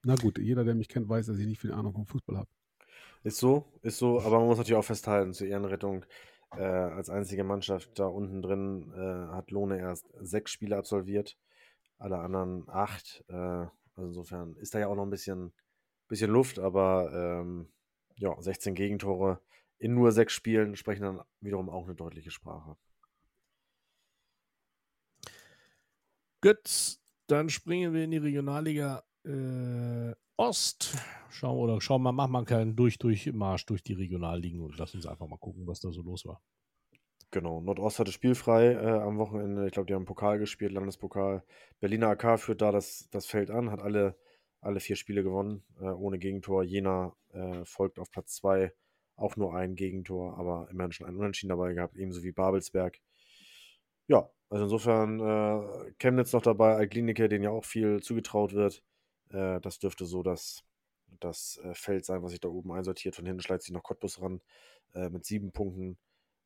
Na 0.02 0.14
gut, 0.14 0.38
jeder, 0.38 0.64
der 0.64 0.74
mich 0.74 0.88
kennt, 0.88 1.08
weiß, 1.08 1.26
dass 1.26 1.38
ich 1.38 1.46
nicht 1.46 1.60
viel 1.60 1.72
Ahnung 1.72 1.92
vom 1.92 2.06
Fußball 2.06 2.38
habe. 2.38 2.48
Ist 3.22 3.38
so, 3.38 3.66
ist 3.82 3.98
so, 3.98 4.20
aber 4.20 4.38
man 4.38 4.46
muss 4.46 4.56
natürlich 4.56 4.78
auch 4.78 4.84
festhalten, 4.84 5.34
zur 5.34 5.48
Ehrenrettung, 5.48 6.06
äh, 6.56 6.62
als 6.62 7.10
einzige 7.10 7.44
Mannschaft 7.44 7.98
da 7.98 8.06
unten 8.06 8.40
drin 8.40 8.92
äh, 8.94 9.34
hat 9.34 9.50
Lohne 9.50 9.78
erst 9.78 10.06
sechs 10.20 10.52
Spiele 10.52 10.76
absolviert, 10.76 11.36
alle 11.98 12.18
anderen 12.18 12.68
acht. 12.68 13.24
Äh, 13.28 13.34
also 13.34 14.08
insofern 14.08 14.56
ist 14.56 14.74
da 14.74 14.78
ja 14.78 14.88
auch 14.88 14.96
noch 14.96 15.04
ein 15.04 15.10
bisschen, 15.10 15.52
bisschen 16.08 16.30
Luft, 16.30 16.58
aber 16.58 17.12
ähm, 17.12 17.68
ja, 18.16 18.34
16 18.40 18.74
Gegentore 18.74 19.40
in 19.78 19.94
nur 19.94 20.12
sechs 20.12 20.32
Spielen 20.32 20.76
sprechen 20.76 21.02
dann 21.02 21.20
wiederum 21.40 21.68
auch 21.68 21.84
eine 21.84 21.94
deutliche 21.94 22.30
Sprache. 22.30 22.76
Gut, 26.40 26.98
dann 27.26 27.48
springen 27.48 27.92
wir 27.92 28.04
in 28.04 28.10
die 28.10 28.18
Regionalliga 28.18 29.04
äh, 29.24 30.14
Ost. 30.36 30.96
Schauen 31.30 31.58
oder 31.58 31.80
schauen 31.80 32.02
wir, 32.02 32.12
machen 32.12 32.32
wir 32.32 32.44
keinen 32.44 32.76
durch 32.76 32.98
durch 32.98 33.32
Marsch 33.32 33.66
durch 33.66 33.82
die 33.82 33.94
Regionalligen 33.94 34.60
und 34.60 34.78
lass 34.78 34.94
uns 34.94 35.06
einfach 35.06 35.26
mal 35.26 35.38
gucken, 35.38 35.66
was 35.66 35.80
da 35.80 35.90
so 35.90 36.02
los 36.02 36.24
war. 36.24 36.40
Genau, 37.32 37.60
Nordost 37.60 37.98
hatte 37.98 38.12
spielfrei 38.12 38.72
äh, 38.72 39.00
am 39.00 39.18
Wochenende. 39.18 39.66
Ich 39.66 39.72
glaube, 39.72 39.86
die 39.86 39.94
haben 39.94 40.04
Pokal 40.04 40.38
gespielt, 40.38 40.72
Landespokal. 40.72 41.42
Berliner 41.80 42.08
AK 42.08 42.38
führt 42.38 42.62
da 42.62 42.70
das, 42.70 43.08
das 43.10 43.26
Feld 43.26 43.50
an, 43.50 43.70
hat 43.70 43.82
alle, 43.82 44.16
alle 44.60 44.80
vier 44.80 44.96
Spiele 44.96 45.22
gewonnen, 45.22 45.64
äh, 45.80 45.86
ohne 45.86 46.18
Gegentor. 46.18 46.62
Jena 46.62 47.14
äh, 47.32 47.64
folgt 47.64 47.98
auf 47.98 48.10
Platz 48.10 48.36
zwei, 48.36 48.72
auch 49.16 49.36
nur 49.36 49.54
ein 49.54 49.74
Gegentor, 49.74 50.38
aber 50.38 50.68
immerhin 50.70 50.92
schon 50.92 51.06
ein 51.06 51.16
Unentschieden 51.16 51.50
dabei 51.50 51.74
gehabt, 51.74 51.96
ebenso 51.96 52.22
wie 52.22 52.32
Babelsberg. 52.32 53.00
Ja, 54.06 54.30
also 54.48 54.64
insofern 54.64 55.20
äh, 55.20 55.92
Chemnitz 55.98 56.32
noch 56.32 56.42
dabei, 56.42 56.76
Alklinike, 56.76 57.28
denen 57.28 57.44
ja 57.44 57.50
auch 57.50 57.64
viel 57.64 58.00
zugetraut 58.02 58.54
wird. 58.54 58.84
Äh, 59.30 59.60
das 59.60 59.80
dürfte 59.80 60.04
so 60.06 60.22
das, 60.22 60.64
das 61.18 61.60
äh, 61.64 61.74
Feld 61.74 62.04
sein, 62.04 62.22
was 62.22 62.30
sich 62.30 62.40
da 62.40 62.48
oben 62.48 62.70
einsortiert. 62.72 63.16
Von 63.16 63.26
hinten 63.26 63.42
schleicht 63.42 63.62
sich 63.62 63.72
noch 63.72 63.82
Cottbus 63.82 64.22
ran 64.22 64.40
mit 65.10 65.26
sieben 65.26 65.52
Punkten. 65.52 65.98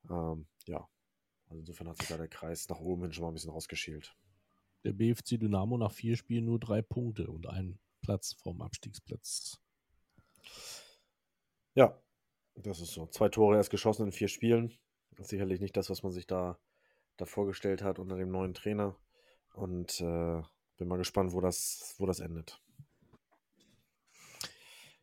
Ähm, 0.08 0.46
ja, 0.66 0.88
also 1.48 1.60
insofern 1.60 1.88
hat 1.88 1.98
sich 1.98 2.08
da 2.08 2.16
der 2.16 2.28
Kreis 2.28 2.68
nach 2.68 2.80
oben 2.80 3.02
hin 3.02 3.12
schon 3.12 3.22
mal 3.22 3.30
ein 3.30 3.34
bisschen 3.34 3.50
rausgeschält. 3.50 4.16
Der 4.84 4.92
BFC 4.92 5.38
Dynamo 5.38 5.76
nach 5.76 5.92
vier 5.92 6.16
Spielen 6.16 6.46
nur 6.46 6.58
drei 6.58 6.80
Punkte 6.80 7.28
und 7.28 7.46
einen 7.46 7.78
Platz 8.00 8.34
vom 8.34 8.62
Abstiegsplatz. 8.62 9.60
Ja, 11.74 12.00
das 12.54 12.80
ist 12.80 12.92
so. 12.92 13.06
Zwei 13.06 13.28
Tore 13.28 13.56
erst 13.56 13.70
geschossen 13.70 14.06
in 14.06 14.12
vier 14.12 14.28
Spielen. 14.28 14.72
Das 15.10 15.26
ist 15.26 15.30
sicherlich 15.30 15.60
nicht 15.60 15.76
das, 15.76 15.90
was 15.90 16.02
man 16.02 16.12
sich 16.12 16.26
da, 16.26 16.58
da 17.16 17.26
vorgestellt 17.26 17.82
hat 17.82 17.98
unter 17.98 18.16
dem 18.16 18.30
neuen 18.30 18.54
Trainer. 18.54 18.96
Und 19.54 20.00
äh, 20.00 20.42
bin 20.76 20.88
mal 20.88 20.96
gespannt, 20.96 21.32
wo 21.32 21.40
das, 21.40 21.94
wo 21.98 22.06
das 22.06 22.20
endet. 22.20 22.60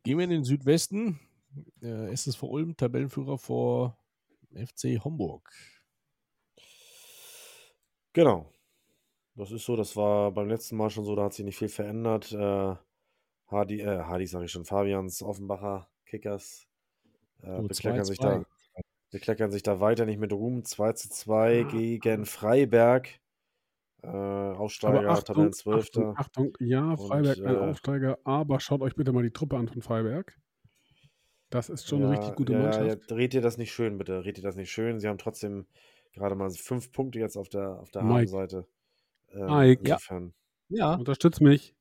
Gehen 0.02 0.18
wir 0.18 0.24
in 0.24 0.30
den 0.30 0.44
Südwesten. 0.44 1.20
Äh, 1.82 2.10
SSV 2.12 2.42
Ulm, 2.42 2.76
Tabellenführer 2.76 3.38
vor 3.38 3.96
FC 4.54 5.02
Homburg. 5.04 5.50
Genau. 8.12 8.50
Das 9.36 9.52
ist 9.52 9.64
so, 9.64 9.76
das 9.76 9.94
war 9.96 10.32
beim 10.32 10.48
letzten 10.48 10.76
Mal 10.76 10.90
schon 10.90 11.04
so, 11.04 11.14
da 11.14 11.24
hat 11.24 11.32
sich 11.34 11.44
nicht 11.44 11.56
viel 11.58 11.68
verändert. 11.68 12.32
Äh, 12.32 12.74
Hardy, 13.46 13.80
äh, 13.80 14.00
Hardy 14.00 14.26
sage 14.26 14.46
ich 14.46 14.50
schon, 14.50 14.64
Fabians 14.64 15.22
Offenbacher 15.22 15.88
Kickers 16.06 16.66
äh, 17.42 17.62
So, 17.62 17.68
bekleckern, 17.68 18.04
2-2. 18.04 18.04
sich 18.04 18.18
da, 18.18 18.42
bekleckern 19.10 19.50
sich 19.52 19.62
da 19.62 19.80
weiter 19.80 20.06
nicht 20.06 20.18
mit 20.18 20.32
Ruhm. 20.32 20.64
2 20.64 20.92
zu 20.94 21.10
2 21.10 21.62
gegen 21.64 22.26
Freiberg. 22.26 23.20
Äh, 24.02 24.08
Aufsteiger, 24.08 24.98
Aber 25.00 25.10
Achtung, 25.10 25.24
Tabellenzwölfter. 25.24 26.14
Achtung, 26.16 26.48
Achtung, 26.54 26.56
ja, 26.60 26.92
Und, 26.92 26.98
Freiberg 26.98 27.38
ein 27.38 27.54
äh, 27.54 27.58
Aufsteiger, 27.58 28.18
aber 28.24 28.60
schaut 28.60 28.80
euch 28.82 28.94
bitte 28.94 29.12
mal 29.12 29.22
die 29.22 29.32
Truppe 29.32 29.56
an 29.56 29.68
von 29.68 29.82
Freiberg. 29.82 30.38
Das 31.50 31.70
ist 31.70 31.88
schon 31.88 32.02
eine 32.04 32.12
richtig 32.18 32.36
gute 32.36 32.52
ja, 32.52 32.58
Mannschaft. 32.60 32.86
Ja, 32.86 32.94
dreht 32.94 33.32
ihr 33.34 33.40
das 33.40 33.56
nicht 33.56 33.72
schön, 33.72 33.96
bitte. 33.98 34.20
Dreht 34.22 34.36
ihr 34.36 34.42
das 34.42 34.56
nicht 34.56 34.70
schön. 34.70 35.00
Sie 35.00 35.08
haben 35.08 35.18
trotzdem 35.18 35.66
gerade 36.12 36.34
mal 36.34 36.50
fünf 36.50 36.92
Punkte 36.92 37.18
jetzt 37.18 37.36
auf 37.36 37.48
der, 37.48 37.80
auf 37.80 37.90
der 37.90 38.02
Mike. 38.02 38.14
Habenseite. 38.32 38.66
Ähm, 39.30 39.46
Mike. 39.46 39.88
Ja. 39.88 39.94
insofern. 39.96 40.34
Ja, 40.68 40.94
Unterstützt 40.94 41.40
mich. 41.40 41.74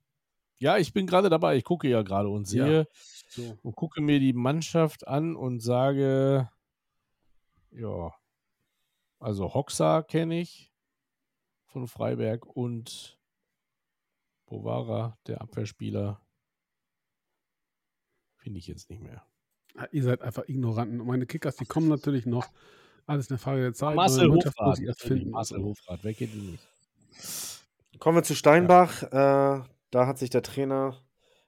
ja, 0.60 0.77
ich 0.77 0.94
bin 0.94 1.06
gerade 1.07 1.30
dabei. 1.30 1.57
Ich 1.57 1.65
gucke 1.65 1.89
ja 1.89 2.02
gerade 2.02 2.30
und 2.30 2.49
Ja. 2.52 2.65
sehe 2.65 2.88
So. 3.30 3.57
und 3.61 3.76
gucke 3.76 4.02
mir 4.02 4.19
die 4.19 4.34
Mannschaft 4.34 5.06
an 5.07 5.35
und 5.35 5.60
sage, 5.60 6.49
ja, 7.72 8.14
also 9.19 9.53
Hoxa 9.53 10.03
kenne 10.03 10.39
ich 10.39 10.72
von 11.65 11.88
Freiberg 11.88 12.45
und 12.45 13.19
Bovara, 14.45 15.18
der 15.27 15.41
Abwehrspieler, 15.41 16.22
finde 18.38 18.60
ich 18.60 18.68
jetzt 18.68 18.89
nicht 18.89 19.02
mehr. 19.02 19.26
Ihr 19.91 20.04
seid 20.04 20.22
einfach 20.22 20.48
Ignoranten. 20.48 21.02
Und 21.02 21.08
meine 21.08 21.26
Kickers, 21.26 21.56
die 21.56 21.66
kommen 21.66 21.88
natürlich 21.88 22.26
noch. 22.26 22.48
Alles 23.06 23.30
eine 23.30 23.38
Frage 23.38 23.62
der 23.62 23.74
Zeit. 23.74 23.95
Marcel 23.95 24.30
Hofrat, 24.32 24.80
ich 24.80 24.86
erst 24.86 24.99
natürlich, 25.04 25.22
finden. 25.22 25.32
Marcel 25.32 25.64
Hofrat, 25.64 25.99
wer 26.04 26.14
kennt 26.14 26.34
ihn 26.34 26.52
nicht? 26.52 26.68
Kommen 27.99 28.18
wir 28.18 28.24
zu 28.24 28.36
Steinbach. 28.36 29.04
Äh, 29.04 29.64
da 29.91 30.08
hat 30.08 30.18
sich 30.18 30.30
der 30.30 30.44
Trainer 30.44 30.98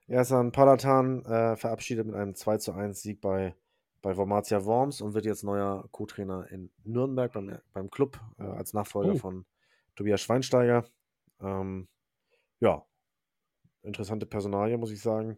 Ersan 0.08 0.52
Palatan 0.52 1.24
äh, 1.26 1.56
verabschiedet 1.58 2.06
mit 2.06 2.16
einem 2.16 2.34
2 2.34 2.58
zu 2.58 2.72
1 2.74 3.02
Sieg 3.02 3.22
bei, 3.22 3.56
bei 4.02 4.16
Wormatia 4.18 4.64
Worms 4.66 5.02
und 5.02 5.14
wird 5.14 5.26
jetzt 5.26 5.44
neuer 5.44 5.88
Co-Trainer 5.92 6.50
in 6.50 6.72
Nürnberg 6.84 7.32
beim, 7.32 7.60
beim 7.74 7.90
Club 7.92 8.20
äh, 8.40 8.44
als 8.44 8.74
Nachfolger 8.74 9.14
Oh. 9.14 9.18
von 9.18 9.46
Tobias 9.96 10.22
Schweinsteiger. 10.22 10.86
Ähm, 11.42 11.88
ja, 12.62 12.84
interessante 13.84 14.26
Personalie, 14.26 14.78
muss 14.78 14.92
ich 14.92 15.02
sagen. 15.02 15.38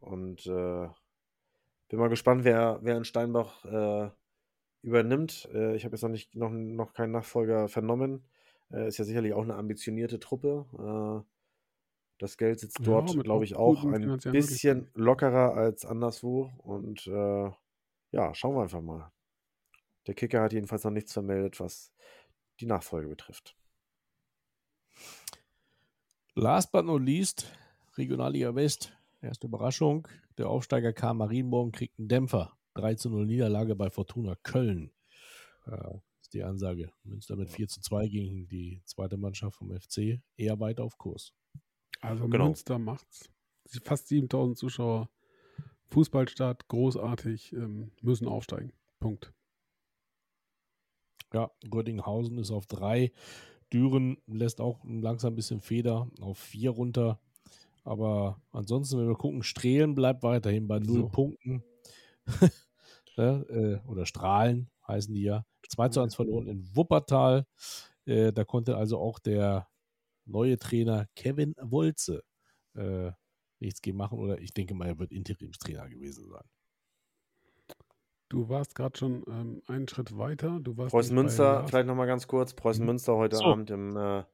Und 0.00 0.46
äh, 0.46 0.88
bin 1.92 2.00
mal 2.00 2.08
gespannt, 2.08 2.44
wer, 2.44 2.78
wer 2.80 2.96
in 2.96 3.04
Steinbach 3.04 3.66
äh, 3.66 4.10
übernimmt. 4.80 5.46
Äh, 5.52 5.76
ich 5.76 5.84
habe 5.84 5.94
jetzt 5.94 6.00
noch, 6.00 6.08
nicht, 6.08 6.34
noch, 6.34 6.50
noch 6.50 6.94
keinen 6.94 7.12
Nachfolger 7.12 7.68
vernommen. 7.68 8.24
Äh, 8.72 8.88
ist 8.88 8.96
ja 8.96 9.04
sicherlich 9.04 9.34
auch 9.34 9.42
eine 9.42 9.56
ambitionierte 9.56 10.18
Truppe. 10.18 10.64
Äh, 10.72 11.30
das 12.18 12.38
Geld 12.38 12.60
sitzt 12.60 12.78
Ja, 12.78 12.86
dort, 12.86 13.22
glaube 13.22 13.44
ich, 13.44 13.56
auch 13.56 13.84
ein 13.84 14.18
bisschen 14.22 14.90
lockerer 14.94 15.54
als 15.54 15.84
anderswo. 15.84 16.50
Und 16.64 17.06
äh, 17.08 17.50
ja, 18.12 18.34
schauen 18.34 18.56
wir 18.56 18.62
einfach 18.62 18.80
mal. 18.80 19.12
Der 20.06 20.14
Kicker 20.14 20.40
hat 20.40 20.54
jedenfalls 20.54 20.84
noch 20.84 20.92
nichts 20.92 21.12
vermeldet, 21.12 21.60
was 21.60 21.92
die 22.58 22.66
Nachfolge 22.66 23.08
betrifft. 23.08 23.54
Last 26.34 26.72
but 26.72 26.86
not 26.86 27.02
least, 27.02 27.52
Regionalliga 27.98 28.54
West, 28.54 28.96
erste 29.20 29.46
Überraschung. 29.46 30.08
Der 30.38 30.48
Aufsteiger 30.48 30.92
K. 30.92 31.14
Marienborn 31.14 31.72
kriegt 31.72 31.98
einen 31.98 32.08
Dämpfer. 32.08 32.56
3 32.74 32.94
zu 32.94 33.10
0 33.10 33.26
Niederlage 33.26 33.76
bei 33.76 33.90
Fortuna 33.90 34.34
Köln. 34.42 34.92
Äh, 35.66 35.98
ist 36.20 36.32
die 36.32 36.42
Ansage. 36.42 36.90
Münster 37.04 37.36
mit 37.36 37.50
4 37.50 37.68
zu 37.68 37.80
2 37.80 38.08
gegen 38.08 38.48
die 38.48 38.82
zweite 38.84 39.16
Mannschaft 39.16 39.56
vom 39.58 39.70
FC. 39.70 40.22
Eher 40.36 40.58
weiter 40.60 40.84
auf 40.84 40.96
Kurs. 40.96 41.34
Also 42.00 42.28
Genau. 42.28 42.46
Münster 42.46 42.78
macht's. 42.78 43.30
Fast 43.84 44.08
7000 44.08 44.58
Zuschauer. 44.58 45.10
Fußballstadt, 45.88 46.68
großartig, 46.68 47.52
ähm, 47.52 47.92
müssen 48.00 48.26
aufsteigen. 48.26 48.72
Punkt. 48.98 49.32
Ja, 51.34 51.50
Göttinghausen 51.68 52.38
ist 52.38 52.50
auf 52.50 52.66
3. 52.66 53.12
Düren 53.72 54.18
lässt 54.26 54.60
auch 54.60 54.80
langsam 54.84 55.32
ein 55.32 55.36
bisschen 55.36 55.60
Feder 55.60 56.10
auf 56.20 56.38
4 56.38 56.70
runter. 56.70 57.20
Aber 57.84 58.40
ansonsten, 58.52 58.98
wenn 58.98 59.08
wir 59.08 59.16
gucken, 59.16 59.42
Strehlen 59.42 59.94
bleibt 59.94 60.22
weiterhin 60.22 60.68
bei 60.68 60.78
0 60.78 60.86
So. 60.86 61.08
Punkten. 61.08 61.64
ne, 63.16 63.80
äh, 63.84 63.88
oder 63.88 64.06
Strahlen 64.06 64.70
heißen 64.86 65.14
die 65.14 65.22
ja. 65.22 65.44
2 65.68 65.88
zu 65.88 66.00
1 66.00 66.14
verloren 66.14 66.46
in 66.46 66.76
Wuppertal. 66.76 67.46
Äh, 68.04 68.32
da 68.32 68.44
konnte 68.44 68.76
also 68.76 68.98
auch 68.98 69.18
der 69.18 69.68
neue 70.24 70.58
Trainer 70.58 71.06
Kevin 71.16 71.54
Wolze 71.60 72.22
äh, 72.74 73.10
nichts 73.58 73.82
gegen 73.82 73.96
machen. 73.96 74.18
Oder 74.18 74.38
ich 74.40 74.52
denke 74.52 74.74
mal, 74.74 74.88
er 74.88 74.98
wird 74.98 75.12
Interimstrainer 75.12 75.88
gewesen 75.88 76.28
sein. 76.28 76.44
Du 78.28 78.48
warst 78.48 78.74
gerade 78.74 78.96
schon 78.98 79.24
ähm, 79.28 79.62
einen 79.66 79.88
Schritt 79.88 80.16
weiter. 80.16 80.58
Du 80.60 80.76
warst 80.78 80.92
Preußen 80.92 81.14
Münster, 81.14 81.66
vielleicht 81.68 81.86
nochmal 81.86 82.06
ganz 82.06 82.26
kurz. 82.26 82.54
Preußen 82.54 82.84
Münster 82.84 83.16
heute 83.16 83.36
So. 83.36 83.44
Abend 83.44 83.70
im, 83.70 83.94
äh, 83.96 84.24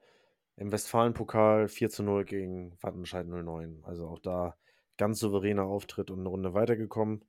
im 0.58 0.72
Westfalen-Pokal 0.72 1.68
4 1.68 1.88
zu 1.88 2.02
0 2.02 2.24
gegen 2.24 2.76
Wattenscheid 2.82 3.26
09. 3.26 3.84
Also 3.84 4.08
auch 4.08 4.18
da 4.18 4.56
ganz 4.96 5.20
souveräner 5.20 5.64
Auftritt 5.64 6.10
und 6.10 6.18
eine 6.18 6.28
Runde 6.28 6.52
weitergekommen. 6.52 7.24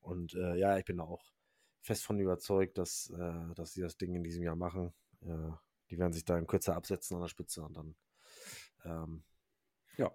Und 0.00 0.34
äh, 0.34 0.56
ja, 0.56 0.76
ich 0.76 0.84
bin 0.84 1.00
auch 1.00 1.32
fest 1.80 2.04
von 2.04 2.20
überzeugt, 2.20 2.76
dass, 2.76 3.10
äh, 3.10 3.54
dass 3.54 3.72
sie 3.72 3.80
das 3.80 3.96
Ding 3.96 4.14
in 4.14 4.22
diesem 4.22 4.42
Jahr 4.42 4.56
machen. 4.56 4.92
Äh, 5.22 5.50
die 5.90 5.98
werden 5.98 6.12
sich 6.12 6.26
da 6.26 6.36
in 6.36 6.46
Kürze 6.46 6.74
absetzen 6.74 7.16
an 7.16 7.22
der 7.22 7.28
Spitze 7.28 7.62
und 7.62 7.74
dann 7.74 7.94
ähm, 8.84 9.22
ja, 9.96 10.14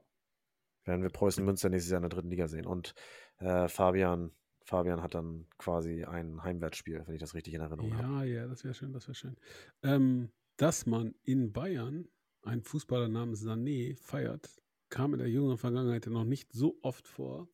werden 0.86 1.02
wir 1.02 1.10
Preußen 1.10 1.44
Münster 1.44 1.70
nächstes 1.70 1.92
Jahr 1.92 1.98
in 1.98 2.04
der 2.04 2.10
dritten 2.10 2.30
Liga 2.30 2.48
sehen. 2.48 2.68
Und 2.68 2.94
äh, 3.40 3.68
Fabian, 3.68 4.32
Fabian 4.64 5.02
hat 5.02 5.16
dann 5.16 5.48
quasi 5.58 6.04
ein 6.04 6.44
Heimwertspiel, 6.44 7.02
wenn 7.08 7.16
ich 7.16 7.20
das 7.20 7.34
richtig 7.34 7.56
in 7.56 7.62
Erinnerung 7.62 7.98
habe. 7.98 8.28
Ja, 8.28 8.42
ja, 8.42 8.48
das 8.48 8.64
wäre 8.64 8.76
schön, 8.76 8.94
das 8.94 9.08
wäre 9.08 9.16
schön. 9.16 9.38
Ähm, 9.82 10.32
Dass 10.58 10.86
man 10.86 11.16
in 11.24 11.52
Bayern 11.52 12.08
einen 12.44 12.62
Fußballer 12.62 13.08
namens 13.08 13.46
Sané 13.46 13.96
feiert, 13.98 14.50
kam 14.90 15.14
in 15.14 15.20
der 15.20 15.30
jüngeren 15.30 15.58
Vergangenheit 15.58 16.06
noch 16.08 16.26
nicht 16.26 16.52
so 16.54 16.78
oft 16.82 17.08
vor. 17.08 17.48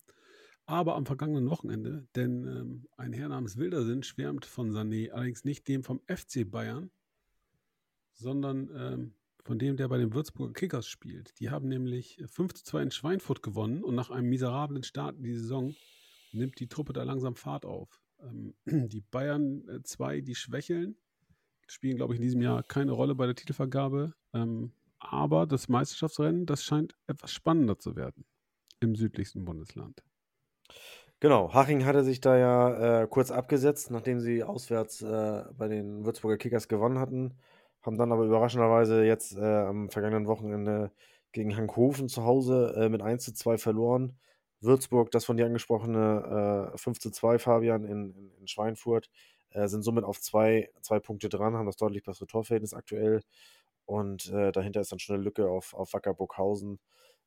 Aber 0.66 0.96
am 0.96 1.06
vergangenen 1.06 1.50
Wochenende, 1.50 2.08
denn 2.16 2.46
ähm, 2.46 2.88
ein 2.98 3.14
Herr 3.14 3.30
namens 3.30 3.58
Wildersinn 3.58 4.04
schwärmt 4.04 4.46
von 4.46 4.72
Sané, 4.72 5.10
allerdings 5.10 5.44
nicht 5.44 5.68
dem 5.68 5.84
vom 5.84 6.00
FC 6.08 6.50
Bayern, 6.50 6.92
sondern 8.14 8.70
ähm, 8.76 9.14
von 9.44 9.58
dem, 9.58 9.78
der 9.78 9.88
bei 9.88 9.98
den 9.98 10.14
Würzburger 10.14 10.54
Kickers 10.54 10.86
spielt. 10.86 11.40
Die 11.40 11.50
haben 11.50 11.70
nämlich 11.70 12.22
5 12.28 12.54
zu 12.54 12.64
2 12.66 12.84
in 12.84 12.92
Schweinfurt 12.92 13.42
gewonnen 13.42 13.84
und 13.84 13.96
nach 13.96 14.12
einem 14.12 14.30
miserablen 14.30 14.84
Start 14.84 15.18
in 15.18 15.24
die 15.24 15.34
Saison 15.34 15.76
nimmt 16.34 16.60
die 16.60 16.68
Truppe 16.68 16.94
da 16.94 17.04
langsam 17.04 17.36
Fahrt 17.36 17.66
auf. 17.66 18.04
Ähm, 18.22 18.54
die 18.66 19.02
Bayern 19.02 19.82
2, 19.84 20.18
äh, 20.18 20.22
die 20.22 20.36
schwächeln, 20.36 20.98
spielen, 21.68 21.98
glaube 21.98 22.14
ich, 22.14 22.20
in 22.20 22.24
diesem 22.24 22.42
Jahr 22.42 22.64
keine 22.64 22.92
Rolle 22.92 23.16
bei 23.16 23.26
der 23.26 23.36
Titelvergabe. 23.36 24.14
Ähm, 24.34 24.72
aber 25.12 25.48
das 25.48 25.70
Meisterschaftsrennen, 25.70 26.46
das 26.46 26.64
scheint 26.64 26.96
etwas 27.08 27.32
spannender 27.32 27.80
zu 27.80 27.96
werden 27.96 28.26
im 28.80 28.96
südlichsten 28.96 29.46
Bundesland. 29.46 30.04
Genau, 31.20 31.54
Haching 31.54 31.86
hatte 31.86 32.04
sich 32.04 32.22
da 32.22 32.38
ja 32.38 33.02
äh, 33.04 33.08
kurz 33.08 33.30
abgesetzt, 33.30 33.92
nachdem 33.92 34.20
sie 34.20 34.44
auswärts 34.44 35.02
äh, 35.02 35.44
bei 35.58 35.68
den 35.68 36.06
Würzburger 36.06 36.38
Kickers 36.38 36.68
gewonnen 36.68 37.00
hatten 37.00 37.36
haben 37.82 37.98
dann 37.98 38.12
aber 38.12 38.26
überraschenderweise 38.26 39.06
jetzt 39.06 39.36
äh, 39.38 39.42
am 39.42 39.90
vergangenen 39.90 40.28
Wochenende 40.28 40.92
gegen 41.32 41.56
Hankhofen 41.56 42.10
zu 42.10 42.24
Hause 42.24 42.74
äh, 42.76 42.90
mit 42.90 43.02
1 43.02 43.24
zu 43.24 43.34
2 43.34 43.58
verloren. 43.58 44.18
Würzburg, 44.62 45.12
das 45.12 45.26
von 45.26 45.38
dir 45.38 45.46
angesprochene 45.46 46.72
äh, 46.74 46.78
5 46.78 47.00
zu 47.00 47.12
2 47.12 47.40
Fabian 47.40 47.86
in, 47.86 48.14
in, 48.14 48.32
in 48.40 48.48
Schweinfurt, 48.48 49.10
äh, 49.52 49.68
sind 49.68 49.84
somit 49.84 50.04
auf 50.04 50.20
zwei, 50.20 50.70
zwei 50.82 51.00
Punkte 51.00 51.30
dran, 51.30 51.56
haben 51.56 51.66
das 51.66 51.78
deutlich 51.78 52.04
bessere 52.04 52.28
Torverhältnis 52.28 52.74
aktuell. 52.74 53.22
Und 53.90 54.32
äh, 54.32 54.52
dahinter 54.52 54.82
ist 54.82 54.92
dann 54.92 55.00
schon 55.00 55.16
eine 55.16 55.24
Lücke 55.24 55.50
auf, 55.50 55.74
auf 55.74 55.94
Wacker 55.94 56.14
Burghausen. 56.14 56.80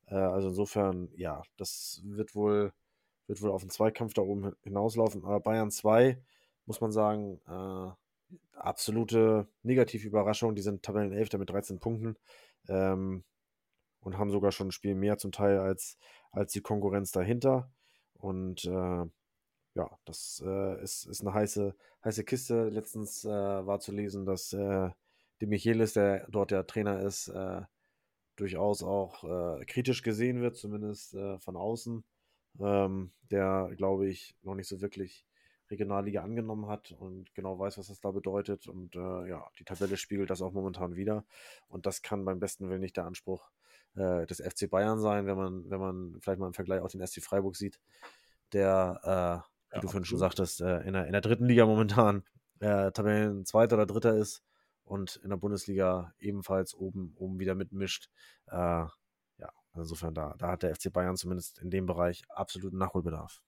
Äh, 0.07 0.15
also 0.15 0.47
insofern, 0.47 1.09
ja, 1.17 1.41
das 1.57 1.99
wird 2.05 2.35
wohl, 2.35 2.71
wird 3.27 3.41
wohl 3.41 3.51
auf 3.51 3.63
einen 3.63 3.69
Zweikampf 3.69 4.13
da 4.13 4.21
oben 4.21 4.55
hinauslaufen. 4.61 5.25
Aber 5.25 5.41
Bayern 5.41 5.71
2, 5.71 6.23
muss 6.65 6.79
man 6.79 6.93
sagen, 6.93 7.41
äh, 7.49 8.37
absolute 8.57 9.45
Negativüberraschung. 9.63 10.55
Die 10.55 10.61
sind 10.61 10.83
Tabellenelfter 10.83 11.37
mit 11.37 11.49
13 11.49 11.79
Punkten 11.79 12.15
ähm, 12.69 13.25
und 13.99 14.17
haben 14.17 14.31
sogar 14.31 14.53
schon 14.53 14.69
ein 14.69 14.71
Spiel 14.71 14.95
mehr 14.95 15.17
zum 15.17 15.33
Teil 15.33 15.59
als, 15.59 15.97
als 16.31 16.53
die 16.53 16.61
Konkurrenz 16.61 17.11
dahinter. 17.11 17.69
Und 18.13 18.63
äh, 18.63 19.05
ja, 19.75 19.99
das 20.05 20.41
äh, 20.45 20.81
ist, 20.81 21.07
ist 21.07 21.19
eine 21.19 21.33
heiße, 21.33 21.75
heiße 22.05 22.23
Kiste. 22.23 22.69
Letztens 22.69 23.25
äh, 23.25 23.29
war 23.29 23.81
zu 23.81 23.91
lesen, 23.91 24.25
dass 24.25 24.53
äh, 24.53 24.91
die 25.43 25.47
Michelis, 25.47 25.91
der 25.91 26.25
dort 26.29 26.51
der 26.51 26.65
Trainer 26.65 27.01
ist, 27.01 27.27
äh, 27.27 27.61
durchaus 28.37 28.81
auch 28.81 29.23
äh, 29.25 29.65
kritisch 29.65 30.01
gesehen 30.01 30.41
wird, 30.41 30.55
zumindest 30.55 31.17
von 31.39 31.57
außen. 31.57 32.03
Ähm, 32.59 33.11
der, 33.29 33.71
glaube 33.75 34.07
ich, 34.07 34.37
noch 34.41 34.55
nicht 34.55 34.69
so 34.69 34.79
wirklich 34.79 35.25
Regionalliga 35.69 36.23
angenommen 36.23 36.67
hat 36.67 36.91
und 36.91 37.33
genau 37.35 37.59
weiß, 37.59 37.77
was 37.77 37.87
das 37.87 37.99
da 37.99 38.11
bedeutet. 38.11 38.67
Und 38.67 38.95
äh, 38.95 39.27
ja, 39.27 39.45
die 39.59 39.65
Tabelle 39.65 39.97
spiegelt 39.97 40.29
das 40.29 40.41
auch 40.41 40.53
momentan 40.53 40.95
wieder. 40.95 41.25
Und 41.67 41.85
das 41.85 42.01
kann 42.01 42.23
beim 42.23 42.39
besten 42.39 42.69
Willen 42.69 42.79
nicht 42.79 42.95
der 42.95 43.05
Anspruch 43.05 43.51
äh, 43.95 44.25
des 44.25 44.39
FC 44.39 44.69
Bayern 44.69 44.99
sein, 44.99 45.25
wenn 45.25 45.37
man, 45.37 45.69
wenn 45.69 45.79
man 45.79 46.17
vielleicht 46.21 46.39
mal 46.39 46.47
im 46.47 46.53
Vergleich 46.53 46.81
auch 46.81 46.89
den 46.89 47.05
SC 47.05 47.21
Freiburg 47.21 47.57
sieht, 47.57 47.81
der, 48.53 48.99
äh, 49.03 49.71
wie 49.71 49.75
ja, 49.75 49.81
du 49.81 49.87
vorhin 49.87 50.05
schon 50.05 50.19
sagtest, 50.19 50.61
äh, 50.61 50.79
in, 50.81 50.93
der, 50.93 51.05
in 51.07 51.11
der 51.11 51.21
dritten 51.21 51.45
Liga 51.45 51.65
momentan 51.65 52.23
äh, 52.59 52.91
Tabellen 52.91 53.45
zweiter 53.45 53.75
oder 53.75 53.85
dritter 53.85 54.15
ist 54.15 54.43
und 54.83 55.17
in 55.17 55.29
der 55.29 55.37
Bundesliga 55.37 56.13
ebenfalls 56.19 56.73
oben, 56.75 57.13
oben 57.17 57.39
wieder 57.39 57.55
mitmischt. 57.55 58.09
Äh, 58.47 58.57
ja, 58.57 59.51
insofern 59.75 60.13
da, 60.13 60.35
da 60.37 60.49
hat 60.49 60.63
der 60.63 60.75
FC 60.75 60.91
Bayern 60.91 61.17
zumindest 61.17 61.59
in 61.59 61.69
dem 61.69 61.85
Bereich 61.85 62.23
absoluten 62.29 62.77
Nachholbedarf. 62.77 63.41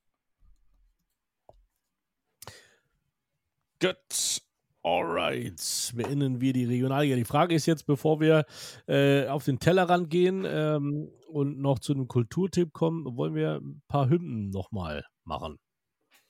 Gut. 3.80 4.42
Alright, 4.86 5.94
beenden 5.96 6.42
wir 6.42 6.54
die 6.54 6.66
Regionalliga. 6.66 7.16
Die 7.16 7.26
Frage 7.26 7.56
ist 7.56 7.66
jetzt, 7.66 7.88
bevor 7.88 8.20
wir 8.20 8.46
äh, 8.88 9.26
auf 9.26 9.44
den 9.44 9.58
Tellerrand 9.58 10.12
gehen 10.12 10.46
ähm, 10.48 11.10
und 11.28 11.58
noch 11.58 11.80
zu 11.80 11.94
einem 11.94 12.08
Kulturtipp 12.08 12.72
kommen, 12.72 13.18
wollen 13.18 13.34
wir 13.34 13.56
ein 13.56 13.82
paar 13.88 14.10
Hymnen 14.10 14.52
nochmal 14.52 15.04
machen. 15.24 15.58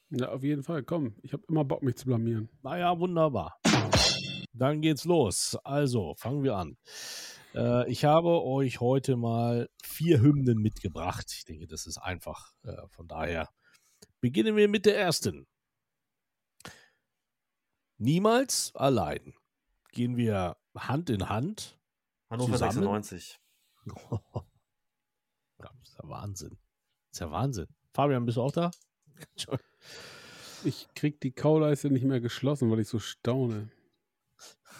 Ja, 0.09 0.29
auf 0.29 0.43
jeden 0.43 0.63
Fall. 0.63 0.83
Komm, 0.83 1.15
ich 1.21 1.33
habe 1.33 1.43
immer 1.49 1.65
Bock, 1.65 1.83
mich 1.83 1.97
zu 1.97 2.05
blamieren. 2.05 2.47
Naja, 2.63 2.97
wunderbar. 2.97 3.59
Dann 4.57 4.81
geht's 4.81 5.03
los. 5.03 5.57
Also, 5.63 6.15
fangen 6.15 6.43
wir 6.43 6.55
an. 6.55 6.77
Äh, 7.53 7.89
ich 7.91 8.05
habe 8.05 8.41
euch 8.43 8.79
heute 8.79 9.17
mal 9.17 9.69
vier 9.83 10.21
Hymnen 10.21 10.59
mitgebracht. 10.59 11.31
Ich 11.35 11.43
denke, 11.43 11.67
das 11.67 11.85
ist 11.87 11.97
einfach. 11.97 12.53
Äh, 12.63 12.87
von 12.89 13.07
daher 13.07 13.49
beginnen 14.21 14.55
wir 14.55 14.69
mit 14.69 14.85
der 14.85 14.97
ersten. 14.97 15.45
Niemals 17.97 18.73
allein. 18.75 19.33
Gehen 19.91 20.17
wir 20.17 20.57
Hand 20.75 21.09
in 21.09 21.29
Hand. 21.29 21.77
Hannover 22.29 22.53
zusammen. 22.53 22.73
96. 22.73 23.39
das 25.57 25.71
ist 25.83 25.97
ja 26.01 26.09
Wahnsinn. 26.09 26.49
Das 26.49 27.11
ist 27.11 27.19
ja 27.19 27.31
Wahnsinn. 27.31 27.67
Fabian, 27.93 28.25
bist 28.25 28.37
du 28.37 28.41
auch 28.41 28.51
da? 28.51 28.71
ich 30.65 30.87
krieg 30.95 31.21
die 31.21 31.31
Kauleiste 31.31 31.89
nicht 31.89 32.03
mehr 32.05 32.19
geschlossen, 32.19 32.69
weil 32.71 32.79
ich 32.79 32.87
so 32.87 32.99
staune. 32.99 33.69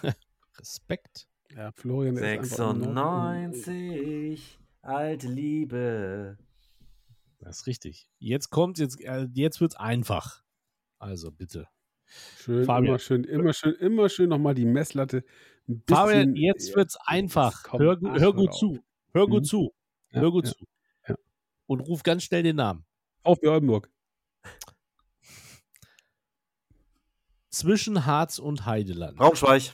Respekt. 0.59 1.27
Ja, 1.55 1.71
Florian 1.71 2.15
96, 2.15 4.59
alte 4.81 5.27
Liebe. 5.27 6.37
Das 7.39 7.59
ist 7.59 7.67
richtig. 7.67 8.09
Jetzt 8.19 8.49
kommt, 8.49 8.79
jetzt, 8.79 8.99
äh, 9.01 9.27
jetzt 9.33 9.61
wird's 9.61 9.75
einfach. 9.75 10.41
Also 10.97 11.31
bitte. 11.31 11.67
Schön, 12.37 12.65
Fabian. 12.65 12.87
immer 12.87 12.99
schön, 12.99 13.23
immer 13.23 13.53
schön, 13.53 13.73
immer 13.75 14.09
schön 14.09 14.29
nochmal 14.29 14.55
die 14.55 14.65
Messlatte. 14.65 15.23
Fabian, 15.87 16.35
jetzt 16.35 16.75
wird's 16.75 16.97
einfach. 17.05 17.63
Hör, 17.71 17.99
hör 18.01 18.33
gut 18.33 18.53
zu. 18.53 18.83
Hör 19.13 19.27
gut 19.27 19.43
mhm. 19.43 19.45
zu. 19.45 19.73
Ja, 20.11 20.21
hör 20.21 20.31
gut 20.31 20.47
ja, 20.47 20.53
zu. 20.53 20.65
Ja. 21.07 21.15
Und 21.67 21.81
ruf 21.81 22.03
ganz 22.03 22.23
schnell 22.23 22.43
den 22.43 22.57
Namen. 22.57 22.85
Auf 23.23 23.39
Oldenburg. 23.43 23.89
Zwischen 27.49 28.05
Harz 28.05 28.37
und 28.37 28.65
Heideland. 28.65 29.17
Braunschweig. 29.17 29.73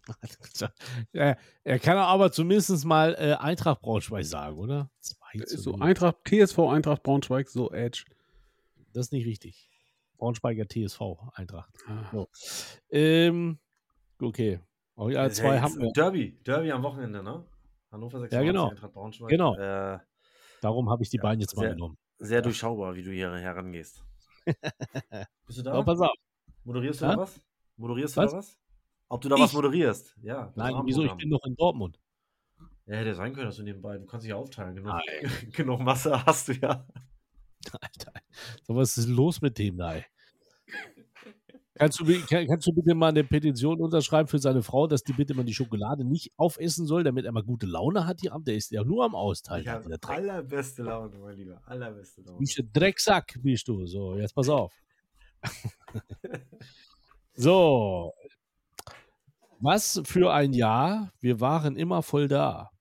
er, 1.12 1.38
er 1.64 1.78
kann 1.78 1.96
aber 1.96 2.32
zumindest 2.32 2.84
mal 2.84 3.14
äh, 3.18 3.34
Eintracht 3.34 3.82
Braunschweig 3.82 4.24
sagen, 4.24 4.58
oder? 4.58 4.90
Zwei 5.00 5.38
so 5.46 5.74
Eintracht, 5.74 6.16
TSV 6.26 6.58
Eintracht 6.58 7.02
Braunschweig, 7.02 7.48
so 7.48 7.70
Edge. 7.70 8.04
Das 8.92 9.06
ist 9.06 9.12
nicht 9.12 9.26
richtig. 9.26 9.68
Braunschweiger 10.18 10.66
TSV 10.68 11.00
Eintracht. 11.34 11.72
Ah. 11.86 12.08
So. 12.12 12.28
Ähm, 12.90 13.58
okay. 14.20 14.60
Oh, 14.94 15.08
ja, 15.08 15.28
zwei 15.30 15.60
haben 15.60 15.80
wir. 15.80 15.90
Derby, 15.92 16.38
Derby 16.44 16.70
am 16.70 16.82
Wochenende, 16.82 17.22
ne? 17.22 17.44
Hannover 17.90 18.20
96, 18.20 18.32
ja, 18.32 18.42
genau. 18.42 18.70
Eintracht 18.70 18.92
Braunschweig. 18.92 19.30
Genau. 19.30 19.56
Äh, 19.56 19.98
Darum 20.60 20.88
habe 20.90 21.02
ich 21.02 21.10
die 21.10 21.16
ja, 21.16 21.22
beiden 21.22 21.40
jetzt 21.40 21.56
sehr, 21.56 21.68
mal 21.68 21.74
genommen. 21.74 21.98
Sehr 22.18 22.38
ja. 22.38 22.42
durchschaubar, 22.42 22.94
wie 22.94 23.02
du 23.02 23.10
hier 23.10 23.32
herangehst. 23.32 24.04
Bist 25.46 25.58
du 25.58 25.62
da? 25.62 25.78
Oh, 25.78 25.82
pass 25.82 26.00
auf. 26.00 26.14
Moderierst 26.64 27.00
du 27.00 27.04
ja? 27.06 27.12
da 27.12 27.18
was? 27.18 27.40
Moderierst 27.76 28.16
du 28.16 28.20
was? 28.20 28.30
da 28.30 28.36
was? 28.38 28.58
Ob 29.12 29.20
du 29.20 29.28
da 29.28 29.36
ich? 29.36 29.42
was 29.42 29.52
moderierst? 29.52 30.16
Ja. 30.22 30.50
Nein, 30.56 30.74
wieso? 30.84 31.04
Ich 31.04 31.12
bin 31.12 31.28
noch 31.28 31.44
in 31.44 31.54
Dortmund. 31.54 32.00
Ja, 32.86 32.96
hätte 32.96 33.14
sein 33.14 33.34
können, 33.34 33.44
dass 33.44 33.56
du 33.56 33.62
nebenbei, 33.62 33.98
du 33.98 34.06
kannst 34.06 34.24
dich 34.24 34.30
ja 34.30 34.36
aufteilen. 34.36 34.74
Genug, 34.74 34.94
genug 35.52 35.80
Masse 35.80 36.24
hast 36.24 36.48
du 36.48 36.54
ja. 36.54 36.86
Alter, 37.78 38.12
so 38.62 38.74
was 38.74 38.96
ist 38.96 39.08
los 39.08 39.42
mit 39.42 39.58
dem 39.58 39.76
da? 39.76 39.96
Kannst 41.74 42.00
du, 42.00 42.06
kannst 42.26 42.66
du 42.66 42.72
bitte 42.72 42.94
mal 42.94 43.08
eine 43.08 43.22
Petition 43.22 43.80
unterschreiben 43.80 44.28
für 44.28 44.38
seine 44.38 44.62
Frau, 44.62 44.86
dass 44.86 45.02
die 45.02 45.12
bitte 45.12 45.34
mal 45.34 45.44
die 45.44 45.52
Schokolade 45.52 46.04
nicht 46.04 46.32
aufessen 46.38 46.86
soll, 46.86 47.04
damit 47.04 47.26
er 47.26 47.32
mal 47.32 47.42
gute 47.42 47.66
Laune 47.66 48.06
hat, 48.06 48.22
die 48.22 48.30
Abend? 48.30 48.48
Der 48.48 48.56
ist 48.56 48.70
ja 48.70 48.82
nur 48.82 49.04
am 49.04 49.14
Austeilen. 49.14 49.68
Habe 49.68 49.98
allerbeste 50.08 50.84
Laune, 50.84 51.18
mein 51.18 51.36
Lieber. 51.36 51.60
Allerbeste 51.66 52.22
Laune. 52.22 52.38
Bist 52.38 52.58
du 52.58 52.64
Drecksack, 52.64 53.38
bist 53.42 53.68
du. 53.68 53.86
So, 53.86 54.16
jetzt 54.16 54.34
pass 54.34 54.48
auf. 54.48 54.72
so. 57.34 58.14
Was 59.64 60.02
für 60.04 60.34
ein 60.34 60.52
Jahr. 60.54 61.12
Wir 61.20 61.38
waren 61.38 61.76
immer 61.76 62.02
voll 62.02 62.26
da 62.26 62.72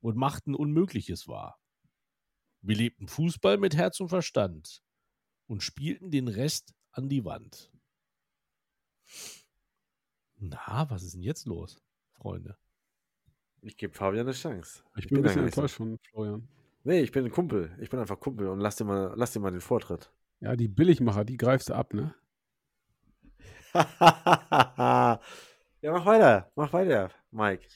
und 0.00 0.16
machten 0.16 0.54
Unmögliches 0.54 1.26
wahr. 1.26 1.58
Wir 2.60 2.76
lebten 2.76 3.08
Fußball 3.08 3.58
mit 3.58 3.74
Herz 3.74 3.98
und 3.98 4.08
Verstand 4.08 4.84
und 5.48 5.64
spielten 5.64 6.12
den 6.12 6.28
Rest 6.28 6.76
an 6.92 7.08
die 7.08 7.24
Wand. 7.24 7.72
Na, 10.36 10.88
was 10.88 11.02
ist 11.02 11.14
denn 11.14 11.22
jetzt 11.22 11.44
los, 11.44 11.82
Freunde? 12.12 12.56
Ich 13.62 13.76
gebe 13.76 13.92
Fabian 13.92 14.28
eine 14.28 14.32
Chance. 14.32 14.84
Ich, 14.94 15.06
ich 15.06 15.08
bin, 15.08 15.18
ein 15.18 15.22
bisschen 15.24 15.44
enttäuscht 15.44 15.74
von 15.74 15.98
Florian. 16.08 16.46
Nee, 16.84 17.00
ich 17.00 17.10
bin 17.10 17.24
ein 17.24 17.32
Kumpel. 17.32 17.76
Ich 17.80 17.90
bin 17.90 17.98
einfach 17.98 18.20
Kumpel 18.20 18.46
und 18.46 18.60
lass 18.60 18.76
dir 18.76 18.84
mal, 18.84 19.12
lass 19.16 19.32
dir 19.32 19.40
mal 19.40 19.50
den 19.50 19.60
Vortritt. 19.60 20.12
Ja, 20.38 20.54
die 20.54 20.68
Billigmacher, 20.68 21.24
die 21.24 21.36
greifst 21.36 21.70
du 21.70 21.74
ab, 21.74 21.94
ne? 21.94 22.14
Ja, 25.82 25.92
mach 25.92 26.06
weiter. 26.06 26.50
Mach 26.54 26.72
weiter, 26.72 27.10
Mike. 27.30 27.66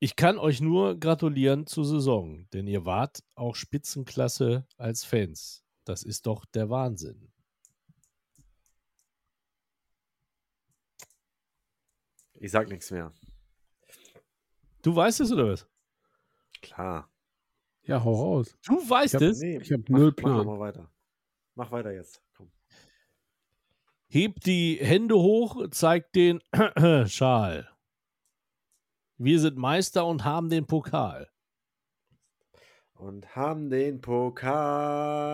Ich 0.00 0.16
kann 0.16 0.38
euch 0.38 0.60
nur 0.60 0.98
gratulieren 0.98 1.66
zur 1.66 1.84
Saison, 1.84 2.48
denn 2.52 2.66
ihr 2.66 2.84
wart 2.84 3.22
auch 3.34 3.54
Spitzenklasse 3.56 4.66
als 4.76 5.04
Fans. 5.04 5.64
Das 5.84 6.02
ist 6.02 6.26
doch 6.26 6.44
der 6.46 6.68
Wahnsinn. 6.70 7.30
Ich 12.34 12.50
sag 12.50 12.68
nichts 12.68 12.90
mehr. 12.90 13.12
Du 14.82 14.94
weißt 14.94 15.20
es 15.20 15.32
oder 15.32 15.48
was? 15.48 15.66
Klar. 16.60 17.10
Ja, 17.84 18.02
hau 18.02 18.12
raus. 18.14 18.56
Du 18.66 18.74
weißt 18.88 19.14
Ich 19.14 19.20
hab- 19.20 19.22
es? 19.22 19.40
Nee, 19.40 19.58
Ich 19.58 19.72
habe 19.72 19.82
mach- 19.88 19.98
null 19.98 20.08
Mach 20.08 20.16
Plan. 20.16 20.36
doch 20.38 20.44
mal 20.44 20.58
weiter. 20.58 20.90
Mach 21.54 21.70
weiter 21.70 21.92
jetzt. 21.92 22.22
Hebt 24.08 24.46
die 24.46 24.78
Hände 24.80 25.14
hoch, 25.16 25.68
zeigt 25.70 26.14
den 26.14 26.40
Schal. 27.08 27.68
Wir 29.18 29.40
sind 29.40 29.56
Meister 29.56 30.06
und 30.06 30.24
haben 30.24 30.48
den 30.50 30.66
Pokal. 30.66 31.28
Und 32.94 33.34
haben 33.34 33.70
den 33.70 34.00
Pokal. 34.00 35.24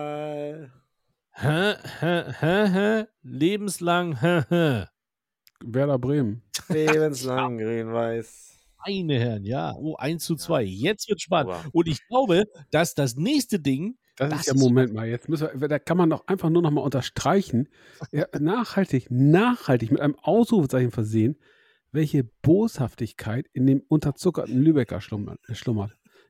Hä, 1.33 1.75
hä, 1.99 2.23
hä, 2.39 2.67
hä, 2.67 3.07
lebenslang, 3.23 4.19
hä, 4.21 4.45
hä. 4.49 4.87
Werder 5.63 5.97
Bremen. 5.99 6.41
Lebenslang 6.69 7.57
grün-weiß. 7.59 8.49
Meine 8.85 9.19
Herren, 9.19 9.45
ja. 9.45 9.73
Oh, 9.75 9.95
1 9.97 10.25
zu 10.25 10.35
2. 10.35 10.63
Jetzt 10.63 11.07
wird 11.07 11.21
spannend. 11.21 11.53
Aber- 11.53 11.69
Und 11.71 11.87
ich 11.87 11.99
glaube, 12.07 12.45
dass 12.71 12.95
das 12.95 13.15
nächste 13.15 13.59
Ding, 13.59 13.97
Das, 14.21 14.29
Das 14.29 14.39
ist 14.41 14.47
ja, 14.47 14.53
Moment 14.69 14.93
mal, 14.93 15.07
jetzt 15.07 15.29
müssen 15.29 15.47
wir, 15.53 15.67
da 15.67 15.79
kann 15.79 15.97
man 15.97 16.09
doch 16.09 16.27
einfach 16.27 16.49
nur 16.49 16.61
noch 16.61 16.71
mal 16.71 16.81
unterstreichen, 16.81 17.67
ja, 18.11 18.25
nachhaltig, 18.39 19.07
nachhaltig 19.09 19.91
mit 19.91 19.99
einem 19.99 20.15
Ausrufezeichen 20.21 20.91
versehen, 20.91 21.37
welche 21.91 22.23
Boshaftigkeit 22.43 23.47
in 23.51 23.65
dem 23.65 23.81
unterzuckerten 23.87 24.61
Lübecker 24.61 25.01
schlummert. 25.01 25.39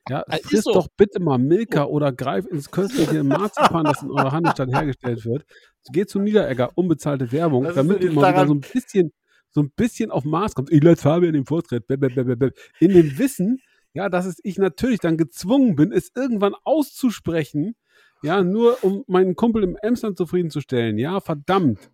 Ja, 0.08 0.24
Ah, 0.26 0.36
ist 0.36 0.46
frisst 0.46 0.64
so. 0.64 0.72
doch 0.72 0.88
bitte 0.96 1.20
mal 1.20 1.38
Milka 1.38 1.84
oder 1.84 2.12
greif 2.12 2.46
ins 2.46 2.70
köstliche 2.70 3.22
Marzipan, 3.22 3.84
das 3.84 4.02
in 4.02 4.10
eurer 4.10 4.32
Handelsstadt 4.32 4.72
hergestellt 4.74 5.24
wird. 5.24 5.44
Geht 5.92 6.08
zu 6.10 6.18
Niederegger, 6.18 6.70
unbezahlte 6.76 7.30
Werbung, 7.30 7.66
ist 7.66 7.76
damit 7.76 8.02
jetzt 8.02 8.14
mal 8.14 8.32
wieder 8.32 8.46
so 8.46 8.54
ein 8.54 8.60
bisschen, 8.60 9.12
so 9.50 9.60
ein 9.60 9.70
bisschen 9.76 10.10
auf 10.10 10.24
Maß 10.24 10.54
kommst. 10.54 10.72
Ich 10.72 10.82
lasse 10.82 11.02
Fabian 11.02 11.34
den 11.34 11.44
Vortritt. 11.44 11.84
In 11.88 12.90
dem 12.90 13.18
Wissen, 13.18 13.60
ja, 13.94 14.08
dass 14.08 14.26
es 14.26 14.38
ich 14.42 14.58
natürlich 14.58 14.98
dann 15.00 15.16
gezwungen 15.16 15.76
bin, 15.76 15.92
es 15.92 16.10
irgendwann 16.16 16.54
auszusprechen, 16.64 17.76
ja, 18.22 18.42
nur 18.42 18.82
um 18.84 19.04
meinen 19.06 19.36
Kumpel 19.36 19.62
im 19.62 19.76
Emsland 19.82 20.16
zufriedenzustellen. 20.16 20.98
Ja, 20.98 21.20
verdammt. 21.20 21.90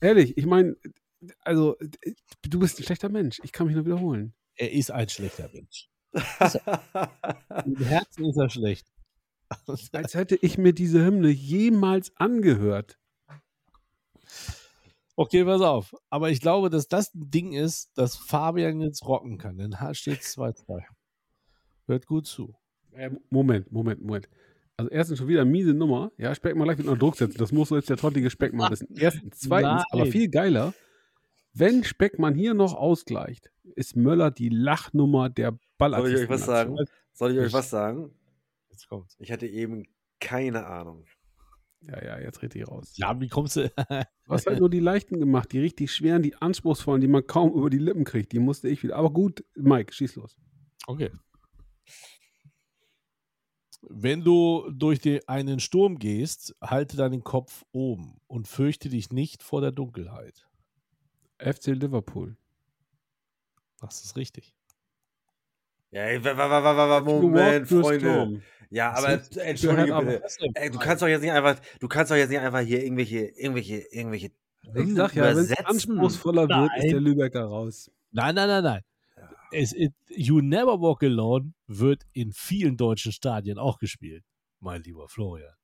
Ehrlich, 0.00 0.36
ich 0.36 0.46
meine, 0.46 0.76
also, 1.40 1.76
du 2.42 2.58
bist 2.58 2.78
ein 2.78 2.84
schlechter 2.84 3.08
Mensch. 3.08 3.40
Ich 3.44 3.52
kann 3.52 3.66
mich 3.66 3.76
nur 3.76 3.86
wiederholen. 3.86 4.34
er 4.56 4.72
ist 4.72 4.90
ein 4.90 5.08
schlechter 5.08 5.48
Mensch. 5.52 5.88
Im 7.64 7.76
Herzen 7.76 8.24
ist 8.26 8.36
er 8.36 8.50
schlecht. 8.50 8.86
Als 9.92 10.14
hätte 10.14 10.36
ich 10.36 10.58
mir 10.58 10.72
diese 10.72 11.04
Hymne 11.04 11.28
jemals 11.28 12.12
angehört. 12.16 12.98
Okay, 15.14 15.44
pass 15.44 15.60
auf. 15.60 15.94
Aber 16.10 16.30
ich 16.30 16.40
glaube, 16.40 16.70
dass 16.70 16.88
das 16.88 17.14
ein 17.14 17.30
Ding 17.30 17.52
ist, 17.52 17.90
das 17.94 18.16
Fabian 18.16 18.80
jetzt 18.80 19.04
rocken 19.06 19.38
kann. 19.38 19.58
Denn 19.58 19.78
H 19.78 19.94
steht 19.94 20.20
2-2. 20.20 20.82
Hört 21.86 22.06
gut 22.06 22.26
zu. 22.26 22.54
Äh, 22.92 23.10
Moment, 23.30 23.70
Moment, 23.70 24.02
Moment. 24.02 24.28
Also 24.76 24.90
erstens 24.90 25.18
schon 25.18 25.28
wieder 25.28 25.44
miese 25.44 25.74
Nummer. 25.74 26.12
Ja, 26.16 26.34
Speck 26.34 26.56
mal 26.56 26.64
gleich 26.64 26.78
mit 26.78 26.86
unter 26.86 26.98
Druck 26.98 27.16
setzen. 27.16 27.38
Das 27.38 27.52
muss 27.52 27.70
jetzt 27.70 27.90
der 27.90 27.96
trottige 27.96 28.30
Speckmann 28.30 28.70
wissen. 28.70 28.88
Erstens. 28.96 29.38
Zweitens, 29.38 29.84
aber 29.90 30.02
Nein. 30.02 30.12
viel 30.12 30.28
geiler, 30.28 30.74
wenn 31.52 31.84
Speckmann 31.84 32.34
hier 32.34 32.54
noch 32.54 32.74
ausgleicht, 32.74 33.50
ist 33.76 33.96
Möller 33.96 34.30
die 34.30 34.48
Lachnummer 34.48 35.28
der 35.28 35.58
Soll 35.78 36.12
ich 36.12 36.20
euch 36.20 36.28
was 36.28 36.46
sagen? 36.46 36.76
Soll 37.12 37.32
ich 37.32 37.38
euch 37.38 37.52
was 37.52 37.68
sagen? 37.70 38.12
Jetzt 38.70 38.88
kommt's. 38.88 39.16
Ich 39.18 39.30
hatte 39.30 39.46
eben 39.46 39.84
keine 40.20 40.66
Ahnung. 40.66 41.04
Ja, 41.82 42.02
ja, 42.02 42.18
jetzt 42.20 42.42
richtig 42.42 42.66
raus. 42.68 42.92
Ja, 42.96 43.20
wie 43.20 43.28
kommst 43.28 43.56
du? 43.56 43.68
Du 43.68 44.04
hast 44.28 44.46
halt 44.46 44.60
nur 44.60 44.70
die 44.70 44.80
leichten 44.80 45.18
gemacht, 45.18 45.52
die 45.52 45.58
richtig 45.58 45.92
schweren, 45.92 46.22
die 46.22 46.34
anspruchsvollen, 46.36 47.00
die 47.00 47.08
man 47.08 47.26
kaum 47.26 47.52
über 47.52 47.70
die 47.70 47.78
Lippen 47.78 48.04
kriegt. 48.04 48.32
Die 48.32 48.38
musste 48.38 48.68
ich 48.68 48.82
wieder. 48.82 48.96
Aber 48.96 49.10
gut, 49.10 49.44
Mike, 49.56 49.92
schieß 49.92 50.16
los. 50.16 50.36
Okay. 50.86 51.10
Wenn 53.88 54.22
du 54.22 54.70
durch 54.72 55.00
den, 55.00 55.20
einen 55.26 55.58
Sturm 55.60 55.98
gehst, 55.98 56.54
halte 56.62 56.96
deinen 56.96 57.24
Kopf 57.24 57.64
oben 57.72 58.20
und 58.28 58.46
fürchte 58.48 58.88
dich 58.88 59.10
nicht 59.10 59.42
vor 59.42 59.60
der 59.60 59.72
Dunkelheit. 59.72 60.46
FC 61.38 61.68
Liverpool. 61.68 62.36
Das 63.80 64.04
ist 64.04 64.16
richtig. 64.16 64.54
Ja, 65.90 66.02
ey, 66.04 66.24
wa- 66.24 66.36
wa- 66.36 66.48
wa- 66.48 66.62
wa- 66.64 66.76
wa- 66.76 66.88
wa- 66.88 67.00
Moment, 67.00 67.68
Freunde. 67.68 68.42
Ja, 68.70 68.92
aber 68.92 69.08
entschuldige 69.36 69.92
bitte. 70.00 70.22
Ey, 70.54 70.70
du 70.70 70.78
kannst 70.78 71.02
doch 71.02 71.08
jetzt 71.08 71.20
nicht 71.20 71.32
einfach, 71.32 71.60
du 71.80 71.88
kannst 71.88 72.10
doch 72.10 72.16
jetzt 72.16 72.30
nicht 72.30 72.38
einfach 72.40 72.60
hier 72.60 72.82
irgendwelche, 72.82 73.18
irgendwelche, 73.36 73.78
irgendwelche 73.90 74.30
Ich 74.74 74.94
sag 74.94 75.14
ja, 75.14 75.24
wenn 75.24 75.38
es 75.38 75.50
anspruchsvoller 75.66 76.48
wird, 76.48 76.70
ist 76.78 76.84
der 76.92 77.00
Lübecker 77.00 77.44
raus. 77.44 77.90
Nein, 78.12 78.34
nein, 78.36 78.48
nein, 78.48 78.62
nein. 78.64 78.80
Es, 79.52 79.72
it, 79.72 79.92
you 80.08 80.40
Never 80.40 80.80
Walk 80.80 81.02
Alone 81.02 81.52
wird 81.66 82.02
in 82.12 82.32
vielen 82.32 82.76
deutschen 82.76 83.12
Stadien 83.12 83.58
auch 83.58 83.78
gespielt, 83.78 84.24
mein 84.60 84.82
lieber 84.82 85.08
Florian. 85.08 85.54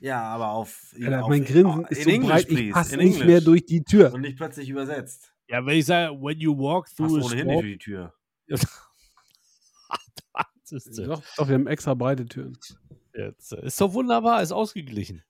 Ja, 0.00 0.22
aber 0.22 0.50
auf, 0.50 0.94
Alter, 1.00 1.24
auf 1.24 1.28
mein 1.28 1.44
Grinsen 1.44 1.80
in 1.80 1.86
ist 1.86 2.04
so 2.04 2.10
Englisch, 2.10 2.46
breit, 2.46 2.50
ich 2.50 2.70
passe 2.70 2.96
nicht 2.96 3.06
English. 3.14 3.26
mehr 3.26 3.40
durch 3.40 3.66
die 3.66 3.82
Tür. 3.82 4.12
Und 4.14 4.20
nicht 4.20 4.36
plötzlich 4.36 4.68
übersetzt. 4.68 5.32
Ja, 5.48 5.64
wenn 5.64 5.78
ich 5.78 5.86
sage, 5.86 6.14
when 6.20 6.38
you 6.38 6.56
walk 6.56 6.84
Passt 6.84 6.96
through 6.96 7.18
a 7.18 7.24
ohnehin 7.24 7.46
nicht 7.46 7.62
durch 7.62 7.72
die 7.72 7.78
Tür. 7.78 8.14
das 10.70 10.86
ist, 10.86 10.98
Doch, 10.98 11.22
doch, 11.36 11.48
wir 11.48 11.54
haben 11.54 11.66
extra 11.66 11.94
breite 11.94 12.26
Türen. 12.26 12.56
jetzt, 13.14 13.52
ist 13.52 13.80
doch 13.80 13.92
wunderbar, 13.92 14.42
ist 14.42 14.52
ausgeglichen. 14.52 15.22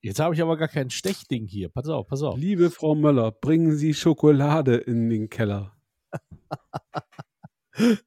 Jetzt 0.00 0.18
habe 0.18 0.34
ich 0.34 0.42
aber 0.42 0.56
gar 0.56 0.68
kein 0.68 0.90
Stechding 0.90 1.46
hier. 1.46 1.68
Pass 1.68 1.88
auf, 1.88 2.08
pass 2.08 2.22
auf. 2.22 2.36
Liebe 2.36 2.70
Frau 2.70 2.94
Möller, 2.96 3.30
bringen 3.30 3.76
Sie 3.76 3.94
Schokolade 3.94 4.76
in 4.76 5.08
den 5.10 5.28
Keller. 5.28 5.76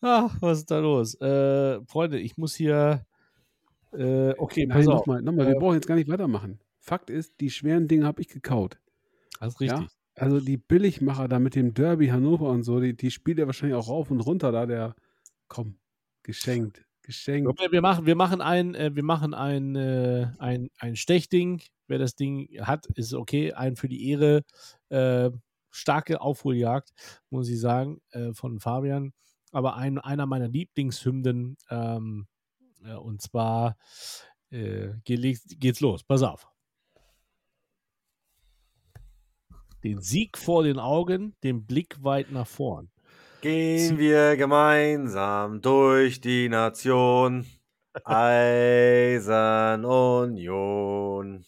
Ach, 0.00 0.36
was 0.40 0.58
ist 0.58 0.70
da 0.70 0.78
los? 0.78 1.14
Äh, 1.20 1.80
Freunde, 1.86 2.18
ich 2.18 2.36
muss 2.36 2.54
hier. 2.54 3.06
Äh, 3.92 4.34
okay, 4.38 4.66
Nein, 4.66 4.78
pass 4.78 4.88
auf. 4.88 5.00
nochmal, 5.00 5.22
nochmal, 5.22 5.46
wir 5.46 5.56
Äh, 5.56 5.58
brauchen 5.58 5.74
jetzt 5.74 5.86
gar 5.86 5.94
nicht 5.94 6.08
weitermachen. 6.08 6.60
Fakt 6.80 7.10
ist, 7.10 7.40
die 7.40 7.50
schweren 7.50 7.88
Dinge 7.88 8.06
habe 8.06 8.20
ich 8.20 8.28
gekaut. 8.28 8.78
Das 9.40 9.54
ist 9.54 9.60
richtig. 9.60 9.80
Ja? 9.80 9.86
Also 10.16 10.40
die 10.40 10.56
Billigmacher 10.56 11.28
da 11.28 11.38
mit 11.38 11.54
dem 11.54 11.74
Derby 11.74 12.08
Hannover 12.08 12.50
und 12.50 12.62
so, 12.62 12.80
die, 12.80 12.96
die 12.96 13.10
spielt 13.10 13.38
er 13.38 13.46
wahrscheinlich 13.46 13.76
auch 13.76 13.88
rauf 13.88 14.10
und 14.10 14.20
runter 14.20 14.52
da, 14.52 14.66
der. 14.66 14.94
Komm, 15.48 15.76
geschenkt, 16.22 16.84
geschenkt. 17.02 17.48
Okay, 17.48 17.68
Wir 17.70 17.80
machen, 17.80 18.06
wir 18.06 18.14
machen 18.16 18.40
ein, 18.40 18.74
äh, 18.74 18.94
wir 18.94 19.02
machen 19.02 19.34
ein, 19.34 19.76
äh, 19.76 20.28
ein, 20.38 20.70
ein 20.78 20.96
Stechding. 20.96 21.62
Wer 21.86 21.98
das 21.98 22.14
Ding 22.14 22.48
hat, 22.60 22.86
ist 22.94 23.12
okay. 23.14 23.52
Ein 23.52 23.76
für 23.76 23.88
die 23.88 24.08
Ehre. 24.10 24.42
Äh, 24.88 25.30
starke 25.74 26.20
Aufholjagd, 26.20 26.92
muss 27.30 27.48
ich 27.48 27.60
sagen, 27.60 28.00
äh, 28.10 28.32
von 28.32 28.60
Fabian. 28.60 29.12
Aber 29.52 29.76
ein, 29.76 29.98
einer 29.98 30.26
meiner 30.26 30.48
Lieblingshymnen. 30.48 31.56
Ähm, 31.70 32.26
äh, 32.84 32.94
und 32.94 33.22
zwar 33.22 33.76
äh, 34.50 34.90
geht, 35.04 35.42
geht's 35.60 35.80
los. 35.80 36.04
Pass 36.04 36.22
auf. 36.22 36.48
Den 39.82 40.00
Sieg 40.00 40.38
vor 40.38 40.62
den 40.64 40.78
Augen, 40.78 41.34
den 41.42 41.66
Blick 41.66 42.02
weit 42.02 42.30
nach 42.32 42.46
vorn. 42.46 42.90
Gehen 43.42 43.98
wir 43.98 44.36
gemeinsam 44.36 45.60
durch 45.60 46.20
die 46.20 46.48
Nation. 46.48 47.44
Eisern 48.04 49.84
Union. 49.84 51.44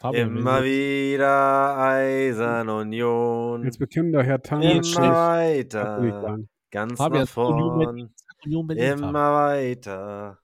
Fabian, 0.00 0.34
Immer 0.36 0.64
wieder 0.64 1.76
Eisern 1.78 2.68
Union. 2.70 3.64
Jetzt 3.64 3.78
bekennen 3.78 4.12
der 4.12 4.22
Herr 4.22 4.40
Tanner 4.40 4.72
Immer 4.72 4.82
weiter. 5.12 6.38
Ganz 6.70 6.96
Fabian, 6.96 7.24
nach 7.24 7.36
Union 7.36 7.68
vorn. 7.68 7.78
Berlin. 7.86 8.14
Union 8.46 8.66
Berlin. 8.66 8.92
Immer 8.92 9.12
weiter. 9.34 10.38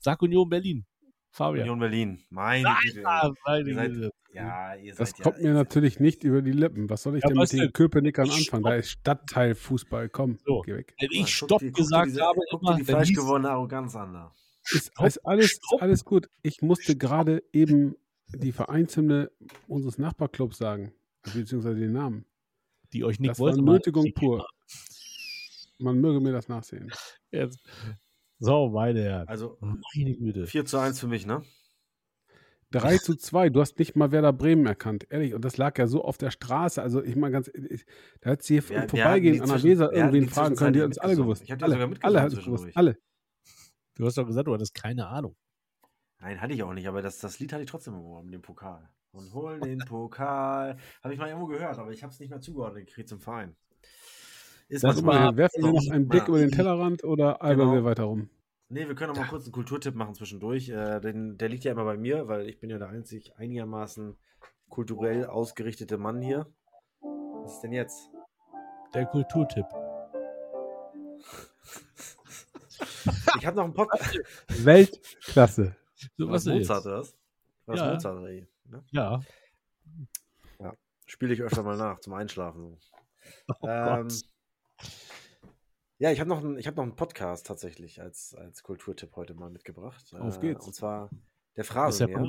Sag 0.00 0.20
Union 0.20 0.48
Berlin. 0.48 0.84
Fabian. 1.30 1.62
Union 1.62 1.78
Berlin. 1.78 2.18
Meine 2.28 2.68
Güte. 2.82 3.02
Ah, 3.06 3.30
meine 3.46 3.74
seid- 3.74 3.92
Güte. 3.94 4.10
Ja, 4.34 4.74
Das 4.98 5.10
seid 5.10 5.20
kommt 5.22 5.38
ja, 5.38 5.44
mir 5.48 5.54
natürlich 5.54 6.00
nicht 6.00 6.22
über 6.22 6.42
die 6.42 6.52
Lippen. 6.52 6.90
Was 6.90 7.02
soll 7.04 7.16
ich 7.16 7.22
Ja, 7.22 7.28
denn 7.30 7.38
mit 7.38 7.50
den? 7.50 7.72
Köpenickern 7.72 8.26
Ich 8.26 8.36
anfangen? 8.36 8.64
Da 8.64 8.74
ist 8.74 8.90
Stadtteilfußball. 8.90 10.10
Komm, 10.10 10.36
So. 10.44 10.60
geh 10.66 10.74
weg. 10.74 10.94
Wenn 11.00 11.08
ich 11.12 11.20
dir- 11.20 11.26
Stopp 11.28 11.48
guck 11.50 11.60
dir 11.60 11.72
gesagt 11.72 12.06
diese- 12.08 12.20
habe, 12.22 12.40
guck 12.50 12.62
immer, 12.62 12.76
die 12.76 12.84
falsch 12.84 13.14
gewordene 13.14 13.50
Arroganz 13.50 13.96
an. 13.96 14.12
da. 14.12 14.32
Ist, 14.70 14.92
ist 15.02 15.18
alles, 15.26 15.50
stopp. 15.52 15.80
alles 15.82 16.04
gut. 16.04 16.28
Ich 16.42 16.60
musste 16.60 16.94
gerade 16.94 17.42
eben 17.54 17.94
die 18.34 18.52
Vereinshymne 18.52 19.30
unseres 19.66 19.98
Nachbarclubs 19.98 20.58
sagen, 20.58 20.92
beziehungsweise 21.22 21.78
den 21.78 21.92
Namen. 21.92 22.24
die 22.92 23.04
euch 23.04 23.20
nicht 23.20 23.32
Das 23.32 23.38
war 23.38 23.48
wollten. 23.48 23.64
Nötigung 23.64 24.12
pur. 24.14 24.46
Man 25.78 26.00
möge 26.00 26.20
mir 26.20 26.32
das 26.32 26.48
nachsehen. 26.48 26.90
Jetzt. 27.30 27.60
So, 28.38 28.70
meine 28.70 29.02
Herren. 29.02 29.28
Also 29.28 29.58
Meine 29.60 30.14
Güte. 30.14 30.46
4 30.46 30.64
zu 30.64 30.78
1 30.78 30.98
für 30.98 31.06
mich, 31.06 31.26
ne? 31.26 31.42
3 32.70 32.98
zu 32.98 33.16
2. 33.16 33.50
Du 33.50 33.60
hast 33.60 33.78
nicht 33.78 33.96
mal 33.96 34.12
Werder 34.12 34.32
Bremen 34.32 34.66
erkannt, 34.66 35.06
ehrlich. 35.10 35.34
Und 35.34 35.44
das 35.44 35.56
lag 35.56 35.78
ja 35.78 35.86
so 35.86 36.04
auf 36.04 36.18
der 36.18 36.30
Straße. 36.30 36.82
Also 36.82 37.02
ich 37.02 37.16
mal 37.16 37.30
ganz, 37.30 37.48
ich, 37.48 37.84
da 38.20 38.30
hätte 38.30 38.44
sie 38.44 38.60
hier 38.60 38.78
hatten 38.78 38.88
vorbeigehen 38.90 39.40
an 39.40 39.48
der 39.48 39.62
Weser 39.62 39.92
irgendwen 39.92 40.28
fragen 40.28 40.56
können. 40.56 40.74
Die 40.74 40.80
es 40.80 40.98
alle 40.98 41.16
gewusst. 41.16 41.42
Ich 41.42 41.50
hab 41.50 41.58
die 41.58 41.64
alle, 41.64 41.74
sogar 41.74 42.04
alle 42.04 42.30
gewusst. 42.30 42.68
Alle. 42.74 42.98
Du 43.96 44.06
hast 44.06 44.18
doch 44.18 44.26
gesagt, 44.26 44.46
du 44.46 44.54
hattest 44.54 44.74
keine 44.74 45.08
Ahnung. 45.08 45.34
Nein, 46.20 46.40
hatte 46.40 46.52
ich 46.52 46.62
auch 46.62 46.74
nicht, 46.74 46.88
aber 46.88 47.00
das, 47.02 47.18
das 47.18 47.38
Lied 47.38 47.52
hatte 47.52 47.62
ich 47.62 47.70
trotzdem 47.70 47.94
Ohr 48.00 48.22
mit 48.22 48.34
dem 48.34 48.42
Pokal. 48.42 48.88
Und 49.12 49.32
holen 49.32 49.60
den 49.60 49.78
Pokal. 49.78 50.76
Habe 51.02 51.14
ich 51.14 51.18
mal 51.18 51.28
irgendwo 51.28 51.46
gehört, 51.46 51.78
aber 51.78 51.90
ich 51.92 52.02
habe 52.02 52.12
es 52.12 52.20
nicht 52.20 52.30
mehr 52.30 52.40
zugeordnet 52.40 52.86
gekriegt 52.86 53.08
zum 53.08 53.20
Verein. 53.20 53.56
Ist 54.68 54.84
Das 54.84 55.00
mal, 55.00 55.36
werfen 55.36 55.62
wir 55.64 55.72
noch 55.72 55.90
einen 55.90 56.08
Blick 56.08 56.22
Ja. 56.22 56.28
über 56.28 56.38
den 56.40 56.50
Tellerrand 56.50 57.04
oder 57.04 57.40
albern 57.40 57.68
Genau. 57.68 57.74
wir 57.74 57.84
weiter 57.84 58.04
rum? 58.04 58.28
Nee, 58.68 58.86
wir 58.86 58.94
können 58.94 59.12
auch 59.12 59.16
mal 59.16 59.26
kurz 59.28 59.44
einen 59.44 59.52
Kulturtipp 59.52 59.94
machen 59.94 60.14
zwischendurch. 60.14 60.68
Äh, 60.68 61.00
den, 61.00 61.38
der 61.38 61.48
liegt 61.48 61.64
ja 61.64 61.72
immer 61.72 61.84
bei 61.84 61.96
mir, 61.96 62.28
weil 62.28 62.46
ich 62.48 62.60
bin 62.60 62.68
ja 62.68 62.76
der 62.78 62.88
einzig 62.90 63.34
einigermaßen 63.36 64.18
kulturell 64.68 65.24
ausgerichtete 65.24 65.96
Mann 65.96 66.20
hier. 66.20 66.46
Was 67.00 67.54
ist 67.54 67.60
denn 67.62 67.72
jetzt? 67.72 68.10
Der 68.92 69.06
Kulturtipp. 69.06 69.64
Ich 73.38 73.46
habe 73.46 73.56
noch 73.56 73.64
einen 73.64 73.72
Podcast. 73.74 74.18
Weltklasse. 74.64 75.74
So, 76.16 76.28
Was 76.28 76.46
was 76.46 76.46
ist 76.46 76.54
Mozart, 76.54 76.86
oder 76.86 76.98
was? 77.66 77.78
Ja. 77.78 77.92
Mozart, 77.92 78.18
oder? 78.18 78.30
Ne? 78.30 78.84
Ja. 78.92 79.20
Spiele 81.06 81.32
ich 81.32 81.42
öfter 81.42 81.62
mal 81.62 81.76
nach 81.76 82.00
zum 82.00 82.14
Einschlafen. 82.14 82.78
Oh 83.60 83.68
Ähm, 83.68 84.08
ja, 85.98 86.10
ich 86.10 86.20
habe 86.20 86.30
noch, 86.30 86.42
ich 86.56 86.66
hab 86.66 86.76
noch 86.76 86.84
einen 86.84 86.96
Podcast 86.96 87.46
tatsächlich 87.46 88.00
als, 88.00 88.34
als 88.34 88.62
Kulturtipp 88.62 89.14
heute 89.16 89.34
mal 89.34 89.50
mitgebracht. 89.50 90.14
Auf 90.14 90.38
Äh, 90.38 90.40
geht's. 90.40 90.66
Und 90.66 90.72
zwar 90.72 91.10
der 91.56 91.64
Phrasenmäher. 91.64 92.26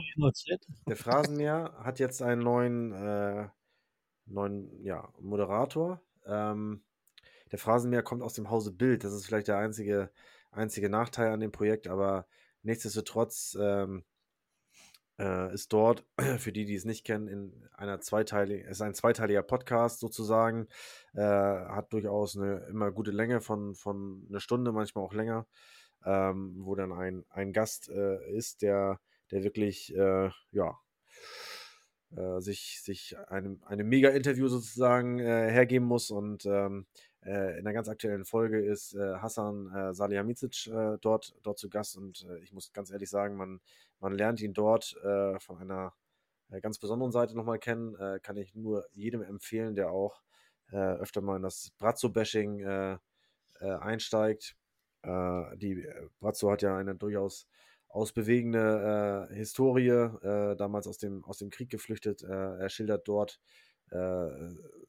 Der 0.88 0.98
Phrasenmäher 0.98 1.74
hat 1.78 2.00
jetzt 2.00 2.22
einen 2.22 2.42
neuen, 2.42 2.92
äh, 2.92 3.48
neuen 4.26 4.84
ja, 4.84 5.08
Moderator. 5.22 6.02
Ähm, 6.26 6.84
der 7.52 7.60
Phrasenmäher 7.60 8.04
kommt 8.04 8.24
aus 8.24 8.34
dem 8.34 8.50
Hause 8.50 8.74
Bild. 8.74 9.06
Das 9.06 9.14
ist 9.14 9.26
vielleicht 9.26 9.48
der 9.48 9.60
einzige, 9.60 10.12
einzige 10.52 10.90
Nachteil 10.90 11.32
an 11.32 11.40
dem 11.40 11.52
Projekt, 11.52 11.88
aber 11.88 12.28
nichtsdestotrotz 12.64 13.58
ähm, 13.60 14.04
äh, 15.20 15.54
ist 15.54 15.74
dort, 15.74 16.06
für 16.38 16.52
die, 16.52 16.66
die 16.66 16.76
es 16.76 16.86
nicht 16.86 17.06
kennen, 17.06 17.28
in 17.28 17.70
einer 17.74 18.00
zweiteiligen, 18.00 18.68
ist 18.68 18.82
ein 18.82 18.94
zweiteiliger 18.94 19.44
Podcast 19.44 20.00
sozusagen, 20.00 20.68
äh, 21.14 21.22
hat 21.22 21.92
durchaus 21.94 22.38
eine 22.38 22.66
immer 22.70 22.92
gute 22.92 23.12
Länge 23.12 23.42
von, 23.42 23.76
von 23.76 24.26
einer 24.30 24.40
Stunde, 24.40 24.72
manchmal 24.72 25.04
auch 25.04 25.14
länger, 25.14 25.46
ähm, 26.06 26.56
wo 26.62 26.76
dann 26.76 26.94
ein, 26.94 27.26
ein 27.30 27.54
Gast 27.54 27.90
äh, 27.90 28.32
ist, 28.32 28.62
der, 28.62 29.00
der 29.32 29.44
wirklich, 29.44 29.94
äh, 29.96 30.30
ja, 30.52 30.80
äh, 32.16 32.40
sich, 32.40 32.82
sich 32.82 33.16
einem, 33.28 33.62
einem 33.66 33.88
Mega-Interview 33.88 34.48
sozusagen 34.48 35.20
äh, 35.20 35.52
hergeben 35.52 35.86
muss 35.86 36.10
und 36.10 36.46
ähm, 36.46 36.88
äh, 36.96 37.09
in 37.22 37.32
einer 37.32 37.74
ganz 37.74 37.90
aktuellen 37.90 38.24
Folge 38.24 38.60
ist 38.62 38.96
äh, 38.96 39.16
Hassan 39.16 39.74
äh, 39.74 39.94
Salihamidzic 39.94 40.68
äh, 40.68 40.98
dort, 41.02 41.36
dort 41.44 41.60
zu 41.60 41.70
Gast 41.70 41.98
und 41.98 42.26
äh, 42.30 42.40
ich 42.40 42.54
muss 42.54 42.72
ganz 42.72 42.92
ehrlich 42.92 43.10
sagen, 43.10 43.36
man, 43.36 43.60
man 44.00 44.14
lernt 44.14 44.42
ihn 44.42 44.54
dort 44.54 44.96
äh, 45.04 45.38
von 45.40 45.58
einer 45.58 45.94
äh, 46.50 46.62
ganz 46.62 46.80
besonderen 46.80 47.12
Seite 47.12 47.36
nochmal 47.36 47.60
kennen. 47.60 47.96
Äh, 47.96 48.20
kann 48.22 48.38
ich 48.38 48.56
nur 48.56 48.86
jedem 48.94 49.22
empfehlen, 49.22 49.76
der 49.76 49.92
auch 49.92 50.22
äh, 50.72 50.78
öfter 50.78 51.22
mal 51.22 51.36
in 51.36 51.44
das 51.44 51.72
Brazzo-Bashing 51.78 52.60
äh, 52.62 52.98
äh, 53.60 53.72
einsteigt. 53.80 54.56
Äh, 55.02 55.58
die 55.58 55.82
äh, 55.82 56.10
Brazzo 56.20 56.52
hat 56.52 56.62
ja 56.62 56.78
eine 56.78 56.96
durchaus 56.96 57.48
ausbewegende 57.90 59.28
äh, 59.30 59.36
Historie, 59.36 59.90
äh, 59.90 60.56
damals 60.56 60.88
aus 60.88 61.00
dem, 61.00 61.26
aus 61.26 61.40
dem 61.40 61.50
Krieg 61.50 61.70
geflüchtet. 61.70 62.24
Äh, 62.24 62.60
er 62.60 62.70
schildert 62.70 63.08
dort 63.08 63.40
äh, 63.42 63.69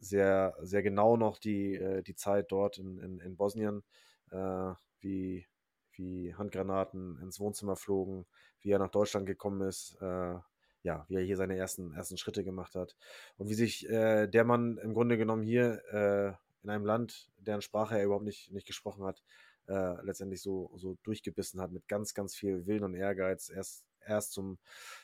sehr, 0.00 0.54
sehr 0.60 0.82
genau 0.82 1.16
noch 1.16 1.38
die, 1.38 1.74
äh, 1.74 2.02
die 2.02 2.14
Zeit 2.14 2.50
dort 2.50 2.78
in, 2.78 2.98
in, 2.98 3.20
in 3.20 3.36
Bosnien, 3.36 3.82
äh, 4.30 4.72
wie, 5.00 5.46
wie 5.92 6.34
Handgranaten 6.34 7.18
ins 7.20 7.40
Wohnzimmer 7.40 7.76
flogen, 7.76 8.26
wie 8.60 8.70
er 8.70 8.78
nach 8.78 8.90
Deutschland 8.90 9.26
gekommen 9.26 9.62
ist, 9.68 9.96
äh, 10.00 10.34
ja, 10.82 11.04
wie 11.08 11.16
er 11.16 11.22
hier 11.22 11.36
seine 11.36 11.56
ersten, 11.56 11.92
ersten 11.92 12.16
Schritte 12.16 12.42
gemacht 12.42 12.74
hat 12.74 12.96
und 13.36 13.48
wie 13.48 13.54
sich 13.54 13.88
äh, 13.88 14.26
der 14.26 14.44
Mann 14.44 14.78
im 14.78 14.94
Grunde 14.94 15.18
genommen 15.18 15.42
hier 15.42 15.82
äh, 15.92 16.32
in 16.62 16.70
einem 16.70 16.84
Land, 16.84 17.30
deren 17.38 17.62
Sprache 17.62 17.98
er 17.98 18.04
überhaupt 18.04 18.24
nicht, 18.24 18.50
nicht 18.52 18.66
gesprochen 18.66 19.04
hat, 19.04 19.22
äh, 19.68 20.02
letztendlich 20.04 20.42
so, 20.42 20.70
so 20.76 20.96
durchgebissen 21.02 21.60
hat 21.60 21.72
mit 21.72 21.88
ganz, 21.88 22.14
ganz 22.14 22.34
viel 22.34 22.66
Willen 22.66 22.84
und 22.84 22.94
Ehrgeiz. 22.94 23.50
Erst, 23.50 23.84
erst 24.06 24.32
zum, 24.32 24.58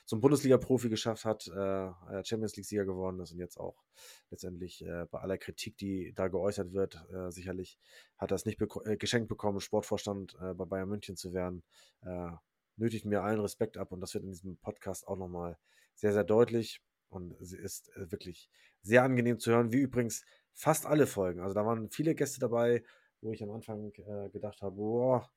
zum 0.05 0.21
Bundesliga-Profi 0.21 0.89
geschafft 0.89 1.25
hat, 1.25 1.47
äh, 1.49 2.25
Champions 2.25 2.57
League-Sieger 2.57 2.85
geworden 2.85 3.21
ist 3.21 3.33
und 3.33 3.39
jetzt 3.39 3.59
auch 3.59 3.83
letztendlich 4.31 4.85
äh, 4.85 5.07
bei 5.11 5.21
aller 5.21 5.39
Kritik, 5.39 5.77
die 5.77 6.13
da 6.15 6.29
geäußert 6.29 6.73
wird, 6.73 7.05
äh, 7.13 7.31
sicherlich 7.31 7.79
hat 8.17 8.33
er 8.33 8.37
es 8.37 8.47
nicht 8.47 8.59
beko 8.59 8.83
äh, 8.83 8.97
geschenkt 8.97 9.29
bekommen, 9.29 9.61
Sportvorstand 9.61 10.37
äh, 10.41 10.55
bei 10.55 10.65
Bayern 10.65 10.89
München 10.89 11.17
zu 11.17 11.33
werden. 11.33 11.63
Äh, 12.03 12.31
nötigt 12.77 13.05
mir 13.05 13.23
allen 13.23 13.41
Respekt 13.41 13.77
ab 13.77 13.93
und 13.93 14.01
das 14.01 14.15
wird 14.15 14.25
in 14.25 14.31
diesem 14.31 14.59
Podcast 14.59 15.07
auch 15.09 15.17
nochmal 15.17 15.59
sehr, 15.95 16.13
sehr 16.13 16.25
deutlich 16.25 16.83
und 17.09 17.35
sie 17.41 17.59
ist 17.59 17.89
äh, 17.97 18.11
wirklich 18.11 18.51
sehr 18.83 19.03
angenehm 19.03 19.39
zu 19.39 19.51
hören, 19.51 19.73
wie 19.73 19.81
übrigens 19.81 20.25
fast 20.53 20.87
alle 20.87 21.07
Folgen. 21.07 21.41
Also 21.41 21.55
da 21.55 21.65
waren 21.65 21.91
viele 21.91 22.15
Gäste 22.15 22.41
dabei, 22.41 22.85
wo 23.21 23.33
ich 23.33 23.43
am 23.43 23.51
Anfang 23.51 23.93
äh, 23.93 24.31
gedacht 24.31 24.63
habe, 24.63 24.77
boah, 24.77 25.31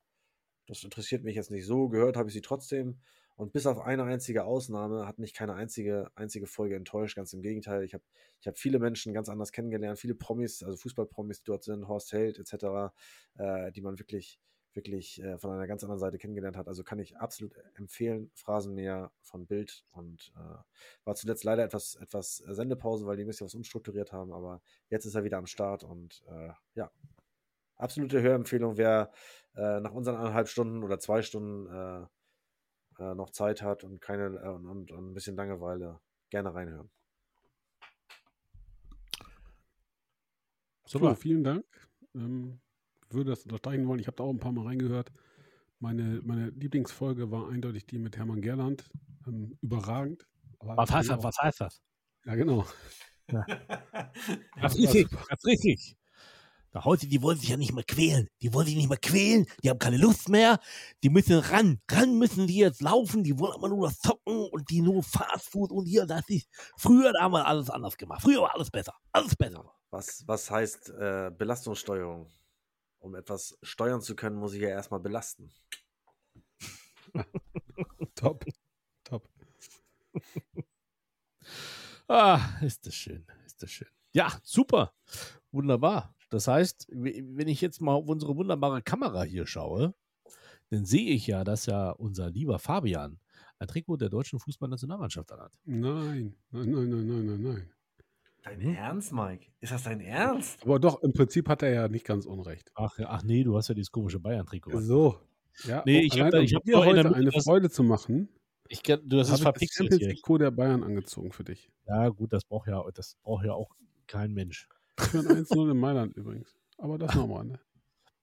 das 0.66 0.84
interessiert 0.84 1.24
mich 1.24 1.36
jetzt 1.36 1.50
nicht 1.50 1.66
so, 1.66 1.88
gehört 1.88 2.16
habe 2.16 2.28
ich 2.28 2.34
sie 2.34 2.42
trotzdem. 2.42 3.00
Und 3.40 3.54
bis 3.54 3.64
auf 3.64 3.80
eine 3.80 4.04
einzige 4.04 4.44
Ausnahme 4.44 5.06
hat 5.06 5.18
mich 5.18 5.32
keine 5.32 5.54
einzige, 5.54 6.10
einzige 6.14 6.46
Folge 6.46 6.76
enttäuscht. 6.76 7.16
Ganz 7.16 7.32
im 7.32 7.40
Gegenteil. 7.40 7.84
Ich 7.84 7.94
habe 7.94 8.04
ich 8.38 8.46
hab 8.46 8.58
viele 8.58 8.78
Menschen 8.78 9.14
ganz 9.14 9.30
anders 9.30 9.50
kennengelernt, 9.50 9.98
viele 9.98 10.14
Promis, 10.14 10.62
also 10.62 10.76
Fußballpromis, 10.76 11.38
die 11.38 11.46
dort 11.46 11.64
sind, 11.64 11.88
Horst 11.88 12.12
Held 12.12 12.38
etc., 12.38 12.92
äh, 13.38 13.72
die 13.72 13.80
man 13.80 13.98
wirklich, 13.98 14.38
wirklich 14.74 15.22
äh, 15.22 15.38
von 15.38 15.52
einer 15.52 15.66
ganz 15.66 15.82
anderen 15.82 15.98
Seite 15.98 16.18
kennengelernt 16.18 16.58
hat. 16.58 16.68
Also 16.68 16.84
kann 16.84 16.98
ich 16.98 17.16
absolut 17.16 17.54
empfehlen. 17.76 18.30
Phrasenmäher 18.34 19.10
von 19.22 19.46
Bild 19.46 19.86
und 19.92 20.34
äh, 20.36 20.58
war 21.06 21.14
zuletzt 21.14 21.42
leider 21.42 21.64
etwas, 21.64 21.94
etwas 21.94 22.36
Sendepause, 22.46 23.06
weil 23.06 23.16
die 23.16 23.24
ein 23.24 23.26
bisschen 23.26 23.46
was 23.46 23.54
umstrukturiert 23.54 24.12
haben, 24.12 24.34
aber 24.34 24.60
jetzt 24.90 25.06
ist 25.06 25.14
er 25.14 25.24
wieder 25.24 25.38
am 25.38 25.46
Start 25.46 25.82
und 25.82 26.22
äh, 26.28 26.50
ja, 26.74 26.90
absolute 27.76 28.20
Hörempfehlung, 28.20 28.76
wer 28.76 29.10
äh, 29.56 29.80
nach 29.80 29.94
unseren 29.94 30.16
anderthalb 30.16 30.48
Stunden 30.48 30.84
oder 30.84 30.98
zwei 30.98 31.22
Stunden 31.22 31.66
äh, 31.74 32.06
äh, 33.00 33.14
noch 33.14 33.30
Zeit 33.30 33.62
hat 33.62 33.82
und 33.82 34.00
keine 34.00 34.26
äh, 34.26 34.48
und, 34.48 34.90
und, 34.90 35.10
ein 35.10 35.14
bisschen 35.14 35.36
Langeweile, 35.36 36.00
gerne 36.30 36.54
reinhören. 36.54 36.90
So, 40.84 40.98
Super. 40.98 41.16
vielen 41.16 41.44
Dank. 41.44 41.64
Ähm, 42.14 42.60
würde 43.08 43.30
das 43.30 43.44
unterstreichen 43.44 43.86
wollen. 43.86 44.00
Ich 44.00 44.06
habe 44.06 44.16
da 44.16 44.24
auch 44.24 44.30
ein 44.30 44.38
paar 44.38 44.52
Mal 44.52 44.66
reingehört. 44.66 45.12
Meine, 45.78 46.20
meine 46.24 46.50
Lieblingsfolge 46.50 47.30
war 47.30 47.48
eindeutig 47.48 47.86
die 47.86 47.98
mit 47.98 48.16
Hermann 48.16 48.42
Gerland. 48.42 48.90
Ähm, 49.26 49.56
überragend. 49.62 50.26
Aber 50.58 50.76
Was 50.76 50.90
heißt 50.90 51.10
das? 51.10 51.22
Was 51.24 51.38
heißt 51.38 51.60
das? 51.60 51.82
Ja, 52.24 52.34
genau. 52.34 52.66
Ganz 53.26 53.46
Das 54.60 54.74
war 54.74 54.74
richtig, 54.74 55.08
super. 55.10 55.24
ganz 55.28 55.44
richtig. 55.46 55.96
Da 56.72 56.84
heute, 56.84 57.08
die 57.08 57.20
wollen 57.20 57.38
sich 57.38 57.48
ja 57.48 57.56
nicht 57.56 57.72
mehr 57.72 57.84
quälen. 57.84 58.28
Die 58.42 58.54
wollen 58.54 58.66
sich 58.66 58.76
nicht 58.76 58.88
mehr 58.88 58.98
quälen. 58.98 59.46
Die 59.62 59.70
haben 59.70 59.78
keine 59.78 59.96
Lust 59.96 60.28
mehr. 60.28 60.60
Die 61.02 61.10
müssen 61.10 61.38
ran. 61.38 61.80
Ran 61.90 62.16
müssen 62.16 62.46
die 62.46 62.58
jetzt 62.58 62.80
laufen. 62.80 63.24
Die 63.24 63.38
wollen 63.38 63.56
immer 63.56 63.68
nur 63.68 63.88
das 63.88 63.98
Zocken 63.98 64.48
und 64.50 64.70
die 64.70 64.80
nur 64.80 65.02
Fastfood 65.02 65.72
und 65.72 65.86
hier, 65.86 66.06
das 66.06 66.28
ist. 66.28 66.48
Früher, 66.76 67.12
da 67.12 67.22
haben 67.22 67.32
wir 67.32 67.46
alles 67.46 67.70
anders 67.70 67.96
gemacht. 67.96 68.22
Früher 68.22 68.42
war 68.42 68.54
alles 68.54 68.70
besser. 68.70 68.94
Alles 69.12 69.34
besser. 69.34 69.72
Was, 69.90 70.22
was 70.28 70.50
heißt 70.50 70.90
äh, 70.90 71.32
Belastungssteuerung? 71.36 72.30
Um 73.00 73.14
etwas 73.14 73.58
steuern 73.62 74.02
zu 74.02 74.14
können, 74.14 74.36
muss 74.36 74.52
ich 74.52 74.60
ja 74.60 74.68
erstmal 74.68 75.00
belasten. 75.00 75.50
Top. 78.14 78.44
Top. 79.04 79.28
Ah, 82.06 82.40
ist 82.60 82.86
das 82.86 82.94
schön, 82.94 83.24
ist 83.46 83.62
das 83.62 83.70
schön. 83.70 83.88
Ja, 84.12 84.38
super. 84.42 84.92
Wunderbar. 85.52 86.14
Das 86.30 86.46
heißt, 86.48 86.86
wenn 86.90 87.48
ich 87.48 87.60
jetzt 87.60 87.80
mal 87.82 87.92
auf 87.94 88.06
unsere 88.08 88.36
wunderbare 88.36 88.82
Kamera 88.82 89.22
hier 89.24 89.46
schaue, 89.46 89.94
dann 90.70 90.84
sehe 90.84 91.10
ich 91.10 91.26
ja, 91.26 91.42
dass 91.44 91.66
ja 91.66 91.90
unser 91.90 92.30
lieber 92.30 92.58
Fabian 92.58 93.18
ein 93.58 93.66
Trikot 93.68 93.96
der 93.96 94.08
deutschen 94.08 94.38
Fußballnationalmannschaft 94.38 95.30
anhat. 95.32 95.52
Nein, 95.64 96.34
nein, 96.52 96.70
nein, 96.70 96.88
nein, 96.88 97.06
nein, 97.06 97.26
nein, 97.26 97.42
nein. 97.42 97.70
Dein 98.42 98.60
Hm? 98.62 98.74
Ernst, 98.74 99.12
Mike? 99.12 99.46
Ist 99.60 99.72
das 99.72 99.82
dein 99.82 100.00
Ernst? 100.00 100.62
Aber 100.62 100.78
doch, 100.78 101.02
im 101.02 101.12
Prinzip 101.12 101.46
hat 101.48 101.62
er 101.62 101.70
ja 101.74 101.88
nicht 101.88 102.06
ganz 102.06 102.24
unrecht. 102.24 102.70
Ach, 102.74 102.96
ach 103.04 103.22
nee, 103.22 103.44
du 103.44 103.56
hast 103.56 103.68
ja 103.68 103.74
dieses 103.74 103.90
komische 103.90 104.18
Bayern-Trikot. 104.18 104.80
So. 104.80 105.20
Ja, 105.64 105.82
Nee, 105.84 105.98
oh, 105.98 106.04
ich 106.06 106.12
hab 106.12 106.18
allein 106.20 106.30
da- 106.30 106.38
ich 106.40 106.54
hab 106.54 106.64
dir 106.64 106.78
heute 106.78 107.02
Mitte 107.04 107.14
eine 107.16 107.30
das- 107.32 107.44
Freude 107.44 107.68
zu 107.68 107.82
machen, 107.82 108.28
Ich, 108.68 108.82
du, 108.82 108.96
das 108.96 109.02
habe 109.02 109.10
ist 109.10 109.10
ich 109.10 109.28
das 109.30 109.40
verpixelt 109.42 109.72
Champions 109.76 109.98
hier. 109.98 110.08
League-Trikot 110.08 110.38
der 110.38 110.50
Bayern 110.52 110.82
angezogen 110.84 111.32
für 111.32 111.44
dich. 111.44 111.70
Ja, 111.86 112.08
gut, 112.08 112.32
das 112.32 112.44
braucht 112.44 112.68
ja, 112.68 112.82
das 112.94 113.16
braucht 113.24 113.44
ja 113.44 113.52
auch 113.52 113.74
kein 114.06 114.32
Mensch. 114.32 114.68
Für 115.08 115.18
ein 115.20 115.26
1-0 115.44 115.70
in 115.70 115.76
Mailand 115.78 116.16
übrigens. 116.16 116.56
Aber 116.78 116.98
das 116.98 117.14
nochmal, 117.14 117.44
ne? 117.44 117.60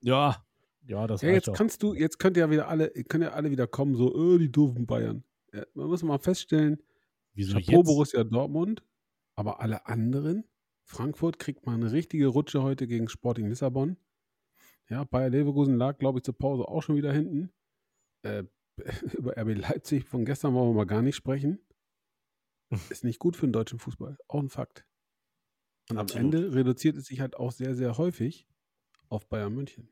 Ja, 0.02 0.46
ja, 0.86 1.06
das 1.08 1.22
Ja, 1.22 1.30
jetzt 1.30 1.50
auch. 1.50 1.54
kannst 1.54 1.84
du, 1.84 1.94
jetzt 1.94 2.18
könnt 2.20 2.38
ihr 2.38 2.42
ja 2.42 2.50
wieder 2.52 2.68
alle, 2.70 2.94
ihr 2.96 3.04
könnt 3.04 3.24
ja 3.24 3.32
alle 3.32 3.52
wieder 3.52 3.68
kommen, 3.68 3.96
so, 3.96 4.36
äh, 4.36 4.38
die 4.40 4.52
doofen 4.52 4.86
Bayern. 4.86 5.24
äh, 5.52 5.64
man 5.74 5.88
muss 5.88 6.04
mal 6.04 6.18
feststellen, 6.20 6.82
Wieso 7.34 7.58
Chapeau 7.60 7.80
jetzt? 7.80 7.86
Borussia 7.88 8.24
Dortmund, 8.24 8.84
aber 9.36 9.60
alle 9.62 9.86
anderen, 9.88 10.46
Frankfurt 10.86 11.40
kriegt 11.40 11.66
mal 11.66 11.74
eine 11.76 11.92
richtige 11.92 12.28
Rutsche 12.28 12.64
heute 12.64 12.88
gegen 12.88 13.10
Sporting 13.10 13.48
Lissabon. 13.48 13.98
Ja, 14.90 15.04
Bayer 15.04 15.30
Leverkusen 15.30 15.76
lag, 15.78 15.98
glaube 15.98 16.20
ich, 16.20 16.24
zur 16.24 16.38
Pause 16.38 16.68
auch 16.68 16.82
schon 16.82 16.96
wieder 16.96 17.12
hinten. 17.12 17.52
Äh, 18.24 18.46
über 19.18 19.38
RB 19.38 19.58
Leipzig 19.58 20.06
von 20.06 20.24
gestern 20.24 20.54
wollen 20.54 20.70
wir 20.70 20.76
mal 20.76 20.86
gar 20.86 21.02
nicht 21.02 21.16
sprechen. 21.16 21.60
Ist 22.90 23.04
nicht 23.04 23.20
gut 23.20 23.36
für 23.36 23.48
den 23.48 23.54
deutschen 23.54 23.80
Fußball. 23.80 24.18
Auch 24.28 24.40
ein 24.42 24.50
Fakt. 24.50 24.86
Und 25.90 25.98
Absolut. 25.98 26.34
am 26.36 26.42
Ende 26.44 26.56
reduziert 26.56 26.98
es 26.98 27.06
sich 27.06 27.20
halt 27.22 27.38
auch 27.38 27.52
sehr, 27.52 27.76
sehr 27.76 27.98
häufig 27.98 28.48
auf 29.10 29.28
Bayern 29.30 29.54
München. 29.54 29.90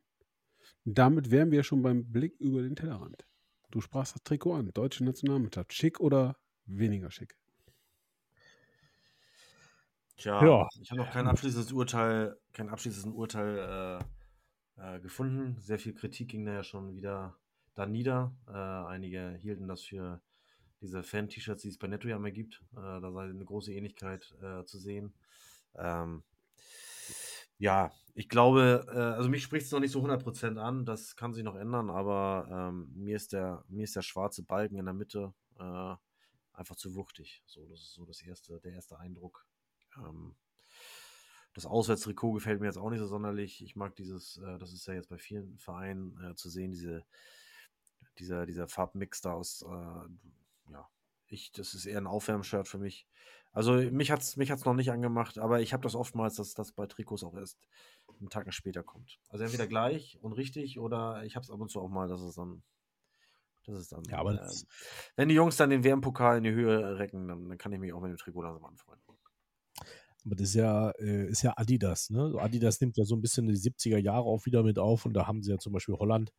Damit 0.84 1.32
wären 1.32 1.52
wir 1.52 1.64
schon 1.64 1.82
beim 1.82 2.12
Blick 2.12 2.36
über 2.40 2.62
den 2.62 2.76
Tellerrand. 2.76 3.26
Du 3.72 3.82
sprachst 3.82 4.16
das 4.16 4.24
Trikot 4.24 4.54
an, 4.54 4.72
deutsche 4.74 5.04
Nationalmannschaft. 5.04 5.74
Schick 5.74 6.00
oder 6.00 6.38
weniger 6.66 7.12
schick? 7.12 7.38
Tja, 10.18 10.44
Ja. 10.46 10.68
ich 10.82 10.92
habe 10.92 11.02
noch 11.02 11.12
kein 11.12 11.28
abschließendes 11.28 11.72
Urteil, 11.74 12.38
kein 12.54 12.70
abschließendes 12.70 13.14
Urteil 13.18 14.02
äh, 14.78 14.96
äh, 14.96 15.00
gefunden. 15.02 15.58
Sehr 15.60 15.80
viel 15.80 15.94
Kritik 15.94 16.30
ging 16.30 16.46
da 16.46 16.54
ja 16.54 16.64
schon 16.64 16.96
wieder 16.96 17.38
da 17.74 17.86
nieder. 17.86 18.36
Äh, 18.48 18.52
einige 18.52 19.38
hielten 19.42 19.68
das 19.68 19.82
für 19.84 20.22
diese 20.82 21.04
Fan-T-Shirts, 21.04 21.64
die 21.64 21.70
es 21.70 21.78
bei 21.78 21.88
Netto 21.88 22.08
ja 22.08 22.18
mehr 22.20 22.32
gibt. 22.32 22.64
Äh, 22.74 23.02
da 23.02 23.12
sei 23.12 23.24
eine 23.24 23.44
große 23.46 23.74
Ähnlichkeit 23.74 24.34
äh, 24.42 24.64
zu 24.66 24.78
sehen. 24.80 25.14
Ähm, 25.78 26.24
ja, 27.58 27.92
ich 28.14 28.30
glaube, 28.30 28.86
äh, 28.90 28.98
also 28.98 29.30
mich 29.30 29.44
spricht 29.44 29.66
es 29.66 29.72
noch 29.72 29.80
nicht 29.80 29.92
so 29.92 30.02
100% 30.02 30.58
an, 30.58 30.86
das 30.86 31.16
kann 31.16 31.34
sich 31.34 31.44
noch 31.44 31.56
ändern, 31.56 31.90
aber 31.90 32.48
ähm, 32.50 32.92
mir, 32.96 33.16
ist 33.16 33.34
der, 33.34 33.64
mir 33.68 33.84
ist 33.84 33.96
der 33.96 34.02
schwarze 34.02 34.44
Balken 34.44 34.78
in 34.78 34.86
der 34.86 34.94
Mitte 34.94 35.34
äh, 35.60 35.96
einfach 36.54 36.76
zu 36.76 36.96
wuchtig. 36.96 37.44
So, 37.46 37.66
das 37.68 37.82
ist 37.82 37.94
so 37.94 38.06
das 38.06 38.22
erste, 38.22 38.60
der 38.62 38.74
erste 38.74 38.98
Eindruck. 39.00 39.46
Ähm, 39.98 40.36
das 41.54 41.66
Auswärtstrikot 41.66 42.34
gefällt 42.34 42.60
mir 42.60 42.68
jetzt 42.68 42.78
auch 42.78 42.90
nicht 42.90 43.00
so 43.00 43.08
sonderlich. 43.08 43.64
Ich 43.64 43.76
mag 43.76 43.96
dieses, 43.96 44.38
äh, 44.38 44.58
das 44.58 44.74
ist 44.74 44.88
ja 44.88 44.94
jetzt 44.94 45.10
bei 45.10 45.18
vielen 45.18 45.58
Vereinen 45.58 46.18
äh, 46.22 46.36
zu 46.36 46.50
sehen, 46.50 46.72
diese, 46.72 47.06
dieser, 48.20 48.46
dieser 48.46 48.68
Farbmix 48.68 49.22
da 49.22 49.34
aus, 49.34 49.62
äh, 49.62 50.72
ja, 50.72 50.90
ich, 51.28 51.52
das 51.52 51.74
ist 51.74 51.86
eher 51.86 51.98
ein 51.98 52.08
Aufwärmshirt 52.08 52.68
für 52.68 52.78
mich. 52.78 53.08
Also 53.56 53.74
mich 53.92 54.12
hat 54.12 54.22
es 54.22 54.38
mich 54.38 54.52
hat's 54.52 54.66
noch 54.66 54.74
nicht 54.76 54.92
angemacht, 54.92 55.40
aber 55.40 55.62
ich 55.62 55.74
habe 55.74 55.82
das 55.84 55.96
oftmals, 55.96 56.36
dass 56.36 56.54
das 56.54 56.74
bei 56.74 56.86
Trikots 56.88 57.24
auch 57.24 57.36
erst 57.36 57.58
einen 58.20 58.30
Tag 58.30 58.54
später 58.54 58.84
kommt. 58.84 59.20
Also 59.30 59.44
entweder 59.46 59.66
gleich 59.68 60.20
und 60.22 60.34
richtig 60.34 60.80
oder 60.80 61.24
ich 61.24 61.36
habe 61.36 61.44
es 61.44 61.50
ab 61.50 61.60
und 61.60 61.70
zu 61.72 61.82
auch 61.82 61.90
mal, 61.90 62.08
dass 62.08 62.22
es 62.22 62.36
dann, 62.36 62.64
das 63.66 63.80
ist 63.80 63.92
dann, 63.92 64.04
Ja, 64.10 64.20
aber 64.20 64.34
das- 64.34 64.66
wenn 65.16 65.30
die 65.30 65.36
Jungs 65.36 65.58
dann 65.58 65.70
den 65.72 65.84
WM-Pokal 65.84 66.38
in 66.38 66.44
die 66.44 66.52
Höhe 66.52 67.00
recken, 67.00 67.28
dann, 67.28 67.50
dann 67.50 67.58
kann 67.58 67.74
ich 67.74 67.80
mich 67.80 67.94
auch 67.94 68.02
mit 68.02 68.12
dem 68.12 68.18
Trikot 68.18 68.44
langsam 68.44 68.66
anfreunden. 68.66 69.06
Aber 70.26 70.36
das 70.36 70.50
ist 70.50 70.56
ja, 70.56 70.90
äh, 70.92 71.28
ist 71.30 71.44
ja 71.44 71.54
Adidas, 71.56 72.10
ne? 72.10 72.34
Adidas 72.40 72.82
nimmt 72.82 72.98
ja 72.98 73.06
so 73.06 73.16
ein 73.16 73.22
bisschen 73.22 73.48
die 73.48 73.56
70er 73.56 74.00
Jahre 74.00 74.26
auch 74.26 74.46
wieder 74.46 74.64
mit 74.64 74.80
auf 74.80 75.06
und 75.06 75.14
da 75.14 75.28
haben 75.28 75.44
sie 75.44 75.52
ja 75.52 75.60
zum 75.60 75.74
Beispiel 75.74 75.96
Holland 75.96 76.32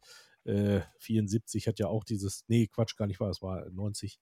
äh, 0.47 0.83
74 0.99 1.67
hat 1.67 1.79
ja 1.79 1.89
auch 1.89 2.05
dieses, 2.05 2.45
nee, 2.49 2.67
Quatsch, 2.69 2.97
gar 2.97 3.07
nicht 3.07 3.21
wahr, 3.21 3.31
es 3.31 3.43
war 3.43 3.69
90, 3.71 4.21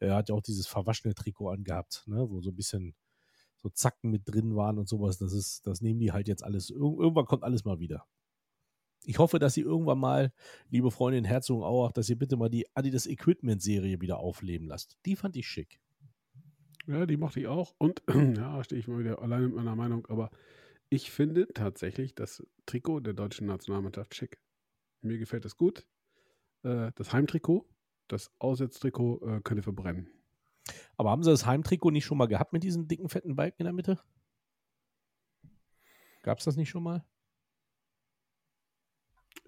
äh, 0.00 0.10
hat 0.10 0.28
ja 0.28 0.34
auch 0.34 0.42
dieses 0.42 0.66
verwaschene 0.66 1.14
Trikot 1.14 1.50
angehabt, 1.50 2.04
ne? 2.06 2.28
Wo 2.28 2.40
so 2.40 2.50
ein 2.50 2.56
bisschen 2.56 2.94
so 3.56 3.68
Zacken 3.70 4.10
mit 4.10 4.22
drin 4.26 4.54
waren 4.56 4.78
und 4.78 4.88
sowas. 4.88 5.18
Das 5.18 5.32
ist, 5.32 5.66
das 5.66 5.80
nehmen 5.80 6.00
die 6.00 6.12
halt 6.12 6.28
jetzt 6.28 6.44
alles. 6.44 6.70
Ir 6.70 6.76
irgendwann 6.76 7.26
kommt 7.26 7.42
alles 7.42 7.64
mal 7.64 7.78
wieder. 7.78 8.06
Ich 9.04 9.18
hoffe, 9.18 9.38
dass 9.38 9.54
sie 9.54 9.60
irgendwann 9.60 9.98
mal, 9.98 10.32
liebe 10.68 10.90
Freundin 10.90 11.24
Herzogenauer, 11.24 11.92
dass 11.92 12.08
ihr 12.08 12.18
bitte 12.18 12.36
mal 12.36 12.48
die 12.48 12.66
Adidas 12.74 13.06
Equipment 13.06 13.62
Serie 13.62 14.00
wieder 14.00 14.18
aufleben 14.18 14.66
lasst. 14.66 14.98
Die 15.06 15.16
fand 15.16 15.36
ich 15.36 15.46
schick. 15.46 15.80
Ja, 16.86 17.06
die 17.06 17.16
mochte 17.16 17.40
ich 17.40 17.46
auch. 17.46 17.74
Und 17.78 18.02
ja, 18.36 18.62
stehe 18.64 18.80
ich 18.80 18.88
mal 18.88 18.98
wieder 18.98 19.20
alleine 19.22 19.46
mit 19.46 19.56
meiner 19.56 19.76
Meinung. 19.76 20.06
Aber 20.06 20.30
ich 20.88 21.10
finde 21.10 21.48
tatsächlich 21.52 22.14
das 22.14 22.44
Trikot 22.66 23.00
der 23.00 23.14
deutschen 23.14 23.46
Nationalmannschaft 23.46 24.14
schick. 24.14 24.38
Mir 25.00 25.18
gefällt 25.18 25.44
das 25.44 25.56
gut. 25.56 25.86
Äh, 26.62 26.92
das 26.94 27.12
Heimtrikot, 27.12 27.66
das 28.08 28.30
Auswärtstrikot 28.38 29.42
äh, 29.44 29.62
verbrennen. 29.62 30.10
Aber 30.96 31.10
haben 31.10 31.22
sie 31.22 31.30
das 31.30 31.46
Heimtrikot 31.46 31.90
nicht 31.90 32.04
schon 32.04 32.18
mal 32.18 32.26
gehabt 32.26 32.52
mit 32.52 32.62
diesen 32.62 32.88
dicken, 32.88 33.08
fetten 33.08 33.36
Balken 33.36 33.62
in 33.62 33.66
der 33.66 33.72
Mitte? 33.72 34.00
Gab 36.22 36.38
es 36.38 36.44
das 36.44 36.56
nicht 36.56 36.70
schon 36.70 36.82
mal? 36.82 37.04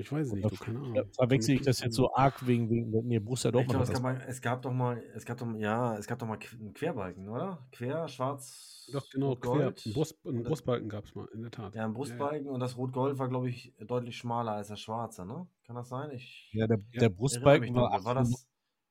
Ich 0.01 0.12
weiß 0.12 0.33
nicht, 0.33 0.49
du, 0.49 0.57
keine 0.57 0.79
Ahnung. 0.79 0.95
Ja, 0.95 1.03
verwechsel 1.12 1.57
ich 1.57 1.62
das 1.62 1.81
jetzt 1.81 1.97
so 1.97 2.15
arg 2.15 2.47
wegen, 2.47 2.70
wegen 2.70 2.91
nee, 3.09 3.19
Borussia 3.19 3.49
Ich 3.49 3.53
Dortmund. 3.53 3.70
glaube, 3.70 3.89
hat 3.89 3.95
es, 3.95 4.01
mal- 4.01 4.25
es 4.29 4.41
gab 4.41 4.62
doch 4.62 4.73
mal, 4.73 5.03
es 5.15 5.25
gab 5.25 5.39
doch, 5.39 5.53
ja, 5.59 5.97
es 5.97 6.07
gab 6.07 6.20
doch 6.20 6.27
mal 6.29 6.39
einen 6.61 6.73
Querbalken, 6.73 7.29
oder? 7.29 7.66
Quer, 7.73 8.07
schwarz, 8.07 8.89
Doch, 8.93 9.05
genau, 9.11 9.31
Rot, 9.31 9.41
quer. 9.41 9.51
Gold. 9.51 9.87
Ein, 9.87 9.93
Brust, 9.93 10.19
ein 10.25 10.43
Brustbalken 10.45 10.89
gab 10.89 11.05
es 11.05 11.15
mal, 11.16 11.27
in 11.35 11.43
der 11.43 11.51
Tat. 11.51 11.75
Ja, 11.75 11.85
ein 11.85 11.95
Brustbalken 11.95 12.49
und 12.49 12.61
das 12.61 12.77
Rot-Gold 12.77 13.19
war, 13.19 13.29
glaube 13.29 13.49
ich, 13.49 13.75
deutlich 13.81 14.16
schmaler 14.16 14.53
als 14.53 14.69
der 14.69 14.77
schwarze, 14.77 15.27
ne? 15.27 15.49
Kann 15.66 15.75
das 15.75 15.89
sein? 15.89 16.12
Ich 16.12 16.49
ja, 16.53 16.69
der, 16.69 16.79
Ja, 16.93 17.01
der 17.01 17.09
Brustbalken 17.09 17.75
war, 17.75 17.91
war 17.91 17.97
das, 17.97 18.05
war 18.05 18.15
das 18.15 18.31
zu 18.31 18.47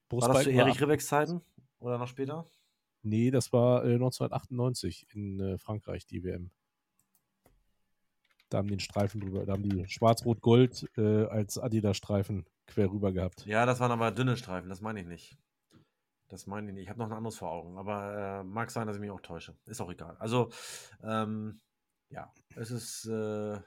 Brustbalken 0.09 0.53
Erich 0.53 0.75
war, 0.81 0.87
Ribecks 0.87 1.07
Zeiten 1.07 1.41
oder 1.79 1.97
noch 1.97 2.07
später? 2.07 2.45
Nee, 3.01 3.31
das 3.31 3.53
war 3.53 3.85
äh, 3.85 3.93
1998 3.93 5.07
in 5.13 5.39
äh, 5.39 5.57
Frankreich, 5.57 6.05
die 6.05 6.23
WM. 6.23 6.51
Da 8.49 8.59
haben 8.59 8.67
die 8.67 8.75
den 8.75 8.79
Streifen 8.79 9.19
drüber, 9.19 9.45
da 9.45 9.53
haben 9.53 9.63
die 9.63 9.87
Schwarz-Rot-Gold 9.87 10.89
äh, 10.97 11.25
als 11.25 11.57
Adidas-Streifen 11.57 12.45
quer 12.65 12.89
rüber 12.91 13.11
gehabt. 13.11 13.45
Ja, 13.45 13.65
das 13.65 13.79
waren 13.79 13.91
aber 13.91 14.11
dünne 14.11 14.37
Streifen, 14.37 14.69
das 14.69 14.81
meine 14.81 15.01
ich 15.01 15.05
nicht. 15.05 15.37
Das 16.29 16.45
meine 16.45 16.67
ich 16.67 16.73
nicht. 16.73 16.83
Ich 16.83 16.89
habe 16.89 16.99
noch 16.99 17.07
ein 17.07 17.13
anderes 17.17 17.37
vor 17.37 17.51
Augen, 17.51 17.77
aber 17.77 18.39
äh, 18.39 18.43
mag 18.43 18.69
sein, 18.71 18.87
dass 18.87 18.97
ich 18.97 19.01
mich 19.01 19.11
auch 19.11 19.21
täusche. 19.21 19.55
Ist 19.65 19.81
auch 19.81 19.89
egal. 19.91 20.17
Also, 20.17 20.49
ähm, 21.01 21.61
ja, 22.09 22.31
es 22.55 22.71
ist. 22.71 23.05
Äh, 23.05 23.57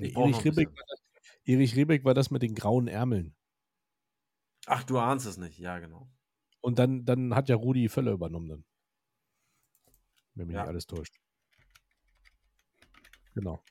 ich 0.00 0.16
Erich, 0.16 0.44
war 0.44 0.64
das, 0.88 1.00
Erich 1.44 1.76
Ribbeck 1.76 2.04
war 2.04 2.14
das 2.14 2.30
mit 2.30 2.42
den 2.42 2.54
grauen 2.54 2.86
Ärmeln. 2.88 3.34
Ach, 4.66 4.84
du 4.84 4.98
ahnst 4.98 5.26
es 5.26 5.36
nicht. 5.36 5.58
Ja, 5.58 5.78
genau. 5.78 6.08
Und 6.60 6.78
dann, 6.78 7.04
dann 7.04 7.34
hat 7.34 7.48
ja 7.48 7.56
Rudi 7.56 7.88
Völler 7.88 8.12
übernommen 8.12 8.48
dann. 8.48 8.64
Wenn 10.34 10.46
mich 10.46 10.54
Ja. 10.54 10.62
nicht 10.62 10.68
alles 10.68 10.86
täuscht. 10.86 11.14
Genau. 13.38 13.62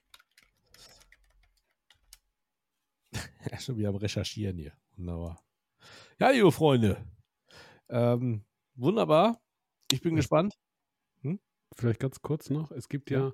schon 3.60 3.78
wieder 3.78 3.90
am 3.90 3.98
Recherchieren 3.98 4.58
hier. 4.58 4.72
Wunderbar. 4.96 5.44
Ja, 6.20 6.30
liebe 6.30 6.54
Freunde. 6.54 7.06
Ähm, 7.90 8.46
wunderbar. 8.76 9.42
Ich 9.92 10.00
bin 10.00 10.16
gespannt. 10.16 10.58
Vielleicht 11.76 12.00
ganz 12.00 12.22
kurz 12.22 12.50
noch. 12.50 12.72
Es 12.72 12.88
gibt 12.88 13.10
Ja. 13.10 13.34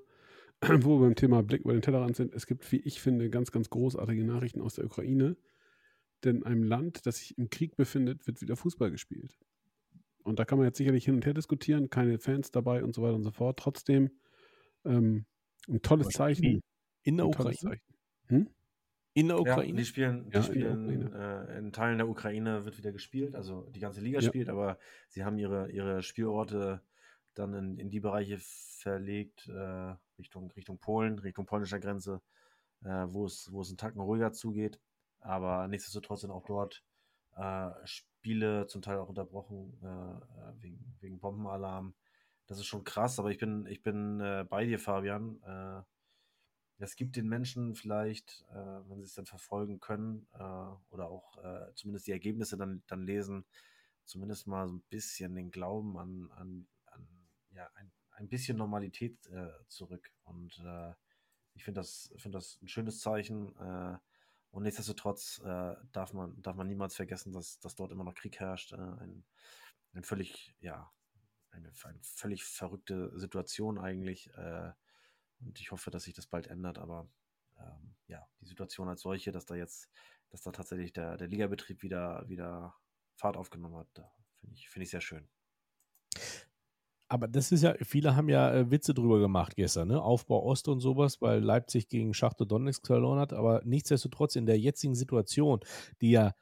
wo 0.84 0.98
wir 0.98 1.06
beim 1.06 1.14
Thema 1.14 1.44
Blick 1.44 1.60
über 1.60 1.72
den 1.72 1.82
Tellerrand 1.82 2.16
sind, 2.16 2.34
es 2.34 2.46
gibt, 2.46 2.70
wie 2.72 2.80
ich 2.80 3.00
finde, 3.00 3.30
ganz, 3.30 3.52
ganz 3.52 3.70
großartige 3.70 4.24
Nachrichten 4.24 4.60
aus 4.60 4.74
der 4.74 4.86
Ukraine. 4.86 5.36
Denn 6.24 6.38
in 6.38 6.42
einem 6.42 6.64
Land, 6.64 7.06
das 7.06 7.18
sich 7.18 7.38
im 7.38 7.48
Krieg 7.48 7.76
befindet, 7.76 8.26
wird 8.26 8.40
wieder 8.40 8.56
Fußball 8.56 8.90
gespielt. 8.90 9.38
Und 10.24 10.40
da 10.40 10.44
kann 10.44 10.58
man 10.58 10.66
jetzt 10.66 10.78
sicherlich 10.78 11.04
hin 11.04 11.14
und 11.14 11.26
her 11.26 11.34
diskutieren, 11.34 11.90
keine 11.90 12.18
Fans 12.18 12.50
dabei 12.50 12.82
und 12.82 12.92
so 12.92 13.02
weiter 13.02 13.14
und 13.14 13.22
so 13.22 13.30
fort. 13.30 13.56
Trotzdem 13.60 14.10
ähm, 14.84 15.26
ein 15.68 15.82
tolles 15.82 16.08
Zeichen. 16.08 16.62
In 17.02 17.16
der 17.16 17.26
Ukraine. 17.26 17.78
Hm? 18.28 18.48
In 19.16 19.28
der 19.28 19.36
Ja, 19.36 19.42
Ukraine. 19.52 19.74
die 19.74 19.84
spielen, 19.84 20.30
die 20.30 20.34
Ja, 20.34 20.40
in 20.40 20.44
spielen 20.44 21.12
äh, 21.12 21.58
in 21.58 21.72
Teilen 21.72 21.98
der 21.98 22.08
Ukraine 22.08 22.64
wird 22.64 22.78
wieder 22.78 22.90
gespielt, 22.90 23.36
also 23.36 23.62
die 23.70 23.80
ganze 23.80 24.00
Liga 24.00 24.20
Ja. 24.20 24.28
spielt, 24.28 24.48
aber 24.48 24.78
sie 25.08 25.24
haben 25.24 25.38
ihre, 25.38 25.70
ihre 25.70 26.02
Spielorte 26.02 26.82
dann 27.34 27.54
in, 27.54 27.78
in 27.78 27.90
die 27.90 28.00
Bereiche 28.00 28.38
verlegt, 28.40 29.48
äh, 29.48 29.94
Richtung, 30.18 30.50
Richtung 30.52 30.78
Polen, 30.78 31.18
Richtung 31.18 31.46
polnischer 31.46 31.78
Grenze, 31.80 32.22
äh, 32.82 33.06
wo, 33.08 33.26
es, 33.26 33.50
wo 33.52 33.60
es 33.60 33.68
einen 33.68 33.76
Tacken 33.78 34.00
ruhiger 34.00 34.32
zugeht. 34.32 34.80
Aber 35.20 35.68
nichtsdestotrotz 35.68 36.22
sind 36.22 36.30
auch 36.30 36.44
dort 36.44 36.84
äh, 37.36 37.70
Spiele 37.84 38.66
zum 38.66 38.82
Teil 38.82 38.98
auch 38.98 39.08
unterbrochen 39.08 39.78
äh, 39.82 39.86
äh, 39.86 40.62
wegen, 40.62 40.96
wegen 41.00 41.20
Bombenalarm. 41.20 41.94
Das 42.46 42.58
ist 42.58 42.66
schon 42.66 42.84
krass, 42.84 43.18
aber 43.18 43.30
ich 43.30 43.38
bin, 43.38 43.66
ich 43.66 43.82
bin 43.82 44.20
äh, 44.20 44.44
bei 44.48 44.66
dir, 44.66 44.78
Fabian. 44.78 45.40
Äh, 45.42 45.82
es 46.78 46.96
gibt 46.96 47.16
den 47.16 47.28
Menschen 47.28 47.74
vielleicht, 47.74 48.44
äh, 48.50 48.88
wenn 48.88 48.98
sie 48.98 49.06
es 49.06 49.14
dann 49.14 49.26
verfolgen 49.26 49.80
können 49.80 50.26
äh, 50.34 50.42
oder 50.90 51.08
auch 51.08 51.38
äh, 51.42 51.72
zumindest 51.74 52.06
die 52.06 52.12
Ergebnisse 52.12 52.56
dann, 52.56 52.82
dann 52.86 53.04
lesen, 53.04 53.46
zumindest 54.04 54.46
mal 54.46 54.68
so 54.68 54.74
ein 54.74 54.82
bisschen 54.90 55.34
den 55.34 55.50
Glauben 55.50 55.98
an, 55.98 56.30
an, 56.32 56.66
an 56.86 57.08
ja, 57.52 57.70
ein, 57.74 57.90
ein 58.10 58.28
bisschen 58.28 58.58
Normalität 58.58 59.26
äh, 59.28 59.50
zurück. 59.68 60.12
Und 60.24 60.62
ich 61.54 61.64
finde 61.64 61.80
das, 61.80 62.12
find 62.16 62.34
das 62.34 62.60
ein 62.60 62.68
schönes 62.68 63.00
Zeichen. 63.00 63.52
Und 64.50 64.62
nichtsdestotrotz 64.62 65.40
darf, 65.92 66.12
man, 66.12 66.40
darf 66.42 66.56
man 66.56 66.66
niemals 66.66 66.96
vergessen, 66.96 67.32
dass, 67.32 67.60
dass 67.60 67.76
dort 67.76 67.92
immer 67.92 68.04
noch 68.04 68.14
Krieg 68.14 68.40
herrscht. 68.40 68.72
Ein, 68.72 69.24
ein 69.92 70.02
völlig, 70.02 70.54
ja, 70.60 70.90
eine, 71.54 71.72
eine 71.84 72.00
völlig 72.02 72.44
verrückte 72.44 73.18
Situation 73.18 73.78
eigentlich. 73.78 74.30
Äh, 74.36 74.72
und 75.40 75.60
ich 75.60 75.70
hoffe, 75.72 75.90
dass 75.90 76.04
sich 76.04 76.14
das 76.14 76.26
bald 76.26 76.46
ändert, 76.46 76.78
aber 76.78 77.08
ähm, 77.58 77.94
ja, 78.06 78.26
die 78.40 78.46
Situation 78.46 78.88
als 78.88 79.02
solche, 79.02 79.32
dass 79.32 79.46
da 79.46 79.54
jetzt, 79.54 79.90
dass 80.30 80.42
da 80.42 80.52
tatsächlich 80.52 80.92
der, 80.92 81.16
der 81.16 81.28
Ligabetrieb 81.28 81.82
wieder, 81.82 82.28
wieder 82.28 82.74
Fahrt 83.16 83.36
aufgenommen 83.36 83.76
hat. 83.76 83.88
Finde 84.40 84.54
ich, 84.54 84.68
find 84.68 84.84
ich 84.84 84.90
sehr 84.90 85.00
schön. 85.00 85.28
Aber 87.08 87.28
das 87.28 87.52
ist 87.52 87.62
ja, 87.62 87.74
viele 87.82 88.16
haben 88.16 88.28
ja 88.28 88.52
äh, 88.52 88.70
Witze 88.70 88.94
drüber 88.94 89.20
gemacht 89.20 89.54
gestern, 89.56 89.88
ne? 89.88 90.02
Aufbau 90.02 90.42
Ost 90.42 90.68
und 90.68 90.80
sowas, 90.80 91.20
weil 91.20 91.40
Leipzig 91.40 91.88
gegen 91.88 92.14
Schachtel 92.14 92.46
Donetsk 92.46 92.86
verloren 92.86 93.20
hat. 93.20 93.32
Aber 93.32 93.62
nichtsdestotrotz 93.64 94.36
in 94.36 94.46
der 94.46 94.58
jetzigen 94.58 94.94
Situation, 94.94 95.60
die 96.00 96.10
ja 96.10 96.34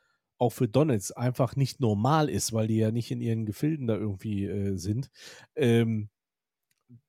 auch 0.42 0.50
für 0.52 0.68
Donetsk 0.68 1.16
einfach 1.16 1.56
nicht 1.56 1.80
normal 1.80 2.28
ist, 2.28 2.52
weil 2.52 2.66
die 2.66 2.76
ja 2.78 2.90
nicht 2.90 3.10
in 3.12 3.20
ihren 3.20 3.46
Gefilden 3.46 3.86
da 3.86 3.96
irgendwie 3.96 4.46
äh, 4.46 4.76
sind, 4.76 5.10
ähm, 5.54 6.10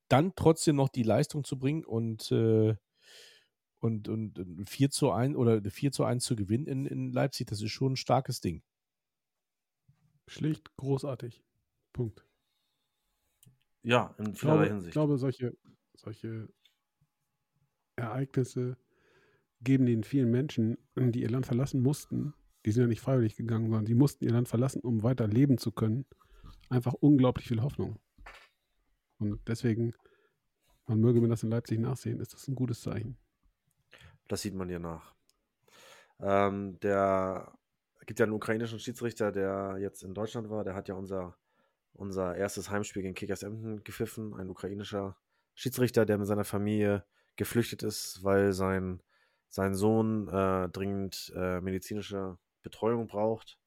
dann 0.08 0.34
trotzdem 0.36 0.76
noch 0.76 0.88
die 0.88 1.02
Leistung 1.02 1.44
zu 1.44 1.58
bringen 1.58 1.84
und, 1.84 2.30
äh, 2.30 2.76
und, 3.80 4.08
und 4.08 4.68
4 4.68 4.90
zu 4.90 5.10
1 5.10 5.36
oder 5.36 5.60
4 5.70 5.92
zu 5.92 6.04
1 6.04 6.24
zu 6.24 6.36
gewinnen 6.36 6.66
in, 6.66 6.86
in 6.86 7.12
Leipzig, 7.12 7.48
das 7.48 7.60
ist 7.60 7.72
schon 7.72 7.92
ein 7.92 7.96
starkes 7.96 8.40
Ding. 8.40 8.62
Schlicht 10.28 10.76
großartig. 10.76 11.42
Punkt. 11.94 12.26
Ja, 13.82 14.14
in 14.18 14.34
Ich 14.34 14.38
vielerlei 14.38 14.66
glaube, 14.66 14.66
ich 14.66 14.72
Hinsicht. 14.72 14.92
glaube 14.92 15.18
solche, 15.18 15.56
solche 15.94 16.48
Ereignisse 17.96 18.76
geben 19.60 19.86
den 19.86 20.04
vielen 20.04 20.30
Menschen, 20.30 20.78
die 20.96 21.22
ihr 21.22 21.30
Land 21.30 21.46
verlassen 21.46 21.82
mussten, 21.82 22.34
die 22.64 22.72
sind 22.72 22.82
ja 22.82 22.88
nicht 22.88 23.00
freiwillig 23.00 23.36
gegangen, 23.36 23.66
sondern 23.66 23.84
die 23.84 23.94
mussten 23.94 24.24
ihr 24.24 24.32
Land 24.32 24.48
verlassen, 24.48 24.80
um 24.80 25.02
weiter 25.02 25.26
leben 25.26 25.58
zu 25.58 25.72
können, 25.72 26.06
einfach 26.70 26.94
unglaublich 26.94 27.48
viel 27.48 27.62
Hoffnung. 27.62 27.98
Und 29.18 29.40
deswegen, 29.46 29.94
man 30.86 31.00
möge 31.00 31.20
mir 31.20 31.28
das 31.28 31.42
in 31.42 31.50
Leipzig 31.50 31.78
nachsehen, 31.78 32.20
ist 32.20 32.32
das 32.32 32.48
ein 32.48 32.54
gutes 32.54 32.80
Zeichen. 32.80 33.16
Das 34.28 34.42
sieht 34.42 34.54
man 34.54 34.68
dir 34.68 34.78
nach. 34.78 35.14
Ähm, 36.20 36.78
der 36.80 37.52
gibt 38.06 38.18
ja 38.18 38.24
einen 38.24 38.32
ukrainischen 38.32 38.78
Schiedsrichter, 38.78 39.32
der 39.32 39.76
jetzt 39.78 40.02
in 40.02 40.14
Deutschland 40.14 40.50
war. 40.50 40.64
Der 40.64 40.74
hat 40.74 40.88
ja 40.88 40.94
unser, 40.94 41.36
unser 41.92 42.34
erstes 42.34 42.70
Heimspiel 42.70 43.02
gegen 43.02 43.14
Kickers 43.14 43.42
Emden 43.42 43.84
gepfiffen. 43.84 44.34
Ein 44.34 44.48
ukrainischer 44.48 45.16
Schiedsrichter, 45.54 46.06
der 46.06 46.18
mit 46.18 46.26
seiner 46.26 46.44
Familie 46.44 47.04
geflüchtet 47.36 47.82
ist, 47.82 48.22
weil 48.22 48.52
sein, 48.52 49.02
sein 49.48 49.74
Sohn 49.74 50.28
äh, 50.28 50.68
dringend 50.68 51.32
äh, 51.36 51.60
medizinische 51.60 52.38
Betreuung 52.64 53.06
braucht. 53.06 53.58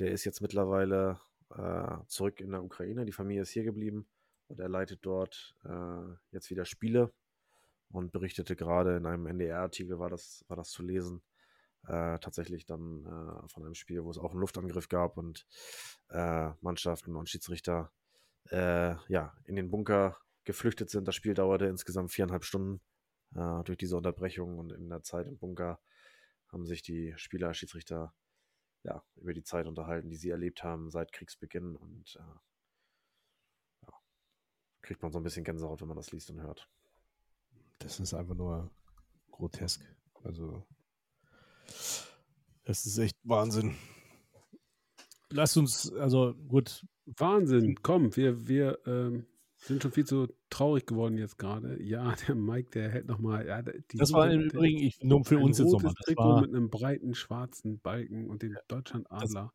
Der 0.00 0.10
ist 0.10 0.24
jetzt 0.24 0.40
mittlerweile 0.40 1.20
äh, 1.50 1.98
zurück 2.08 2.40
in 2.40 2.50
der 2.50 2.64
Ukraine. 2.64 3.04
Die 3.04 3.12
Familie 3.12 3.42
ist 3.42 3.50
hier 3.50 3.62
geblieben 3.62 4.08
und 4.48 4.58
er 4.58 4.68
leitet 4.68 5.06
dort 5.06 5.54
äh, 5.64 6.14
jetzt 6.32 6.50
wieder 6.50 6.64
Spiele 6.64 7.12
und 7.90 8.10
berichtete 8.10 8.56
gerade 8.56 8.96
in 8.96 9.06
einem 9.06 9.26
NDR-Artikel, 9.26 10.00
war 10.00 10.10
das, 10.10 10.44
war 10.48 10.56
das 10.56 10.70
zu 10.70 10.82
lesen, 10.82 11.22
äh, 11.86 12.18
tatsächlich 12.18 12.66
dann 12.66 13.04
äh, 13.04 13.48
von 13.48 13.64
einem 13.64 13.74
Spiel, 13.74 14.02
wo 14.02 14.10
es 14.10 14.18
auch 14.18 14.32
einen 14.32 14.40
Luftangriff 14.40 14.88
gab 14.88 15.16
und 15.16 15.46
äh, 16.08 16.50
Mannschaften 16.60 17.14
und 17.14 17.28
Schiedsrichter 17.28 17.92
äh, 18.50 18.96
ja, 19.08 19.36
in 19.44 19.54
den 19.54 19.70
Bunker 19.70 20.16
geflüchtet 20.44 20.90
sind. 20.90 21.06
Das 21.06 21.14
Spiel 21.14 21.34
dauerte 21.34 21.66
insgesamt 21.66 22.12
viereinhalb 22.12 22.44
Stunden 22.44 22.80
äh, 23.34 23.62
durch 23.64 23.78
diese 23.78 23.96
Unterbrechung 23.96 24.58
und 24.58 24.72
in 24.72 24.88
der 24.88 25.02
Zeit 25.02 25.26
im 25.26 25.38
Bunker 25.38 25.78
haben 26.54 26.66
sich 26.66 26.82
die 26.82 27.12
Spieler, 27.16 27.52
Schiedsrichter 27.52 28.14
ja, 28.84 29.02
über 29.16 29.34
die 29.34 29.42
Zeit 29.42 29.66
unterhalten, 29.66 30.08
die 30.08 30.16
sie 30.16 30.30
erlebt 30.30 30.62
haben 30.62 30.90
seit 30.90 31.12
Kriegsbeginn 31.12 31.74
und 31.76 32.16
äh, 32.16 33.86
ja, 33.86 33.92
kriegt 34.80 35.02
man 35.02 35.10
so 35.10 35.18
ein 35.18 35.22
bisschen 35.24 35.44
Gänsehaut, 35.44 35.80
wenn 35.80 35.88
man 35.88 35.96
das 35.96 36.12
liest 36.12 36.30
und 36.30 36.40
hört. 36.40 36.68
Das 37.78 37.98
ist 37.98 38.14
einfach 38.14 38.34
nur 38.34 38.70
grotesk. 39.30 39.82
Also, 40.22 40.64
das 42.64 42.86
ist 42.86 42.98
echt 42.98 43.16
Wahnsinn. 43.24 43.76
Lass 45.30 45.56
uns, 45.56 45.92
also 45.94 46.34
gut, 46.34 46.86
Wahnsinn, 47.06 47.82
komm, 47.82 48.14
wir, 48.16 48.46
wir 48.46 48.78
ähm, 48.86 49.26
sind 49.66 49.82
schon 49.82 49.92
viel 49.92 50.04
zu 50.04 50.28
traurig 50.50 50.86
geworden 50.86 51.16
jetzt 51.18 51.38
gerade. 51.38 51.82
Ja, 51.82 52.14
der 52.28 52.34
Mike, 52.34 52.70
der 52.70 52.90
hält 52.90 53.06
nochmal. 53.06 53.46
Ja, 53.46 53.62
das 53.62 54.12
war 54.12 54.30
im 54.30 54.42
Übrigen 54.42 54.78
ich, 54.80 54.98
nur 55.02 55.24
für 55.24 55.38
uns 55.38 55.58
jetzt 55.58 55.72
nochmal. 55.72 55.92
Das 55.96 56.04
Trikot 56.06 56.22
war, 56.22 56.40
mit 56.40 56.50
einem 56.50 56.70
breiten 56.70 57.14
schwarzen 57.14 57.80
Balken 57.80 58.28
und 58.28 58.42
dem 58.42 58.56
Deutschlandadler. 58.68 59.52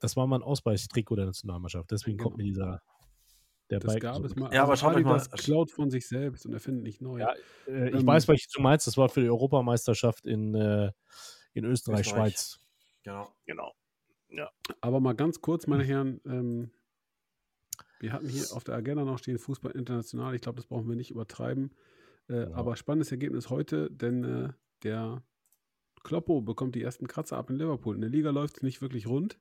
das 0.00 0.16
war 0.16 0.26
mal 0.26 0.36
ein 0.36 0.42
Ausweichtrikot 0.42 1.16
der 1.16 1.26
Nationalmannschaft. 1.26 1.90
Deswegen 1.90 2.18
kommt 2.18 2.36
mir 2.36 2.44
Genau. 2.44 2.54
dieser, 2.54 2.82
der 3.70 3.78
Das 3.80 3.86
Balken 3.86 4.00
gab 4.02 4.16
so 4.16 4.24
es 4.24 4.36
mal. 4.36 4.52
Ja, 4.52 4.64
aber 4.64 4.76
schaut 4.76 4.94
euch 4.96 5.04
mal- 5.04 5.14
Das 5.18 5.30
klaut 5.30 5.70
von 5.70 5.90
sich 5.90 6.06
selbst 6.08 6.44
und 6.44 6.52
erfindet 6.52 6.82
nicht 6.82 7.00
neu. 7.00 7.20
Ja, 7.20 7.32
Äh, 7.68 7.90
ich 7.90 7.94
Ähm, 8.00 8.06
weiß, 8.06 8.26
welches 8.28 8.48
du 8.48 8.60
meinst. 8.60 8.86
Das 8.86 8.96
war 8.96 9.08
für 9.08 9.20
die 9.20 9.28
Europameisterschaft 9.30 10.26
in, 10.26 10.54
äh, 10.54 10.90
in 11.54 11.64
Österreich, 11.64 12.00
Österreich. 12.00 12.32
Schweiz. 12.32 12.60
Genau. 13.04 13.32
Genau. 13.46 13.72
Aber 14.80 14.98
mal 15.00 15.14
ganz 15.14 15.40
kurz, 15.40 15.66
meine 15.66 15.84
Herren, 15.86 16.20
ähm, 16.26 16.70
wir 18.02 18.12
hatten 18.12 18.28
hier 18.28 18.44
auf 18.52 18.64
der 18.64 18.74
Agenda 18.74 19.04
noch 19.04 19.18
stehen 19.18 19.38
Fußball 19.38 19.72
international. 19.72 20.34
Ich 20.34 20.42
glaube, 20.42 20.56
das 20.56 20.66
brauchen 20.66 20.88
wir 20.88 20.96
nicht 20.96 21.12
übertreiben. 21.12 21.72
Äh, 22.28 22.42
Ja. 22.42 22.52
Aber 22.54 22.76
spannendes 22.76 23.12
Ergebnis 23.12 23.48
heute, 23.48 23.90
denn 23.90 24.24
äh, 24.24 24.52
der 24.82 25.22
Kloppo 26.02 26.40
bekommt 26.40 26.74
die 26.74 26.82
ersten 26.82 27.06
Kratzer 27.06 27.36
ab 27.36 27.48
in 27.48 27.56
Liverpool. 27.56 27.94
In 27.94 28.00
der 28.00 28.10
Liga 28.10 28.30
läuft 28.30 28.56
es 28.56 28.62
nicht 28.62 28.82
wirklich 28.82 29.06
rund. 29.06 29.38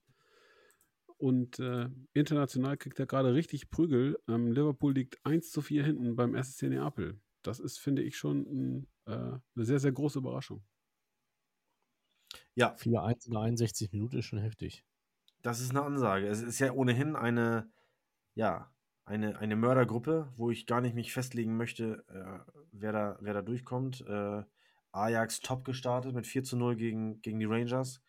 Und 1.18 1.60
äh, 1.60 1.90
international 2.14 2.78
kriegt 2.78 3.00
er 3.00 3.08
gerade 3.08 3.34
richtig 3.34 3.72
Prügel. 3.72 4.20
Ähm, 4.28 4.52
Liverpool 4.52 4.94
liegt 4.94 5.24
1 5.26 5.52
zu 5.52 5.62
4 5.62 5.84
hinten 5.84 6.16
beim 6.16 6.36
SSC 6.36 6.70
Neapel. 6.70 7.20
Das 7.42 7.60
ist, 7.60 7.80
finde 7.80 8.04
ich, 8.04 8.16
schon 8.18 8.42
ein, 8.42 8.88
äh, 9.06 9.40
eine 9.56 9.66
sehr, 9.66 9.80
sehr 9.80 9.92
große 9.92 10.20
Überraschung. 10.20 10.64
Ja, 12.54 12.76
4-1 12.76 13.26
in 13.26 13.32
der 13.32 13.42
61 13.42 13.92
Minuten 13.92 14.18
ist 14.18 14.26
schon 14.26 14.40
heftig. 14.40 14.86
Das 15.42 15.60
ist 15.62 15.72
eine 15.72 15.82
Ansage. 15.82 16.28
Es 16.28 16.42
ist 16.44 16.60
ja 16.60 16.72
ohnehin 16.72 17.16
eine, 17.16 17.72
ja, 18.34 18.72
eine, 19.06 19.38
eine 19.40 19.56
Mördergruppe, 19.56 20.30
wo 20.36 20.52
ich 20.52 20.66
gar 20.66 20.82
nicht 20.82 20.95
mich 20.95 21.12
festlegen 21.12 21.58
möchte, 21.58 22.03
äh, 22.08 22.52
wer, 22.72 22.91
da, 22.91 23.18
wer 23.20 23.34
da 23.34 23.41
durchkommt. 23.41 24.02
Äh, 24.08 24.44
Ajax 24.91 25.40
top 25.40 25.64
gestartet 25.64 26.14
mit 26.14 26.28
4 26.28 26.44
zu 26.44 26.58
0 26.58 26.76
gegen, 26.76 27.22
gegen 27.22 27.40
die 27.40 27.45
Rangers. 27.45 28.02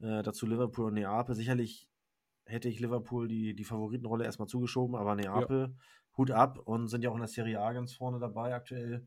Äh, 0.00 0.22
dazu 0.22 0.46
Liverpool 0.46 0.86
und 0.86 0.94
Neapel. 0.94 1.34
Sicherlich 1.34 1.88
hätte 2.44 2.68
ich 2.68 2.80
Liverpool 2.80 3.28
die, 3.28 3.54
die 3.54 3.64
Favoritenrolle 3.64 4.24
erstmal 4.24 4.48
zugeschoben, 4.48 4.96
aber 4.96 5.14
Neapel, 5.14 5.76
Hut 6.16 6.30
ab 6.30 6.58
und 6.58 6.88
sind 6.88 7.02
ja 7.02 7.10
auch 7.10 7.14
in 7.14 7.20
der 7.20 7.28
Serie 7.28 7.60
A 7.60 7.72
ganz 7.72 7.94
vorne 7.94 8.18
dabei 8.18 8.54
aktuell. 8.54 9.06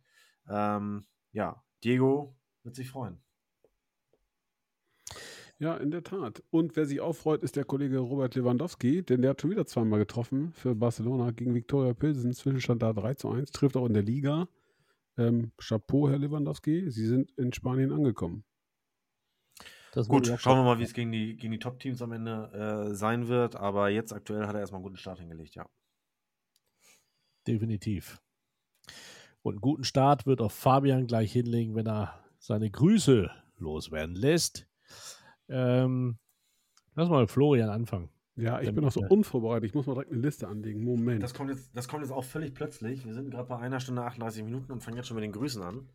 Ähm, 0.49 1.05
ja, 1.31 1.63
Diego 1.83 2.35
wird 2.63 2.75
sich 2.75 2.89
freuen. 2.89 3.24
Ja, 5.57 5.77
in 5.77 5.89
der 5.89 6.03
Tat. 6.03 6.43
Und 6.49 6.75
wer 6.75 6.85
sich 6.85 6.99
auch 6.99 7.13
freut, 7.13 7.41
ist 7.41 7.55
der 7.55 7.63
Kollege 7.63 7.99
Robert 7.99 8.35
Lewandowski, 8.35 9.03
denn 9.03 9.21
der 9.21 9.31
hat 9.31 9.41
schon 9.41 9.51
wieder 9.51 9.65
zweimal 9.65 9.99
getroffen 9.99 10.51
für 10.51 10.75
Barcelona 10.75 11.31
gegen 11.31 11.55
Viktoria 11.55 11.93
Pilsen. 11.93 12.33
Zwischenstand 12.33 12.81
da 12.81 12.91
3 12.91 13.13
zu 13.13 13.29
1, 13.29 13.51
trifft 13.51 13.77
auch 13.77 13.85
in 13.85 13.93
der 13.93 14.03
Liga. 14.03 14.49
Ähm, 15.17 15.53
Chapeau, 15.57 16.09
Herr 16.09 16.19
Lewandowski, 16.19 16.91
Sie 16.91 17.05
sind 17.05 17.31
in 17.37 17.53
Spanien 17.53 17.93
angekommen. 17.93 18.43
Das 19.93 20.09
Gut, 20.09 20.27
schauen 20.27 20.59
wir 20.59 20.63
mal, 20.65 20.77
wie 20.77 20.83
es 20.83 20.93
gegen 20.93 21.13
die, 21.13 21.37
gegen 21.37 21.53
die 21.53 21.59
Top-Teams 21.59 22.01
am 22.01 22.11
Ende 22.11 22.89
äh, 22.91 22.93
sein 22.93 23.29
wird. 23.29 23.55
Aber 23.55 23.87
jetzt 23.89 24.11
aktuell 24.11 24.45
hat 24.45 24.53
er 24.53 24.59
erstmal 24.59 24.79
einen 24.79 24.83
guten 24.83 24.97
Start 24.97 25.19
hingelegt, 25.19 25.55
ja. 25.55 25.69
Definitiv. 27.47 28.21
Und 29.41 29.53
einen 29.53 29.61
guten 29.61 29.85
Start 29.85 30.25
wird 30.25 30.41
auch 30.41 30.51
Fabian 30.51 31.07
gleich 31.07 31.31
hinlegen, 31.31 31.75
wenn 31.75 31.87
er 31.87 32.25
seine 32.39 32.69
Grüße 32.69 33.31
loswerden 33.57 34.15
lässt. 34.15 34.67
Ähm, 35.49 36.17
lass 36.95 37.09
mal 37.09 37.27
Florian 37.27 37.69
anfangen. 37.69 38.09
Ja, 38.37 38.59
ich 38.59 38.73
bin 38.73 38.83
noch 38.83 38.91
so 38.91 39.01
ja. 39.01 39.07
unvorbereitet. 39.07 39.69
Ich 39.69 39.73
muss 39.73 39.85
mal 39.85 39.93
direkt 39.93 40.11
eine 40.11 40.21
Liste 40.21 40.47
anlegen. 40.47 40.83
Moment. 40.83 41.23
Das 41.23 41.33
kommt, 41.33 41.49
jetzt, 41.49 41.69
das 41.73 41.87
kommt 41.87 42.03
jetzt 42.03 42.11
auch 42.11 42.25
völlig 42.25 42.53
plötzlich. 42.53 43.05
Wir 43.05 43.13
sind 43.13 43.31
gerade 43.31 43.47
bei 43.47 43.57
einer 43.57 43.79
Stunde 43.79 44.03
38 44.03 44.43
Minuten 44.43 44.73
und 44.73 44.81
fangen 44.83 44.97
jetzt 44.97 45.07
schon 45.07 45.15
mit 45.15 45.23
den 45.23 45.31
Grüßen 45.31 45.61
an. 45.61 45.87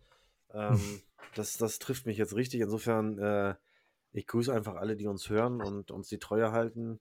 Ähm, 0.55 0.81
das, 1.35 1.59
das 1.59 1.79
trifft 1.79 2.07
mich 2.07 2.17
jetzt 2.17 2.35
richtig. 2.35 2.61
Insofern, 2.61 3.19
äh, 3.19 3.55
ich 4.13 4.27
grüße 4.27 4.53
einfach 4.53 4.77
alle, 4.77 4.97
die 4.97 5.07
uns 5.07 5.29
hören 5.29 5.61
und 5.61 5.91
uns 5.91 6.09
die 6.09 6.19
Treue 6.19 6.51
halten. 6.51 6.99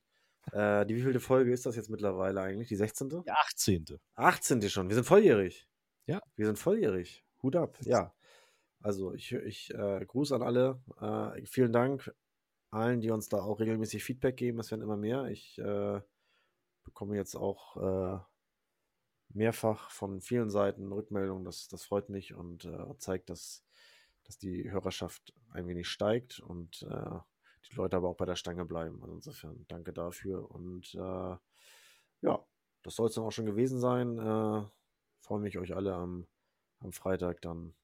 Äh, 0.52 0.86
die 0.86 0.96
wievielte 0.96 1.22
Folge 1.22 1.54
ist 1.54 1.66
das 1.66 1.78
jetzt 1.78 1.90
mittlerweile 1.90 2.42
eigentlich? 2.42 2.68
Die 2.68 2.76
16.? 2.76 3.10
Der 3.10 3.40
18. 3.40 3.86
18. 4.16 4.62
schon. 4.70 4.90
Wir 4.90 4.96
sind 4.96 5.06
volljährig. 5.06 5.70
Ja. 6.06 6.22
Wir 6.36 6.48
sind 6.48 6.60
volljährig. 6.60 7.24
Hut 7.42 7.56
ab. 7.56 7.78
Ja. 7.84 8.14
Also 8.82 9.14
ich, 9.14 9.32
ich 9.32 9.74
äh, 9.74 10.06
grüße 10.06 10.36
an 10.36 10.42
alle. 10.42 10.82
Äh, 11.00 11.46
vielen 11.46 11.72
Dank 11.72 12.14
allen, 12.72 13.02
die 13.02 13.12
uns 13.12 13.30
da 13.30 13.42
auch 13.42 13.60
regelmäßig 13.60 14.04
Feedback 14.04 14.38
geben. 14.38 14.60
Es 14.60 14.72
werden 14.72 14.82
immer 14.82 14.98
mehr. 14.98 15.26
Ich 15.26 15.58
äh, 15.60 16.02
bekomme 16.84 17.16
jetzt 17.16 17.36
auch 17.36 17.78
äh, 17.78 18.20
mehrfach 19.30 19.90
von 19.92 20.22
vielen 20.22 20.50
Seiten 20.50 20.92
Rückmeldungen. 20.92 21.46
Das, 21.46 21.68
das 21.68 21.84
freut 21.84 22.10
mich 22.10 22.34
und 22.34 22.66
äh, 22.66 22.98
zeigt, 22.98 23.30
dass, 23.30 23.64
dass 24.24 24.38
die 24.38 24.70
Hörerschaft 24.72 25.34
ein 25.52 25.68
wenig 25.68 25.88
steigt 25.88 26.40
und 26.40 26.84
äh, 26.84 27.20
die 27.70 27.76
Leute 27.76 27.98
aber 27.98 28.10
auch 28.10 28.18
bei 28.18 28.26
der 28.26 28.36
Stange 28.36 28.66
bleiben. 28.66 29.02
Also 29.02 29.16
insofern 29.16 29.66
danke 29.68 29.94
dafür. 29.94 30.50
Und 30.50 30.94
äh, 30.96 31.36
ja, 32.22 32.46
das 32.84 32.96
soll 32.96 33.08
es 33.08 33.16
dann 33.16 33.24
auch 33.24 33.32
schon 33.32 33.46
gewesen 33.46 33.80
sein. 33.80 34.18
Äh, 34.18 34.66
freue 35.20 35.40
mich, 35.40 35.58
euch 35.58 35.76
alle 35.76 35.94
am, 35.94 36.28
am 36.80 36.92
Freitag 36.92 37.42
dann 37.42 37.76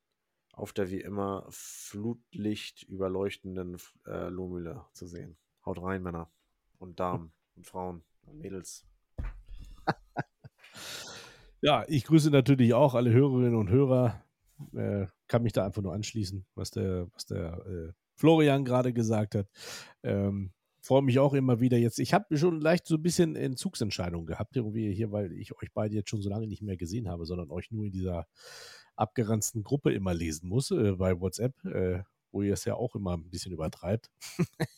auf 0.55 0.73
der 0.73 0.89
wie 0.89 1.01
immer 1.01 1.45
Flutlicht 1.49 2.83
überleuchtenden 2.83 3.77
äh, 4.05 4.29
Lohmühle 4.29 4.85
zu 4.93 5.07
sehen. 5.07 5.37
Haut 5.65 5.81
rein, 5.81 6.03
Männer. 6.03 6.29
und 6.77 6.99
Damen 6.99 7.31
und 7.55 7.65
Frauen 7.65 8.03
und 8.23 8.39
Mädels. 8.39 8.85
Ja, 11.61 11.83
ich 11.87 12.03
grüße 12.03 12.29
natürlich 12.29 12.75
auch 12.75 12.93
alle 12.93 13.11
Hörerinnen 13.11 13.55
und 13.55 13.69
Hörer. 13.69 14.23
Äh, 14.73 15.07
kann 15.27 15.41
mich 15.41 15.53
da 15.53 15.65
einfach 15.65 15.81
nur 15.81 15.93
anschließen, 15.93 16.45
was 16.53 16.69
der, 16.69 17.07
was 17.13 17.25
der 17.25 17.65
äh, 17.65 17.93
Florian 18.13 18.65
gerade 18.65 18.93
gesagt 18.93 19.33
hat. 19.33 19.47
Ähm, 20.03 20.51
Freue 20.79 21.01
mich 21.01 21.17
auch 21.17 21.33
immer 21.33 21.59
wieder 21.61 21.79
jetzt. 21.79 21.97
Ich 21.97 22.13
habe 22.13 22.37
schon 22.37 22.61
leicht 22.61 22.85
so 22.85 22.97
ein 22.97 23.01
bisschen 23.01 23.35
Entzugsentscheidungen 23.35 24.27
gehabt, 24.27 24.55
irgendwie 24.55 24.93
hier, 24.93 25.11
weil 25.11 25.31
ich 25.31 25.57
euch 25.57 25.73
beide 25.73 25.95
jetzt 25.95 26.11
schon 26.11 26.21
so 26.21 26.29
lange 26.29 26.45
nicht 26.45 26.61
mehr 26.61 26.77
gesehen 26.77 27.09
habe, 27.09 27.25
sondern 27.25 27.49
euch 27.49 27.71
nur 27.71 27.85
in 27.85 27.91
dieser 27.91 28.27
abgeranzten 28.95 29.63
Gruppe 29.63 29.93
immer 29.93 30.13
lesen 30.13 30.47
muss 30.49 30.71
äh, 30.71 30.93
bei 30.93 31.19
WhatsApp, 31.19 31.53
äh, 31.65 32.03
wo 32.31 32.41
ihr 32.41 32.53
es 32.53 32.65
ja 32.65 32.75
auch 32.75 32.95
immer 32.95 33.17
ein 33.17 33.29
bisschen 33.29 33.51
übertreibt. 33.51 34.09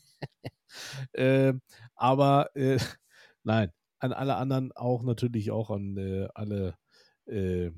äh, 1.14 1.54
aber 1.96 2.56
äh, 2.56 2.78
nein, 3.44 3.72
an 4.00 4.14
alle 4.14 4.36
anderen 4.36 4.72
auch 4.74 5.04
natürlich 5.04 5.52
auch 5.52 5.70
an 5.72 5.98
äh, 5.98 6.28
alle, 6.34 6.78
äh, 7.26 7.72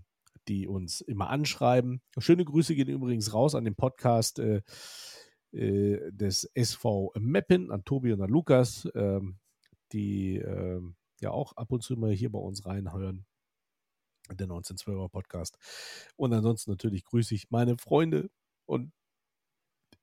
die 0.48 0.68
uns 0.68 1.02
immer 1.02 1.30
anschreiben. 1.30 2.02
Schöne 2.18 2.46
Grüße 2.46 2.76
gehen 2.76 2.90
übrigens 2.90 3.34
raus 3.34 3.56
an 3.56 3.66
den 3.66 3.76
Podcast 3.76 4.42
des 5.52 6.44
SV 6.54 7.12
Meppen, 7.20 7.72
an 7.72 7.84
Tobi 7.84 8.14
und 8.14 8.22
an 8.22 8.30
Lukas, 8.30 8.88
ähm, 8.96 9.38
die 9.92 10.38
ähm, 10.38 10.96
ja 11.20 11.32
auch 11.32 11.54
ab 11.54 11.72
und 11.72 11.84
zu 11.84 11.96
mal 11.98 12.12
hier 12.12 12.32
bei 12.32 12.40
uns 12.40 12.66
reinhören. 12.66 13.26
Der 14.38 14.48
1912er 14.48 15.10
Podcast. 15.10 15.58
Und 16.16 16.34
ansonsten 16.34 16.72
natürlich 16.72 17.04
grüße 17.04 17.36
ich 17.36 17.50
meine 17.50 17.78
Freunde 17.78 18.30
und 18.66 18.92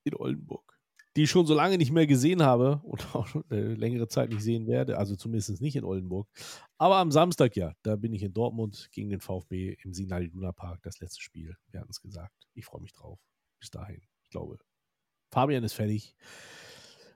in 0.05 0.15
Oldenburg, 0.15 0.79
die 1.17 1.25
ich 1.25 1.31
schon 1.31 1.47
so 1.47 1.55
lange 1.55 1.79
nicht 1.79 1.93
mehr 1.93 2.07
gesehen 2.07 2.43
habe 2.43 2.81
und 2.85 3.01
auch 3.15 3.27
schon 3.27 3.45
eine 3.51 3.75
längere 3.75 4.09
Zeit 4.09 4.31
nicht 4.31 4.43
sehen 4.43 4.67
werde, 4.67 4.99
also 4.99 5.17
zumindest 5.17 5.61
nicht 5.61 5.77
in 5.77 5.85
Oldenburg. 5.85 6.29
Aber 6.79 6.97
am 6.97 7.11
Samstag 7.11 7.57
ja, 7.57 7.73
da 7.83 7.97
bin 7.97 8.13
ich 8.13 8.23
in 8.23 8.33
Dortmund 8.33 8.89
gegen 8.93 9.11
den 9.11 9.21
VfB 9.21 9.77
im 9.83 9.93
Signal 9.95 10.25
Iduna 10.25 10.53
Park, 10.53 10.83
das 10.83 11.01
letzte 11.01 11.23
Spiel. 11.23 11.57
Wir 11.71 11.81
hatten 11.81 11.91
es 11.91 12.01
gesagt. 12.01 12.47
Ich 12.55 12.65
freue 12.65 12.83
mich 12.83 12.93
drauf. 12.93 13.19
Bis 13.59 13.71
dahin. 13.71 14.03
Ich 14.23 14.31
glaube, 14.31 14.59
Fabian 15.33 15.65
ist 15.65 15.75
fertig. 15.75 16.15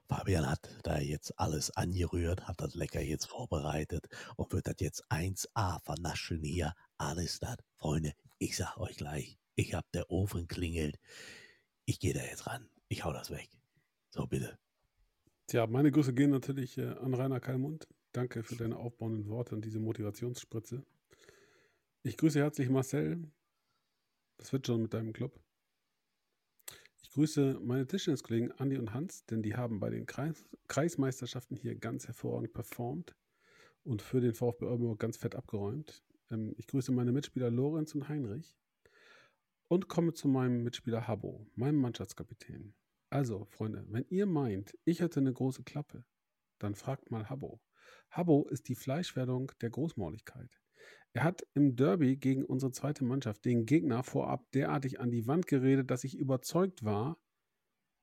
Fabian 0.08 0.50
hat 0.50 0.68
da 0.82 0.98
jetzt 0.98 1.38
alles 1.38 1.70
angerührt, 1.76 2.48
hat 2.48 2.60
das 2.60 2.74
lecker 2.74 3.00
jetzt 3.00 3.26
vorbereitet 3.26 4.08
und 4.36 4.52
wird 4.52 4.66
das 4.66 4.74
jetzt 4.80 5.08
1A 5.08 5.80
vernaschen 5.84 6.42
hier. 6.42 6.74
Alles 7.00 7.40
das. 7.40 7.56
Freunde, 7.78 8.12
ich 8.36 8.58
sag 8.58 8.76
euch 8.76 8.98
gleich, 8.98 9.38
ich 9.54 9.72
hab 9.72 9.90
der 9.92 10.10
Ofen 10.10 10.46
klingelt. 10.46 10.98
Ich 11.86 11.98
gehe 11.98 12.12
da 12.12 12.20
jetzt 12.20 12.46
ran. 12.46 12.68
Ich 12.88 13.04
hau 13.04 13.12
das 13.14 13.30
weg. 13.30 13.48
So, 14.10 14.26
bitte. 14.26 14.58
Tja, 15.46 15.66
meine 15.66 15.90
Grüße 15.90 16.12
gehen 16.12 16.28
natürlich 16.28 16.76
äh, 16.76 16.88
an 16.88 17.14
Rainer 17.14 17.40
Kalmund. 17.40 17.88
Danke 18.12 18.42
für 18.42 18.56
deine 18.56 18.76
aufbauenden 18.76 19.28
Worte 19.28 19.54
und 19.54 19.64
diese 19.64 19.78
Motivationsspritze. 19.80 20.84
Ich 22.02 22.18
grüße 22.18 22.38
herzlich 22.38 22.68
Marcel. 22.68 23.32
Das 24.36 24.52
wird 24.52 24.66
schon 24.66 24.82
mit 24.82 24.92
deinem 24.92 25.14
Club. 25.14 25.40
Ich 27.02 27.10
grüße 27.12 27.60
meine 27.62 27.86
Tischtenniskollegen 27.86 28.52
Andi 28.52 28.76
und 28.76 28.92
Hans, 28.92 29.24
denn 29.24 29.42
die 29.42 29.56
haben 29.56 29.80
bei 29.80 29.88
den 29.88 30.04
Kreis 30.04 30.44
Kreismeisterschaften 30.68 31.56
hier 31.56 31.76
ganz 31.76 32.08
hervorragend 32.08 32.52
performt 32.52 33.16
und 33.84 34.02
für 34.02 34.20
den 34.20 34.34
VfB 34.34 34.66
Oldenburg 34.66 35.00
ganz 35.00 35.16
fett 35.16 35.34
abgeräumt. 35.34 36.02
Ähm, 36.30 36.54
ich 36.56 36.66
grüße 36.66 36.92
meine 36.92 37.12
Mitspieler 37.12 37.50
Lorenz 37.50 37.94
und 37.94 38.08
Heinrich 38.08 38.56
und 39.68 39.88
komme 39.88 40.12
zu 40.12 40.28
meinem 40.28 40.62
Mitspieler 40.62 41.06
Habbo, 41.06 41.46
meinem 41.54 41.76
Mannschaftskapitän. 41.76 42.74
Also, 43.10 43.44
Freunde, 43.46 43.84
wenn 43.88 44.04
ihr 44.08 44.26
meint, 44.26 44.76
ich 44.84 45.00
hätte 45.00 45.20
eine 45.20 45.32
große 45.32 45.64
Klappe, 45.64 46.04
dann 46.58 46.74
fragt 46.74 47.10
mal 47.10 47.28
Habbo. 47.28 47.60
Habbo 48.10 48.48
ist 48.48 48.68
die 48.68 48.74
Fleischwerdung 48.74 49.52
der 49.60 49.70
Großmauligkeit. 49.70 50.60
Er 51.12 51.24
hat 51.24 51.46
im 51.54 51.74
Derby 51.74 52.16
gegen 52.16 52.44
unsere 52.44 52.70
zweite 52.70 53.04
Mannschaft 53.04 53.44
den 53.44 53.66
Gegner 53.66 54.04
vorab 54.04 54.48
derartig 54.52 55.00
an 55.00 55.10
die 55.10 55.26
Wand 55.26 55.46
geredet, 55.48 55.90
dass 55.90 56.04
ich 56.04 56.16
überzeugt 56.16 56.84
war, 56.84 57.18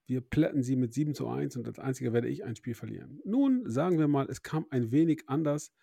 wir 0.08 0.22
plätten 0.22 0.64
sie 0.64 0.78
mit 0.78 0.94
7 0.94 1.14
zu 1.14 1.28
1 1.28 1.58
und 1.58 1.68
als 1.68 1.80
einziger 1.80 2.14
werde 2.14 2.30
ich 2.30 2.46
ein 2.46 2.56
Spiel 2.56 2.74
verlieren. 2.74 3.22
Nun 3.26 3.70
sagen 3.70 4.00
wir 4.00 4.08
mal, 4.08 4.28
es 4.30 4.42
kam 4.42 4.66
ein 4.70 4.92
wenig 4.92 5.28
anders. 5.28 5.74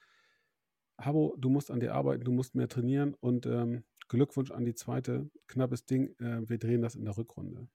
Habo, 0.99 1.35
du 1.39 1.49
musst 1.51 1.71
an 1.71 1.81
dir 1.81 1.95
arbeiten, 1.95 2.25
du 2.25 2.33
musst 2.33 2.55
mehr 2.55 2.69
trainieren 2.69 3.15
und 3.15 3.47
ähm, 3.47 3.85
Glückwunsch 4.09 4.51
an 4.51 4.65
die 4.65 4.75
zweite. 4.75 5.31
Knappes 5.49 5.87
Ding, 5.87 6.15
äh, 6.19 6.49
wir 6.49 6.59
drehen 6.59 6.83
das 6.83 6.95
in 6.95 7.05
der 7.05 7.16
Rückrunde. 7.16 7.69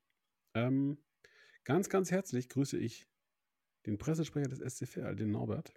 Ähm, 0.54 0.98
ganz, 1.64 1.90
ganz 1.90 2.12
herzlich 2.12 2.50
grüße 2.50 2.78
ich 2.78 3.08
den 3.86 3.98
Pressesprecher 3.98 4.50
des 4.50 4.60
SCVR, 4.60 5.16
den 5.16 5.32
Norbert, 5.32 5.74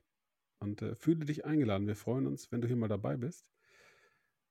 und 0.61 0.83
äh, 0.83 0.95
fühle 0.95 1.25
dich 1.25 1.45
eingeladen. 1.45 1.87
Wir 1.87 1.97
freuen 1.97 2.27
uns, 2.27 2.53
wenn 2.53 2.61
du 2.61 2.69
hier 2.69 2.77
mal 2.77 2.89
dabei 2.89 3.17
bist. 3.17 3.47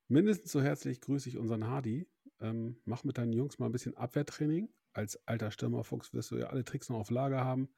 Mindestens 0.07 0.51
so 0.51 0.61
herzlich 0.61 0.99
grüße 0.99 1.29
ich 1.29 1.37
unseren 1.37 1.67
Hardy. 1.67 2.07
Ähm, 2.39 2.81
mach 2.85 3.03
mit 3.03 3.17
deinen 3.17 3.33
Jungs 3.33 3.59
mal 3.59 3.67
ein 3.67 3.71
bisschen 3.71 3.95
Abwehrtraining. 3.95 4.69
Als 4.93 5.25
alter 5.25 5.51
Stürmerfuchs 5.51 6.13
wirst 6.13 6.31
du 6.31 6.37
ja 6.37 6.47
alle 6.47 6.65
Tricks 6.65 6.89
noch 6.89 6.97
auf 6.97 7.11
Lager 7.11 7.45
haben 7.45 7.69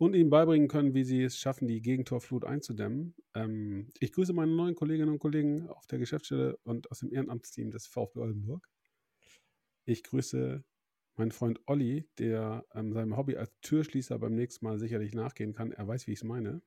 und 0.00 0.14
ihnen 0.14 0.30
beibringen 0.30 0.66
können, 0.66 0.94
wie 0.94 1.04
sie 1.04 1.22
es 1.22 1.36
schaffen, 1.36 1.68
die 1.68 1.82
Gegentorflut 1.82 2.46
einzudämmen. 2.46 3.14
Ähm, 3.34 3.92
ich 3.98 4.12
grüße 4.12 4.32
meine 4.32 4.50
neuen 4.50 4.74
Kolleginnen 4.74 5.10
und 5.10 5.18
Kollegen 5.18 5.68
auf 5.68 5.86
der 5.88 5.98
Geschäftsstelle 5.98 6.56
und 6.62 6.90
aus 6.90 7.00
dem 7.00 7.12
Ehrenamtsteam 7.12 7.70
des 7.70 7.86
VfB 7.86 8.18
Oldenburg. 8.20 8.66
Ich 9.84 10.02
grüße 10.02 10.64
meinen 11.16 11.32
Freund 11.32 11.60
Olli, 11.66 12.08
der 12.18 12.64
ähm, 12.74 12.94
seinem 12.94 13.14
Hobby 13.18 13.36
als 13.36 13.52
Türschließer 13.60 14.18
beim 14.18 14.34
nächsten 14.34 14.64
Mal 14.64 14.78
sicherlich 14.78 15.12
nachgehen 15.12 15.52
kann. 15.52 15.70
Er 15.70 15.86
weiß, 15.86 16.06
wie 16.06 16.12
ich 16.12 16.20
es 16.20 16.24
meine. 16.24 16.62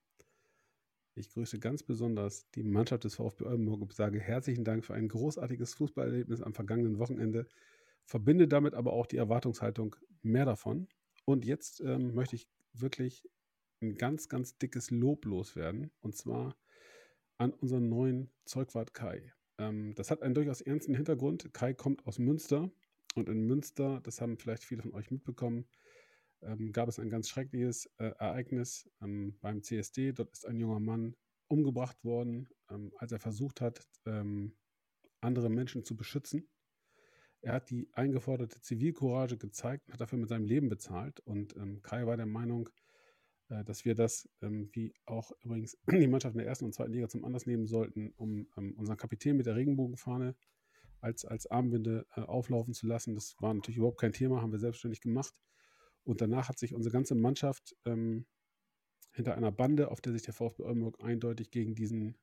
Ich 1.15 1.31
grüße 1.31 1.57
ganz 1.57 1.81
besonders 1.81 2.47
die 2.51 2.63
Mannschaft 2.63 3.03
des 3.03 3.15
VfB 3.15 3.45
Oldenburg 3.45 3.81
und 3.81 3.93
sage 3.93 4.19
herzlichen 4.19 4.63
Dank 4.63 4.85
für 4.85 4.93
ein 4.93 5.07
großartiges 5.07 5.73
Fußballerlebnis 5.73 6.43
am 6.43 6.53
vergangenen 6.53 6.99
Wochenende. 6.99 7.47
Verbinde 8.05 8.47
damit 8.47 8.75
aber 8.75 8.93
auch 8.93 9.07
die 9.07 9.17
Erwartungshaltung 9.17 9.95
mehr 10.21 10.45
davon. 10.45 10.87
Und 11.25 11.45
jetzt 11.45 11.81
ähm, 11.81 12.13
möchte 12.13 12.35
ich 12.35 12.47
wirklich 12.73 13.27
ein 13.81 13.95
ganz, 13.95 14.29
ganz 14.29 14.57
dickes 14.57 14.91
Lob 14.91 15.25
loswerden. 15.25 15.91
Und 16.01 16.15
zwar 16.15 16.57
an 17.37 17.51
unseren 17.53 17.89
neuen 17.89 18.31
Zeugwart 18.45 18.93
Kai. 18.93 19.33
Ähm, 19.57 19.93
das 19.95 20.11
hat 20.11 20.21
einen 20.21 20.35
durchaus 20.35 20.61
ernsten 20.61 20.95
Hintergrund. 20.95 21.53
Kai 21.53 21.73
kommt 21.73 22.05
aus 22.05 22.19
Münster. 22.19 22.71
Und 23.15 23.29
in 23.29 23.45
Münster, 23.45 24.01
das 24.01 24.21
haben 24.21 24.37
vielleicht 24.37 24.63
viele 24.63 24.81
von 24.81 24.93
euch 24.93 25.11
mitbekommen, 25.11 25.67
ähm, 26.41 26.71
gab 26.71 26.89
es 26.89 26.99
ein 26.99 27.09
ganz 27.09 27.29
schreckliches 27.29 27.85
äh, 27.97 28.11
Ereignis 28.17 28.89
ähm, 29.01 29.37
beim 29.41 29.61
CSD. 29.61 30.13
Dort 30.13 30.31
ist 30.31 30.47
ein 30.47 30.59
junger 30.59 30.79
Mann 30.79 31.15
umgebracht 31.47 32.03
worden, 32.03 32.49
ähm, 32.69 32.91
als 32.97 33.11
er 33.11 33.19
versucht 33.19 33.61
hat, 33.61 33.87
ähm, 34.05 34.55
andere 35.21 35.49
Menschen 35.49 35.85
zu 35.85 35.95
beschützen. 35.95 36.49
Er 37.43 37.53
hat 37.53 37.69
die 37.69 37.89
eingeforderte 37.91 38.61
Zivilcourage 38.61 39.37
gezeigt 39.37 39.85
und 39.85 39.93
hat 39.93 40.01
dafür 40.01 40.17
mit 40.17 40.29
seinem 40.29 40.45
Leben 40.45 40.69
bezahlt. 40.69 41.19
Und 41.19 41.55
ähm, 41.57 41.81
Kai 41.81 42.05
war 42.05 42.15
der 42.15 42.25
Meinung, 42.25 42.69
äh, 43.49 43.65
dass 43.65 43.83
wir 43.83 43.95
das, 43.95 44.29
ähm, 44.41 44.69
wie 44.71 44.93
auch 45.05 45.31
übrigens 45.41 45.77
die 45.91 46.07
Mannschaft 46.07 46.35
in 46.35 46.39
der 46.39 46.47
ersten 46.47 46.63
und 46.63 46.73
zweiten 46.73 46.93
Liga 46.93 47.09
zum 47.09 47.25
Anlass 47.25 47.45
nehmen 47.45 47.67
sollten, 47.67 48.13
um 48.15 48.47
unseren 48.77 48.95
Kapitän 48.95 49.35
mit 49.35 49.45
der 49.45 49.57
Regenbogenfahne 49.57 50.35
als, 51.01 51.25
als 51.25 51.45
Armbinde 51.47 52.05
äh, 52.15 52.21
auflaufen 52.21 52.73
zu 52.73 52.87
lassen. 52.87 53.13
Das 53.13 53.35
war 53.39 53.53
natürlich 53.53 53.77
überhaupt 53.77 53.99
kein 53.99 54.13
Thema, 54.13 54.41
haben 54.41 54.53
wir 54.53 54.59
selbstständig 54.59 55.01
gemacht. 55.01 55.33
Und 56.05 56.21
danach 56.21 56.47
hat 56.47 56.57
sich 56.57 56.73
unsere 56.73 56.93
ganze 56.93 57.15
Mannschaft 57.15 57.75
ähm, 57.83 58.25
hinter 59.11 59.35
einer 59.35 59.51
Bande, 59.51 59.91
auf 59.91 59.99
der 59.99 60.13
sich 60.13 60.21
der 60.21 60.33
VfB 60.33 60.63
Oldenburg 60.63 61.03
eindeutig 61.03 61.51
gegen 61.51 61.75
diesen 61.75 62.17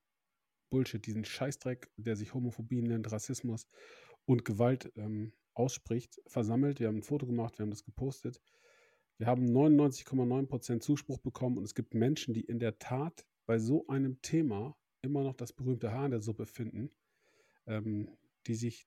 Bullshit, 0.71 1.05
diesen 1.05 1.25
Scheißdreck, 1.25 1.91
der 1.97 2.17
sich 2.17 2.33
Homophobie 2.33 2.81
nennt, 2.81 3.13
Rassismus 3.13 3.67
und 4.27 4.45
Gewalt 4.45 4.93
ähm, 4.97 5.33
ausspricht, 5.55 6.21
versammelt. 6.27 6.81
Wir 6.81 6.89
haben 6.89 6.99
ein 6.99 7.03
Foto 7.03 7.27
gemacht, 7.27 7.59
wir 7.59 7.65
haben 7.65 7.71
das 7.71 7.85
gepostet. 7.85 8.41
Wir 9.19 9.27
haben 9.27 9.47
99,9% 9.47 10.81
Zuspruch 10.81 11.19
bekommen 11.19 11.59
und 11.59 11.65
es 11.65 11.75
gibt 11.75 11.95
Menschen, 11.95 12.33
die 12.33 12.41
in 12.41 12.59
der 12.59 12.79
Tat 12.79 13.27
bei 13.47 13.59
so 13.59 13.87
einem 13.89 14.23
Thema 14.23 14.77
immer 15.03 15.23
noch 15.23 15.35
das 15.35 15.53
berühmte 15.53 15.93
Haar 15.93 16.07
in 16.07 16.13
der 16.13 16.21
Suppe 16.21 16.47
finden, 16.47 16.91
ähm, 17.67 18.17
die 18.47 18.55
sich 18.55 18.87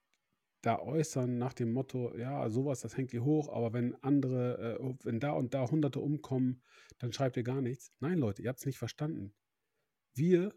da 0.64 0.80
äußern 0.80 1.38
nach 1.38 1.54
dem 1.54 1.74
Motto, 1.74 2.18
ja, 2.18 2.50
sowas, 2.50 2.80
das 2.80 2.96
hängt 2.96 3.14
ihr 3.14 3.24
hoch, 3.24 3.50
aber 3.50 3.74
wenn 3.74 3.96
andere, 4.02 4.80
äh, 4.80 4.96
wenn 5.04 5.20
da 5.20 5.34
und 5.34 5.54
da 5.54 5.70
Hunderte 5.70 6.00
umkommen, 6.00 6.64
dann 7.00 7.12
schreibt 7.12 7.36
ihr 7.36 7.44
gar 7.44 7.62
nichts. 7.62 7.92
Nein, 8.00 8.18
Leute, 8.18 8.42
ihr 8.42 8.50
habt 8.50 8.60
es 8.60 8.66
nicht 8.66 8.78
verstanden. 8.78 9.34
Wir, 10.16 10.56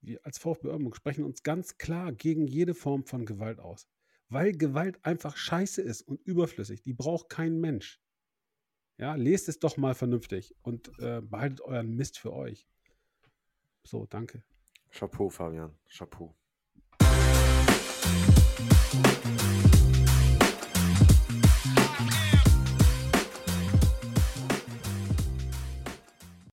wir 0.00 0.20
als 0.24 0.38
VfB 0.38 0.68
Oldenburg 0.68 0.96
sprechen 0.96 1.24
uns 1.24 1.44
ganz 1.44 1.78
klar 1.78 2.12
gegen 2.12 2.46
jede 2.48 2.74
Form 2.74 3.04
von 3.04 3.24
Gewalt 3.24 3.60
aus. 3.60 3.88
Weil 4.28 4.52
Gewalt 4.52 5.04
einfach 5.04 5.36
scheiße 5.36 5.82
ist 5.82 6.02
und 6.02 6.20
überflüssig. 6.22 6.82
Die 6.82 6.92
braucht 6.92 7.28
kein 7.28 7.60
Mensch. 7.60 8.00
Ja, 8.98 9.14
lest 9.14 9.48
es 9.48 9.58
doch 9.58 9.76
mal 9.76 9.94
vernünftig 9.94 10.54
und 10.62 10.88
äh, 10.98 11.20
behaltet 11.20 11.60
euren 11.60 11.94
Mist 11.94 12.18
für 12.18 12.32
euch. 12.32 12.66
So, 13.82 14.06
danke. 14.06 14.42
Chapeau, 14.90 15.28
Fabian. 15.28 15.78
Chapeau. 15.88 16.34